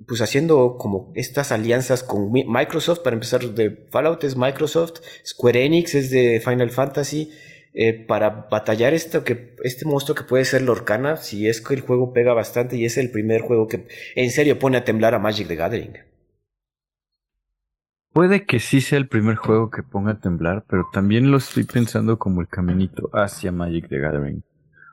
pues 0.07 0.20
haciendo 0.20 0.77
como 0.79 1.11
estas 1.16 1.51
alianzas 1.51 2.05
con 2.05 2.31
Microsoft. 2.31 3.01
Para 3.01 3.14
empezar, 3.14 3.43
de 3.43 3.89
Fallout 3.91 4.22
es 4.22 4.37
Microsoft, 4.37 5.01
Square 5.27 5.64
Enix 5.64 5.97
es 5.97 6.11
de 6.11 6.41
Final 6.41 6.70
Fantasy. 6.70 7.33
Eh, 7.74 7.95
para 7.95 8.31
batallar 8.49 8.95
esto 8.95 9.24
que, 9.24 9.57
este 9.64 9.87
monstruo 9.87 10.14
que 10.14 10.22
puede 10.22 10.45
ser 10.45 10.62
Lorcana, 10.62 11.16
si 11.16 11.49
es 11.49 11.61
que 11.61 11.74
el 11.74 11.81
juego 11.81 12.12
pega 12.12 12.33
bastante 12.33 12.77
y 12.77 12.85
es 12.85 12.97
el 12.97 13.11
primer 13.11 13.41
juego 13.41 13.66
que 13.66 13.89
en 14.14 14.31
serio 14.31 14.61
pone 14.61 14.79
a 14.79 14.85
temblar 14.85 15.14
a 15.14 15.18
Magic 15.18 15.49
the 15.49 15.57
Gathering. 15.57 16.16
Puede 18.17 18.47
que 18.47 18.61
sí 18.61 18.81
sea 18.81 18.97
el 18.97 19.09
primer 19.09 19.37
juego 19.37 19.69
que 19.69 19.83
ponga 19.83 20.12
a 20.12 20.19
temblar, 20.19 20.64
pero 20.71 20.89
también 20.91 21.31
lo 21.31 21.37
estoy 21.37 21.64
pensando 21.64 22.19
como 22.19 22.41
el 22.41 22.49
caminito 22.49 23.11
hacia 23.12 23.53
Magic 23.53 23.91
the 23.91 23.99
Gathering. 23.99 24.43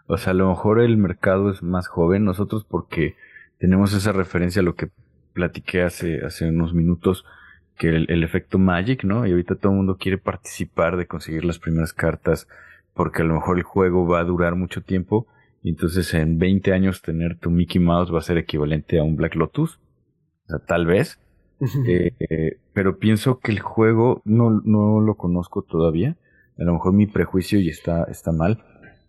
O 0.07 0.17
sea, 0.17 0.31
a 0.31 0.33
lo 0.33 0.49
mejor 0.49 0.81
el 0.81 0.97
mercado 0.97 1.49
es 1.49 1.63
más 1.63 1.87
joven, 1.87 2.25
nosotros 2.25 2.65
porque 2.65 3.15
tenemos 3.59 3.93
esa 3.93 4.11
referencia 4.11 4.59
a 4.59 4.65
lo 4.65 4.75
que 4.75 4.89
platiqué 5.31 5.83
hace, 5.83 6.19
hace 6.25 6.49
unos 6.49 6.73
minutos, 6.73 7.23
que 7.77 7.95
el, 7.95 8.07
el 8.09 8.25
efecto 8.25 8.59
Magic, 8.59 9.05
¿no? 9.05 9.25
Y 9.25 9.31
ahorita 9.31 9.55
todo 9.55 9.71
el 9.71 9.77
mundo 9.77 9.95
quiere 9.95 10.17
participar 10.17 10.97
de 10.97 11.07
conseguir 11.07 11.45
las 11.45 11.59
primeras 11.59 11.93
cartas 11.93 12.49
porque 12.93 13.21
a 13.21 13.25
lo 13.25 13.35
mejor 13.35 13.57
el 13.57 13.63
juego 13.63 14.05
va 14.05 14.19
a 14.19 14.25
durar 14.25 14.55
mucho 14.55 14.81
tiempo 14.81 15.27
y 15.61 15.69
entonces 15.69 16.13
en 16.13 16.39
20 16.39 16.73
años 16.73 17.01
tener 17.01 17.39
tu 17.39 17.51
Mickey 17.51 17.79
Mouse 17.79 18.13
va 18.13 18.17
a 18.17 18.21
ser 18.21 18.37
equivalente 18.37 18.99
a 18.99 19.03
un 19.03 19.15
Black 19.15 19.35
Lotus, 19.35 19.79
o 20.43 20.49
sea, 20.49 20.59
tal 20.59 20.85
vez, 20.85 21.22
eh, 21.87 22.59
pero 22.73 22.99
pienso 22.99 23.39
que 23.39 23.51
el 23.51 23.59
juego 23.59 24.21
no, 24.25 24.61
no 24.63 25.01
lo 25.01 25.15
conozco 25.15 25.61
todavía, 25.61 26.17
a 26.57 26.63
lo 26.63 26.73
mejor 26.73 26.93
mi 26.93 27.07
prejuicio 27.07 27.59
y 27.59 27.69
está, 27.69 28.03
está 28.05 28.31
mal, 28.31 28.63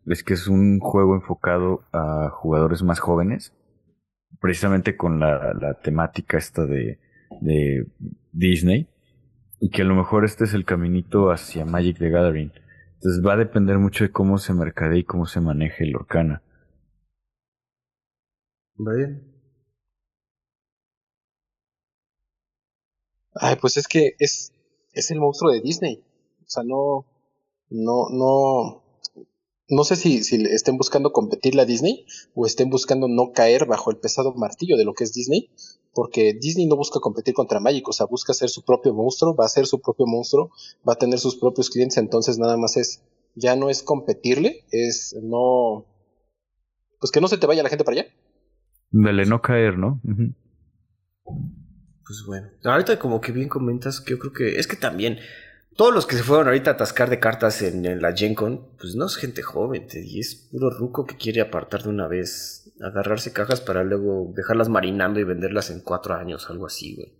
es 0.06 0.22
que 0.22 0.34
es 0.34 0.48
un 0.48 0.80
juego 0.80 1.14
enfocado 1.14 1.82
a 1.92 2.30
jugadores 2.30 2.82
más 2.82 3.00
jóvenes, 3.00 3.52
precisamente 4.40 4.96
con 4.96 5.20
la, 5.20 5.78
temática 5.82 6.38
esta 6.38 6.66
de, 6.66 6.98
Disney, 8.32 8.88
y 9.60 9.70
que 9.70 9.82
a 9.82 9.84
lo 9.84 9.94
mejor 9.94 10.24
este 10.24 10.44
es 10.44 10.54
el 10.54 10.64
caminito 10.64 11.30
hacia 11.30 11.64
Magic 11.64 11.98
the 11.98 12.10
Gathering. 12.10 12.52
Entonces 12.94 13.24
va 13.24 13.34
a 13.34 13.36
depender 13.36 13.78
mucho 13.78 14.04
de 14.04 14.10
cómo 14.10 14.38
se 14.38 14.54
mercadee 14.54 15.00
y 15.00 15.04
cómo 15.04 15.26
se 15.26 15.40
maneje 15.40 15.84
el 15.84 15.96
Orcana. 15.96 16.42
Va 18.78 18.92
Ay, 23.34 23.56
pues 23.60 23.76
es 23.76 23.88
que 23.88 24.14
es, 24.18 24.52
es 24.92 25.10
el 25.10 25.20
monstruo 25.20 25.52
de 25.52 25.60
Disney. 25.60 26.04
O 26.40 26.48
sea, 26.48 26.62
no, 26.62 27.06
no, 27.70 28.08
no, 28.10 28.84
no 29.68 29.84
sé 29.84 29.96
si, 29.96 30.22
si 30.22 30.36
estén 30.44 30.76
buscando 30.76 31.12
competirle 31.12 31.62
a 31.62 31.66
Disney 31.66 32.06
o 32.34 32.46
estén 32.46 32.70
buscando 32.70 33.08
no 33.08 33.32
caer 33.32 33.66
bajo 33.66 33.90
el 33.90 33.98
pesado 33.98 34.34
martillo 34.34 34.76
de 34.76 34.84
lo 34.84 34.94
que 34.94 35.04
es 35.04 35.12
Disney, 35.12 35.50
porque 35.92 36.34
Disney 36.34 36.66
no 36.66 36.76
busca 36.76 37.00
competir 37.00 37.34
contra 37.34 37.60
Magic, 37.60 37.88
o 37.88 37.92
sea, 37.92 38.06
busca 38.06 38.34
ser 38.34 38.50
su 38.50 38.64
propio 38.64 38.92
monstruo, 38.94 39.34
va 39.34 39.46
a 39.46 39.48
ser 39.48 39.66
su 39.66 39.80
propio 39.80 40.06
monstruo, 40.06 40.50
va 40.86 40.94
a 40.94 40.98
tener 40.98 41.18
sus 41.18 41.36
propios 41.36 41.70
clientes, 41.70 41.98
entonces 41.98 42.38
nada 42.38 42.56
más 42.56 42.76
es, 42.76 43.02
ya 43.34 43.56
no 43.56 43.70
es 43.70 43.82
competirle, 43.82 44.64
es 44.70 45.16
no, 45.22 45.86
pues 47.00 47.10
que 47.10 47.20
no 47.20 47.28
se 47.28 47.38
te 47.38 47.46
vaya 47.46 47.62
la 47.62 47.68
gente 47.68 47.84
para 47.84 48.00
allá. 48.00 48.10
Dale, 48.90 49.24
no 49.24 49.40
caer, 49.40 49.78
¿no? 49.78 50.00
Pues 52.06 52.24
bueno, 52.26 52.48
ahorita 52.64 52.98
como 52.98 53.20
que 53.20 53.32
bien 53.32 53.48
comentas 53.48 54.00
que 54.00 54.12
yo 54.12 54.18
creo 54.18 54.32
que 54.32 54.58
es 54.58 54.66
que 54.66 54.76
también 54.76 55.18
todos 55.76 55.92
los 55.92 56.06
que 56.06 56.16
se 56.16 56.22
fueron 56.22 56.46
ahorita 56.46 56.70
a 56.70 56.74
atascar 56.74 57.10
de 57.10 57.18
cartas 57.18 57.62
en, 57.62 58.00
la 58.00 58.12
Gen 58.12 58.34
Con, 58.34 58.68
pues 58.78 58.94
no 58.94 59.06
es 59.06 59.16
gente 59.16 59.42
joven, 59.42 59.86
y 59.92 60.20
es 60.20 60.48
puro 60.50 60.70
ruco 60.70 61.04
que 61.04 61.16
quiere 61.16 61.40
apartar 61.40 61.82
de 61.82 61.88
una 61.88 62.06
vez, 62.06 62.72
agarrarse 62.80 63.32
cajas 63.32 63.60
para 63.60 63.82
luego 63.82 64.32
dejarlas 64.36 64.68
marinando 64.68 65.18
y 65.18 65.24
venderlas 65.24 65.70
en 65.70 65.80
cuatro 65.80 66.14
años, 66.14 66.48
algo 66.48 66.66
así, 66.66 66.94
güey. 66.94 67.12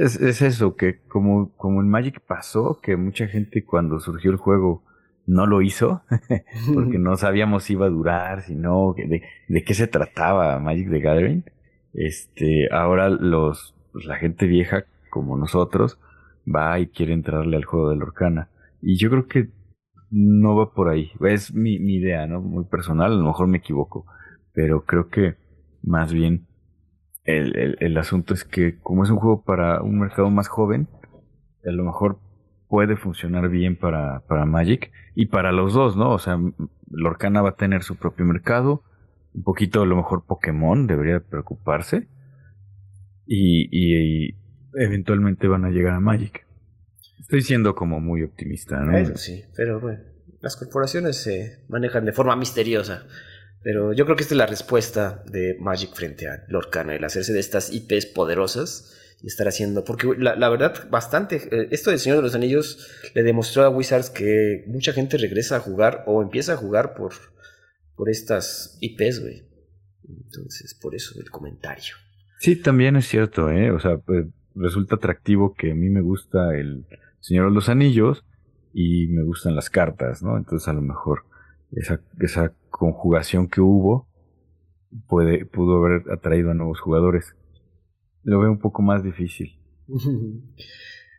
Es, 0.00 0.16
es 0.20 0.42
eso, 0.42 0.76
que 0.76 1.00
como, 1.08 1.54
como 1.56 1.80
en 1.80 1.88
Magic 1.88 2.20
pasó, 2.26 2.80
que 2.82 2.96
mucha 2.96 3.26
gente 3.26 3.64
cuando 3.64 4.00
surgió 4.00 4.30
el 4.30 4.36
juego 4.36 4.84
no 5.26 5.46
lo 5.46 5.62
hizo, 5.62 6.02
porque 6.74 6.98
no 6.98 7.16
sabíamos 7.16 7.64
si 7.64 7.74
iba 7.74 7.86
a 7.86 7.90
durar, 7.90 8.42
si 8.42 8.54
no, 8.54 8.94
de, 8.96 9.22
de 9.48 9.64
qué 9.64 9.74
se 9.74 9.86
trataba 9.86 10.58
Magic 10.58 10.90
the 10.90 11.00
Gathering. 11.00 11.44
Este, 11.94 12.68
ahora 12.70 13.08
los, 13.08 13.74
pues 13.98 14.06
la 14.06 14.14
gente 14.14 14.46
vieja 14.46 14.84
como 15.10 15.36
nosotros, 15.36 15.98
va 16.46 16.78
y 16.78 16.86
quiere 16.86 17.12
entrarle 17.12 17.56
al 17.56 17.64
juego 17.64 17.90
de 17.90 17.96
Lorcana. 17.96 18.48
Y 18.80 18.96
yo 18.96 19.10
creo 19.10 19.26
que 19.26 19.48
no 20.08 20.54
va 20.54 20.72
por 20.72 20.88
ahí. 20.88 21.10
Es 21.20 21.52
mi, 21.52 21.74
idea, 21.74 22.28
¿no? 22.28 22.40
Muy 22.40 22.64
personal, 22.66 23.10
a 23.10 23.16
lo 23.16 23.24
mejor 23.24 23.48
me 23.48 23.58
equivoco. 23.58 24.06
Pero 24.52 24.84
creo 24.84 25.08
que 25.08 25.34
más 25.82 26.12
bien 26.12 26.46
el, 27.24 27.76
el, 27.80 27.98
asunto 27.98 28.34
es 28.34 28.44
que 28.44 28.78
como 28.78 29.02
es 29.02 29.10
un 29.10 29.16
juego 29.16 29.42
para 29.42 29.82
un 29.82 29.98
mercado 29.98 30.30
más 30.30 30.46
joven, 30.46 30.86
a 31.66 31.72
lo 31.72 31.82
mejor 31.82 32.20
puede 32.68 32.96
funcionar 32.96 33.48
bien 33.48 33.74
para, 33.74 34.20
para 34.28 34.46
Magic 34.46 34.92
y 35.16 35.26
para 35.26 35.50
los 35.50 35.72
dos, 35.72 35.96
¿no? 35.96 36.12
O 36.12 36.20
sea, 36.20 36.38
Lorcana 36.88 37.42
va 37.42 37.48
a 37.48 37.56
tener 37.56 37.82
su 37.82 37.96
propio 37.96 38.24
mercado, 38.24 38.84
un 39.34 39.42
poquito 39.42 39.82
a 39.82 39.86
lo 39.86 39.96
mejor 39.96 40.24
Pokémon 40.24 40.86
debería 40.86 41.18
preocuparse 41.18 42.06
y, 43.28 44.34
eventualmente 44.74 45.48
van 45.48 45.64
a 45.64 45.70
llegar 45.70 45.94
a 45.94 46.00
Magic. 46.00 46.46
Estoy 47.20 47.42
siendo 47.42 47.74
como 47.74 48.00
muy 48.00 48.22
optimista, 48.22 48.80
¿no? 48.80 49.16
sí, 49.16 49.44
pero 49.54 49.80
bueno, 49.80 50.00
las 50.40 50.56
corporaciones 50.56 51.16
se 51.16 51.64
manejan 51.68 52.04
de 52.04 52.12
forma 52.12 52.36
misteriosa. 52.36 53.06
Pero 53.62 53.92
yo 53.92 54.04
creo 54.04 54.16
que 54.16 54.22
esta 54.22 54.34
es 54.34 54.38
la 54.38 54.46
respuesta 54.46 55.24
de 55.26 55.56
Magic 55.58 55.92
frente 55.92 56.28
a 56.28 56.44
Lorcana, 56.48 56.94
el 56.94 57.04
hacerse 57.04 57.32
de 57.32 57.40
estas 57.40 57.72
IPs 57.72 58.06
poderosas 58.06 58.96
y 59.20 59.26
estar 59.26 59.48
haciendo. 59.48 59.84
Porque 59.84 60.14
la, 60.16 60.48
verdad, 60.48 60.88
bastante. 60.90 61.36
Eh, 61.50 61.68
esto 61.72 61.90
del 61.90 61.98
Señor 61.98 62.18
de 62.18 62.22
los 62.22 62.34
Anillos 62.36 62.88
le 63.14 63.24
demostró 63.24 63.64
a 63.64 63.68
Wizards 63.68 64.10
que 64.10 64.64
mucha 64.68 64.92
gente 64.92 65.18
regresa 65.18 65.56
a 65.56 65.60
jugar 65.60 66.04
o 66.06 66.22
empieza 66.22 66.52
a 66.52 66.56
jugar 66.56 66.94
por, 66.94 67.12
por 67.96 68.08
estas 68.08 68.78
IPs, 68.80 69.20
güey. 69.20 69.42
Entonces, 70.08 70.74
por 70.74 70.94
eso 70.94 71.18
el 71.20 71.30
comentario. 71.30 71.94
Sí, 72.38 72.56
también 72.56 72.96
es 72.96 73.06
cierto, 73.06 73.50
¿eh? 73.50 73.70
O 73.70 73.80
sea, 73.80 73.98
pues, 73.98 74.26
resulta 74.54 74.96
atractivo 74.96 75.54
que 75.54 75.72
a 75.72 75.74
mí 75.74 75.88
me 75.88 76.00
gusta 76.00 76.56
el 76.56 76.86
Señor 77.20 77.48
de 77.48 77.54
los 77.54 77.68
Anillos 77.68 78.24
y 78.72 79.08
me 79.08 79.22
gustan 79.22 79.54
las 79.54 79.70
cartas, 79.70 80.22
¿no? 80.22 80.36
Entonces 80.36 80.68
a 80.68 80.72
lo 80.72 80.82
mejor 80.82 81.24
esa, 81.72 82.00
esa 82.20 82.52
conjugación 82.70 83.48
que 83.48 83.60
hubo 83.60 84.06
puede, 85.06 85.44
pudo 85.46 85.84
haber 85.84 86.10
atraído 86.10 86.50
a 86.50 86.54
nuevos 86.54 86.80
jugadores. 86.80 87.34
Lo 88.22 88.40
veo 88.40 88.50
un 88.50 88.58
poco 88.58 88.82
más 88.82 89.02
difícil. 89.02 89.58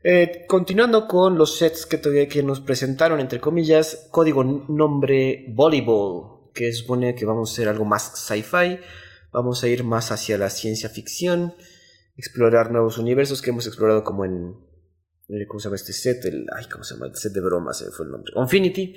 Eh, 0.01 0.45
continuando 0.47 1.09
con 1.09 1.37
los 1.37 1.57
sets 1.57 1.85
que, 1.85 1.97
todavía, 1.97 2.29
que 2.29 2.41
nos 2.41 2.61
presentaron, 2.61 3.19
entre 3.19 3.41
comillas, 3.41 4.07
código 4.11 4.45
nombre 4.45 5.45
Volleyball, 5.49 6.51
que 6.53 6.71
supone 6.71 7.15
que 7.15 7.25
vamos 7.25 7.49
a 7.49 7.53
hacer 7.53 7.67
algo 7.67 7.83
más 7.83 8.13
sci-fi, 8.15 8.79
vamos 9.31 9.63
a 9.63 9.67
ir 9.67 9.83
más 9.83 10.11
hacia 10.11 10.37
la 10.37 10.49
ciencia 10.49 10.89
ficción, 10.89 11.53
explorar 12.15 12.71
nuevos 12.71 12.97
universos 12.97 13.41
que 13.41 13.49
hemos 13.49 13.67
explorado 13.67 14.03
como 14.03 14.25
en 14.25 14.55
eh, 15.29 15.45
¿cómo 15.47 15.59
se 15.59 15.65
llama 15.65 15.75
este 15.75 15.93
set? 15.93 16.25
El, 16.25 16.47
ay, 16.55 16.65
¿cómo 16.71 16.83
se 16.83 16.95
llama? 16.95 17.07
El 17.07 17.15
set 17.15 17.33
de 17.33 17.41
bromas, 17.41 17.85
fue 17.95 18.05
el 18.05 18.11
nombre. 18.11 18.33
Infinity. 18.35 18.95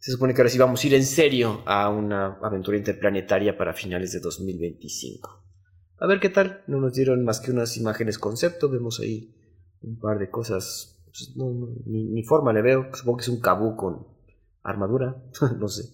Se 0.00 0.12
supone 0.12 0.34
que 0.34 0.40
ahora 0.40 0.50
sí 0.50 0.58
vamos 0.58 0.82
a 0.82 0.86
ir 0.86 0.94
en 0.94 1.04
serio 1.04 1.62
a 1.66 1.88
una 1.88 2.38
aventura 2.42 2.76
interplanetaria 2.76 3.56
para 3.56 3.72
finales 3.72 4.12
de 4.12 4.20
2025. 4.20 5.44
A 6.00 6.06
ver 6.06 6.20
qué 6.20 6.28
tal. 6.28 6.62
No 6.66 6.80
nos 6.80 6.94
dieron 6.94 7.24
más 7.24 7.40
que 7.40 7.50
unas 7.50 7.76
imágenes 7.76 8.18
concepto. 8.18 8.68
Vemos 8.68 9.00
ahí 9.00 9.34
un 9.82 9.98
par 9.98 10.18
de 10.18 10.30
cosas. 10.30 11.02
Pues, 11.06 11.36
no, 11.36 11.52
ni, 11.86 12.22
forma 12.24 12.52
le 12.52 12.62
veo. 12.62 12.88
Supongo 12.94 13.18
que 13.18 13.22
es 13.22 13.28
un 13.28 13.40
cabú 13.40 13.76
con 13.76 14.06
armadura. 14.62 15.16
no 15.58 15.68
sé. 15.68 15.84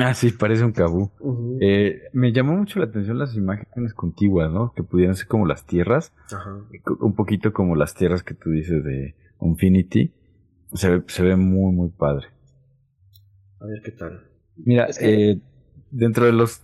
Ah, 0.00 0.14
sí, 0.14 0.30
parece 0.30 0.64
un 0.64 0.72
cabú. 0.72 1.10
Eh, 1.60 2.02
me 2.12 2.32
llamó 2.32 2.56
mucho 2.56 2.78
la 2.78 2.86
atención 2.86 3.18
las 3.18 3.34
imágenes 3.36 3.92
contiguas, 3.94 4.50
¿no? 4.50 4.72
Que 4.74 4.82
pudieran 4.82 5.14
ser 5.14 5.26
como 5.26 5.46
las 5.46 5.66
tierras. 5.66 6.14
Un 7.00 7.14
poquito 7.14 7.52
como 7.52 7.76
las 7.76 7.94
tierras 7.94 8.22
que 8.22 8.34
tú 8.34 8.50
dices 8.50 8.82
de 8.84 9.14
Infinity. 9.40 10.14
Se 10.72 10.90
ve, 10.90 11.04
se 11.06 11.22
ve 11.22 11.36
muy, 11.36 11.74
muy 11.74 11.90
padre. 11.90 12.28
A 13.60 13.66
ver 13.66 13.82
qué 13.84 13.92
tal. 13.92 14.22
Mira, 14.56 14.88
eh, 15.00 15.40
dentro 15.90 16.24
de 16.24 16.32
los 16.32 16.62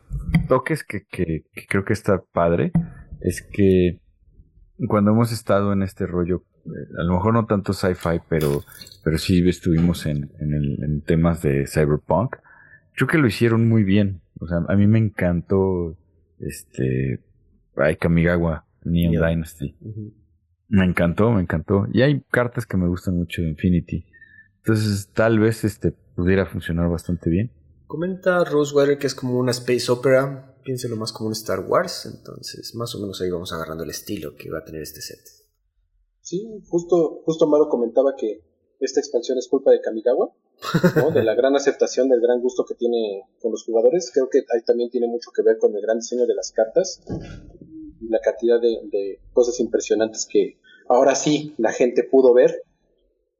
toques 0.48 0.84
que, 0.84 1.04
que, 1.04 1.44
creo 1.68 1.84
que 1.84 1.92
está 1.92 2.22
padre, 2.32 2.72
es 3.20 3.42
que 3.42 4.00
cuando 4.88 5.12
hemos 5.12 5.32
estado 5.32 5.72
en 5.72 5.82
este 5.82 6.06
rollo, 6.06 6.44
eh, 6.64 6.70
a 6.98 7.04
lo 7.04 7.14
mejor 7.14 7.34
no 7.34 7.46
tanto 7.46 7.72
sci-fi, 7.72 8.20
pero, 8.28 8.62
pero 9.04 9.18
sí 9.18 9.46
estuvimos 9.48 10.06
en, 10.06 10.30
en, 10.40 10.54
el, 10.54 10.82
en 10.82 11.02
temas 11.02 11.42
de 11.42 11.66
cyberpunk, 11.66 12.36
creo 12.94 13.08
que 13.08 13.18
lo 13.18 13.26
hicieron 13.26 13.68
muy 13.68 13.84
bien. 13.84 14.22
O 14.40 14.46
sea, 14.46 14.58
a 14.68 14.76
mí 14.76 14.86
me 14.86 14.98
encantó 14.98 15.96
este 16.38 17.20
ay, 17.76 17.96
Kamigawa 17.96 18.66
Neon 18.84 19.12
Dynasty. 19.12 19.76
Me 20.68 20.84
encantó, 20.84 21.30
me 21.30 21.42
encantó. 21.42 21.86
Y 21.92 22.02
hay 22.02 22.22
cartas 22.30 22.66
que 22.66 22.76
me 22.76 22.88
gustan 22.88 23.16
mucho 23.16 23.42
de 23.42 23.48
Infinity. 23.48 24.06
Entonces, 24.58 25.10
tal 25.12 25.38
vez 25.38 25.64
este 25.64 25.92
pudiera 25.92 26.46
funcionar 26.46 26.88
bastante 26.88 27.30
bien. 27.30 27.50
Comenta 27.86 28.44
Rosewater 28.44 28.96
que 28.96 29.06
es 29.06 29.14
como 29.14 29.38
una 29.38 29.50
space 29.50 29.90
opera, 29.90 30.56
piénselo 30.64 30.96
más 30.96 31.12
como 31.12 31.26
un 31.26 31.32
Star 31.32 31.60
Wars, 31.60 32.06
entonces 32.06 32.74
más 32.74 32.94
o 32.94 33.00
menos 33.00 33.20
ahí 33.20 33.30
vamos 33.30 33.52
agarrando 33.52 33.84
el 33.84 33.90
estilo 33.90 34.34
que 34.34 34.50
va 34.50 34.60
a 34.60 34.64
tener 34.64 34.82
este 34.82 35.02
set. 35.02 35.20
Sí, 36.20 36.46
justo, 36.68 37.20
justo 37.24 37.46
Maro 37.48 37.68
comentaba 37.68 38.14
que 38.16 38.40
esta 38.80 39.00
expansión 39.00 39.36
es 39.36 39.48
culpa 39.48 39.72
de 39.72 39.80
Kamigawa, 39.80 40.32
de 41.14 41.22
la 41.22 41.34
gran 41.34 41.56
aceptación, 41.56 42.08
del 42.08 42.20
gran 42.20 42.40
gusto 42.40 42.64
que 42.64 42.74
tiene 42.74 43.24
con 43.40 43.50
los 43.50 43.64
jugadores. 43.64 44.10
Creo 44.12 44.28
que 44.30 44.38
ahí 44.38 44.62
también 44.64 44.90
tiene 44.90 45.08
mucho 45.08 45.30
que 45.34 45.42
ver 45.42 45.58
con 45.58 45.74
el 45.74 45.82
gran 45.82 45.98
diseño 45.98 46.26
de 46.26 46.34
las 46.34 46.52
cartas 46.52 47.02
y 48.00 48.08
la 48.08 48.20
cantidad 48.20 48.60
de 48.60 49.20
cosas 49.32 49.58
impresionantes 49.60 50.26
que 50.30 50.58
ahora 50.88 51.14
sí 51.14 51.54
la 51.58 51.72
gente 51.72 52.04
pudo 52.04 52.34
ver 52.34 52.62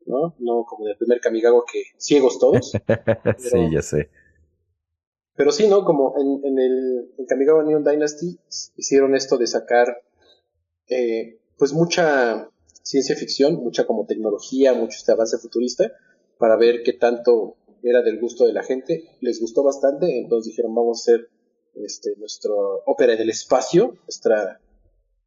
¿no? 0.07 0.35
No 0.39 0.65
como 0.65 0.87
en 0.87 0.93
el 0.93 0.97
primer 0.97 1.21
Kamigawa 1.21 1.65
que 1.71 1.83
ciegos 1.97 2.39
todos. 2.39 2.73
sí, 3.39 3.59
ya 3.71 3.83
sé. 3.83 4.11
Pero 5.35 5.53
sí, 5.53 5.69
¿no? 5.69 5.85
Como 5.85 6.15
en, 6.19 6.45
en 6.45 6.59
el 6.59 7.15
en 7.19 7.27
Kamigawa 7.27 7.65
Neon 7.65 7.85
Dynasty 7.85 8.39
hicieron 8.77 9.15
esto 9.15 9.39
de 9.39 9.47
sacar 9.47 10.03
eh, 10.89 11.41
pues 11.57 11.73
mucha 11.73 12.49
ciencia 12.83 13.17
ficción, 13.17 13.57
mucha 13.57 13.87
como 13.87 14.07
tecnología, 14.07 14.75
mucho 14.75 14.99
este 14.99 15.13
avance 15.13 15.39
futurista, 15.39 15.93
para 16.43 16.57
ver 16.57 16.83
qué 16.83 16.95
tanto 16.95 17.55
era 17.85 18.03
del 18.03 18.19
gusto 18.19 18.47
de 18.47 18.53
la 18.53 18.65
gente. 18.65 19.05
Les 19.21 19.41
gustó 19.41 19.63
bastante, 19.63 20.19
entonces 20.19 20.51
dijeron 20.51 20.75
vamos 20.75 20.99
a 20.99 21.03
hacer 21.03 21.29
este, 21.77 22.17
nuestra 22.17 22.53
ópera 22.85 23.15
del 23.15 23.31
espacio, 23.31 23.95
nuestra 24.03 24.61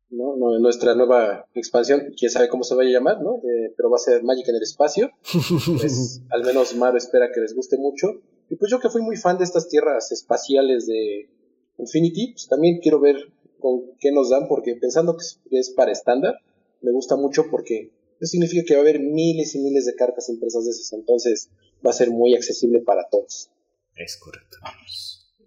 ¿no? 0.10 0.36
Nuestra 0.60 0.94
nueva 0.94 1.48
expansión, 1.54 2.14
quién 2.20 2.30
sabe 2.30 2.50
cómo 2.50 2.66
se 2.66 2.76
vaya 2.76 2.90
a 2.90 2.94
llamar, 3.00 3.22
¿no? 3.22 3.38
Eh, 3.38 3.74
pero 3.78 3.90
va 3.90 3.96
a 3.96 4.00
ser 4.00 4.24
Magic 4.24 4.50
en 4.50 4.56
el 4.56 4.64
espacio. 4.64 5.12
Pues, 5.80 6.22
al 6.32 6.44
menos 6.44 6.76
Maro 6.76 6.98
espera 6.98 7.32
que 7.34 7.40
les 7.40 7.56
guste 7.56 7.78
mucho. 7.78 8.08
Y 8.50 8.58
pues 8.58 8.70
yo 8.70 8.82
que 8.82 8.90
fui 8.90 9.02
muy 9.02 9.16
fan 9.16 9.38
de 9.38 9.46
estas 9.46 9.70
tierras 9.70 10.12
espaciales 10.12 10.86
de 10.86 11.30
Infinity, 11.78 12.34
pues 12.34 12.50
también 12.50 12.80
quiero 12.82 13.00
ver 13.00 13.16
con 13.62 13.84
qué 14.02 14.12
nos 14.12 14.32
dan, 14.32 14.50
porque 14.50 14.76
pensando 14.76 15.16
que 15.16 15.60
es 15.60 15.70
para 15.70 15.94
estándar, 15.94 16.36
me 16.82 16.92
gusta 16.92 17.16
mucho 17.16 17.46
porque 17.50 17.92
eso 18.26 18.32
significa 18.32 18.64
que 18.66 18.74
va 18.74 18.80
a 18.80 18.84
haber 18.84 19.00
miles 19.00 19.56
y 19.56 19.60
miles 19.60 19.86
de 19.86 19.96
cartas 19.96 20.30
impresas 20.30 20.66
de 20.66 20.72
esas, 20.72 20.94
entonces 20.94 21.50
va 21.86 21.92
a 21.92 21.94
ser 21.94 22.10
muy 22.10 22.36
accesible 22.36 22.82
para 22.82 23.08
todos. 23.10 23.50
Es 23.96 24.18
correcto. 24.18 24.58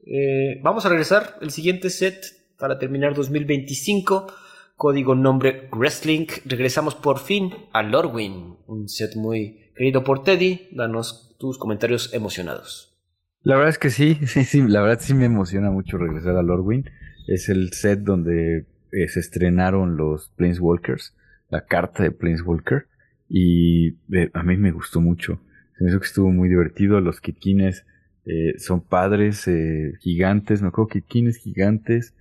Eh, 0.07 0.61
vamos 0.63 0.87
a 0.87 0.89
regresar. 0.89 1.39
El 1.43 1.51
siguiente 1.51 1.91
set 1.91 2.25
para 2.57 2.79
terminar 2.79 3.15
2025 3.15 4.29
código 4.79 5.17
nombre 5.17 5.69
Wrestling, 5.73 6.27
regresamos 6.47 6.95
por 6.95 7.19
fin 7.19 7.51
a 7.73 7.83
Lorwyn, 7.83 8.57
un 8.69 8.89
set 8.89 9.17
muy 9.17 9.73
querido 9.77 10.05
por 10.05 10.23
Teddy. 10.23 10.69
Danos 10.71 11.37
tus 11.39 11.59
comentarios 11.59 12.15
emocionados. 12.15 12.97
La 13.43 13.57
verdad 13.57 13.71
es 13.71 13.79
que 13.79 13.91
sí, 13.91 14.15
sí, 14.27 14.45
sí, 14.45 14.63
la 14.63 14.81
verdad 14.81 15.01
sí 15.01 15.15
me 15.15 15.27
emociona 15.27 15.71
mucho 15.71 15.99
regresar 15.99 16.37
a 16.37 16.43
Lorwyn. 16.43 16.89
Es 17.27 17.49
el 17.49 17.73
set 17.73 18.01
donde 18.01 18.67
eh, 18.93 19.09
se 19.09 19.21
estrenaron 19.21 19.97
los 19.97 20.31
Planeswalkers, 20.37 21.15
la 21.49 21.65
carta 21.65 22.03
de 22.03 22.11
Planeswalker, 22.11 22.87
y 23.29 23.91
eh, 24.13 24.31
a 24.33 24.43
mí 24.43 24.57
me 24.57 24.73
gustó 24.73 25.01
mucho. 25.01 25.41
Se 25.77 25.85
me 25.85 25.91
hizo 25.91 26.01
que 26.01 26.07
estuvo 26.07 26.31
muy 26.31 26.49
divertido. 26.49 27.01
Los 27.01 27.21
Kitkines 27.21 27.85
eh, 28.25 28.59
son 28.59 28.81
padres, 28.81 29.49
gigantes, 30.01 30.63
me 30.63 30.69
acuerdo 30.69 30.89
Kitkines 30.89 31.37
gigantes, 31.39 32.15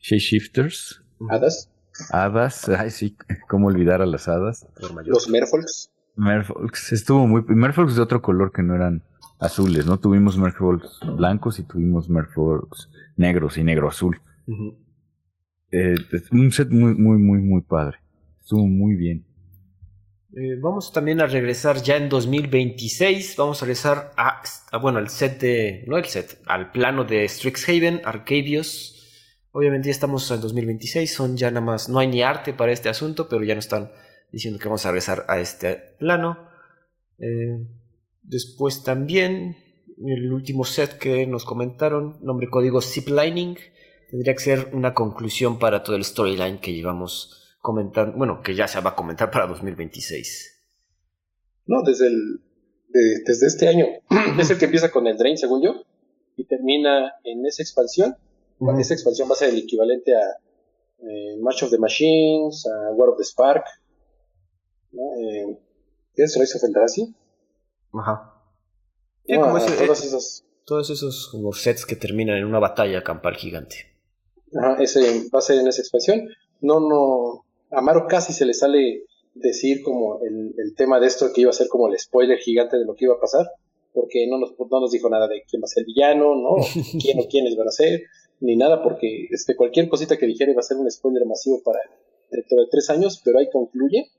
Shapeshifters. 0.00 1.02
¿Hadas? 1.28 1.70
Hadas, 2.10 2.68
ay 2.68 2.90
sí, 2.90 3.16
cómo 3.48 3.68
olvidar 3.68 4.02
a 4.02 4.06
las 4.06 4.28
hadas. 4.28 4.66
Los 5.06 5.28
Merfolks. 5.28 5.90
Merfolks, 6.16 6.92
estuvo 6.92 7.26
muy... 7.26 7.42
Merfolks 7.46 7.96
de 7.96 8.02
otro 8.02 8.20
color 8.20 8.52
que 8.52 8.62
no 8.62 8.74
eran 8.74 9.02
azules, 9.38 9.86
¿no? 9.86 9.98
Tuvimos 9.98 10.38
Merfolks 10.38 11.00
blancos 11.16 11.58
y 11.58 11.64
tuvimos 11.64 12.08
Merfolks 12.08 12.90
negros 13.16 13.58
y 13.58 13.64
negro 13.64 13.88
azul. 13.88 14.20
Eh, 15.70 15.96
un 16.32 16.52
set 16.52 16.70
muy, 16.70 16.94
muy, 16.94 17.18
muy, 17.18 17.40
muy 17.40 17.62
padre. 17.62 17.98
Estuvo 18.44 18.66
muy 18.66 18.94
bien. 18.94 19.24
Eh, 20.36 20.58
vamos 20.60 20.92
también 20.92 21.22
a 21.22 21.26
regresar 21.26 21.82
ya 21.82 21.96
en 21.96 22.10
2026. 22.10 23.36
Vamos 23.38 23.62
a 23.62 23.64
regresar 23.64 24.12
a, 24.18 24.42
a, 24.70 24.76
bueno, 24.76 24.98
al 24.98 25.08
set 25.08 25.40
de. 25.40 25.84
No 25.86 25.96
el 25.96 26.04
set, 26.04 26.42
al 26.44 26.70
plano 26.70 27.04
de 27.04 27.26
Strixhaven, 27.26 28.02
Arcadios. 28.04 29.00
Obviamente 29.50 29.86
ya 29.86 29.92
estamos 29.92 30.30
en 30.30 30.42
2026, 30.42 31.14
son 31.14 31.36
ya 31.38 31.50
nada 31.50 31.64
más, 31.64 31.88
no 31.88 32.00
hay 32.00 32.08
ni 32.08 32.22
arte 32.22 32.52
para 32.52 32.72
este 32.72 32.90
asunto, 32.90 33.28
pero 33.30 33.44
ya 33.44 33.54
nos 33.54 33.64
están 33.64 33.92
diciendo 34.30 34.58
que 34.58 34.66
vamos 34.66 34.84
a 34.84 34.90
regresar 34.90 35.24
a 35.28 35.38
este 35.38 35.76
plano. 35.98 36.36
Eh, 37.18 37.64
después 38.22 38.82
también, 38.82 39.56
el 40.04 40.32
último 40.32 40.64
set 40.64 40.98
que 40.98 41.26
nos 41.26 41.44
comentaron, 41.44 42.18
nombre 42.20 42.50
código 42.50 42.82
Ziplining, 42.82 43.56
tendría 44.10 44.34
que 44.34 44.42
ser 44.42 44.70
una 44.72 44.92
conclusión 44.92 45.58
para 45.58 45.82
todo 45.82 45.96
el 45.96 46.04
storyline 46.04 46.58
que 46.58 46.74
llevamos 46.74 47.43
comentando, 47.64 48.14
bueno, 48.18 48.42
que 48.42 48.54
ya 48.54 48.68
se 48.68 48.78
va 48.80 48.90
a 48.90 48.94
comentar 48.94 49.30
para 49.30 49.46
2026. 49.46 50.66
No, 51.66 51.82
desde 51.82 52.08
el 52.08 52.40
desde 52.88 53.46
este 53.46 53.68
año. 53.68 53.86
es 54.38 54.50
el 54.50 54.58
que 54.58 54.66
empieza 54.66 54.90
con 54.90 55.06
el 55.06 55.16
Drain, 55.16 55.38
según 55.38 55.62
yo, 55.62 55.84
y 56.36 56.44
termina 56.44 57.14
en 57.24 57.46
esa 57.46 57.62
expansión 57.62 58.16
esta 58.78 58.94
expansión 58.94 59.28
va 59.28 59.34
a 59.34 59.36
ser 59.36 59.50
el 59.50 59.58
equivalente 59.58 60.14
a 60.14 60.38
eh, 61.00 61.36
March 61.40 61.62
of 61.62 61.70
the 61.70 61.78
Machines, 61.78 62.66
a 62.66 62.92
War 62.92 63.10
of 63.10 63.18
the 63.18 63.24
Spark. 63.24 63.64
¿no? 64.92 65.02
Eh, 65.18 65.58
¿Qué 66.14 66.22
es 66.22 66.38
Rise 66.38 66.58
of 66.58 66.64
Eldrazi? 66.64 67.14
Ajá. 67.92 68.34
como 69.26 69.58
todos, 69.58 70.04
esos, 70.04 70.44
todos 70.64 70.90
esos 70.90 71.28
como 71.30 71.52
sets 71.52 71.84
que 71.86 71.96
terminan 71.96 72.36
en 72.36 72.44
una 72.44 72.58
batalla 72.58 73.02
campal 73.02 73.36
gigante. 73.36 73.76
Ajá, 74.56 74.82
ese 74.82 75.28
va 75.34 75.38
a 75.38 75.42
ser 75.42 75.58
en 75.58 75.68
esa 75.68 75.82
expansión. 75.82 76.28
No, 76.60 76.80
no. 76.80 77.44
A 77.76 77.80
Maro 77.80 78.06
casi 78.08 78.32
se 78.32 78.46
le 78.46 78.54
sale 78.54 79.04
decir 79.34 79.82
como 79.82 80.20
el, 80.22 80.54
el 80.58 80.74
tema 80.76 81.00
de 81.00 81.06
esto 81.06 81.32
que 81.32 81.42
iba 81.42 81.50
a 81.50 81.54
ser 81.54 81.68
como 81.68 81.88
el 81.88 81.98
spoiler 81.98 82.38
gigante 82.38 82.78
de 82.78 82.84
lo 82.84 82.94
que 82.94 83.06
iba 83.06 83.14
a 83.14 83.20
pasar 83.20 83.46
porque 83.94 84.26
no 84.28 84.38
nos, 84.38 84.52
no 84.58 84.80
nos 84.80 84.90
dijo 84.90 85.08
nada 85.08 85.28
de 85.28 85.44
quién 85.48 85.62
va 85.62 85.64
a 85.64 85.68
ser 85.68 85.82
el 85.82 85.86
villano, 85.86 86.34
¿no? 86.34 86.56
quién 87.00 87.18
o 87.20 87.28
quiénes 87.28 87.56
van 87.56 87.68
a 87.68 87.70
ser 87.70 88.02
ni 88.40 88.56
nada, 88.56 88.82
porque 88.82 89.28
este, 89.30 89.56
cualquier 89.56 89.88
cosita 89.88 90.18
que 90.18 90.26
dijera 90.26 90.50
iba 90.50 90.60
a 90.60 90.64
ser 90.64 90.76
un 90.76 90.90
spoiler 90.90 91.24
masivo 91.24 91.62
para 91.62 91.78
dentro 92.30 92.60
de 92.60 92.66
tres 92.70 92.90
años, 92.90 93.22
pero 93.24 93.38
ahí 93.38 93.48
concluye. 93.50 94.10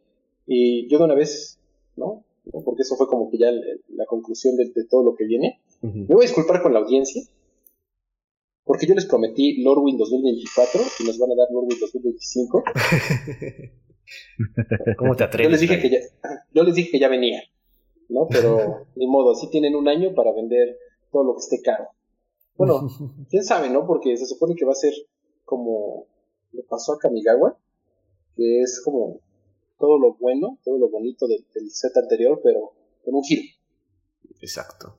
Y 0.48 0.88
yo 0.88 0.98
de 0.98 1.04
una 1.04 1.16
vez, 1.16 1.60
¿no? 1.98 2.24
Porque 2.64 2.84
eso 2.84 2.96
fue 2.96 3.08
como 3.08 3.30
que 3.30 3.38
ya 3.38 3.52
la 3.52 4.06
conclusión 4.06 4.56
de, 4.56 4.72
todo 4.90 5.04
lo 5.04 5.16
que 5.16 5.26
viene. 5.26 5.60
Me 5.82 6.06
voy 6.06 6.26
a 6.26 6.28
disculpar 6.28 6.62
con 6.64 6.74
la 6.74 6.80
audiencia, 6.80 7.22
porque 8.76 8.88
yo 8.88 8.96
les 8.96 9.06
prometí 9.06 9.64
Lorwyn 9.64 9.98
2024 9.98 10.82
y 11.00 11.06
nos 11.06 11.18
van 11.18 11.32
a 11.32 11.36
dar 11.36 11.48
Lorwyn 11.50 11.80
2025. 11.80 12.64
¿Cómo 14.98 15.16
te 15.16 15.24
atreves? 15.24 15.48
Yo 15.48 15.52
les 15.52 15.62
dije 15.62 15.80
que 15.80 15.90
ya, 15.90 16.00
yo 16.52 16.64
les 16.64 16.76
dije 16.76 16.92
que 16.92 17.00
ya 17.00 17.08
venía, 17.08 17.42
¿no? 18.10 18.28
Pero 18.28 18.88
ni 18.98 19.08
modo, 19.08 19.32
así 19.32 19.50
tienen 19.50 19.78
un 19.78 19.88
año 19.88 20.14
para 20.14 20.34
vender 20.34 20.78
todo 21.10 21.24
lo 21.24 21.36
que 21.36 21.40
esté 21.40 21.62
caro. 21.62 21.88
Bueno, 22.58 22.90
quién 23.30 23.46
sabe, 23.46 23.70
¿no? 23.70 23.88
Porque 23.88 24.18
se 24.18 24.26
supone 24.26 24.56
que 24.56 24.66
va 24.66 24.74
a 24.74 24.76
ser 24.76 24.94
como 25.46 26.08
le 26.52 26.64
pasó 26.64 26.92
a 26.92 27.00
Kamigawa, 27.00 27.58
que 28.36 28.60
es 28.60 28.82
como 28.84 29.22
todo 29.80 29.98
lo 29.98 30.16
bueno, 30.16 30.60
todo 30.66 30.78
lo 30.78 30.90
bonito 30.90 31.30
del, 31.30 31.46
del 31.54 31.72
set 31.72 31.96
anterior, 31.96 32.42
pero 32.44 32.74
con 33.06 33.16
un 33.16 33.24
giro. 33.24 33.44
Exacto. 34.42 34.98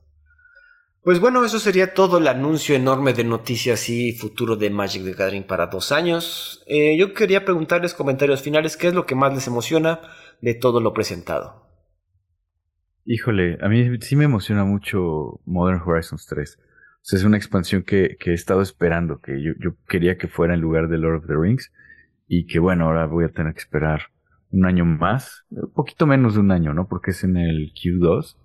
Pues 1.07 1.21
bueno, 1.21 1.45
eso 1.45 1.57
sería 1.57 1.93
todo 1.93 2.17
el 2.17 2.27
anuncio 2.27 2.75
enorme 2.75 3.13
de 3.13 3.23
noticias 3.23 3.87
y 3.87 4.11
futuro 4.11 4.57
de 4.57 4.69
Magic 4.69 5.05
the 5.05 5.13
Gathering 5.13 5.47
para 5.47 5.67
dos 5.67 5.93
años. 5.93 6.61
Eh, 6.67 6.97
yo 6.97 7.13
quería 7.13 7.45
preguntarles 7.45 7.93
comentarios 7.93 8.41
finales, 8.41 8.75
¿qué 8.75 8.89
es 8.89 8.93
lo 8.93 9.05
que 9.05 9.15
más 9.15 9.33
les 9.33 9.47
emociona 9.47 10.01
de 10.41 10.53
todo 10.53 10.81
lo 10.81 10.91
presentado? 10.91 11.65
Híjole, 13.05 13.57
a 13.61 13.69
mí 13.69 13.97
sí 14.01 14.17
me 14.17 14.25
emociona 14.25 14.65
mucho 14.65 15.39
Modern 15.45 15.79
Horizons 15.79 16.25
3. 16.25 16.59
O 16.59 16.99
sea, 17.03 17.19
es 17.19 17.23
una 17.23 17.37
expansión 17.37 17.83
que, 17.83 18.17
que 18.19 18.31
he 18.31 18.33
estado 18.33 18.61
esperando, 18.61 19.21
que 19.21 19.41
yo, 19.41 19.53
yo, 19.61 19.77
quería 19.87 20.17
que 20.17 20.27
fuera 20.27 20.55
en 20.55 20.59
lugar 20.59 20.89
de 20.89 20.97
Lord 20.97 21.19
of 21.19 21.27
the 21.27 21.35
Rings 21.39 21.71
y 22.27 22.47
que 22.47 22.59
bueno, 22.59 22.83
ahora 22.83 23.05
voy 23.05 23.23
a 23.23 23.29
tener 23.29 23.53
que 23.53 23.61
esperar 23.61 24.01
un 24.51 24.65
año 24.65 24.83
más, 24.83 25.45
un 25.51 25.71
poquito 25.71 26.05
menos 26.05 26.33
de 26.33 26.41
un 26.41 26.51
año, 26.51 26.73
¿no? 26.73 26.89
Porque 26.89 27.11
es 27.11 27.23
en 27.23 27.37
el 27.37 27.71
Q2, 27.71 28.35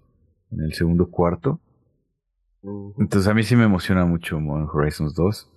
en 0.53 0.61
el 0.61 0.75
segundo 0.75 1.11
cuarto. 1.11 1.61
Entonces 2.99 3.29
a 3.29 3.35
mí 3.35 3.43
sí 3.43 3.57
me 3.57 3.65
emociona 3.65 4.05
mucho 4.05 4.39
Modern 4.39 4.69
Horizons 4.73 5.15
2. 5.15 5.51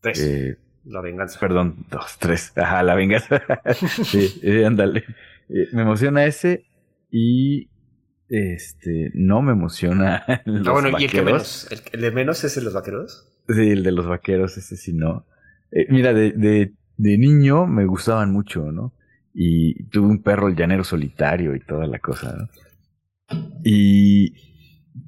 Tres. 0.00 0.20
Eh, 0.20 0.56
la 0.84 1.00
venganza. 1.00 1.38
Perdón, 1.38 1.86
dos, 1.90 2.18
tres. 2.18 2.52
Ajá, 2.56 2.82
la 2.82 2.94
venganza. 2.94 3.42
sí, 4.04 4.40
ándale. 4.64 5.04
Eh, 5.48 5.68
me 5.72 5.82
emociona 5.82 6.24
ese 6.24 6.66
y 7.10 7.68
este 8.28 9.10
no 9.14 9.40
me 9.40 9.52
emociona 9.52 10.24
los 10.44 10.66
ah, 10.66 10.72
bueno, 10.72 10.98
¿y 10.98 11.04
el 11.04 11.10
que 11.10 11.22
menos? 11.22 11.68
¿El, 11.92 12.00
de 12.00 12.10
menos 12.10 12.44
es 12.44 12.56
el 12.56 12.62
de 12.62 12.64
los 12.66 12.74
vaqueros? 12.74 13.32
Sí, 13.48 13.70
el 13.70 13.82
de 13.82 13.92
los 13.92 14.06
vaqueros, 14.06 14.56
ese 14.58 14.76
sí 14.76 14.92
no. 14.92 15.26
Eh, 15.70 15.86
mira, 15.90 16.12
de, 16.12 16.32
de, 16.32 16.74
de 16.96 17.18
niño 17.18 17.66
me 17.66 17.86
gustaban 17.86 18.32
mucho, 18.32 18.72
¿no? 18.72 18.92
Y 19.32 19.84
tuve 19.84 20.08
un 20.08 20.22
perro, 20.22 20.48
el 20.48 20.56
llanero 20.56 20.84
solitario 20.84 21.54
y 21.54 21.60
toda 21.60 21.86
la 21.86 21.98
cosa, 21.98 22.36
¿no? 22.36 22.48
Y 23.62 24.47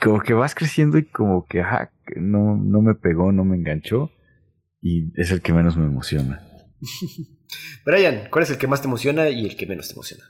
como 0.03 0.21
que 0.21 0.35
vas 0.35 0.55
creciendo 0.55 0.99
y 0.99 1.07
como 1.07 1.47
que, 1.47 1.61
ajá, 1.61 1.93
no, 2.17 2.57
no 2.57 2.83
me 2.83 2.95
pegó, 2.95 3.33
no 3.33 3.45
me 3.45 3.57
enganchó. 3.57 4.11
Y 4.83 5.13
es 5.21 5.31
el 5.31 5.43
que 5.43 5.53
menos 5.53 5.77
me 5.77 5.85
emociona. 5.85 6.47
Brian, 7.85 8.29
¿cuál 8.31 8.45
es 8.45 8.51
el 8.51 8.59
que 8.59 8.67
más 8.67 8.81
te 8.81 8.89
emociona 8.89 9.29
y 9.29 9.47
el 9.47 9.57
que 9.57 9.67
menos 9.67 9.89
te 9.89 9.95
emociona? 9.95 10.25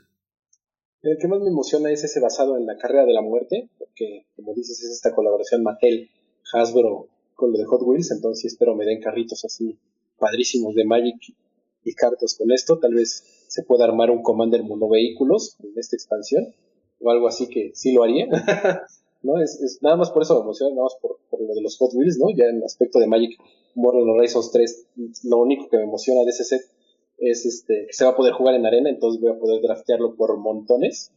El 1.01 1.17
que 1.19 1.27
más 1.27 1.39
me 1.39 1.49
emociona 1.49 1.91
es 1.91 2.03
ese 2.03 2.19
basado 2.19 2.57
en 2.57 2.65
la 2.65 2.77
carrera 2.77 3.05
de 3.05 3.13
la 3.13 3.21
muerte, 3.21 3.69
porque 3.79 4.27
como 4.35 4.53
dices 4.53 4.81
es 4.83 4.91
esta 4.91 5.13
colaboración 5.13 5.63
Mattel, 5.63 6.09
Hasbro 6.53 7.07
con 7.33 7.51
lo 7.51 7.57
de 7.57 7.65
Hot 7.65 7.81
Wheels, 7.83 8.11
entonces 8.11 8.53
espero 8.53 8.75
me 8.75 8.85
den 8.85 9.01
carritos 9.01 9.43
así 9.45 9.79
padrísimos 10.19 10.75
de 10.75 10.85
Magic 10.85 11.35
y 11.83 11.93
cartas 11.95 12.35
con 12.37 12.51
esto, 12.51 12.77
tal 12.77 12.93
vez 12.93 13.23
se 13.47 13.63
pueda 13.63 13.85
armar 13.85 14.11
un 14.11 14.21
Commander 14.21 14.63
monovehículos 14.63 15.57
en 15.63 15.71
esta 15.75 15.95
expansión, 15.95 16.53
o 16.99 17.09
algo 17.09 17.27
así 17.27 17.49
que 17.49 17.71
sí 17.73 17.93
lo 17.93 18.03
haría. 18.03 18.27
¿no? 19.23 19.41
Es, 19.41 19.79
nada 19.81 19.95
más 19.95 20.11
por 20.11 20.23
eso 20.23 20.35
me 20.35 20.41
emociona, 20.41 20.75
nada 20.75 20.83
más 20.83 20.95
por, 21.01 21.19
lo 21.39 21.53
de 21.53 21.61
los 21.61 21.77
Hot 21.77 21.91
Wheels, 21.93 22.17
¿no? 22.17 22.29
Ya 22.29 22.45
en 22.45 22.57
el 22.57 22.63
aspecto 22.63 22.99
de 22.99 23.07
Magic 23.07 23.39
Modern 23.75 24.09
Horizons 24.09 24.51
3, 24.51 24.87
lo 25.23 25.37
único 25.37 25.69
que 25.69 25.77
me 25.77 25.83
emociona 25.83 26.23
de 26.23 26.29
ese 26.29 26.43
set 26.43 26.61
es 27.17 27.45
este 27.45 27.85
que 27.87 27.93
se 27.93 28.03
va 28.03 28.11
a 28.11 28.15
poder 28.15 28.33
jugar 28.33 28.55
en 28.55 28.65
arena, 28.65 28.89
entonces 28.89 29.21
voy 29.21 29.31
a 29.31 29.39
poder 29.39 29.61
draftearlo 29.61 30.15
por 30.15 30.37
montones. 30.37 31.11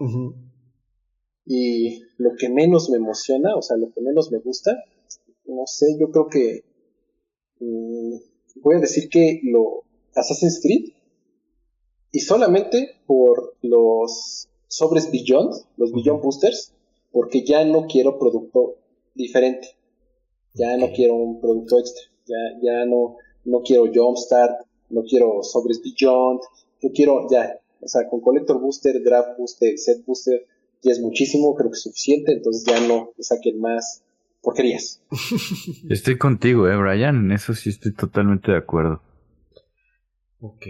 Y 1.47 2.03
lo 2.17 2.31
que 2.39 2.49
menos 2.49 2.91
me 2.91 2.97
emociona, 2.97 3.57
o 3.57 3.63
sea, 3.63 3.77
lo 3.77 3.91
que 3.93 4.01
menos 4.01 4.31
me 4.31 4.39
gusta, 4.39 4.83
no 5.47 5.67
sé, 5.67 5.87
yo 5.99 6.11
creo 6.11 6.29
que 6.29 6.65
mm, 7.61 8.17
voy 8.63 8.77
a 8.77 8.81
decir 8.81 9.09
que 9.09 9.41
lo 9.45 9.85
Assassin's 10.15 10.61
Creed 10.63 10.93
y 12.13 12.21
solamente 12.21 13.01
por 13.07 13.57
los 13.63 14.49
sobres 14.69 15.11
Beyond, 15.11 15.53
los 15.77 15.93
Beyond 15.93 16.23
Boosters, 16.23 16.74
porque 17.15 17.45
ya 17.45 17.65
no 17.65 17.87
quiero 17.87 18.19
producto 18.19 18.75
diferente, 19.15 19.69
ya 20.53 20.77
no 20.77 20.91
quiero 20.91 21.15
un 21.15 21.41
producto 21.41 21.79
extra, 21.79 22.03
ya, 22.27 22.59
ya 22.61 22.85
no, 22.87 23.19
no 23.45 23.63
quiero 23.63 23.85
Jumpstart, 23.95 24.67
no 24.91 25.03
quiero 25.05 25.45
sobres 25.45 25.81
Beyond, 25.81 26.41
yo 26.83 26.91
quiero 26.93 27.29
ya, 27.31 27.61
o 27.81 27.87
sea, 27.87 28.09
con 28.09 28.21
Collector 28.21 28.61
Booster, 28.61 29.01
Draft 29.01 29.39
Booster, 29.39 29.79
Set 29.79 30.05
Booster, 30.05 30.45
ya 30.83 30.91
es 30.91 31.01
muchísimo, 31.01 31.55
creo 31.55 31.71
que 31.71 31.77
es 31.77 31.83
suficiente, 31.83 32.33
entonces 32.33 32.65
ya 32.67 32.85
no 32.85 33.13
saquen 33.21 33.61
más 33.61 34.03
porquerías. 34.43 35.01
Estoy 35.89 36.19
contigo, 36.19 36.69
eh, 36.69 36.77
Brian, 36.77 37.27
en 37.27 37.31
eso 37.31 37.55
sí 37.55 37.71
estoy 37.71 37.95
totalmente 37.95 38.51
de 38.51 38.59
acuerdo. 38.59 39.03
Ok. 40.41 40.67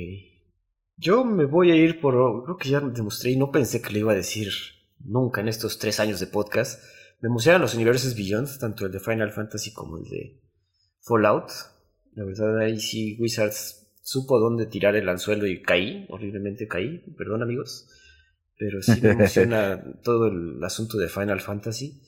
Yo 0.99 1.25
me 1.25 1.47
voy 1.47 1.71
a 1.71 1.75
ir 1.75 2.03
por, 2.03 2.45
creo 2.45 2.57
que 2.59 2.69
ya 2.69 2.81
demostré 2.81 3.31
y 3.31 3.37
no 3.39 3.51
pensé 3.51 3.81
que 3.81 3.95
le 3.95 4.01
iba 4.01 4.13
a 4.13 4.17
decir 4.17 4.49
nunca 5.05 5.41
en 5.41 5.49
estos 5.49 5.79
tres 5.79 6.01
años 6.01 6.21
de 6.21 6.27
podcast. 6.27 6.83
Me 7.21 7.29
emocionan 7.29 7.61
los 7.61 7.75
universos 7.75 8.15
Beyond, 8.15 8.59
tanto 8.59 8.87
el 8.87 8.93
de 8.93 9.01
Final 9.01 9.33
Fantasy 9.33 9.73
como 9.73 9.99
el 9.99 10.05
de 10.05 10.41
Fallout. 11.01 11.51
La 12.15 12.25
verdad, 12.25 12.59
ahí 12.59 12.79
sí 12.81 13.17
Wizards 13.21 13.85
supo 14.03 14.39
dónde 14.39 14.67
tirar 14.67 14.97
el 14.97 15.09
anzuelo 15.09 15.47
y 15.47 15.63
caí, 15.63 16.07
horriblemente 16.11 16.69
caí, 16.69 16.99
perdón 17.17 17.43
amigos. 17.43 17.89
Pero 18.57 18.83
sí 18.83 19.01
me 19.01 19.11
emociona 19.11 19.83
todo 20.03 20.29
el 20.29 20.63
asunto 20.63 20.99
de 20.99 21.09
Final 21.09 21.41
Fantasy. 21.41 22.03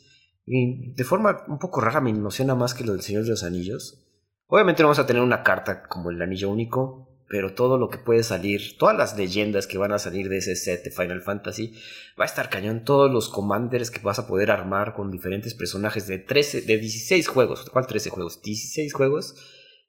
Y 0.45 0.95
de 0.95 1.05
forma 1.05 1.45
un 1.49 1.59
poco 1.59 1.81
rara 1.81 2.01
me 2.01 2.11
emociona 2.11 2.55
más 2.55 2.75
que 2.75 2.85
lo 2.85 2.93
del 2.93 3.03
Señor 3.03 3.25
de 3.25 3.31
los 3.31 3.43
Anillos. 3.43 4.07
Obviamente 4.47 4.83
no 4.83 4.89
vamos 4.89 5.01
a 5.01 5.07
tener 5.07 5.23
una 5.23 5.43
carta 5.43 5.89
como 5.89 6.11
el 6.11 6.23
anillo 6.23 6.51
único, 6.51 7.06
pero 7.29 7.55
todo 7.55 7.77
lo 7.77 7.89
que 7.89 7.99
puede 7.99 8.23
salir, 8.23 8.77
todas 8.79 8.97
las 8.97 9.17
leyendas 9.17 9.67
que 9.67 9.79
van 9.79 9.93
a 9.93 9.99
salir 9.99 10.29
de 10.29 10.39
ese 10.39 10.55
set 10.55 10.85
de 10.85 10.91
Final 10.91 11.23
Fantasy, 11.23 11.75
va 12.19 12.25
a 12.25 12.29
estar 12.29 12.49
cañón. 12.49 12.85
Todos 12.85 13.11
los 13.11 13.29
commanders 13.29 13.91
que 13.91 14.01
vas 14.01 14.19
a 14.19 14.29
poder 14.29 14.51
armar 14.51 14.95
con 14.95 15.11
diferentes 15.11 15.55
personajes 15.55 16.07
de 16.07 16.19
13, 16.19 16.63
de 16.63 16.79
16 16.79 17.27
juegos. 17.27 17.69
¿Cuál 17.71 17.87
13 17.87 18.11
juegos? 18.11 18.43
16 18.43 18.93
juegos. 18.93 19.35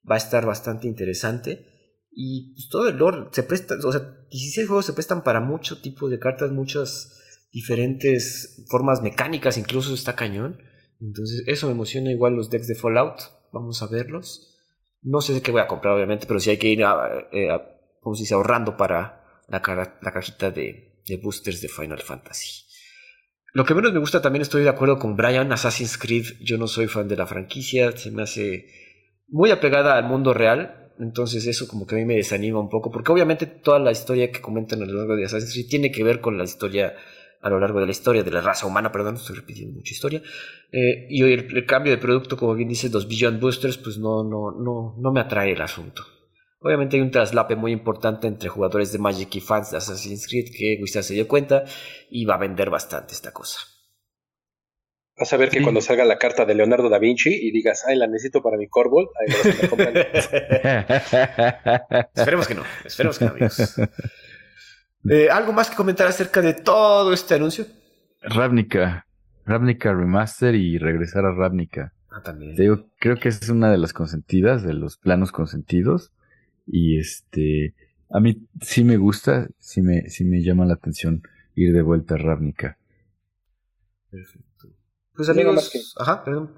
Va 0.10 0.16
a 0.16 0.20
estar 0.20 0.46
bastante 0.46 0.88
interesante. 0.88 2.00
Y 2.12 2.54
pues, 2.56 2.70
todo 2.70 2.90
el 2.90 2.98
lore 2.98 3.28
se 3.32 3.44
presta, 3.44 3.76
o 3.84 3.92
sea, 3.92 4.18
16 4.32 4.68
juegos 4.68 4.86
se 4.88 4.94
prestan 4.94 5.24
para 5.24 5.40
mucho 5.40 5.80
tipo 5.80 6.10
de 6.10 6.18
cartas, 6.18 6.52
muchas 6.52 7.22
diferentes 7.52 8.66
formas 8.68 9.04
mecánicas, 9.04 9.60
incluso 9.60 9.94
está 9.94 10.16
cañón. 10.16 10.60
Entonces, 11.00 11.44
eso 11.46 11.68
me 11.68 11.74
emociona 11.74 12.12
igual 12.12 12.34
los 12.34 12.50
decks 12.50 12.68
de 12.68 12.74
Fallout. 12.74 13.20
Vamos 13.54 13.84
a 13.84 13.88
verlos. 13.88 14.57
No 15.10 15.22
sé 15.22 15.42
qué 15.42 15.52
voy 15.52 15.62
a 15.62 15.68
comprar, 15.68 15.94
obviamente, 15.94 16.28
pero 16.28 16.40
sí 16.40 16.50
hay 16.50 16.58
que 16.58 16.68
ir 16.68 16.84
a, 16.84 17.28
eh, 17.32 17.48
como 18.02 18.16
si 18.16 18.26
se 18.26 18.34
ahorrando 18.34 18.76
para 18.76 19.24
la, 19.48 19.62
la 20.02 20.12
cajita 20.12 20.52
de, 20.52 21.02
de, 21.06 21.18
boosters 21.18 21.62
de 21.62 21.70
Final 21.70 22.02
Fantasy. 22.02 22.66
Lo 23.54 23.64
que 23.64 23.74
menos 23.74 23.94
me 23.94 24.00
gusta 24.00 24.22
también 24.22 24.42
estoy 24.42 24.64
de 24.64 24.70
acuerdo 24.70 25.00
con 25.00 25.16
Brian, 25.16 25.52
Assassin's 25.54 25.98
Creed, 25.98 26.26
yo 26.42 26.58
no 26.58 26.68
soy 26.68 26.88
fan 26.88 27.08
de 27.08 27.16
la 27.16 27.26
franquicia, 27.26 27.96
se 27.96 28.12
me 28.12 28.24
hace 28.24 28.68
muy 29.30 29.50
apegada 29.52 29.98
al 29.98 30.04
mundo 30.04 30.34
real, 30.34 30.92
entonces 31.00 31.48
eso 31.48 31.70
como 31.70 31.88
que 31.88 31.96
a 31.96 32.00
mí 32.00 32.04
me 32.04 32.16
desanima 32.16 32.60
un 32.60 32.70
poco, 32.70 32.92
porque 32.92 33.12
obviamente 33.14 33.46
toda 33.46 33.80
la 33.80 33.92
historia 33.92 34.30
que 34.30 34.42
comentan 34.42 34.82
a 34.82 34.86
lo 34.86 34.94
largo 34.94 35.16
de 35.16 35.24
Assassin's 35.24 35.54
Creed 35.54 35.70
tiene 35.70 35.92
que 35.92 36.04
ver 36.04 36.20
con 36.20 36.38
la 36.38 36.44
historia 36.44 36.96
a 37.48 37.50
lo 37.50 37.60
largo 37.60 37.80
de 37.80 37.86
la 37.86 37.92
historia 37.92 38.24
de 38.24 38.32
la 38.32 38.42
raza 38.42 38.68
humana, 38.68 38.92
perdón, 38.92 39.16
estoy 39.16 39.38
repitiendo 39.38 39.76
mucha 39.76 39.94
historia. 39.94 40.22
Eh, 40.72 41.08
y 41.10 41.24
el, 41.24 41.56
el, 41.56 41.66
cambio 41.66 41.92
de 41.92 41.98
producto, 41.98 42.38
como 42.38 42.54
bien 42.54 42.70
dice, 42.70 42.90
los 42.90 43.08
Beyond 43.08 43.40
Boosters, 43.40 43.78
pues 43.78 43.98
no, 43.98 44.24
no, 44.24 44.52
no, 44.52 44.96
no 44.98 45.12
me 45.12 45.22
atrae 45.22 45.54
el 45.54 45.62
asunto. 45.62 46.04
Obviamente 46.60 46.98
hay 46.98 47.02
un 47.02 47.12
traslape 47.12 47.56
muy 47.56 47.72
importante 47.72 48.28
entre 48.28 48.50
jugadores 48.50 48.92
de 48.92 48.98
Magic 48.98 49.36
y 49.36 49.42
fans 49.42 49.72
de 49.72 49.78
Assassin's 49.78 50.28
Creed 50.28 50.48
que 50.56 50.80
Wizard 50.82 51.04
se 51.04 51.14
dio 51.14 51.28
cuenta 51.28 51.64
y 52.10 52.26
va 52.26 52.36
a 52.36 52.40
vender 52.40 52.70
bastante 52.70 53.14
esta 53.14 53.32
cosa. 53.32 53.60
Vas 55.20 55.34
a 55.34 55.38
ver 55.38 55.50
que 55.50 55.64
cuando 55.64 55.82
salga 55.82 56.06
la 56.06 56.20
carta 56.20 56.46
de 56.46 56.54
Leonardo 56.54 56.90
da 56.90 57.00
Vinci 57.00 57.34
y 57.34 57.52
digas, 57.52 57.86
ay, 57.88 57.98
la 57.98 58.06
necesito 58.06 58.44
para 58.44 58.56
mi 58.56 58.68
Corvold, 58.68 59.08
ahí 59.20 59.34
me 59.62 59.68
compran. 59.68 59.98
esperemos 62.14 62.48
que 62.48 62.54
no, 62.54 62.64
esperemos 62.86 63.18
que 63.18 63.26
no, 63.26 63.32
amigos. 63.32 63.82
Eh, 65.10 65.30
¿Algo 65.30 65.54
más 65.54 65.70
que 65.70 65.76
comentar 65.76 66.08
acerca 66.08 66.42
de 66.42 66.54
todo 66.54 67.14
este 67.14 67.36
anuncio? 67.36 67.66
Ravnica. 68.22 69.06
Ravnica 69.46 69.94
Remaster 69.94 70.56
y 70.56 70.78
regresar 70.78 71.26
a 71.26 71.34
Ravnica. 71.34 71.94
Ah, 72.10 72.22
también. 72.22 72.56
creo 73.00 73.18
que 73.18 73.30
es 73.30 73.48
una 73.50 73.72
de 73.72 73.78
las 73.78 73.94
consentidas, 73.94 74.64
de 74.64 74.74
los 74.74 74.98
planos 74.98 75.32
consentidos. 75.32 76.12
Y 76.66 77.00
este, 77.00 77.76
a 78.10 78.20
mí 78.20 78.48
sí 78.62 78.84
me 78.84 78.98
gusta, 78.98 79.48
sí 79.60 79.82
me, 79.82 80.10
sí 80.10 80.26
me 80.26 80.42
llama 80.42 80.66
la 80.66 80.74
atención 80.74 81.22
ir 81.56 81.74
de 81.74 81.82
vuelta 81.82 82.16
a 82.16 82.18
Ravnica. 82.18 82.78
Perfecto. 84.10 84.68
Pues 85.16 85.30
amigos, 85.30 85.70
que, 85.72 85.80
ajá, 86.02 86.24
perdón, 86.24 86.54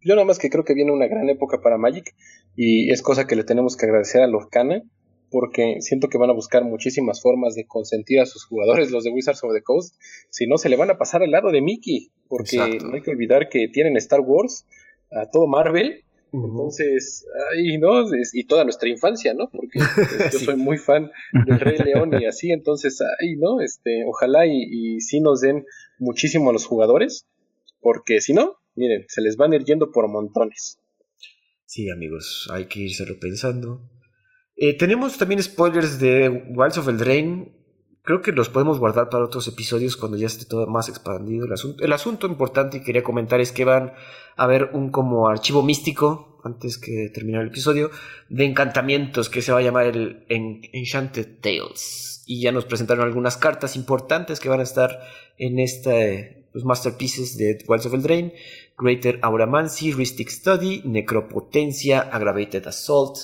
Yo 0.00 0.14
nada 0.14 0.24
más 0.26 0.38
que 0.38 0.50
creo 0.50 0.64
que 0.64 0.74
viene 0.74 0.90
una 0.92 1.06
gran 1.06 1.28
época 1.28 1.60
para 1.62 1.78
Magic 1.78 2.14
y 2.56 2.90
es 2.90 3.02
cosa 3.02 3.26
que 3.26 3.36
le 3.36 3.44
tenemos 3.44 3.76
que 3.76 3.86
agradecer 3.86 4.22
a 4.22 4.26
Lorcana 4.26 4.82
porque 5.30 5.76
siento 5.80 6.08
que 6.08 6.18
van 6.18 6.30
a 6.30 6.34
buscar 6.34 6.64
muchísimas 6.64 7.22
formas 7.22 7.54
de 7.54 7.66
consentir 7.66 8.20
a 8.20 8.26
sus 8.26 8.44
jugadores, 8.44 8.90
los 8.90 9.04
de 9.04 9.10
Wizards 9.10 9.42
of 9.44 9.52
the 9.52 9.62
Coast, 9.62 9.94
si 10.28 10.46
no 10.46 10.58
se 10.58 10.68
le 10.68 10.76
van 10.76 10.90
a 10.90 10.98
pasar 10.98 11.22
al 11.22 11.30
lado 11.30 11.50
de 11.50 11.62
Mickey, 11.62 12.10
porque 12.28 12.78
no 12.82 12.94
hay 12.94 13.02
que 13.02 13.10
olvidar 13.10 13.48
que 13.48 13.68
tienen 13.68 13.96
Star 13.96 14.20
Wars, 14.20 14.66
a 15.10 15.30
todo 15.30 15.46
Marvel, 15.46 16.04
Entonces, 16.32 17.26
ahí, 17.52 17.78
¿no? 17.78 18.04
Y 18.32 18.44
toda 18.44 18.62
nuestra 18.62 18.88
infancia, 18.88 19.34
¿no? 19.34 19.50
Porque 19.50 19.80
pues, 19.94 20.32
yo 20.32 20.38
soy 20.38 20.56
muy 20.56 20.78
fan 20.78 21.10
del 21.46 21.58
Rey 21.58 21.78
León 21.78 22.10
y 22.20 22.26
así, 22.26 22.52
entonces, 22.52 23.00
ahí, 23.00 23.34
¿no? 23.36 23.60
Este, 23.60 24.04
ojalá 24.06 24.46
y, 24.46 24.62
y 24.62 25.00
sí 25.00 25.20
nos 25.20 25.40
den 25.40 25.64
muchísimo 25.98 26.50
a 26.50 26.52
los 26.52 26.66
jugadores, 26.66 27.26
porque 27.80 28.20
si 28.20 28.32
no, 28.32 28.56
miren, 28.76 29.04
se 29.08 29.22
les 29.22 29.36
van 29.36 29.52
a 29.52 29.56
ir 29.56 29.64
yendo 29.64 29.90
por 29.90 30.08
montones. 30.08 30.78
Sí, 31.66 31.90
amigos, 31.90 32.48
hay 32.52 32.66
que 32.66 32.80
irse 32.80 33.04
pensando. 33.20 33.80
Eh, 34.62 34.76
tenemos 34.76 35.16
también 35.16 35.42
spoilers 35.42 35.98
de 35.98 36.28
Wilds 36.28 36.76
of 36.76 36.86
Eldraine. 36.86 37.50
Creo 38.02 38.20
que 38.20 38.30
los 38.30 38.50
podemos 38.50 38.78
guardar 38.78 39.08
para 39.08 39.24
otros 39.24 39.48
episodios 39.48 39.96
cuando 39.96 40.18
ya 40.18 40.26
esté 40.26 40.44
todo 40.44 40.66
más 40.66 40.90
expandido 40.90 41.46
el 41.46 41.52
asunto. 41.54 41.82
El 41.82 41.94
asunto 41.94 42.26
importante 42.26 42.78
que 42.78 42.84
quería 42.84 43.02
comentar 43.02 43.40
es 43.40 43.52
que 43.52 43.64
van 43.64 43.94
a 44.36 44.46
ver 44.46 44.68
un 44.74 44.90
como 44.90 45.30
archivo 45.30 45.62
místico, 45.62 46.38
antes 46.44 46.76
que 46.76 47.08
terminar 47.08 47.40
el 47.40 47.48
episodio, 47.48 47.90
de 48.28 48.44
encantamientos 48.44 49.30
que 49.30 49.40
se 49.40 49.50
va 49.50 49.60
a 49.60 49.62
llamar 49.62 49.86
el 49.86 50.26
Enchanted 50.28 51.40
Tales. 51.40 52.22
Y 52.26 52.42
ya 52.42 52.52
nos 52.52 52.66
presentaron 52.66 53.06
algunas 53.06 53.38
cartas 53.38 53.76
importantes 53.76 54.40
que 54.40 54.50
van 54.50 54.60
a 54.60 54.64
estar 54.64 55.00
en 55.38 55.58
este 55.58 56.39
los 56.52 56.64
masterpieces 56.64 57.36
de 57.36 57.58
Wilds 57.66 57.86
of 57.86 57.94
Eldraine, 57.94 58.32
Greater 58.76 59.18
Auramancy, 59.22 59.92
Rhystic 59.92 60.28
Study, 60.30 60.82
Necropotencia, 60.84 62.00
Aggravated 62.00 62.66
Assault, 62.66 63.18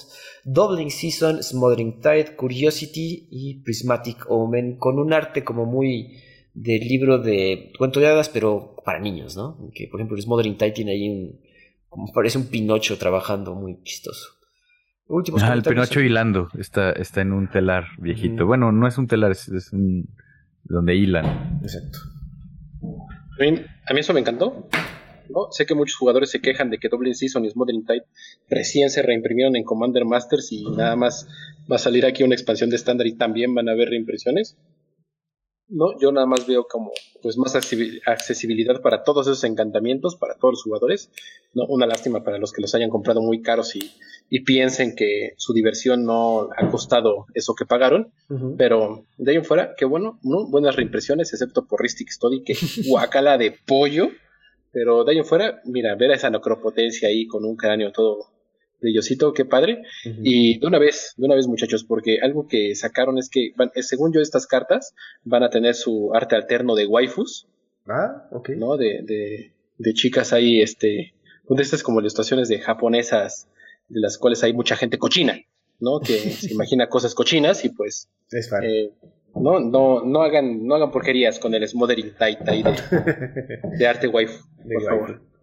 Doubling 0.44 0.90
Season, 0.90 1.42
Smothering 1.42 2.00
Tide, 2.00 2.36
Curiosity 2.36 3.28
y 3.30 3.62
Prismatic 3.62 4.26
Omen, 4.28 4.76
con 4.76 4.98
un 4.98 5.12
arte 5.12 5.42
como 5.42 5.64
muy 5.64 6.18
del 6.54 6.86
libro 6.86 7.18
de 7.18 7.72
cuento 7.76 8.00
de 8.00 8.06
hadas, 8.06 8.28
pero 8.28 8.76
para 8.84 8.98
niños, 8.98 9.36
¿no? 9.36 9.70
Que 9.74 9.88
por 9.88 10.00
ejemplo 10.00 10.16
Smothering 10.20 10.56
Tide 10.56 10.72
tiene 10.72 10.92
ahí 10.92 11.08
un, 11.08 11.40
como 11.88 12.12
parece 12.12 12.38
un 12.38 12.46
Pinocho 12.46 12.96
trabajando 12.96 13.54
muy 13.54 13.82
chistoso. 13.82 14.36
ah, 15.42 15.52
el 15.52 15.62
Pinocho 15.62 16.00
hilando, 16.00 16.48
está, 16.58 16.92
está 16.92 17.20
en 17.20 17.32
un 17.32 17.48
telar 17.48 17.86
viejito. 17.98 18.46
Bueno, 18.46 18.72
no 18.72 18.86
es 18.86 18.98
un 18.98 19.06
telar, 19.06 19.32
es, 19.32 19.48
es 19.48 19.72
un 19.72 20.08
donde 20.64 20.94
hilan. 20.96 21.60
Exacto. 21.62 21.98
A 23.38 23.92
mí, 23.92 24.00
eso 24.00 24.12
me 24.14 24.20
encantó. 24.20 24.68
Sé 25.50 25.66
que 25.66 25.74
muchos 25.74 25.96
jugadores 25.96 26.30
se 26.30 26.40
quejan 26.40 26.70
de 26.70 26.78
que 26.78 26.88
Double 26.88 27.12
Season 27.12 27.44
y 27.44 27.50
Modern 27.54 27.84
Tide 27.84 28.04
recién 28.48 28.90
se 28.90 29.02
reimprimieron 29.02 29.56
en 29.56 29.64
Commander 29.64 30.04
Masters 30.04 30.52
y 30.52 30.64
nada 30.64 30.96
más 30.96 31.28
va 31.70 31.76
a 31.76 31.80
salir 31.80 32.06
aquí 32.06 32.22
una 32.22 32.34
expansión 32.34 32.70
de 32.70 32.76
estándar 32.76 33.06
y 33.06 33.16
también 33.16 33.54
van 33.54 33.68
a 33.68 33.72
haber 33.72 33.90
reimpresiones. 33.90 34.56
No, 35.68 35.98
yo 35.98 36.12
nada 36.12 36.26
más 36.26 36.46
veo 36.46 36.66
como 36.68 36.92
pues 37.22 37.36
más 37.38 37.56
accesibilidad 37.56 38.80
para 38.82 39.02
todos 39.02 39.26
esos 39.26 39.42
encantamientos, 39.42 40.14
para 40.14 40.36
todos 40.36 40.52
los 40.52 40.62
jugadores. 40.62 41.10
¿no? 41.54 41.64
Una 41.66 41.86
lástima 41.86 42.22
para 42.22 42.38
los 42.38 42.52
que 42.52 42.62
los 42.62 42.74
hayan 42.74 42.90
comprado 42.90 43.20
muy 43.20 43.42
caros 43.42 43.74
y, 43.74 44.40
piensen 44.44 44.94
que 44.94 45.32
su 45.36 45.52
diversión 45.52 46.04
no 46.04 46.48
ha 46.56 46.68
costado 46.70 47.26
eso 47.34 47.54
que 47.54 47.66
pagaron. 47.66 48.12
Pero 48.56 49.06
de 49.18 49.32
ahí 49.32 49.36
en 49.38 49.44
fuera, 49.44 49.74
qué 49.76 49.84
bueno, 49.84 50.20
¿no? 50.22 50.48
buenas 50.48 50.76
reimpresiones, 50.76 51.32
excepto 51.32 51.66
por 51.66 51.80
Ristic 51.80 52.10
Study, 52.10 52.44
que 52.44 52.54
guacala 52.88 53.38
de 53.38 53.52
pollo. 53.66 54.10
Pero 54.72 55.04
de 55.04 55.12
ahí 55.12 55.18
en 55.18 55.24
fuera, 55.24 55.60
mira, 55.64 55.96
ver 55.96 56.12
a 56.12 56.14
esa 56.14 56.30
necropotencia 56.30 57.08
ahí 57.08 57.26
con 57.26 57.44
un 57.44 57.56
cráneo 57.56 57.90
todo 57.92 58.35
de 58.86 58.94
Yosito, 58.94 59.32
qué 59.32 59.44
padre. 59.44 59.82
Y 60.04 60.58
de 60.60 60.66
una 60.66 60.78
vez, 60.78 61.14
de 61.16 61.26
una 61.26 61.34
vez 61.34 61.48
muchachos, 61.48 61.84
porque 61.84 62.18
algo 62.22 62.46
que 62.46 62.74
sacaron 62.74 63.18
es 63.18 63.28
que, 63.28 63.52
van, 63.56 63.72
eh, 63.74 63.82
según 63.82 64.12
yo, 64.12 64.20
estas 64.20 64.46
cartas 64.46 64.94
van 65.24 65.42
a 65.42 65.50
tener 65.50 65.74
su 65.74 66.14
arte 66.14 66.36
alterno 66.36 66.74
de 66.74 66.86
waifus. 66.86 67.48
Ah, 67.86 68.28
ok. 68.30 68.50
¿No? 68.50 68.76
De, 68.76 69.02
de, 69.02 69.52
de 69.78 69.92
chicas 69.92 70.32
ahí, 70.32 70.60
este, 70.60 71.14
de 71.48 71.62
estas 71.62 71.82
como 71.82 72.00
ilustraciones 72.00 72.48
de 72.48 72.60
japonesas, 72.60 73.48
de 73.88 74.00
las 74.00 74.18
cuales 74.18 74.42
hay 74.44 74.52
mucha 74.52 74.76
gente 74.76 74.98
cochina, 74.98 75.36
¿no? 75.80 75.98
Que 76.00 76.18
se 76.30 76.52
imagina 76.52 76.88
cosas 76.88 77.14
cochinas 77.14 77.64
y 77.64 77.70
pues... 77.70 78.08
Es 78.30 78.50
eh, 78.62 78.92
no, 79.34 79.60
no, 79.60 80.02
no 80.04 80.22
hagan, 80.22 80.64
no 80.66 80.76
hagan 80.76 80.92
porquerías 80.92 81.38
con 81.38 81.54
el 81.54 81.66
Smothering 81.66 82.14
Tight 82.16 82.48
ahí 82.48 82.62
de, 82.62 82.72
de 83.78 83.86
arte 83.86 84.08
waifu, 84.08 84.44
por 84.72 84.82
favor. 84.82 85.35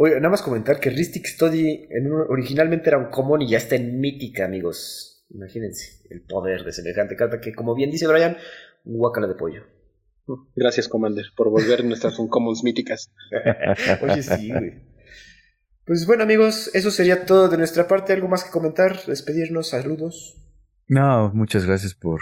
Oye, 0.00 0.14
nada 0.14 0.28
más 0.28 0.42
comentar 0.42 0.78
que 0.78 0.90
Ristic 0.90 1.26
Study 1.26 1.88
originalmente 2.28 2.88
era 2.88 2.98
un 2.98 3.10
common 3.10 3.42
y 3.42 3.50
ya 3.50 3.58
está 3.58 3.74
en 3.74 3.98
mítica, 3.98 4.44
amigos. 4.44 5.26
Imagínense 5.28 6.06
el 6.08 6.22
poder 6.22 6.62
de 6.62 6.70
semejante 6.70 7.16
carta 7.16 7.40
que, 7.40 7.52
como 7.52 7.74
bien 7.74 7.90
dice 7.90 8.06
Brian, 8.06 8.36
un 8.84 8.96
guacala 8.96 9.26
de 9.26 9.34
pollo. 9.34 9.64
Gracias, 10.54 10.86
Commander, 10.86 11.26
por 11.36 11.50
volver 11.50 11.84
nuestras 11.84 12.16
uncommons 12.20 12.62
míticas. 12.62 13.10
Oye, 14.02 14.22
sí, 14.22 14.50
güey. 14.52 14.84
Pues 15.84 16.06
bueno, 16.06 16.22
amigos, 16.22 16.70
eso 16.74 16.92
sería 16.92 17.26
todo 17.26 17.48
de 17.48 17.58
nuestra 17.58 17.88
parte. 17.88 18.12
¿Algo 18.12 18.28
más 18.28 18.44
que 18.44 18.50
comentar? 18.52 19.04
Despedirnos, 19.04 19.70
saludos. 19.70 20.36
No, 20.86 21.32
muchas 21.34 21.66
gracias 21.66 21.94
por 21.94 22.20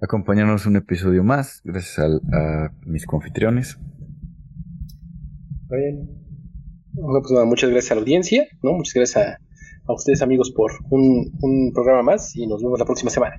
acompañarnos 0.00 0.66
un 0.66 0.76
episodio 0.76 1.24
más. 1.24 1.60
Gracias 1.64 1.98
a, 1.98 2.72
mis 2.84 3.04
confitriones. 3.04 3.78
Bien. 5.68 6.25
Pues 6.96 7.46
muchas 7.46 7.70
gracias 7.70 7.92
a 7.92 7.94
la 7.96 8.00
audiencia, 8.00 8.46
¿no? 8.62 8.72
Muchas 8.72 8.94
gracias 8.94 9.38
a, 9.86 9.92
ustedes 9.92 10.22
amigos 10.22 10.50
por 10.50 10.72
un, 10.90 11.30
un, 11.42 11.72
programa 11.72 12.02
más 12.02 12.34
y 12.34 12.46
nos 12.46 12.62
vemos 12.62 12.78
la 12.78 12.86
próxima 12.86 13.10
semana. 13.10 13.36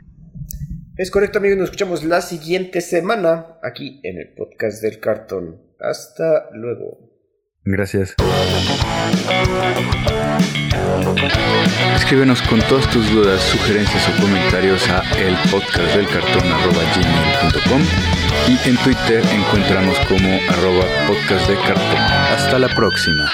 Es 0.95 1.11
correcto 1.11 1.39
amigos, 1.39 1.57
nos 1.57 1.65
escuchamos 1.65 2.03
la 2.03 2.21
siguiente 2.21 2.81
semana 2.81 3.57
aquí 3.63 3.99
en 4.03 4.17
el 4.19 4.33
podcast 4.35 4.81
del 4.81 4.99
cartón. 4.99 5.61
Hasta 5.79 6.49
luego. 6.53 6.99
Gracias. 7.65 8.15
Escríbenos 11.95 12.41
con 12.43 12.61
todas 12.61 12.89
tus 12.91 13.11
dudas, 13.11 13.41
sugerencias 13.41 14.07
o 14.07 14.21
comentarios 14.21 14.87
a 14.89 15.01
el 15.19 15.35
podcast 15.51 15.95
del 15.95 16.07
cartón 16.07 16.43
y 18.47 18.69
en 18.69 18.77
Twitter 18.77 19.23
encontramos 19.31 19.99
como 20.07 20.39
arroba 20.49 20.85
podcast 21.07 21.49
de 21.49 21.55
cartón. 21.55 21.99
Hasta 21.99 22.57
la 22.57 22.69
próxima. 22.69 23.29